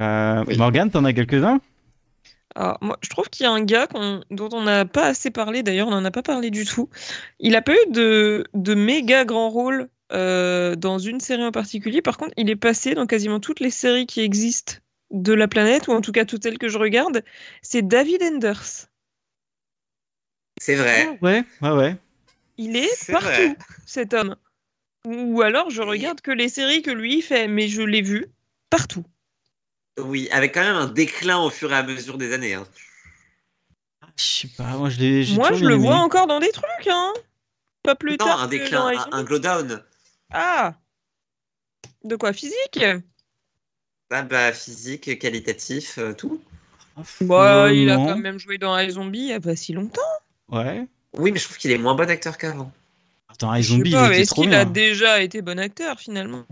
Euh, 0.00 0.44
Oui. 0.46 0.56
Morgane, 0.56 0.90
t'en 0.90 1.04
as 1.04 1.12
quelques-uns? 1.12 1.60
Alors, 2.54 2.78
moi, 2.80 2.96
je 3.02 3.08
trouve 3.10 3.28
qu'il 3.28 3.44
y 3.44 3.46
a 3.46 3.52
un 3.52 3.62
gars 3.62 3.86
qu'on- 3.86 4.22
dont 4.30 4.48
on 4.52 4.62
n'a 4.62 4.84
pas 4.84 5.06
assez 5.06 5.30
parlé, 5.30 5.62
d'ailleurs, 5.62 5.88
on 5.88 5.92
n'en 5.92 6.04
a 6.04 6.10
pas 6.10 6.22
parlé 6.22 6.50
du 6.50 6.64
tout. 6.64 6.88
Il 7.38 7.54
a 7.54 7.62
pas 7.62 7.74
eu 7.74 7.90
de, 7.90 8.44
de 8.54 8.74
méga 8.74 9.24
grand 9.24 9.50
rôle 9.50 9.88
euh, 10.12 10.76
dans 10.76 10.98
une 10.98 11.20
série 11.20 11.44
en 11.44 11.52
particulier. 11.52 12.02
Par 12.02 12.16
contre, 12.16 12.32
il 12.36 12.50
est 12.50 12.56
passé 12.56 12.94
dans 12.94 13.06
quasiment 13.06 13.40
toutes 13.40 13.60
les 13.60 13.70
séries 13.70 14.06
qui 14.06 14.20
existent 14.20 14.74
de 15.10 15.32
la 15.32 15.48
planète, 15.48 15.88
ou 15.88 15.92
en 15.92 16.00
tout 16.00 16.12
cas 16.12 16.24
toutes 16.24 16.42
celles 16.42 16.58
que 16.58 16.68
je 16.68 16.78
regarde. 16.78 17.24
C'est 17.62 17.82
David 17.82 18.22
Enders. 18.22 18.86
C'est 20.60 20.76
vrai. 20.76 21.18
Ouais, 21.22 21.44
ouais, 21.62 21.70
ouais. 21.70 21.96
Il 22.58 22.76
est 22.76 23.10
partout, 23.10 23.26
vrai. 23.26 23.56
cet 23.86 24.14
homme. 24.14 24.36
Ou 25.06 25.40
alors, 25.40 25.70
je 25.70 25.80
regarde 25.80 26.20
que 26.20 26.30
les 26.30 26.48
séries 26.50 26.82
que 26.82 26.90
lui 26.90 27.22
fait, 27.22 27.48
mais 27.48 27.68
je 27.68 27.80
l'ai 27.82 28.02
vu 28.02 28.26
partout. 28.68 29.04
Oui, 29.98 30.28
avec 30.30 30.52
quand 30.54 30.60
même 30.62 30.76
un 30.76 30.86
déclin 30.86 31.38
au 31.38 31.50
fur 31.50 31.72
et 31.72 31.76
à 31.76 31.82
mesure 31.82 32.18
des 32.18 32.32
années. 32.32 32.54
hein. 32.54 32.66
Je 34.16 34.22
sais 34.22 34.48
pas, 34.48 34.76
moi 34.76 34.90
je 34.90 34.98
l'ai. 35.00 35.34
Moi, 35.34 35.52
je 35.54 35.64
le 35.64 35.74
vois 35.74 35.96
encore 35.96 36.26
dans 36.26 36.40
des 36.40 36.50
trucs, 36.50 36.86
hein. 36.86 37.12
Pas 37.82 37.94
plus 37.94 38.12
Non, 38.12 38.16
tard 38.18 38.42
un 38.42 38.46
que 38.46 38.50
déclin, 38.50 38.92
dans 38.92 38.98
un, 39.00 39.08
un 39.12 39.24
glow 39.24 39.38
down. 39.38 39.82
Ah 40.30 40.74
De 42.04 42.16
quoi 42.16 42.32
Physique? 42.32 42.84
Ah 44.10 44.22
bah, 44.22 44.52
physique, 44.52 45.18
qualitatif, 45.18 45.98
euh, 45.98 46.12
tout. 46.12 46.42
Bah, 47.20 47.72
il 47.72 47.88
a 47.90 47.96
non. 47.96 48.06
quand 48.06 48.18
même 48.18 48.38
joué 48.38 48.58
dans 48.58 48.76
iZombie 48.78 49.18
il 49.20 49.26
y 49.28 49.32
a 49.32 49.40
pas 49.40 49.54
si 49.56 49.72
longtemps. 49.72 50.00
Ouais. 50.48 50.86
Oui, 51.14 51.30
mais 51.32 51.38
je 51.38 51.44
trouve 51.44 51.56
qu'il 51.58 51.70
est 51.70 51.78
moins 51.78 51.94
bon 51.94 52.10
acteur 52.10 52.36
qu'avant. 52.36 52.72
Attends, 53.28 53.54
Je 53.54 53.62
sais 53.62 53.74
iZombie, 53.74 53.90
il 53.90 53.96
était 54.06 54.20
est-ce 54.22 54.30
trop 54.32 54.42
qu'il 54.42 54.50
bien. 54.50 54.60
a 54.60 54.64
déjà 54.64 55.22
été 55.22 55.42
bon 55.42 55.58
acteur 55.58 55.98
finalement? 56.00 56.44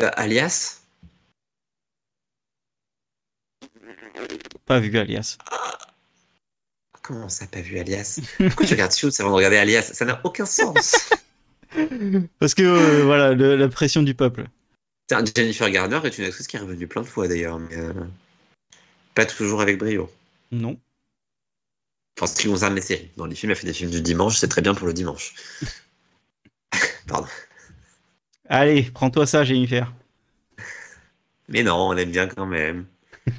Euh, 0.00 0.10
alias 0.16 0.82
Pas 4.66 4.78
vu, 4.80 4.96
Alias. 4.98 5.38
Comment 7.02 7.28
ça, 7.30 7.46
pas 7.46 7.60
vu 7.62 7.78
Alias? 7.78 8.20
Pourquoi 8.36 8.66
tu 8.66 8.74
regardes 8.74 8.92
Suits 8.92 9.14
avant 9.20 9.30
de 9.30 9.34
regarder 9.36 9.56
Alias? 9.56 9.82
Ça 9.94 10.04
n'a 10.04 10.20
aucun 10.24 10.44
sens. 10.46 11.08
Parce 12.38 12.54
que, 12.54 12.62
euh, 12.62 13.04
voilà, 13.04 13.32
le- 13.34 13.56
la 13.56 13.68
pression 13.68 14.02
du 14.02 14.14
peuple. 14.14 14.46
Jennifer 15.34 15.70
Garner 15.70 16.00
est 16.04 16.18
une 16.18 16.24
actrice 16.24 16.46
qui 16.46 16.56
est 16.56 16.60
revenue 16.60 16.86
plein 16.86 17.02
de 17.02 17.06
fois 17.06 17.28
d'ailleurs, 17.28 17.58
mais 17.58 17.76
euh, 17.76 17.92
pas 19.14 19.24
toujours 19.26 19.60
avec 19.60 19.78
brio. 19.78 20.10
Non. 20.52 20.78
Enfin, 22.18 22.26
ce 22.26 22.40
qui 22.40 22.48
concerne 22.48 22.74
les 22.74 22.80
séries. 22.82 23.10
Dans 23.16 23.26
les 23.26 23.34
films, 23.34 23.50
elle 23.52 23.56
fait 23.56 23.66
des 23.66 23.72
films 23.72 23.90
du 23.90 24.00
dimanche, 24.02 24.36
c'est 24.38 24.48
très 24.48 24.60
bien 24.62 24.74
pour 24.74 24.86
le 24.86 24.92
dimanche. 24.92 25.34
Pardon. 27.06 27.26
Allez, 28.48 28.82
prends-toi 28.92 29.26
ça, 29.26 29.44
Jennifer. 29.44 29.92
Mais 31.48 31.62
non, 31.62 31.76
on 31.88 31.92
l'aime 31.92 32.10
bien 32.10 32.26
quand 32.28 32.46
même. 32.46 32.86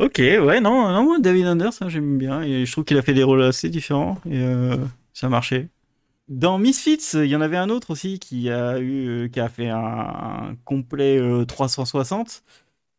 Ok, 0.00 0.18
ouais, 0.18 0.60
non, 0.60 0.88
non 0.92 1.18
David 1.18 1.46
Anders, 1.48 1.72
hein, 1.80 1.88
j'aime 1.88 2.18
bien. 2.18 2.40
Et 2.42 2.64
je 2.64 2.70
trouve 2.70 2.84
qu'il 2.84 2.96
a 2.98 3.02
fait 3.02 3.14
des 3.14 3.24
rôles 3.24 3.42
assez 3.42 3.68
différents. 3.68 4.20
Et 4.26 4.38
euh, 4.38 4.76
ça 5.12 5.28
marchait. 5.28 5.66
Dans 6.28 6.58
Misfits, 6.58 7.14
il 7.14 7.26
y 7.26 7.36
en 7.36 7.40
avait 7.40 7.56
un 7.56 7.70
autre 7.70 7.90
aussi 7.90 8.18
qui 8.18 8.50
a 8.50 8.78
eu, 8.78 9.08
euh, 9.08 9.28
qui 9.28 9.40
a 9.40 9.48
fait 9.48 9.70
un, 9.70 10.56
complet 10.64 11.18
euh, 11.18 11.44
360. 11.46 12.44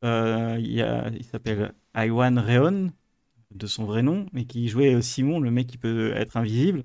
Euh, 0.03 0.57
il 0.59 0.71
y 0.71 0.83
il 1.17 1.23
s'appelle 1.25 1.73
Iwan 1.95 2.39
Reon, 2.39 2.91
de 3.53 3.67
son 3.67 3.85
vrai 3.85 4.01
nom, 4.01 4.25
mais 4.33 4.45
qui 4.45 4.67
jouait 4.69 4.95
euh, 4.95 5.01
Simon, 5.01 5.39
le 5.39 5.51
mec 5.51 5.67
qui 5.67 5.77
peut 5.77 6.13
être 6.15 6.37
invisible, 6.37 6.83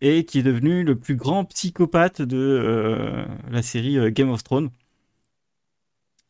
et 0.00 0.24
qui 0.24 0.40
est 0.40 0.42
devenu 0.42 0.84
le 0.84 0.98
plus 0.98 1.16
grand 1.16 1.44
psychopathe 1.44 2.22
de 2.22 2.36
euh, 2.36 3.24
la 3.50 3.62
série 3.62 3.98
euh, 3.98 4.10
Game 4.10 4.30
of 4.30 4.44
Thrones. 4.44 4.70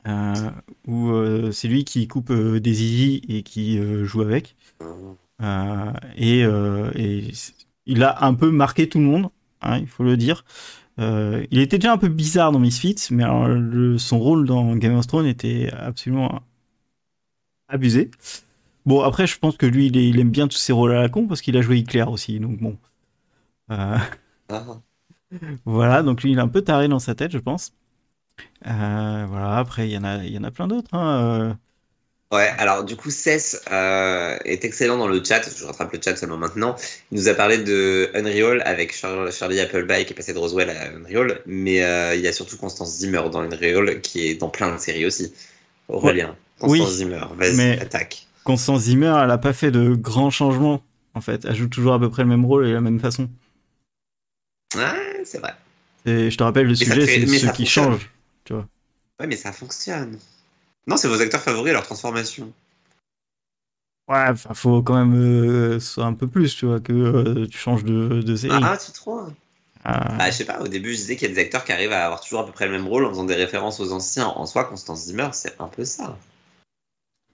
Euh, 0.06 0.50
où 0.86 1.10
euh, 1.10 1.50
c'est 1.50 1.66
lui 1.66 1.84
qui 1.84 2.06
coupe 2.06 2.30
euh, 2.30 2.60
des 2.60 2.74
zizi 2.74 3.22
et 3.28 3.42
qui 3.42 3.78
euh, 3.78 4.04
joue 4.04 4.22
avec. 4.22 4.54
Euh, 5.42 5.92
et, 6.16 6.44
euh, 6.44 6.90
il 7.86 8.02
a 8.04 8.24
un 8.24 8.34
peu 8.34 8.50
marqué 8.50 8.88
tout 8.88 8.98
le 8.98 9.04
monde, 9.04 9.28
hein, 9.62 9.78
il 9.78 9.86
faut 9.88 10.04
le 10.04 10.16
dire. 10.16 10.44
Euh, 11.00 11.46
il 11.50 11.60
était 11.60 11.78
déjà 11.78 11.92
un 11.92 11.98
peu 11.98 12.08
bizarre 12.08 12.52
dans 12.52 12.58
Misfits, 12.60 13.08
mais 13.12 13.24
alors, 13.24 13.48
le- 13.48 13.98
son 13.98 14.18
rôle 14.18 14.46
dans 14.46 14.76
Game 14.76 14.96
of 14.96 15.06
Thrones 15.06 15.26
était 15.26 15.70
absolument 15.72 16.42
abusé. 17.68 18.10
Bon, 18.86 19.02
après, 19.02 19.26
je 19.26 19.38
pense 19.38 19.56
que 19.56 19.66
lui, 19.66 19.86
il, 19.86 19.96
est- 19.96 20.08
il 20.08 20.20
aime 20.20 20.30
bien 20.30 20.48
tous 20.48 20.58
ses 20.58 20.72
rôles 20.72 20.92
à 20.92 21.02
la 21.02 21.08
con 21.08 21.26
parce 21.26 21.40
qu'il 21.42 21.56
a 21.56 21.62
joué 21.62 21.78
Hitler 21.78 22.04
aussi, 22.04 22.40
donc 22.40 22.58
bon. 22.60 22.78
Euh, 23.72 23.98
Ah. 24.48 24.80
voilà, 25.64 26.02
donc 26.02 26.22
lui, 26.22 26.32
il 26.32 26.38
est 26.38 26.42
un 26.42 26.48
peu 26.48 26.62
taré 26.62 26.88
dans 26.88 26.98
sa 26.98 27.14
tête, 27.14 27.32
je 27.32 27.38
pense. 27.38 27.72
Euh, 28.66 29.26
voilà, 29.28 29.58
après, 29.58 29.88
il 29.88 29.92
y 29.92 29.98
en 29.98 30.04
a, 30.04 30.24
il 30.24 30.32
y 30.32 30.38
en 30.38 30.44
a 30.44 30.50
plein 30.50 30.68
d'autres. 30.68 30.94
hein. 30.94 31.58
Ouais, 32.32 32.48
alors 32.58 32.82
du 32.82 32.96
coup, 32.96 33.10
Cess 33.10 33.62
euh, 33.70 34.36
est 34.44 34.64
excellent 34.64 34.98
dans 34.98 35.06
le 35.06 35.22
chat. 35.22 35.42
Je 35.56 35.64
rattrape 35.64 35.92
le 35.92 36.00
chat 36.02 36.16
seulement 36.16 36.36
maintenant. 36.36 36.74
Il 37.12 37.18
nous 37.18 37.28
a 37.28 37.34
parlé 37.34 37.58
de 37.58 38.10
Unreal 38.14 38.62
avec 38.64 38.92
Char- 38.92 39.30
Charlie 39.30 39.60
Appleby 39.60 40.04
qui 40.04 40.12
est 40.12 40.16
passé 40.16 40.32
de 40.34 40.38
Roswell 40.38 40.70
à 40.70 40.88
Unreal. 40.90 41.40
Mais 41.46 41.84
euh, 41.84 42.16
il 42.16 42.22
y 42.22 42.26
a 42.26 42.32
surtout 42.32 42.56
Constance 42.56 42.96
Zimmer 42.96 43.22
dans 43.30 43.40
Unreal 43.42 44.00
qui 44.00 44.26
est 44.26 44.34
dans 44.34 44.48
plein 44.48 44.74
de 44.74 44.78
séries 44.78 45.06
aussi. 45.06 45.32
Aurélien, 45.88 46.34
Constance 46.58 46.88
Oui, 46.88 46.94
Zimmer, 46.96 47.20
vas-y, 47.36 47.78
attaque. 47.78 48.26
Constance 48.42 48.82
Zimmer, 48.82 49.14
elle 49.22 49.30
a 49.30 49.38
pas 49.38 49.52
fait 49.52 49.70
de 49.70 49.94
grands 49.94 50.30
changements, 50.30 50.82
en 51.14 51.20
fait. 51.20 51.44
Elle 51.44 51.54
joue 51.54 51.68
toujours 51.68 51.94
à 51.94 52.00
peu 52.00 52.10
près 52.10 52.22
le 52.22 52.28
même 52.28 52.44
rôle 52.44 52.66
et 52.66 52.72
la 52.72 52.80
même 52.80 52.98
façon. 52.98 53.28
Ouais, 54.74 55.22
c'est 55.24 55.38
vrai. 55.38 55.54
Et 56.06 56.30
je 56.30 56.36
te 56.36 56.42
rappelle, 56.42 56.66
le 56.66 56.74
sujet, 56.74 57.06
c'est 57.06 57.24
ça 57.26 57.50
qui 57.52 57.66
fonctionne. 57.66 57.84
changent. 57.84 58.10
Ouais, 59.20 59.26
mais 59.26 59.36
ça 59.36 59.52
fonctionne. 59.52 60.18
Non, 60.86 60.96
c'est 60.96 61.08
vos 61.08 61.20
acteurs 61.20 61.40
favoris, 61.40 61.72
leur 61.72 61.84
transformation. 61.84 62.52
Ouais, 64.08 64.24
enfin, 64.28 64.54
faut 64.54 64.82
quand 64.82 64.94
même 64.94 65.14
euh, 65.20 65.80
soit 65.80 66.04
un 66.04 66.12
peu 66.14 66.28
plus, 66.28 66.54
tu 66.54 66.66
vois, 66.66 66.78
que 66.78 66.92
euh, 66.92 67.46
tu 67.46 67.58
changes 67.58 67.82
de, 67.84 68.22
de 68.22 68.36
série. 68.36 68.54
Ah, 68.62 68.76
tu 68.76 68.92
trouves 68.92 69.32
Ah. 69.84 70.14
Bah, 70.16 70.30
je 70.30 70.36
sais 70.36 70.44
pas, 70.44 70.60
au 70.60 70.68
début, 70.68 70.92
je 70.92 70.98
disais 70.98 71.16
qu'il 71.16 71.28
y 71.28 71.30
a 71.32 71.34
des 71.34 71.40
acteurs 71.40 71.64
qui 71.64 71.72
arrivent 71.72 71.92
à 71.92 72.04
avoir 72.04 72.20
toujours 72.20 72.40
à 72.40 72.46
peu 72.46 72.52
près 72.52 72.66
le 72.66 72.72
même 72.72 72.86
rôle 72.86 73.04
en 73.04 73.10
faisant 73.10 73.24
des 73.24 73.34
références 73.34 73.80
aux 73.80 73.90
anciens. 73.92 74.28
En 74.28 74.46
soi, 74.46 74.64
Constance 74.64 75.06
Zimmer, 75.06 75.28
c'est 75.32 75.60
un 75.60 75.66
peu 75.66 75.84
ça. 75.84 76.16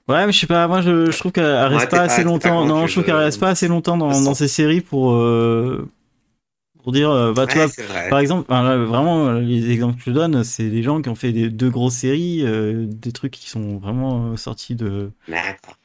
Ouais, 0.08 0.26
mais 0.26 0.32
je 0.32 0.38
sais 0.40 0.46
pas, 0.46 0.66
moi 0.66 0.80
je, 0.80 1.10
je 1.10 1.18
trouve 1.18 1.30
qu'elle 1.30 1.44
elle 1.44 1.66
reste 1.66 1.84
Ouais, 1.84 1.86
pas 1.86 1.96
pas- 1.98 2.02
assez 2.04 2.22
pas 2.22 2.28
longtemps. 2.28 2.64
Non, 2.64 2.86
je 2.86 2.92
trouve 2.92 3.04
qu'elle 3.04 3.14
reste 3.14 3.38
pas 3.38 3.50
assez 3.50 3.68
longtemps 3.68 3.96
dans, 3.96 4.20
dans 4.20 4.34
ces 4.34 4.48
séries 4.48 4.80
pour, 4.80 5.12
euh, 5.12 5.88
pour 6.82 6.92
dire, 6.92 7.10
euh, 7.10 7.32
bah, 7.32 7.46
Ouais, 7.46 7.66
vrai. 7.84 8.10
par 8.10 8.18
exemple, 8.18 8.44
enfin, 8.50 8.62
là, 8.62 8.76
vraiment, 8.76 9.32
les 9.32 9.70
exemples 9.70 9.98
que 9.98 10.04
je 10.06 10.10
donne, 10.10 10.44
c'est 10.44 10.68
des 10.68 10.82
gens 10.82 11.00
qui 11.00 11.08
ont 11.08 11.14
fait 11.14 11.32
des 11.32 11.48
deux 11.50 11.70
grosses 11.70 11.94
séries, 11.94 12.42
euh, 12.44 12.86
des 12.86 13.12
trucs 13.12 13.32
qui 13.32 13.48
sont 13.48 13.78
vraiment 13.78 14.32
euh, 14.32 14.36
sortis 14.36 14.74
de, 14.74 15.10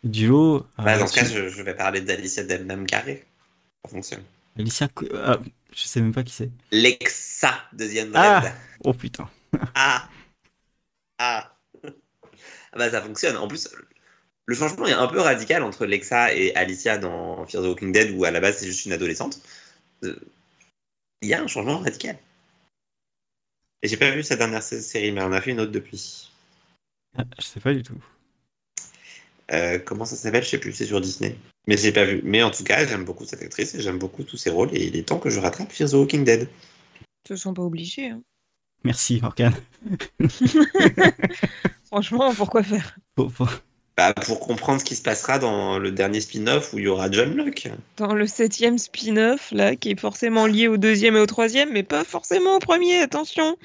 du 0.03 0.27
lot. 0.27 0.65
Bah, 0.77 0.95
Euh, 0.95 0.99
dans 0.99 1.07
ce 1.07 1.13
cas, 1.15 1.25
je, 1.25 1.49
je 1.49 1.61
vais 1.63 1.75
parler 1.75 2.01
d'Alicia 2.01 2.43
Demnam 2.43 2.85
Carré. 2.85 3.25
Ça 3.85 3.91
fonctionne. 3.91 4.23
Alicia, 4.57 4.87
ah, 5.23 5.37
je 5.73 5.83
sais 5.83 6.01
même 6.01 6.13
pas 6.13 6.23
qui 6.23 6.33
c'est. 6.33 6.49
Lexa 6.71 7.53
de 7.73 7.85
The 7.85 8.11
Ah. 8.15 8.43
Oh 8.83 8.93
putain. 8.93 9.29
Ah 9.75 10.09
Ah 11.19 11.51
Ah 12.73 12.77
bah 12.77 12.89
ça 12.89 13.01
fonctionne. 13.01 13.37
En 13.37 13.47
plus, 13.47 13.69
le 14.45 14.55
changement 14.55 14.87
est 14.87 14.93
un 14.93 15.07
peu 15.07 15.19
radical 15.21 15.63
entre 15.63 15.85
Lexa 15.85 16.33
et 16.33 16.55
Alicia 16.55 16.97
dans 16.97 17.45
Fear 17.47 17.63
the 17.63 17.67
Walking 17.67 17.91
Dead, 17.91 18.11
où 18.15 18.25
à 18.25 18.31
la 18.31 18.39
base 18.39 18.57
c'est 18.57 18.67
juste 18.67 18.85
une 18.85 18.93
adolescente. 18.93 19.39
Il 21.21 21.29
y 21.29 21.33
a 21.33 21.41
un 21.41 21.47
changement 21.47 21.79
radical. 21.79 22.17
Et 23.81 23.87
j'ai 23.87 23.97
pas 23.97 24.11
vu 24.11 24.23
sa 24.23 24.35
dernière 24.35 24.63
sé- 24.63 24.81
série, 24.81 25.11
mais 25.11 25.21
on 25.21 25.31
a 25.31 25.41
fait 25.41 25.51
une 25.51 25.59
autre 25.59 25.71
depuis. 25.71 26.31
Ah, 27.17 27.23
Je 27.39 27.45
sais 27.45 27.59
pas 27.59 27.73
du 27.73 27.83
tout. 27.83 28.03
Euh, 29.51 29.79
comment 29.79 30.05
ça 30.05 30.15
s'appelle? 30.15 30.43
Je 30.43 30.49
sais 30.49 30.57
plus, 30.59 30.73
c'est 30.73 30.85
sur 30.85 30.99
Disney. 30.99 31.37
Mais 31.67 31.77
j'ai 31.77 31.91
pas 31.91 32.05
vu. 32.05 32.21
Mais 32.23 32.43
en 32.43 32.51
tout 32.51 32.63
cas, 32.63 32.85
j'aime 32.85 33.05
beaucoup 33.05 33.25
cette 33.25 33.41
actrice 33.41 33.75
et 33.75 33.81
j'aime 33.81 33.97
beaucoup 33.99 34.23
tous 34.23 34.37
ses 34.37 34.49
rôles, 34.49 34.69
et 34.75 34.85
il 34.87 34.95
est 34.95 35.03
temps 35.03 35.19
que 35.19 35.29
je 35.29 35.39
rattrape 35.39 35.71
Fear 35.71 35.89
the 35.89 35.93
Walking 35.93 36.23
Dead. 36.23 36.49
Ils 37.01 37.29
se 37.29 37.35
sont 37.35 37.53
pas 37.53 37.61
obligés. 37.63 38.09
hein. 38.09 38.21
Merci, 38.83 39.19
Morgane. 39.21 39.55
Franchement, 41.85 42.33
pourquoi 42.35 42.63
faire? 42.63 42.97
Bah, 43.97 44.13
pour 44.13 44.39
comprendre 44.39 44.79
ce 44.79 44.85
qui 44.85 44.95
se 44.95 45.01
passera 45.01 45.39
dans 45.39 45.79
le 45.79 45.89
dernier 45.91 46.21
spin-off 46.21 46.71
où 46.73 46.77
il 46.77 46.85
y 46.85 46.87
aura 46.87 47.09
John 47.09 47.35
Locke. 47.35 47.67
Dans 47.97 48.13
le 48.13 48.27
septième 48.27 48.77
spin-off, 48.77 49.49
là, 49.51 49.75
qui 49.75 49.89
est 49.91 49.99
forcément 49.99 50.45
lié 50.45 50.67
au 50.67 50.77
deuxième 50.77 51.15
et 51.15 51.19
au 51.19 51.25
troisième, 51.25 51.71
mais 51.73 51.81
pas 51.81 52.03
forcément 52.03 52.57
au 52.57 52.59
premier, 52.59 52.99
attention 52.99 53.57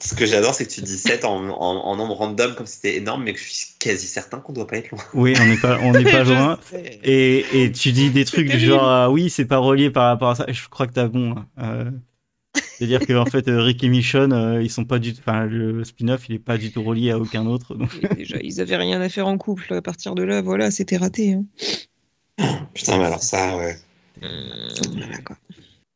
Ce 0.00 0.14
que 0.14 0.26
j'adore, 0.26 0.54
c'est 0.54 0.66
que 0.66 0.70
tu 0.72 0.82
dis 0.82 0.98
7 0.98 1.24
en, 1.24 1.48
en- 1.48 1.84
en 1.86 1.96
nombre 1.96 2.14
random 2.14 2.54
comme 2.56 2.66
c'était 2.66 2.96
énorme, 2.96 3.24
mais 3.24 3.32
que 3.32 3.40
je 3.40 3.44
suis 3.48 3.66
quasi 3.80 4.06
certain 4.06 4.38
qu'on 4.38 4.52
doit 4.52 4.66
pas 4.66 4.76
être 4.76 4.90
loin. 4.90 5.00
Oui, 5.14 5.34
on 5.40 5.46
n'est 5.46 5.56
pas, 5.56 5.78
on 5.82 5.92
pas 5.92 6.24
loin. 6.24 6.58
Et, 7.02 7.44
et 7.64 7.72
tu 7.72 7.92
dis 7.92 8.10
des 8.10 8.26
trucs 8.26 8.48
du 8.48 8.60
genre 8.60 8.86
ah 8.86 9.10
oui 9.10 9.30
c'est 9.30 9.46
pas 9.46 9.58
relié 9.58 9.90
par 9.90 10.04
rapport 10.08 10.30
à 10.30 10.34
ça 10.34 10.44
je 10.46 10.68
crois 10.68 10.86
que 10.86 10.92
t'as 10.92 11.08
bon 11.08 11.32
hein. 11.38 11.46
Euh, 11.58 11.90
c'est 12.78 12.84
à 12.84 12.86
dire 12.86 13.00
que 13.06 13.12
en 13.14 13.24
fait 13.26 13.48
euh, 13.48 13.60
Rick 13.60 13.82
et 13.82 13.88
Michonne 13.88 14.32
euh, 14.32 14.62
ils 14.62 14.70
sont 14.70 14.84
pas 14.84 15.00
du 15.00 15.12
enfin 15.18 15.44
le 15.46 15.82
spin-off 15.82 16.28
il 16.28 16.36
est 16.36 16.38
pas 16.38 16.56
du 16.58 16.70
tout 16.70 16.82
relié 16.84 17.10
à 17.10 17.18
aucun 17.18 17.44
autre 17.46 17.74
donc 17.74 17.90
Déjà, 18.14 18.36
ils 18.40 18.60
avaient 18.60 18.76
rien 18.76 19.00
à 19.00 19.08
faire 19.08 19.26
en 19.26 19.36
couple. 19.36 19.74
À 19.74 19.82
partir 19.82 20.14
de 20.14 20.22
là, 20.22 20.42
voilà, 20.42 20.70
c'était 20.70 20.96
raté. 20.96 21.32
hein. 21.34 21.44
Putain, 22.74 22.98
mais 22.98 23.06
alors 23.06 23.22
ça, 23.22 23.56
ouais. 23.56 23.76
Voilà, 24.20 25.18
quoi. 25.24 25.36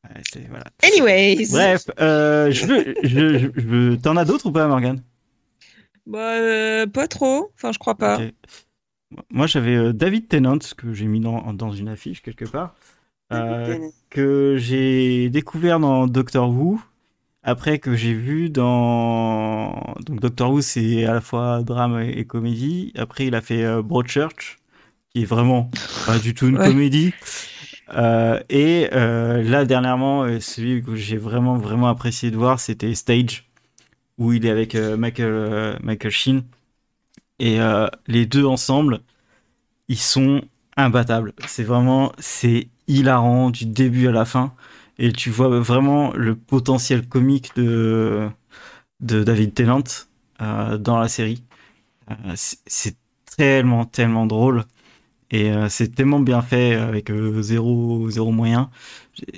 ouais, 0.04 0.20
c'est- 0.32 0.48
voilà. 0.48 0.64
Anyways 0.82 1.46
bref 1.52 1.86
euh, 2.00 2.50
je 2.50 2.66
veux 2.66 2.94
je, 3.04 3.50
je, 3.54 3.94
t'en 3.96 4.16
as 4.16 4.24
d'autres 4.24 4.46
ou 4.46 4.52
pas 4.52 4.66
Morgane? 4.66 5.02
Bah, 6.06 6.34
euh, 6.34 6.86
pas 6.86 7.06
trop. 7.06 7.52
Enfin, 7.54 7.70
je 7.70 7.78
crois 7.78 7.94
pas. 7.94 8.18
Moi 9.30 9.46
j'avais 9.46 9.76
euh, 9.76 9.92
David 9.92 10.28
Tennant 10.28 10.58
que 10.76 10.92
j'ai 10.92 11.06
mis 11.06 11.20
dans, 11.20 11.52
dans 11.52 11.70
une 11.70 11.88
affiche 11.88 12.22
quelque 12.22 12.46
part 12.46 12.74
euh, 13.32 13.78
que 14.10 14.56
j'ai 14.58 15.30
découvert 15.30 15.80
dans 15.80 16.06
Doctor 16.06 16.50
Who, 16.50 16.80
après 17.42 17.78
que 17.78 17.94
j'ai 17.96 18.14
vu 18.14 18.50
dans 18.50 19.94
donc 20.06 20.20
Doctor 20.20 20.52
Who 20.52 20.60
c'est 20.62 21.04
à 21.06 21.14
la 21.14 21.20
fois 21.20 21.62
drame 21.62 22.00
et, 22.00 22.10
et 22.18 22.24
comédie. 22.26 22.92
Après 22.96 23.26
il 23.26 23.34
a 23.34 23.40
fait 23.42 23.64
euh, 23.64 23.82
Broadchurch 23.82 24.58
qui 25.14 25.22
est 25.22 25.26
vraiment 25.26 25.70
pas 26.06 26.18
du 26.18 26.34
tout 26.34 26.48
une 26.48 26.58
Ouais. 26.58 26.64
comédie. 26.64 27.14
Euh, 27.94 28.40
et 28.50 28.88
euh, 28.92 29.42
là 29.42 29.64
dernièrement 29.66 30.26
celui 30.40 30.82
que 30.82 30.94
j'ai 30.96 31.16
vraiment 31.18 31.56
vraiment 31.58 31.88
apprécié 31.88 32.30
de 32.30 32.36
voir 32.36 32.60
c'était 32.60 32.94
Stage 32.94 33.48
où 34.18 34.32
il 34.32 34.46
est 34.46 34.50
avec 34.50 34.74
Michael 34.76 35.78
Michael 35.82 36.10
Sheen 36.12 36.42
et 37.38 37.58
les 38.06 38.26
deux 38.26 38.44
ensemble 38.46 39.00
ils 39.88 39.98
sont 39.98 40.42
imbattables. 40.76 41.34
C'est 41.46 41.64
vraiment 41.64 42.12
c'est 42.18 42.68
hilarant 42.92 43.50
du 43.50 43.66
début 43.66 44.08
à 44.08 44.12
la 44.12 44.24
fin 44.24 44.54
et 44.98 45.12
tu 45.12 45.30
vois 45.30 45.48
vraiment 45.60 46.12
le 46.14 46.36
potentiel 46.36 47.08
comique 47.08 47.54
de 47.56 48.28
de 49.00 49.24
David 49.24 49.54
Tennant 49.54 49.84
euh, 50.42 50.78
dans 50.78 50.98
la 50.98 51.08
série. 51.08 51.44
Euh, 52.10 52.14
c'est- 52.36 52.96
tellement 53.38 53.86
tellement 53.86 54.26
drôle 54.26 54.64
et 55.30 55.52
euh, 55.52 55.68
c'est 55.68 55.94
tellement 55.94 56.20
bien 56.20 56.42
fait 56.42 56.74
avec 56.74 57.10
zéro 57.40 58.10
zéro 58.10 58.32
moyen. 58.32 58.70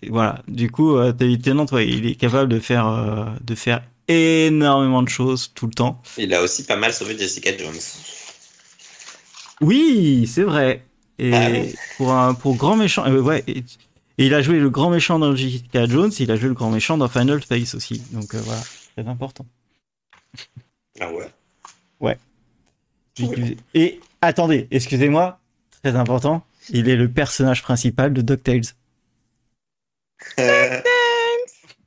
Voilà. 0.08 0.42
Du 0.48 0.70
coup, 0.70 0.96
David 1.12 1.42
Tennant, 1.42 1.66
ouais, 1.72 1.88
il 1.88 2.06
est 2.06 2.14
capable 2.16 2.48
de 2.50 2.60
faire 2.60 3.36
de 3.42 3.54
faire 3.54 3.82
énormément 4.08 5.02
de 5.02 5.08
choses 5.08 5.52
tout 5.54 5.66
le 5.66 5.72
temps. 5.74 6.02
Il 6.16 6.34
a 6.34 6.42
aussi 6.42 6.64
pas 6.64 6.74
mal 6.74 6.92
sauvé 6.92 7.16
Jessica 7.16 7.56
Jones. 7.56 7.78
Oui, 9.60 10.26
c'est 10.26 10.42
vrai. 10.42 10.84
Et 11.18 11.32
Ah 11.32 11.48
oui. 11.50 11.74
pour 11.96 12.12
un 12.12 12.34
pour 12.34 12.56
grand 12.56 12.76
méchant, 12.76 13.06
euh, 13.06 13.20
ouais. 13.20 13.44
Et, 13.46 13.58
et 13.58 14.26
il 14.26 14.34
a 14.34 14.42
joué 14.42 14.58
le 14.60 14.70
grand 14.70 14.90
méchant 14.90 15.18
dans 15.18 15.34
Jessica 15.34 15.86
Jones, 15.86 16.12
il 16.18 16.30
a 16.30 16.36
joué 16.36 16.48
le 16.48 16.54
grand 16.54 16.70
méchant 16.70 16.96
dans 16.98 17.08
Final 17.08 17.42
Space 17.42 17.74
aussi. 17.74 18.02
Donc 18.12 18.34
euh, 18.34 18.40
voilà, 18.40 18.62
très 18.96 19.06
important. 19.08 19.46
Ah 21.00 21.10
ouais 21.12 21.28
Et 23.74 24.00
attendez, 24.20 24.66
excusez-moi, 24.70 25.38
très 25.82 25.96
important, 25.96 26.44
il 26.70 26.88
est 26.88 26.96
le 26.96 27.10
personnage 27.10 27.62
principal 27.62 28.12
de 28.12 28.22
DuckTales. 28.22 28.62
Euh, 30.38 30.80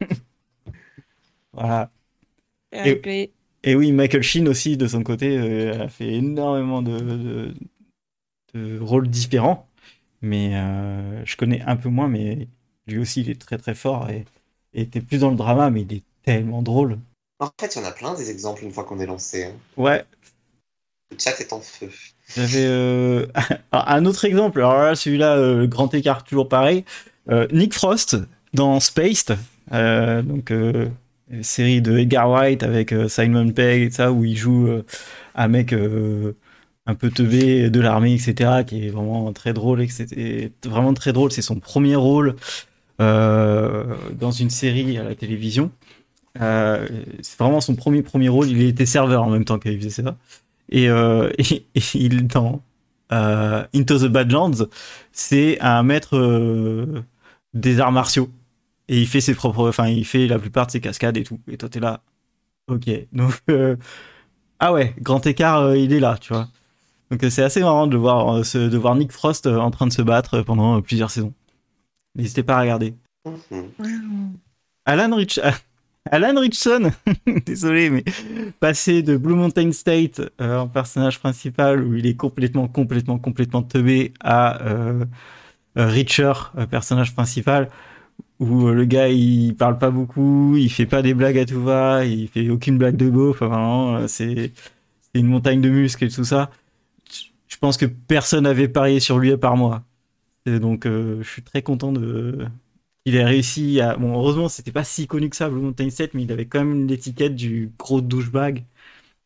Voilà. 1.53 1.89
RIP. 2.71 3.31
Et 3.63 3.75
oui, 3.75 3.91
Michael 3.91 4.21
Sheen 4.21 4.47
aussi, 4.47 4.77
de 4.77 4.87
son 4.87 5.03
côté, 5.03 5.37
euh, 5.37 5.85
a 5.85 5.89
fait 5.89 6.13
énormément 6.13 6.81
de, 6.81 6.99
de, 6.99 7.53
de 8.57 8.79
rôles 8.79 9.07
différents. 9.07 9.67
Mais 10.21 10.55
euh, 10.55 11.23
je 11.25 11.35
connais 11.37 11.61
un 11.61 11.75
peu 11.75 11.89
moins, 11.89 12.07
mais 12.07 12.47
lui 12.87 12.99
aussi, 12.99 13.21
il 13.21 13.29
est 13.29 13.39
très 13.39 13.57
très 13.57 13.75
fort 13.75 14.09
et, 14.09 14.25
était 14.73 15.01
plus 15.01 15.19
dans 15.19 15.29
le 15.29 15.35
drama, 15.35 15.69
mais 15.69 15.81
il 15.81 15.93
est 15.93 16.03
tellement 16.23 16.61
drôle. 16.61 16.99
En 17.39 17.49
fait, 17.59 17.75
il 17.75 17.81
y 17.81 17.85
en 17.85 17.87
a 17.87 17.91
plein 17.91 18.13
des 18.15 18.29
exemples 18.29 18.63
une 18.63 18.71
fois 18.71 18.83
qu'on 18.83 18.99
est 18.99 19.05
lancé. 19.05 19.45
hein. 19.45 19.53
Ouais, 19.75 20.03
Le 21.11 21.17
chat 21.19 21.39
est 21.39 21.53
en 21.53 21.61
feu. 21.61 21.89
j'avais 22.35 22.65
euh, 22.65 23.25
un 23.71 24.05
autre 24.05 24.25
exemple. 24.25 24.59
Alors 24.59 24.77
là, 24.77 24.95
celui-là, 24.95 25.35
euh, 25.37 25.67
grand 25.67 25.93
écart, 25.93 26.23
toujours 26.23 26.49
pareil. 26.49 26.83
Nick 27.51 27.73
Frost 27.73 28.15
dans 28.53 28.79
Spaced, 28.79 29.37
donc 29.69 30.49
une 30.49 31.43
série 31.43 31.81
de 31.81 31.97
Edgar 31.97 32.29
Wright 32.29 32.63
avec 32.63 32.95
Simon 33.09 33.51
Pegg 33.51 33.81
et 33.81 33.91
ça, 33.91 34.13
où 34.13 34.23
il 34.23 34.37
joue 34.37 34.69
un 35.35 35.47
mec 35.49 35.75
un 36.87 36.95
peu 36.95 37.11
teubé 37.11 37.69
de 37.69 37.79
l'armée, 37.79 38.13
etc., 38.13 38.63
qui 38.65 38.87
est 38.87 38.89
vraiment 38.89 39.31
très 39.33 39.53
drôle, 39.53 39.81
et 39.81 39.87
que 39.87 39.93
c'était 39.93 40.51
vraiment 40.65 40.93
très 40.93 41.13
drôle. 41.13 41.31
C'est 41.31 41.41
son 41.41 41.59
premier 41.59 41.95
rôle 41.95 42.35
euh, 43.01 43.95
dans 44.13 44.31
une 44.31 44.49
série 44.49 44.97
à 44.97 45.03
la 45.03 45.13
télévision. 45.13 45.71
Euh, 46.41 46.87
c'est 47.21 47.37
vraiment 47.37 47.61
son 47.61 47.75
premier 47.75 48.01
premier 48.01 48.29
rôle. 48.29 48.47
Il 48.47 48.61
était 48.61 48.85
serveur 48.85 49.23
en 49.23 49.29
même 49.29 49.45
temps 49.45 49.59
qu'il 49.59 49.77
faisait 49.77 50.03
ça. 50.03 50.17
Et, 50.69 50.89
euh, 50.89 51.29
et, 51.37 51.63
il 51.93 52.27
dans 52.27 52.61
euh, 53.11 53.65
Into 53.73 53.99
the 53.99 54.11
Badlands, 54.11 54.67
c'est 55.11 55.59
un 55.61 55.83
maître 55.83 56.17
des 57.53 57.79
arts 57.79 57.91
martiaux. 57.91 58.29
Et 58.89 59.01
il 59.01 59.07
fait 59.07 59.21
ses 59.21 59.35
propres, 59.35 59.67
enfin, 59.67 59.87
il 59.87 60.05
fait 60.05 60.27
la 60.27 60.39
plupart 60.39 60.67
de 60.67 60.71
ses 60.71 60.81
cascades 60.81 61.17
et 61.17 61.23
tout. 61.23 61.39
Et 61.51 61.57
toi, 61.57 61.69
t'es 61.69 61.79
là. 61.79 62.01
Ok. 62.67 62.89
Donc, 63.13 63.41
ah 64.59 64.73
ouais, 64.73 64.95
grand 65.01 65.25
écart, 65.25 65.75
il 65.75 65.93
est 65.93 65.99
là, 65.99 66.17
tu 66.19 66.33
vois. 66.33 66.47
Donc, 67.11 67.23
euh, 67.23 67.29
c'est 67.29 67.43
assez 67.43 67.61
marrant 67.61 67.87
de 67.87 67.97
voir, 67.97 68.37
euh, 68.37 68.69
de 68.69 68.77
voir 68.77 68.95
Nick 68.95 69.11
Frost 69.11 69.45
euh, 69.45 69.57
en 69.57 69.71
train 69.71 69.87
de 69.87 69.93
se 69.93 70.01
battre 70.01 70.41
pendant 70.41 70.81
plusieurs 70.81 71.11
saisons. 71.11 71.33
N'hésitez 72.15 72.43
pas 72.43 72.57
à 72.57 72.61
regarder. 72.61 72.95
Alan, 74.85 75.15
Rich... 75.15 75.39
Alan 76.11 76.39
Richson, 76.39 76.91
désolé, 77.45 77.89
mais 77.89 78.03
passé 78.61 79.03
de 79.03 79.17
Blue 79.17 79.35
Mountain 79.35 79.73
State 79.73 80.21
en 80.39 80.67
personnage 80.69 81.19
principal 81.19 81.83
où 81.83 81.95
il 81.95 82.05
est 82.05 82.15
complètement, 82.15 82.69
complètement, 82.69 83.19
complètement 83.19 83.61
teubé 83.61 84.13
à 84.21 84.61
euh, 84.63 85.05
Richer, 85.75 86.31
personnage 86.71 87.13
principal, 87.13 87.69
où 88.39 88.67
le 88.67 88.85
gars 88.85 89.09
il 89.09 89.53
parle 89.55 89.77
pas 89.77 89.91
beaucoup, 89.91 90.55
il 90.55 90.69
fait 90.69 90.85
pas 90.85 91.01
des 91.01 91.13
blagues 91.13 91.39
à 91.39 91.45
tout 91.45 91.61
va, 91.61 92.05
il 92.05 92.29
fait 92.29 92.49
aucune 92.49 92.77
blague 92.77 92.95
de 92.95 93.09
beau. 93.09 93.31
Enfin, 93.31 93.47
vraiment, 93.47 94.07
c'est 94.07 94.53
une 95.13 95.27
montagne 95.27 95.59
de 95.59 95.69
muscles 95.69 96.05
et 96.05 96.09
tout 96.09 96.23
ça. 96.23 96.49
Je 97.47 97.57
pense 97.57 97.77
que 97.77 97.85
personne 97.85 98.43
n'avait 98.43 98.67
parié 98.67 98.99
sur 98.99 99.19
lui 99.19 99.31
à 99.31 99.37
part 99.37 99.57
moi. 99.57 99.83
Et 100.45 100.59
donc, 100.59 100.85
euh, 100.85 101.21
je 101.23 101.29
suis 101.29 101.43
très 101.43 101.61
content 101.61 101.91
de 101.91 102.47
qu'il 103.05 103.15
ait 103.15 103.23
réussi 103.25 103.81
à. 103.81 103.95
Bon, 103.97 104.13
heureusement, 104.13 104.49
c'était 104.49 104.71
pas 104.71 104.83
si 104.83 105.07
connu 105.07 105.29
que 105.29 105.35
ça, 105.35 105.49
Blue 105.49 105.61
Mountain 105.61 105.89
7, 105.89 106.13
mais 106.13 106.23
il 106.23 106.31
avait 106.31 106.45
quand 106.45 106.59
même 106.59 106.87
l'étiquette 106.87 107.35
du 107.35 107.71
gros 107.77 108.01
douchebag 108.01 108.65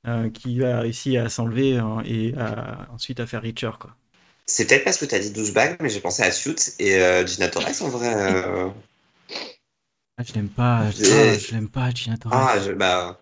euh, 0.08 0.30
qui 0.30 0.64
a 0.64 0.82
réussi 0.82 1.18
à 1.18 1.30
s'enlever 1.30 1.78
hein, 1.78 2.02
et 2.06 2.34
à, 2.38 2.88
ensuite 2.94 3.20
à 3.20 3.28
faire 3.28 3.42
Richer, 3.42 3.72
quoi. 3.80 3.96
C'est 4.48 4.68
peut-être 4.68 4.84
parce 4.84 4.98
que 4.98 5.06
tu 5.06 5.16
as 5.16 5.20
dit 5.20 5.32
douchebag, 5.32 5.78
mais 5.82 5.90
j'ai 5.90 6.02
pensé 6.02 6.24
à 6.24 6.32
Suits 6.32 6.74
et 6.80 6.96
euh, 6.98 7.26
Gina 7.26 7.48
Torres 7.48 7.82
en 7.82 7.90
vrai. 7.90 8.14
euh. 8.16 8.70
Ah, 10.18 10.24
je 10.24 10.34
l'aime 10.34 10.50
pas, 10.50 10.92
je, 10.92 11.04
ah, 11.06 11.54
l'aime 11.54 11.70
pas, 11.70 11.90
Gina 11.92 12.18
Torres. 12.18 12.34
Ah, 12.34 12.60
je, 12.60 12.72
bah, 12.74 13.20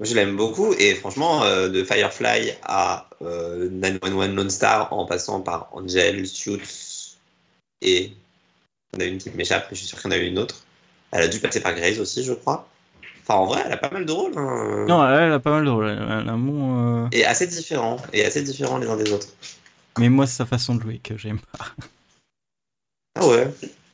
je 0.00 0.14
l'aime 0.14 0.36
beaucoup 0.36 0.74
et 0.78 0.94
franchement, 0.94 1.42
euh, 1.44 1.68
de 1.68 1.82
Firefly 1.84 2.52
à 2.62 3.08
euh, 3.22 3.68
911 3.70 4.34
Lone 4.34 4.50
Star 4.50 4.92
en 4.92 5.06
passant 5.06 5.40
par 5.40 5.68
Angel, 5.72 6.26
Suits 6.26 7.16
et 7.82 8.12
on 8.96 9.00
a 9.00 9.04
une 9.04 9.18
qui 9.18 9.30
m'échappe, 9.30 9.66
mais 9.70 9.74
je 9.74 9.80
suis 9.80 9.88
sûr 9.88 10.00
qu'il 10.00 10.10
y 10.10 10.14
en 10.14 10.16
a 10.18 10.20
eu 10.20 10.26
une 10.26 10.38
autre. 10.38 10.64
Elle 11.12 11.22
a 11.22 11.28
dû 11.28 11.38
passer 11.40 11.60
par 11.60 11.74
Grace 11.74 11.98
aussi, 11.98 12.24
je 12.24 12.32
crois. 12.32 12.68
Enfin, 13.22 13.34
en 13.40 13.46
vrai, 13.46 13.62
elle 13.66 13.72
a 13.72 13.76
pas 13.76 13.90
mal 13.90 14.06
de 14.06 14.12
rôles. 14.12 14.32
hein. 14.36 14.84
Non, 14.88 15.06
elle, 15.08 15.32
a 15.32 15.40
pas 15.40 15.50
mal 15.50 15.64
de 15.64 15.70
rôles. 15.70 15.88
Elle 15.88 16.28
a 16.28 16.32
un 16.32 16.38
bon. 16.38 17.04
euh, 17.04 17.08
Et 17.12 17.24
assez 17.24 17.46
différents, 17.46 17.96
et 18.12 18.24
assez 18.24 18.42
différents 18.42 18.78
les 18.78 18.86
uns 18.88 18.96
des 18.96 19.10
autres. 19.12 19.28
Mais 19.98 20.08
moi, 20.08 20.26
c'est 20.26 20.36
sa 20.36 20.46
façon 20.46 20.74
de 20.76 20.82
jouer 20.82 20.98
que 20.98 21.16
j'aime 21.16 21.40
pas. 21.58 21.66
Ah 23.18 23.26
ouais. 23.26 23.48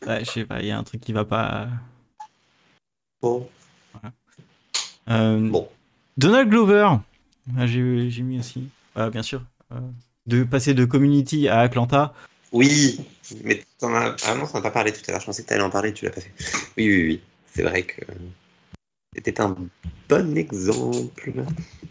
Ouais, 0.07 0.25
je 0.25 0.31
sais 0.31 0.45
pas, 0.45 0.61
il 0.61 0.67
y 0.67 0.71
a 0.71 0.79
un 0.79 0.83
truc 0.83 1.01
qui 1.01 1.13
va 1.13 1.25
pas. 1.25 1.69
Bon. 3.23 3.49
Euh, 5.09 5.49
Bon. 5.49 5.69
Donald 6.17 6.49
Glover, 6.51 6.89
Ah, 7.57 7.67
j'ai 7.67 8.11
j'ai 8.11 8.23
mis 8.23 8.39
aussi. 8.39 8.69
Ah, 8.95 9.11
bien 9.11 9.23
sûr. 9.23 9.43
Euh, 9.73 9.81
de 10.27 10.45
passer 10.45 10.75
de 10.75 10.85
Community 10.85 11.49
à 11.49 11.61
Atlanta. 11.61 12.13
Oui, 12.53 13.01
mais 13.45 13.63
t'en 13.79 13.95
as. 13.95 14.17
Ah 14.27 14.35
non, 14.35 14.47
t'en 14.47 14.59
as 14.59 14.63
pas 14.63 14.71
parlé 14.71 14.93
tout 14.93 15.01
à 15.09 15.13
l'heure. 15.13 15.21
Je 15.21 15.27
pensais 15.27 15.43
que 15.43 15.49
t'allais 15.49 15.63
en 15.63 15.71
parler, 15.71 15.93
tu 15.93 16.05
l'as 16.05 16.11
pas 16.11 16.21
fait. 16.21 16.33
Oui, 16.77 16.87
oui, 16.87 17.05
oui. 17.07 17.21
C'est 17.47 17.63
vrai 17.63 17.83
que 17.83 18.03
c'était 19.15 19.41
un 19.41 19.57
bon 20.09 20.37
exemple. 20.37 21.33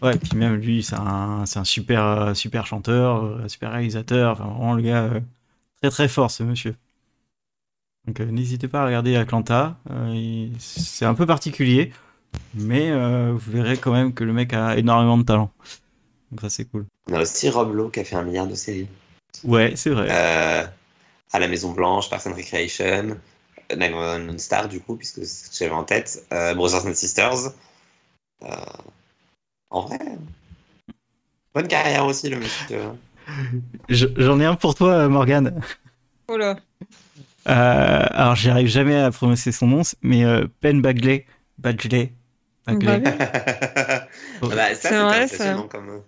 Ouais, 0.02 0.18
puis 0.18 0.36
même 0.36 0.56
lui, 0.56 0.82
c'est 0.82 0.96
un, 0.96 1.46
c'est 1.46 1.58
un 1.60 1.64
super, 1.64 2.36
super 2.36 2.66
chanteur, 2.66 3.24
euh, 3.24 3.48
super 3.48 3.70
réalisateur. 3.72 4.32
Enfin, 4.32 4.44
vraiment, 4.44 4.74
le 4.74 4.82
gars, 4.82 5.04
euh, 5.04 5.20
très 5.80 5.90
très 5.90 6.08
fort, 6.08 6.30
ce 6.30 6.42
monsieur. 6.42 6.74
Donc, 8.06 8.18
euh, 8.20 8.26
n'hésitez 8.30 8.66
pas 8.68 8.82
à 8.82 8.86
regarder 8.86 9.14
Atlanta. 9.16 9.78
Euh, 9.90 10.10
il- 10.14 10.56
c'est 10.60 11.04
un 11.04 11.14
peu 11.14 11.26
particulier, 11.26 11.92
mais 12.54 12.90
euh, 12.90 13.32
vous 13.36 13.52
verrez 13.52 13.76
quand 13.76 13.92
même 13.92 14.12
que 14.14 14.24
le 14.24 14.32
mec 14.32 14.52
a 14.52 14.76
énormément 14.76 15.18
de 15.18 15.22
talent. 15.24 15.50
Donc, 16.30 16.40
ça, 16.40 16.50
c'est 16.50 16.64
cool. 16.66 16.86
On 17.10 17.14
a 17.14 17.22
aussi 17.22 17.48
Rob 17.50 17.74
Lowe 17.74 17.90
qui 17.90 18.00
a 18.00 18.04
fait 18.04 18.16
un 18.16 18.22
milliard 18.22 18.46
de 18.46 18.54
séries. 18.54 18.88
Ouais, 19.44 19.72
c'est 19.76 19.90
vrai. 19.90 20.08
Euh, 20.10 20.64
à 21.32 21.38
la 21.38 21.48
Maison 21.48 21.72
Blanche, 21.72 22.08
Parks 22.10 22.26
and 22.26 22.34
Recreation, 22.34 23.16
911 23.76 24.38
Star 24.38 24.68
du 24.68 24.80
coup, 24.80 24.96
puisque 24.96 25.24
c'est 25.24 25.46
ce 25.46 25.50
que 25.50 25.56
j'avais 25.56 25.74
en 25.74 25.84
tête, 25.84 26.24
euh, 26.32 26.54
Brothers 26.54 26.86
and 26.86 26.94
Sisters. 26.94 27.52
Euh, 28.42 28.46
en 29.70 29.82
vrai, 29.86 29.98
bonne 31.54 31.68
carrière 31.68 32.04
aussi 32.06 32.28
le 32.28 32.36
monsieur. 32.38 32.80
Je- 33.88 34.06
J'en 34.16 34.40
ai 34.40 34.44
un 34.44 34.54
pour 34.56 34.74
toi, 34.74 35.08
Morgan. 35.08 35.60
Oh 36.28 36.36
là. 36.36 36.56
Euh, 37.48 38.06
alors, 38.10 38.36
j'arrive 38.36 38.68
jamais 38.68 38.96
à 38.96 39.10
prononcer 39.10 39.52
son 39.52 39.66
nom, 39.66 39.82
mais 40.02 40.24
euh, 40.24 40.46
Penn 40.60 40.80
Bagley. 40.82 41.26
Bagley. 41.58 42.12
Bah 42.66 42.74
Ah 42.74 44.08
bah, 44.42 44.74
ça, 44.74 44.88
C'est 44.88 44.94
vrai, 45.02 45.22
impressionnant 45.22 45.68
comme. 45.68 46.02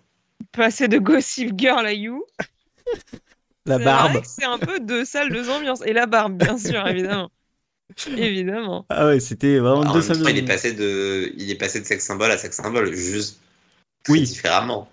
Passer 0.52 0.88
de 0.88 0.98
Gossip 0.98 1.52
Girl 1.58 1.84
à 1.86 1.92
You. 1.92 2.24
La 3.66 3.78
barbe. 3.78 4.22
C'est 4.24 4.44
un 4.44 4.58
peu 4.58 4.78
deux 4.80 5.04
salles, 5.04 5.30
deux 5.30 5.48
ambiances. 5.48 5.82
Et 5.86 5.92
la 5.92 6.06
barbe, 6.06 6.36
bien 6.36 6.58
sûr, 6.58 6.86
évidemment. 6.88 7.30
évidemment. 8.16 8.86
Ah 8.88 9.06
ouais, 9.06 9.20
c'était 9.20 9.58
vraiment 9.58 9.88
En 9.88 9.94
deux 9.94 10.02
salles 10.02 10.22
temps, 10.22 10.28
il 10.28 10.38
est 10.38 10.42
de- 10.42 10.46
passé 10.46 10.72
de, 10.72 11.32
il 11.36 11.50
est 11.50 11.54
passé 11.56 11.80
de 11.80 11.86
sex 11.86 12.04
symbole 12.04 12.30
à 12.30 12.38
sex 12.38 12.54
symbole, 12.56 12.92
juste 12.94 13.40
Oui. 14.08 14.22
différemment. 14.22 14.88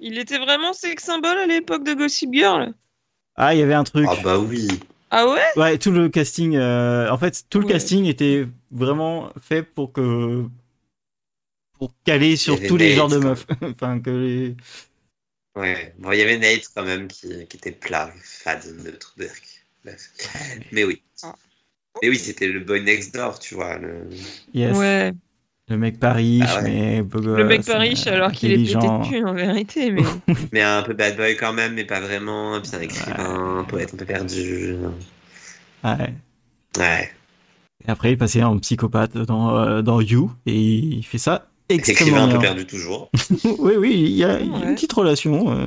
Il 0.00 0.18
était 0.18 0.38
vraiment 0.38 0.72
sex 0.72 1.02
symbole 1.04 1.38
à 1.38 1.46
l'époque 1.46 1.84
de 1.84 1.94
Gossip 1.94 2.32
Girl? 2.32 2.72
Ah, 3.36 3.54
il 3.54 3.58
y 3.60 3.62
avait 3.62 3.74
un 3.74 3.84
truc. 3.84 4.08
Ah 4.10 4.16
bah 4.24 4.38
oui. 4.38 4.68
Ah 5.10 5.26
ouais? 5.28 5.40
Ouais, 5.56 5.78
tout 5.78 5.90
le 5.90 6.08
casting. 6.08 6.56
euh, 6.56 7.08
En 7.10 7.18
fait, 7.18 7.44
tout 7.50 7.58
le 7.60 7.66
Ouais. 7.66 7.72
casting 7.72 8.04
était 8.06 8.46
vraiment 8.70 9.32
fait 9.40 9.62
pour 9.62 9.92
que. 9.92 10.46
Pour 11.78 11.92
caler 12.04 12.36
sur 12.36 12.60
tous 12.60 12.76
les 12.76 12.88
Nate, 12.88 12.96
genres 12.96 13.08
de 13.08 13.18
meufs. 13.18 13.46
enfin, 13.62 14.00
que 14.00 14.10
les. 14.10 14.56
Ouais. 15.54 15.94
Bon, 15.98 16.12
il 16.12 16.18
y 16.18 16.22
avait 16.22 16.38
Nate 16.38 16.68
quand 16.74 16.84
même 16.84 17.08
qui, 17.08 17.46
qui 17.46 17.56
était 17.56 17.72
plat, 17.72 18.12
fade, 18.22 18.64
neutre, 18.84 19.14
berk. 19.16 19.42
Mais 20.72 20.84
oui. 20.84 21.02
Ah. 21.22 21.34
Mais 22.02 22.08
oui, 22.10 22.18
c'était 22.18 22.48
le 22.48 22.60
boy 22.60 22.82
next 22.82 23.14
door, 23.14 23.38
tu 23.38 23.54
vois. 23.54 23.78
Le... 23.78 24.08
Yes. 24.54 24.76
Ouais. 24.76 25.12
Le 25.68 25.76
mec 25.76 26.00
pas 26.00 26.14
riche, 26.14 26.44
Ah 26.46 26.62
ouais. 26.62 27.02
mais 27.02 27.02
Le 27.20 27.44
mec 27.44 27.64
pas 27.64 27.78
riche 27.78 28.06
alors 28.06 28.32
qu'il 28.32 28.52
est 28.52 28.56
pété 28.56 28.74
intelligent. 28.76 28.98
de 29.00 29.04
thunes 29.08 29.26
en 29.26 29.34
vérité. 29.34 29.90
Mais... 29.90 30.02
Mais 30.52 30.62
un 30.62 30.82
peu 30.82 30.94
bad 30.94 31.16
boy 31.16 31.36
quand 31.36 31.52
même, 31.52 31.74
mais 31.74 31.84
pas 31.84 32.00
vraiment. 32.00 32.56
Et 32.56 32.62
puis 32.62 32.70
un 32.74 32.80
écrivain, 32.80 33.58
un 33.58 33.64
poète 33.64 33.92
un 33.92 33.96
peu 33.98 34.06
perdu. 34.06 34.76
Ouais. 35.84 36.14
Ouais. 36.78 37.12
Et 37.86 37.90
après, 37.90 38.10
il 38.10 38.12
est 38.12 38.16
passé 38.16 38.42
en 38.42 38.58
psychopathe 38.58 39.16
dans, 39.16 39.56
euh, 39.56 39.82
dans 39.82 40.00
You, 40.00 40.32
et 40.46 40.54
il 40.60 41.02
fait 41.04 41.18
ça 41.18 41.46
extrêmement 41.68 42.24
un 42.24 42.26
peu 42.26 42.32
bien. 42.32 42.40
perdu 42.40 42.66
toujours. 42.66 43.10
oui, 43.58 43.74
oui, 43.76 43.92
il 43.94 44.10
y 44.16 44.24
a 44.24 44.40
il 44.40 44.46
y 44.48 44.50
a 44.50 44.56
Ouais. 44.58 44.68
une 44.68 44.74
petite 44.74 44.92
relation. 44.92 45.50
euh. 45.52 45.66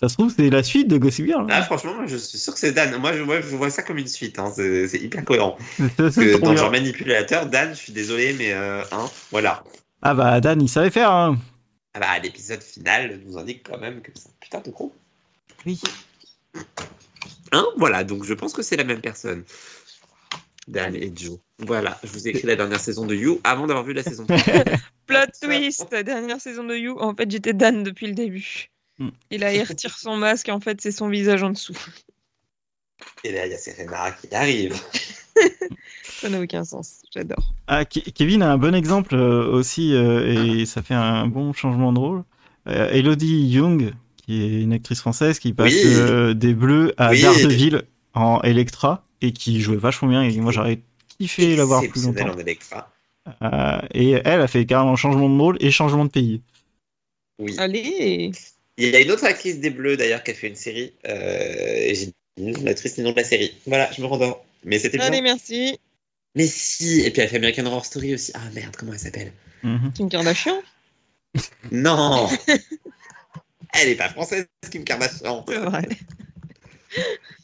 Ça 0.00 0.08
se 0.08 0.14
trouve, 0.14 0.32
c'est 0.34 0.50
la 0.50 0.62
suite 0.62 0.88
de 0.88 0.98
Gossip 0.98 1.24
Girl. 1.26 1.46
Ah, 1.50 1.62
franchement, 1.62 1.94
moi, 1.94 2.06
je 2.06 2.16
suis 2.16 2.36
sûr 2.38 2.52
que 2.52 2.58
c'est 2.58 2.72
Dan. 2.72 2.96
Moi, 2.98 3.12
je, 3.12 3.22
moi, 3.22 3.40
je 3.40 3.54
vois 3.56 3.70
ça 3.70 3.82
comme 3.82 3.96
une 3.98 4.08
suite. 4.08 4.38
Hein. 4.38 4.52
C'est 4.54 4.98
hyper 5.00 5.24
cohérent. 5.24 5.56
C'est- 5.76 5.96
Parce 5.96 6.16
que 6.16 6.32
dans 6.40 6.50
bien. 6.50 6.56
genre 6.56 6.70
manipulateur, 6.70 7.46
Dan, 7.46 7.70
je 7.70 7.76
suis 7.78 7.92
désolé, 7.92 8.34
mais 8.36 8.52
euh, 8.52 8.82
hein, 8.90 9.08
voilà. 9.30 9.62
Ah 10.02 10.14
bah, 10.14 10.40
Dan, 10.40 10.60
il 10.60 10.68
savait 10.68 10.90
faire. 10.90 11.10
Hein. 11.12 11.36
Ah 11.94 12.00
bah, 12.00 12.18
l'épisode 12.22 12.60
final 12.62 13.20
nous 13.24 13.38
indique 13.38 13.62
quand 13.70 13.78
même 13.78 14.00
que 14.02 14.10
c'est 14.14 14.28
un 14.28 14.32
putain 14.40 14.60
de 14.60 14.70
gros. 14.70 14.92
Oui. 15.64 15.80
Hein 17.52 17.64
Voilà, 17.76 18.02
donc 18.04 18.24
je 18.24 18.34
pense 18.34 18.52
que 18.52 18.62
c'est 18.62 18.76
la 18.76 18.84
même 18.84 19.00
personne. 19.00 19.44
Dan 20.68 20.94
et 20.96 21.12
Joe. 21.14 21.38
Voilà, 21.58 21.98
je 22.02 22.08
vous 22.10 22.26
ai 22.26 22.30
écrit 22.30 22.46
la 22.46 22.56
dernière 22.56 22.80
saison 22.80 23.06
de 23.06 23.14
You 23.14 23.40
avant 23.44 23.66
d'avoir 23.66 23.84
vu 23.84 23.92
la 23.92 24.02
saison. 24.02 24.26
Plot 25.06 25.18
twist, 25.42 25.86
dernière 26.04 26.40
saison 26.40 26.64
de 26.64 26.74
You. 26.74 26.96
En 27.00 27.14
fait, 27.14 27.30
j'étais 27.30 27.52
Dan 27.52 27.82
depuis 27.82 28.06
le 28.06 28.14
début. 28.14 28.70
Hmm. 28.98 29.10
Et 29.30 29.38
là, 29.38 29.52
il 29.52 29.62
retire 29.62 29.96
son 29.98 30.16
masque 30.16 30.48
et 30.48 30.52
en 30.52 30.60
fait, 30.60 30.80
c'est 30.80 30.92
son 30.92 31.08
visage 31.08 31.42
en 31.42 31.50
dessous. 31.50 31.76
et 33.24 33.32
là, 33.32 33.46
il 33.46 33.52
y 33.52 33.54
a 33.54 33.58
Serena 33.58 34.10
qui 34.12 34.34
arrive. 34.34 34.74
Ça 36.04 36.28
n'a 36.28 36.40
aucun 36.40 36.64
sens. 36.64 37.02
J'adore. 37.12 37.52
Ah, 37.66 37.82
Ke- 37.84 38.10
Kevin 38.12 38.42
a 38.42 38.52
un 38.52 38.56
bon 38.58 38.74
exemple 38.74 39.14
euh, 39.14 39.46
aussi, 39.50 39.94
euh, 39.94 40.60
et 40.60 40.64
ça 40.64 40.80
fait 40.82 40.94
un 40.94 41.26
bon 41.26 41.52
changement 41.52 41.92
de 41.92 41.98
rôle. 41.98 42.24
Euh, 42.68 42.88
Elodie 42.92 43.46
Young, 43.48 43.92
qui 44.16 44.42
est 44.42 44.62
une 44.62 44.72
actrice 44.72 45.00
française, 45.00 45.38
qui 45.38 45.52
passe 45.52 45.72
Oui. 45.72 45.82
euh, 45.84 46.32
des 46.34 46.54
bleus 46.54 46.94
à 46.96 47.10
Oui. 47.10 47.20
Daredevil 47.20 47.82
en 48.14 48.40
Electra, 48.42 49.03
et 49.24 49.32
qui 49.32 49.60
jouait 49.60 49.76
vachement 49.76 50.08
bien, 50.08 50.22
et 50.22 50.36
moi 50.38 50.52
j'aurais 50.52 50.80
kiffé 51.18 51.56
la 51.56 51.64
voir 51.64 51.82
plus 51.88 52.04
longtemps. 52.04 52.36
Euh, 53.42 53.80
et 53.94 54.10
elle 54.24 54.40
a 54.40 54.46
fait 54.46 54.66
carrément 54.66 54.96
changement 54.96 55.28
de 55.28 55.40
rôle 55.40 55.56
et 55.60 55.70
changement 55.70 56.04
de 56.04 56.10
pays. 56.10 56.42
Oui. 57.38 57.54
Allez 57.58 58.32
Il 58.76 58.88
y 58.90 58.96
a 58.96 59.00
une 59.00 59.10
autre 59.10 59.24
actrice 59.24 59.60
des 59.60 59.70
Bleus 59.70 59.96
d'ailleurs 59.96 60.22
qui 60.22 60.30
a 60.30 60.34
fait 60.34 60.48
une 60.48 60.56
série. 60.56 60.92
Euh, 61.08 61.76
et 61.78 61.94
j'ai 61.94 62.06
dit 62.36 62.62
l'actrice, 62.62 62.98
le 62.98 63.04
nom 63.04 63.12
de 63.12 63.16
la 63.16 63.24
série. 63.24 63.54
Voilà, 63.66 63.90
je 63.92 64.02
me 64.02 64.06
rendors. 64.06 64.44
Mais 64.64 64.78
c'était 64.78 64.98
bien. 64.98 65.06
Allez, 65.06 65.22
merci. 65.22 65.78
Mais 66.34 66.46
si, 66.46 67.00
et 67.00 67.10
puis 67.10 67.22
elle 67.22 67.28
fait 67.28 67.36
American 67.36 67.66
Horror 67.66 67.84
Story 67.84 68.14
aussi. 68.14 68.32
Ah 68.34 68.40
merde, 68.54 68.76
comment 68.76 68.92
elle 68.92 68.98
s'appelle? 68.98 69.32
Mhm. 69.62 69.92
Kim 69.94 70.08
Kardashian 70.08 70.60
Non 71.72 72.28
Elle 73.72 73.88
est 73.88 73.96
pas 73.96 74.10
française, 74.10 74.46
Kim 74.70 74.84
Kardashian. 74.84 75.44
C'est 75.48 75.58
vrai. 75.58 75.88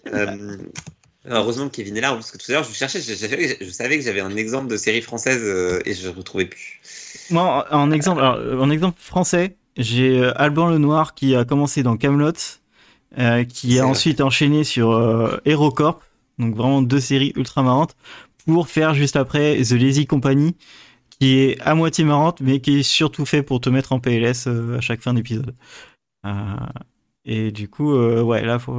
Euh, 0.06 0.56
heureusement 1.26 1.68
que 1.68 1.76
Kevin 1.76 1.96
est 1.96 2.00
là, 2.00 2.12
parce 2.12 2.30
que 2.30 2.38
tout 2.38 2.50
à 2.50 2.54
l'heure 2.54 2.64
je 2.64 2.72
cherchais, 2.72 3.00
je, 3.00 3.70
savais 3.70 3.98
que 3.98 4.04
j'avais 4.04 4.20
un 4.20 4.36
exemple 4.36 4.68
de 4.68 4.76
série 4.76 5.02
française 5.02 5.42
euh, 5.42 5.80
et 5.84 5.94
je 5.94 6.08
ne 6.08 6.14
retrouvais 6.14 6.46
plus. 6.46 6.80
Moi, 7.30 7.66
en 7.70 7.80
en 7.80 7.90
exemple, 7.92 8.20
alors, 8.20 8.36
euh, 8.36 8.58
en 8.58 8.70
exemple 8.70 9.00
français, 9.00 9.56
j'ai 9.76 10.20
euh, 10.20 10.32
Alban 10.40 10.68
Lenoir 10.68 11.14
qui 11.14 11.34
a 11.34 11.44
commencé 11.44 11.82
dans 11.82 11.96
Camelot, 11.96 12.32
euh, 13.18 13.44
qui 13.44 13.78
a 13.78 13.82
vrai. 13.82 13.90
ensuite 13.90 14.20
enchaîné 14.20 14.64
sur 14.64 14.90
euh, 14.90 15.38
HeroCorp, 15.44 16.02
donc 16.38 16.54
vraiment 16.54 16.82
deux 16.82 17.00
séries 17.00 17.32
ultra 17.36 17.62
marrantes, 17.62 17.96
pour 18.46 18.68
faire 18.68 18.94
juste 18.94 19.16
après 19.16 19.60
The 19.62 19.72
Lazy 19.72 20.06
Company, 20.06 20.56
qui 21.18 21.38
est 21.38 21.60
à 21.60 21.74
moitié 21.74 22.04
marrante, 22.04 22.40
mais 22.40 22.60
qui 22.60 22.80
est 22.80 22.82
surtout 22.82 23.26
fait 23.26 23.42
pour 23.42 23.60
te 23.60 23.68
mettre 23.70 23.92
en 23.92 24.00
PLS 24.00 24.46
à 24.46 24.80
chaque 24.80 25.02
fin 25.02 25.14
d'épisode. 25.14 25.54
Et 27.26 27.52
du 27.52 27.68
coup, 27.68 27.94
ouais, 27.94 28.42
là, 28.42 28.58
faut, 28.58 28.74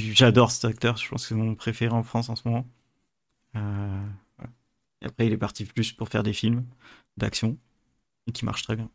j'adore 0.00 0.50
cet 0.50 0.64
acteur, 0.64 0.96
je 0.96 1.08
pense 1.08 1.22
que 1.22 1.28
c'est 1.28 1.34
mon 1.34 1.54
préféré 1.54 1.92
en 1.94 2.02
France 2.02 2.28
en 2.28 2.36
ce 2.36 2.46
moment. 2.48 2.66
Euh. 3.56 4.06
Et 5.02 5.06
après, 5.06 5.26
il 5.26 5.32
est 5.32 5.36
parti 5.38 5.64
plus 5.64 5.92
pour 5.92 6.08
faire 6.08 6.22
des 6.22 6.32
films 6.32 6.64
d'action 7.16 7.58
et 8.26 8.32
qui 8.32 8.44
marchent 8.44 8.62
très 8.64 8.76
bien. 8.76 8.88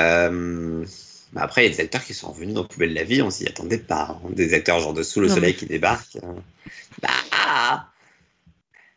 Euh, 0.00 0.84
bah 1.32 1.42
après, 1.42 1.62
il 1.66 1.70
y 1.70 1.72
a 1.72 1.76
des 1.76 1.80
acteurs 1.82 2.02
qui 2.04 2.12
sont 2.14 2.30
revenus 2.32 2.54
dans 2.54 2.64
Poubelle 2.64 2.90
de 2.90 2.94
la 2.96 3.04
vie, 3.04 3.22
on 3.22 3.30
s'y 3.30 3.46
attendait 3.46 3.78
pas. 3.78 4.20
hein. 4.24 4.30
Des 4.30 4.52
acteurs 4.54 4.80
genre 4.80 4.94
de 4.94 5.02
Sous 5.04 5.20
le 5.20 5.28
Non, 5.28 5.34
soleil 5.34 5.52
mais- 5.52 5.58
qui 5.58 5.66
débarquent. 5.66 6.16
euh, 6.16 6.32
Bah 7.00 7.08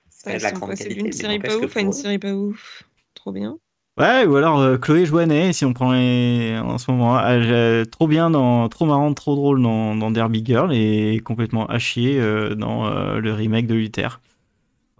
C'est 0.09 0.23
pas 0.25 0.33
Ils 0.33 0.37
de 0.39 0.43
la 0.43 0.49
sont 0.49 0.55
grande 0.55 0.69
passés 0.71 0.83
qualité. 0.83 1.01
d'une 1.01 1.11
mais 1.11 1.11
série 1.13 1.39
pas 1.39 1.55
ouf 1.57 1.77
à 1.77 1.79
une 1.81 1.89
eux- 1.89 1.91
série 1.93 2.19
pas 2.19 2.33
ouf. 2.33 2.83
Trop 3.13 3.31
bien. 3.31 3.59
Ouais, 3.97 4.25
ou 4.25 4.35
alors 4.35 4.59
euh, 4.59 4.77
Chloé 4.77 5.05
Joannet, 5.07 5.53
si 5.53 5.65
on 5.65 5.73
prend 5.73 5.91
les... 5.91 6.55
en 6.63 6.77
ce 6.77 6.91
moment, 6.91 7.19
elle 7.25 7.51
est 7.51 7.85
trop 7.87 8.07
bien, 8.07 8.29
dans... 8.29 8.69
trop 8.69 8.85
marrante, 8.85 9.15
trop 9.15 9.35
drôle 9.35 9.61
dans, 9.61 9.95
dans 9.95 10.11
Derby 10.11 10.43
Girl 10.45 10.71
et 10.71 11.19
complètement 11.25 11.65
à 11.65 11.79
chier 11.79 12.19
euh, 12.19 12.53
dans 12.53 12.85
euh, 12.85 13.19
le 13.19 13.33
remake 13.33 13.65
de 13.65 13.73
Luther. 13.73 14.21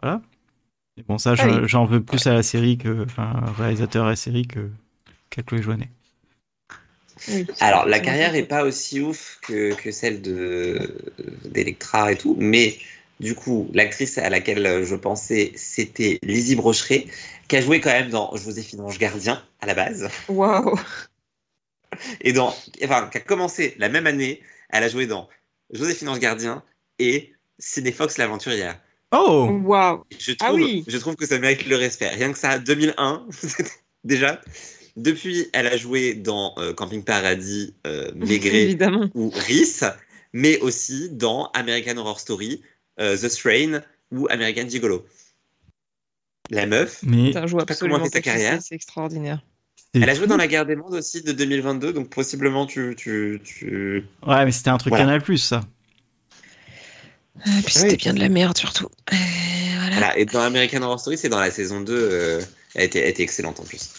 Voilà. 0.01 0.21
Et 0.97 1.03
bon, 1.03 1.19
ça, 1.19 1.35
Ah 1.37 1.47
j'en 1.65 1.85
oui. 1.85 1.91
veux 1.91 2.03
plus 2.03 2.25
à 2.25 2.33
la 2.33 2.41
série 2.41 2.79
que, 2.79 3.03
enfin, 3.03 3.33
réalisateur 3.57 4.05
à 4.05 4.09
la 4.09 4.15
série 4.15 4.47
que 4.47 4.71
qu'à 5.29 5.43
Chloé 5.43 5.61
Joannet. 5.61 5.89
Alors, 7.59 7.85
la 7.85 7.99
carrière 7.99 8.35
est 8.35 8.47
pas 8.47 8.63
aussi 8.63 9.01
ouf 9.01 9.39
que, 9.41 9.73
que 9.75 9.91
celle 9.91 10.21
de 10.21 10.95
d'Electra 11.45 12.11
et 12.11 12.17
tout, 12.17 12.35
mais 12.39 12.77
du 13.19 13.33
coup, 13.35 13.69
l'actrice 13.73 14.17
à 14.17 14.29
laquelle 14.29 14.85
je 14.85 14.95
pensais, 14.95 15.51
c'était 15.55 16.19
Lizzie 16.23 16.55
Brocheret, 16.55 17.07
qui 17.47 17.55
a 17.57 17.61
joué 17.61 17.79
quand 17.81 17.91
même 17.91 18.09
dans 18.09 18.35
Joséphine 18.35 18.81
Ange 18.81 18.99
Gardien 18.99 19.43
à 19.61 19.65
la 19.65 19.73
base, 19.73 20.07
Waouh. 20.29 20.77
et 22.21 22.33
dans, 22.33 22.53
enfin, 22.83 23.07
qui 23.11 23.17
a 23.17 23.21
commencé 23.21 23.75
la 23.79 23.89
même 23.89 24.07
année, 24.07 24.41
elle 24.69 24.83
a 24.83 24.89
joué 24.89 25.07
dans 25.07 25.27
Joséphine 25.71 26.09
Ange 26.09 26.19
Gardien 26.19 26.63
et 26.99 27.33
Cinefox 27.59 28.17
l'aventurière. 28.17 28.79
Oh 29.11 29.49
Waouh. 29.63 30.03
Je 30.19 30.33
Ah 30.39 30.47
trouve, 30.47 30.59
oui. 30.59 30.83
je 30.87 30.97
trouve 30.97 31.15
que 31.15 31.25
ça 31.25 31.39
mérite 31.39 31.65
le 31.65 31.75
respect. 31.77 32.09
Rien 32.09 32.31
que 32.31 32.37
ça, 32.37 32.59
2001, 32.59 33.25
déjà. 34.03 34.41
Depuis, 34.97 35.47
elle 35.53 35.67
a 35.67 35.77
joué 35.77 36.13
dans 36.15 36.53
euh, 36.57 36.73
Camping 36.73 37.03
Paradis, 37.03 37.73
euh, 37.85 38.11
Maigret 38.15 38.61
Évidemment. 38.63 39.09
ou 39.13 39.29
Reese, 39.29 39.85
mais 40.33 40.59
aussi 40.59 41.09
dans 41.11 41.49
American 41.53 41.97
Horror 41.97 42.19
Story, 42.19 42.61
euh, 42.63 42.65
The 42.97 43.29
Strain 43.29 43.81
ou 44.11 44.27
American 44.29 44.67
Gigolo. 44.69 45.05
La 46.49 46.65
meuf, 46.65 46.99
Mais 47.03 47.33
Ça 47.33 47.45
joue 47.45 47.59
sais 47.59 47.65
pas 47.65 47.75
comment 47.75 47.95
absolument 47.97 48.05
sa 48.05 48.21
carrière. 48.21 48.61
c'est, 48.61 48.73
extraordinaire. 48.75 49.41
elle 49.93 50.09
a 50.09 50.13
joué 50.15 50.27
dans 50.27 50.37
La 50.37 50.47
Guerre 50.47 50.65
des 50.65 50.75
Mondes 50.77 50.93
aussi 50.93 51.21
de 51.21 51.33
2022, 51.33 51.91
donc 51.93 52.09
possiblement 52.09 52.65
tu. 52.65 52.95
tu, 52.97 53.41
tu... 53.43 54.05
Ouais, 54.25 54.45
mais 54.45 54.51
c'était 54.51 54.69
un 54.69 54.77
truc 54.77 54.91
Voilà. 54.91 55.03
Canal 55.05 55.21
Plus, 55.21 55.39
ça. 55.39 55.61
Ah, 57.45 57.49
puis 57.65 57.73
c'était 57.73 57.89
Oui. 57.91 57.97
bien 57.97 58.13
de 58.13 58.19
la 58.19 58.29
merde 58.29 58.57
surtout. 58.57 58.85
Euh, 59.11 59.15
voilà. 59.75 59.89
Voilà. 59.97 60.17
Et 60.17 60.25
dans 60.25 60.39
American 60.41 60.81
Horror 60.81 60.99
Story, 60.99 61.17
c'est 61.17 61.29
dans 61.29 61.39
la 61.39 61.51
saison 61.51 61.81
2, 61.81 61.93
euh, 61.93 62.41
elle, 62.75 62.85
était, 62.85 62.99
elle 62.99 63.09
était 63.09 63.23
excellente 63.23 63.59
en 63.59 63.63
plus. 63.63 63.91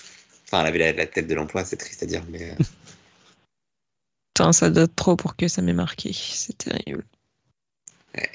Enfin, 0.46 0.62
elle 0.62 0.68
avait 0.68 0.78
la, 0.78 0.92
la 0.92 1.06
tête 1.06 1.26
de 1.26 1.34
l'emploi, 1.34 1.64
c'est 1.64 1.76
triste 1.76 2.02
à 2.02 2.06
dire, 2.06 2.22
mais. 2.30 2.50
euh, 2.50 2.54
Putain, 4.34 4.52
ça 4.52 4.70
date 4.70 4.94
trop 4.96 5.16
pour 5.16 5.36
que 5.36 5.48
ça 5.48 5.62
m'ait 5.62 5.72
marqué. 5.74 6.12
C'est 6.14 6.56
terrible. 6.56 7.04
Ouais. 8.16 8.30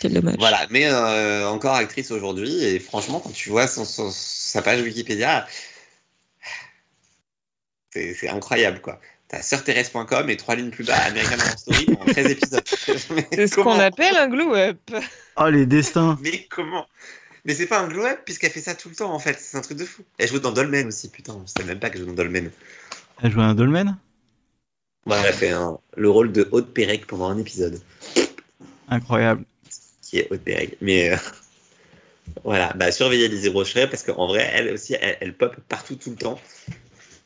Quel 0.00 0.12
dommage. 0.12 0.36
Voilà, 0.38 0.66
mais 0.70 0.86
euh, 0.86 1.48
encore 1.48 1.74
actrice 1.74 2.10
aujourd'hui, 2.10 2.62
et 2.64 2.78
franchement, 2.78 3.20
quand 3.20 3.32
tu 3.32 3.48
vois 3.50 3.66
son, 3.66 3.84
son- 3.84 4.10
sa 4.10 4.60
page 4.62 4.82
Wikipédia, 4.82 5.46
c'est 7.92 8.28
incroyable, 8.28 8.80
quoi. 8.80 9.00
T'as 9.28 9.42
sœurthérèse.com 9.42 10.30
et 10.30 10.36
trois 10.36 10.54
lignes 10.54 10.70
plus 10.70 10.84
bas, 10.84 10.96
American 10.98 11.36
Horror 11.40 11.58
Story 11.58 11.86
en 12.00 12.04
13 12.04 12.26
épisodes. 12.30 12.62
C'est 13.32 13.46
ce 13.48 13.56
qu'on 13.56 13.78
appelle 13.80 14.16
un 14.16 14.28
glow-up. 14.28 14.78
Oh, 15.36 15.48
les 15.48 15.66
destins 15.66 16.16
Mais 16.20 16.46
comment? 16.48 16.86
Mais 17.44 17.54
c'est 17.54 17.66
pas 17.66 17.80
un 17.80 17.88
glow-up 17.88 18.20
puisqu'elle 18.24 18.50
fait 18.50 18.60
ça 18.60 18.74
tout 18.74 18.88
le 18.88 18.94
temps, 18.94 19.12
en 19.12 19.18
fait. 19.18 19.38
C'est 19.40 19.56
un 19.56 19.60
truc 19.62 19.78
de 19.78 19.84
fou. 19.84 20.02
Elle 20.18 20.28
joue 20.28 20.38
dans 20.40 20.52
Dolmen 20.52 20.88
aussi, 20.88 21.08
putain. 21.08 21.40
Je 21.46 21.52
savais 21.52 21.68
même 21.72 21.80
pas 21.80 21.90
qu'elle 21.90 22.00
joue 22.02 22.06
dans 22.06 22.12
Dolmen. 22.12 22.50
Elle 23.22 23.32
joué 23.32 23.42
un 23.42 23.54
Dolmen? 23.54 23.96
Ouais, 25.06 25.16
elle 25.20 25.26
a 25.28 25.32
fait 25.32 25.50
un- 25.50 25.78
le 25.96 26.10
rôle 26.10 26.32
de 26.32 26.48
Haute 26.52 26.72
Pérec 26.74 27.06
pendant 27.06 27.28
un 27.28 27.38
épisode, 27.38 27.80
Incroyable. 28.88 29.44
Qui 30.06 30.18
est 30.18 30.28
Haute. 30.30 30.42
Mais 30.80 31.10
euh, 31.10 31.16
voilà, 32.44 32.72
bah 32.74 32.92
surveillez 32.92 33.28
Lizzie 33.28 33.50
Brocheret 33.50 33.88
parce 33.88 34.02
qu'en 34.02 34.26
vrai, 34.26 34.48
elle 34.52 34.72
aussi, 34.72 34.94
elle, 34.94 35.18
elle 35.20 35.36
pop 35.36 35.56
partout 35.68 35.96
tout 35.96 36.10
le 36.10 36.16
temps. 36.16 36.40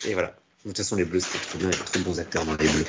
Et 0.07 0.15
voilà. 0.15 0.35
De 0.65 0.71
toute 0.71 0.77
façon, 0.77 0.97
les 0.97 1.05
Bleus, 1.05 1.21
c'était 1.21 1.39
trop 1.39 1.59
bien. 1.59 1.71
Il 1.71 1.77
y 1.77 1.81
a 1.81 1.85
trop 1.85 1.99
de 1.99 2.05
bons 2.05 2.21
acteurs 2.21 2.45
dans 2.45 2.55
les 2.57 2.69
Bleus. 2.69 2.85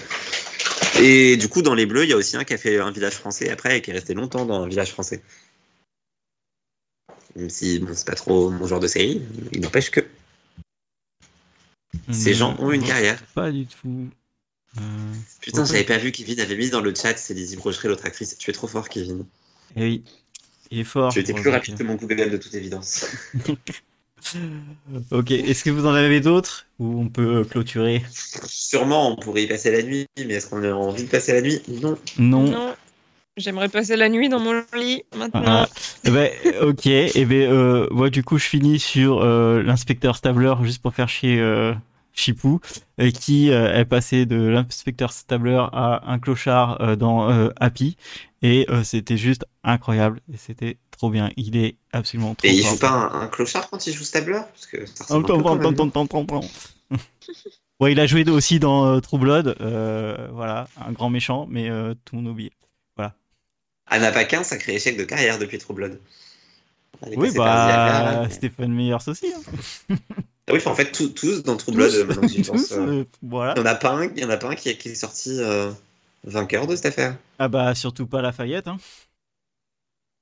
Et 1.00 1.38
du 1.38 1.48
coup, 1.48 1.62
dans 1.62 1.74
les 1.74 1.86
Bleus, 1.86 2.04
il 2.04 2.10
y 2.10 2.14
a 2.14 2.18
aussi 2.18 2.36
un 2.36 2.44
qui 2.44 2.54
a 2.54 2.58
fait 2.58 2.80
un 2.80 2.92
village 2.92 3.14
français 3.14 3.50
après 3.50 3.78
et 3.78 3.82
qui 3.82 3.92
est 3.92 3.94
resté 3.94 4.14
longtemps 4.14 4.46
dans 4.46 4.64
un 4.64 4.68
village 4.68 4.92
français. 4.92 5.22
Même 7.36 7.50
si 7.50 7.80
bon, 7.80 7.94
c'est 7.96 8.08
pas 8.08 8.16
trop 8.16 8.50
mon 8.50 8.68
genre 8.68 8.82
de 8.82 8.88
série, 8.88 9.22
il 9.54 9.62
n'empêche 9.62 9.90
que 9.90 10.02
ces 12.12 12.34
gens 12.34 12.56
ont 12.60 12.72
une 12.72 12.84
carrière. 12.84 13.24
Pas 13.34 13.52
du 13.52 13.66
tout. 13.66 14.10
Euh, 14.78 14.82
Putain, 15.42 15.66
j'avais 15.66 15.84
pas 15.84 15.98
vu 15.98 16.12
Kevin 16.12 16.40
avait 16.40 16.56
mis 16.56 16.70
dans 16.70 16.82
le 16.82 16.94
chat, 16.94 17.18
c'est 17.18 17.34
Lizzie 17.34 17.58
Brocheret, 17.58 17.90
l'autre 17.90 18.06
actrice. 18.06 18.38
Tu 18.38 18.50
es 18.50 18.54
trop 18.54 18.68
fort, 18.68 18.90
Kevin. 18.90 19.26
Eh 19.76 19.82
oui, 19.82 20.04
il 20.72 20.80
est 20.80 20.84
fort. 20.84 21.12
Tu 21.12 21.20
étais 21.20 21.34
pour 21.34 21.42
plus 21.42 21.50
rapide 21.50 21.78
que 21.78 21.84
mon 21.84 21.96
Google 21.96 22.32
de 22.32 22.38
toute 22.38 22.54
évidence. 22.54 23.06
Ok, 25.10 25.32
est-ce 25.32 25.64
que 25.64 25.72
vous 25.72 25.88
en 25.88 25.94
avez 25.96 26.22
d'autres 26.22 26.68
Ou 26.80 27.02
on 27.02 27.10
peut 27.10 27.44
clôturer? 27.44 28.04
Sûrement, 28.46 29.12
on 29.12 29.16
pourrait 29.16 29.44
y 29.44 29.48
passer 29.48 29.72
la 29.72 29.82
nuit, 29.82 30.06
mais 30.16 30.36
est-ce 30.36 30.48
qu'on 30.48 30.64
a 30.64 30.72
envie 30.72 31.06
de 31.06 31.10
passer 31.10 31.34
la 31.34 31.42
nuit? 31.42 31.60
Non. 31.68 31.98
Non. 32.20 32.44
Non. 32.44 32.76
J'aimerais 33.38 33.70
passer 33.70 33.96
la 33.96 34.10
nuit 34.10 34.28
dans 34.28 34.40
mon 34.40 34.62
lit 34.76 35.04
maintenant. 35.18 35.42
Ah, 35.46 35.70
eh 36.04 36.12
ben, 36.12 36.30
ok, 36.62 36.86
et 36.86 37.26
ben, 37.26 37.50
euh, 37.50 37.88
moi 37.90 38.10
du 38.10 38.24
coup 38.24 38.38
je 38.38 38.46
finis 38.46 38.78
sur 38.78 39.22
euh, 39.22 39.64
l'inspecteur 39.64 40.18
Stabler 40.18 40.54
juste 40.64 40.82
pour 40.82 40.94
faire 40.94 41.08
chier 41.08 41.40
euh, 41.40 41.74
Chipou, 42.14 42.60
euh, 43.00 43.12
qui 43.12 43.52
euh, 43.52 43.74
est 43.74 43.86
passé 43.86 44.26
de 44.26 44.36
l'inspecteur 44.36 45.12
Stabler 45.12 45.62
à 45.72 46.02
un 46.12 46.20
clochard 46.20 46.82
euh, 46.82 46.96
dans 46.96 47.28
Happy, 47.60 47.98
et 48.42 48.68
c'était 48.84 49.18
juste 49.18 49.46
incroyable, 49.64 50.20
et 50.34 50.38
c'était 50.38 50.78
trop 50.90 51.10
bien. 51.10 51.30
Il 51.38 51.58
est 51.58 51.78
absolument 51.94 52.36
trop 52.36 52.48
Et 52.48 52.54
il 52.54 52.66
joue 52.66 52.78
pas 52.78 52.90
un, 52.90 53.22
un 53.22 53.28
clochard 53.28 53.70
quand 53.70 53.86
il 53.86 53.94
joue 53.94 54.04
Stabler? 54.04 54.42
Parce 54.52 54.66
que 54.66 54.86
ça. 54.86 55.06
Ouais, 57.82 57.94
il 57.94 58.00
a 58.00 58.06
joué 58.06 58.30
aussi 58.30 58.60
dans 58.60 58.86
euh, 58.86 59.00
True 59.00 59.18
Blood, 59.18 59.56
euh, 59.60 60.28
voilà, 60.34 60.68
un 60.86 60.92
grand 60.92 61.10
méchant, 61.10 61.48
mais 61.50 61.68
euh, 61.68 61.96
tout 62.06 62.16
le 62.16 62.22
monde 62.22 62.32
oublie. 62.32 62.52
Anna 63.88 64.12
Paquin, 64.12 64.44
sacré 64.44 64.76
échec 64.76 64.98
de 64.98 65.04
carrière 65.04 65.40
depuis 65.40 65.58
True 65.58 65.74
Blood. 65.74 66.00
Oui, 67.16 67.30
bah, 67.36 68.30
Stéphane 68.30 68.72
Meyers 68.72 69.08
aussi. 69.08 69.34
hein. 69.34 69.96
Ah 70.52 70.54
oui, 70.54 70.60
enfin, 70.60 70.72
en 70.72 70.76
fait, 70.76 70.92
tous, 70.92 71.08
tous 71.14 71.44
dans 71.44 71.56
True 71.56 71.72
Blood, 71.72 71.90
Tous, 71.92 72.04
maintenant 72.04 72.22
que 72.24 72.28
j'y 72.28 72.42
pense. 72.44 72.68
tous, 72.68 72.74
euh, 72.74 73.06
voilà. 73.22 73.54
Il 73.56 73.60
y 73.60 73.62
en 73.62 73.66
a 73.68 73.76
pas 73.76 73.92
un, 73.94 74.04
il 74.14 74.20
y 74.20 74.26
en 74.26 74.30
a 74.30 74.36
pas 74.36 74.50
un 74.50 74.56
qui, 74.56 74.68
est- 74.68 74.78
qui 74.78 74.90
est 74.90 74.96
sorti 74.96 75.30
euh, 75.40 75.72
vainqueur 76.26 76.68
de 76.68 76.76
cette 76.76 76.88
affaire. 76.88 77.18
Ah 77.40 77.48
bah 77.48 77.74
surtout 77.74 78.06
pas 78.06 78.22
Lafayette. 78.22 78.68
Hein. 78.68 78.78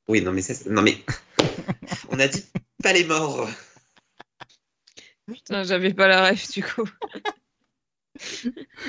Oui, 0.07 0.21
non 0.21 0.31
mais 0.31 0.43
ça, 0.43 0.53
c'est- 0.53 0.69
non 0.69 0.83
mais 0.83 0.99
on 2.09 2.19
a 2.19 2.27
dit 2.27 2.45
pas 2.83 2.93
les 2.93 3.05
morts. 3.05 3.49
Putain, 5.27 5.63
j'avais 5.63 5.93
pas 5.95 6.07
la 6.07 6.29
ref 6.29 6.51
du 6.51 6.63
coup. 6.63 6.87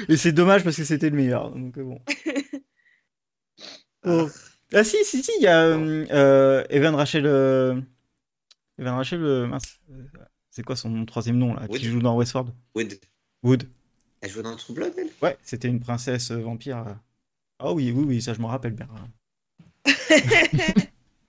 Et 0.08 0.16
c'est 0.18 0.32
dommage 0.32 0.62
parce 0.64 0.76
que 0.76 0.84
c'était 0.84 1.08
le 1.10 1.16
meilleur. 1.16 1.50
Donc 1.50 1.78
euh, 1.78 1.84
bon. 1.84 2.00
Oh. 4.04 4.28
Ah 4.72 4.84
si 4.84 5.02
si 5.04 5.22
si, 5.22 5.30
il 5.38 5.42
y 5.44 5.46
a 5.46 5.62
euh, 5.68 6.64
Evan 6.70 6.94
Rachel. 6.94 7.24
euh, 7.26 7.80
Evan 8.78 8.94
Rachel, 8.96 9.22
euh, 9.22 9.46
mince. 9.46 9.78
C'est 10.50 10.62
quoi 10.64 10.76
son 10.76 11.04
troisième 11.04 11.38
nom 11.38 11.54
là? 11.54 11.62
Wood. 11.68 11.78
Qui 11.80 11.86
joue 11.86 12.00
dans 12.00 12.16
Westworld? 12.16 12.52
Wood, 12.74 12.98
Wood. 13.42 13.68
elle 14.20 14.30
joue 14.30 14.42
dans 14.42 14.56
True 14.56 14.74
Blood, 14.74 14.92
elle? 14.98 15.08
Ouais, 15.22 15.38
c'était 15.42 15.68
une 15.68 15.80
princesse 15.80 16.30
euh, 16.30 16.38
vampire. 16.40 16.78
euh. 16.78 16.92
Ah 17.60 17.72
oui 17.72 17.92
oui 17.94 18.04
oui, 18.06 18.22
ça 18.22 18.34
je 18.34 18.40
m'en 18.40 18.48
rappelle 18.48 18.72
bien. 18.72 18.88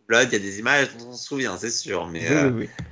Blood, 0.07 0.27
il 0.29 0.33
y 0.33 0.35
a 0.35 0.39
des 0.39 0.59
images 0.59 0.89
dont 0.97 1.09
on 1.09 1.13
se 1.13 1.25
souvient, 1.25 1.57
c'est 1.57 1.69
sûr, 1.71 2.07
mais. 2.07 2.21
Oui, 2.21 2.35
euh, 2.35 2.51
oui, 2.51 2.67
oui. 2.79 2.85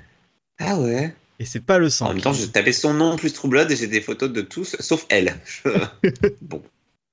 Ah 0.59 0.79
ouais. 0.79 1.13
Et 1.39 1.45
c'est 1.45 1.61
pas 1.61 1.77
le 1.79 1.89
sang. 1.89 2.07
En 2.07 2.13
même 2.13 2.21
temps, 2.21 2.33
je 2.33 2.45
tapais 2.45 2.73
son 2.73 2.93
nom 2.93 3.15
plus 3.15 3.31
True 3.33 3.49
Blood 3.49 3.71
et 3.71 3.75
j'ai 3.75 3.87
des 3.87 4.01
photos 4.01 4.31
de 4.31 4.41
tous, 4.41 4.75
sauf 4.79 5.05
elle. 5.09 5.35
Bon. 6.41 6.61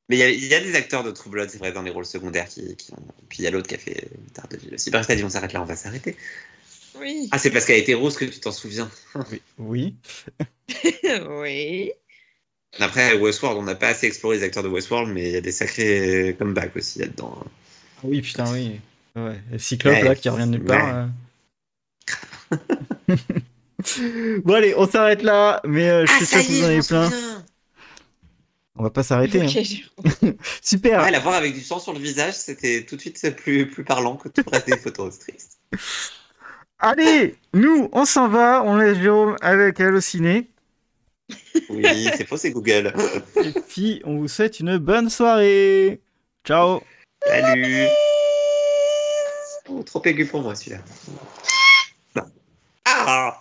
Mais 0.09 0.17
il 0.17 0.19
y, 0.21 0.23
a- 0.23 0.31
il 0.31 0.45
y 0.47 0.55
a 0.55 0.61
des 0.61 0.75
acteurs 0.77 1.03
de 1.03 1.11
True 1.11 1.31
Blood, 1.31 1.49
c'est 1.51 1.59
vrai, 1.59 1.73
dans 1.73 1.83
les 1.83 1.91
rôles 1.91 2.07
secondaires 2.07 2.49
qui, 2.49 2.77
qui 2.77 2.93
ont. 2.93 2.97
Puis 3.29 3.39
il 3.41 3.43
y 3.45 3.47
a 3.49 3.51
l'autre 3.51 3.67
qui 3.69 3.75
a 3.75 3.79
fait 3.79 4.09
Daredevil 4.35 4.75
aussi. 4.75 4.91
Bref, 4.91 5.07
t'as 5.07 5.17
dit, 5.17 5.25
on 5.25 5.29
s'arrête 5.31 5.53
là, 5.53 5.63
on 5.63 5.65
va 5.65 5.75
s'arrêter. 5.77 6.17
Oui. 7.01 7.29
Ah, 7.33 7.39
c'est 7.39 7.51
parce 7.51 7.65
qu'elle 7.65 7.79
était 7.79 7.95
rose 7.95 8.17
que 8.17 8.25
tu 8.25 8.41
t'en 8.41 8.53
souviens. 8.53 8.91
Oui. 9.31 9.43
oui. 9.59 9.95
oui. 11.29 11.93
Après, 12.79 13.15
Westworld, 13.15 13.59
on 13.59 13.63
n'a 13.63 13.75
pas 13.75 13.89
assez 13.89 14.07
exploré 14.07 14.37
les 14.39 14.43
acteurs 14.43 14.63
de 14.63 14.69
Westworld, 14.69 15.11
mais 15.13 15.25
il 15.29 15.33
y 15.33 15.37
a 15.37 15.41
des 15.41 15.53
sacrés 15.53 16.37
comebacks 16.39 16.77
aussi 16.77 16.99
là-dedans. 16.99 17.39
Ah 17.43 18.01
Oui 18.05 18.21
putain 18.21 18.53
oui. 18.53 18.81
Ouais. 19.15 19.39
Cyclope 19.59 19.95
Ouais. 19.95 20.03
là 20.05 20.15
qui 20.15 20.29
revient 20.29 20.45
de 20.45 20.51
nulle 20.51 20.65
part. 20.65 20.95
euh. 22.51 22.57
bon 24.45 24.55
allez, 24.55 24.75
on 24.77 24.87
s'arrête 24.87 25.23
là, 25.23 25.61
mais 25.65 25.89
euh, 25.89 26.05
je 26.07 26.13
Ah, 26.13 26.17
suis 26.19 26.27
sûr 26.27 26.39
que 26.43 26.47
vous 26.53 26.63
en 26.63 26.67
avez 26.67 26.81
plein. 26.83 27.11
On 28.79 28.83
va 28.83 28.91
pas 28.91 29.03
s'arrêter. 29.03 29.41
hein. 29.41 30.33
Super. 30.63 31.03
Ouais, 31.03 31.11
la 31.11 31.21
voir 31.21 31.35
avec 31.35 31.55
du 31.55 31.63
sang 31.63 31.79
sur 31.79 31.95
le 31.95 31.99
visage, 31.99 32.35
c'était 32.35 32.85
tout 32.85 32.97
de 32.97 33.01
suite 33.01 33.35
plus, 33.37 33.67
plus 33.71 33.85
parlant 33.85 34.17
que 34.17 34.29
tout 34.29 34.43
le 34.45 34.51
reste 34.51 34.67
des 34.67 34.77
photos. 34.77 35.15
C'est 35.19 35.33
triste. 35.33 35.59
Allez, 36.79 37.37
nous, 37.55 37.89
on 37.93 38.05
s'en 38.05 38.29
va. 38.29 38.63
On 38.63 38.77
laisse 38.77 38.99
Jérôme 38.99 39.37
avec 39.41 39.81
Allociné. 39.81 40.51
Oui, 41.71 41.85
c'est 42.17 42.27
faux, 42.27 42.37
c'est 42.37 42.51
Google. 42.51 42.93
Et 43.43 43.53
puis, 43.69 44.03
on 44.05 44.19
vous 44.19 44.29
souhaite 44.29 44.61
une 44.61 44.79
bonne 44.79 45.11
soirée. 45.11 46.01
Ciao. 46.45 46.83
Salut. 47.27 47.87
Oh, 49.69 49.83
trop 49.83 50.03
aigu 50.05 50.27
pour 50.27 50.43
moi 50.43 50.55
celui-là. 50.55 50.79
Ah 52.85 53.41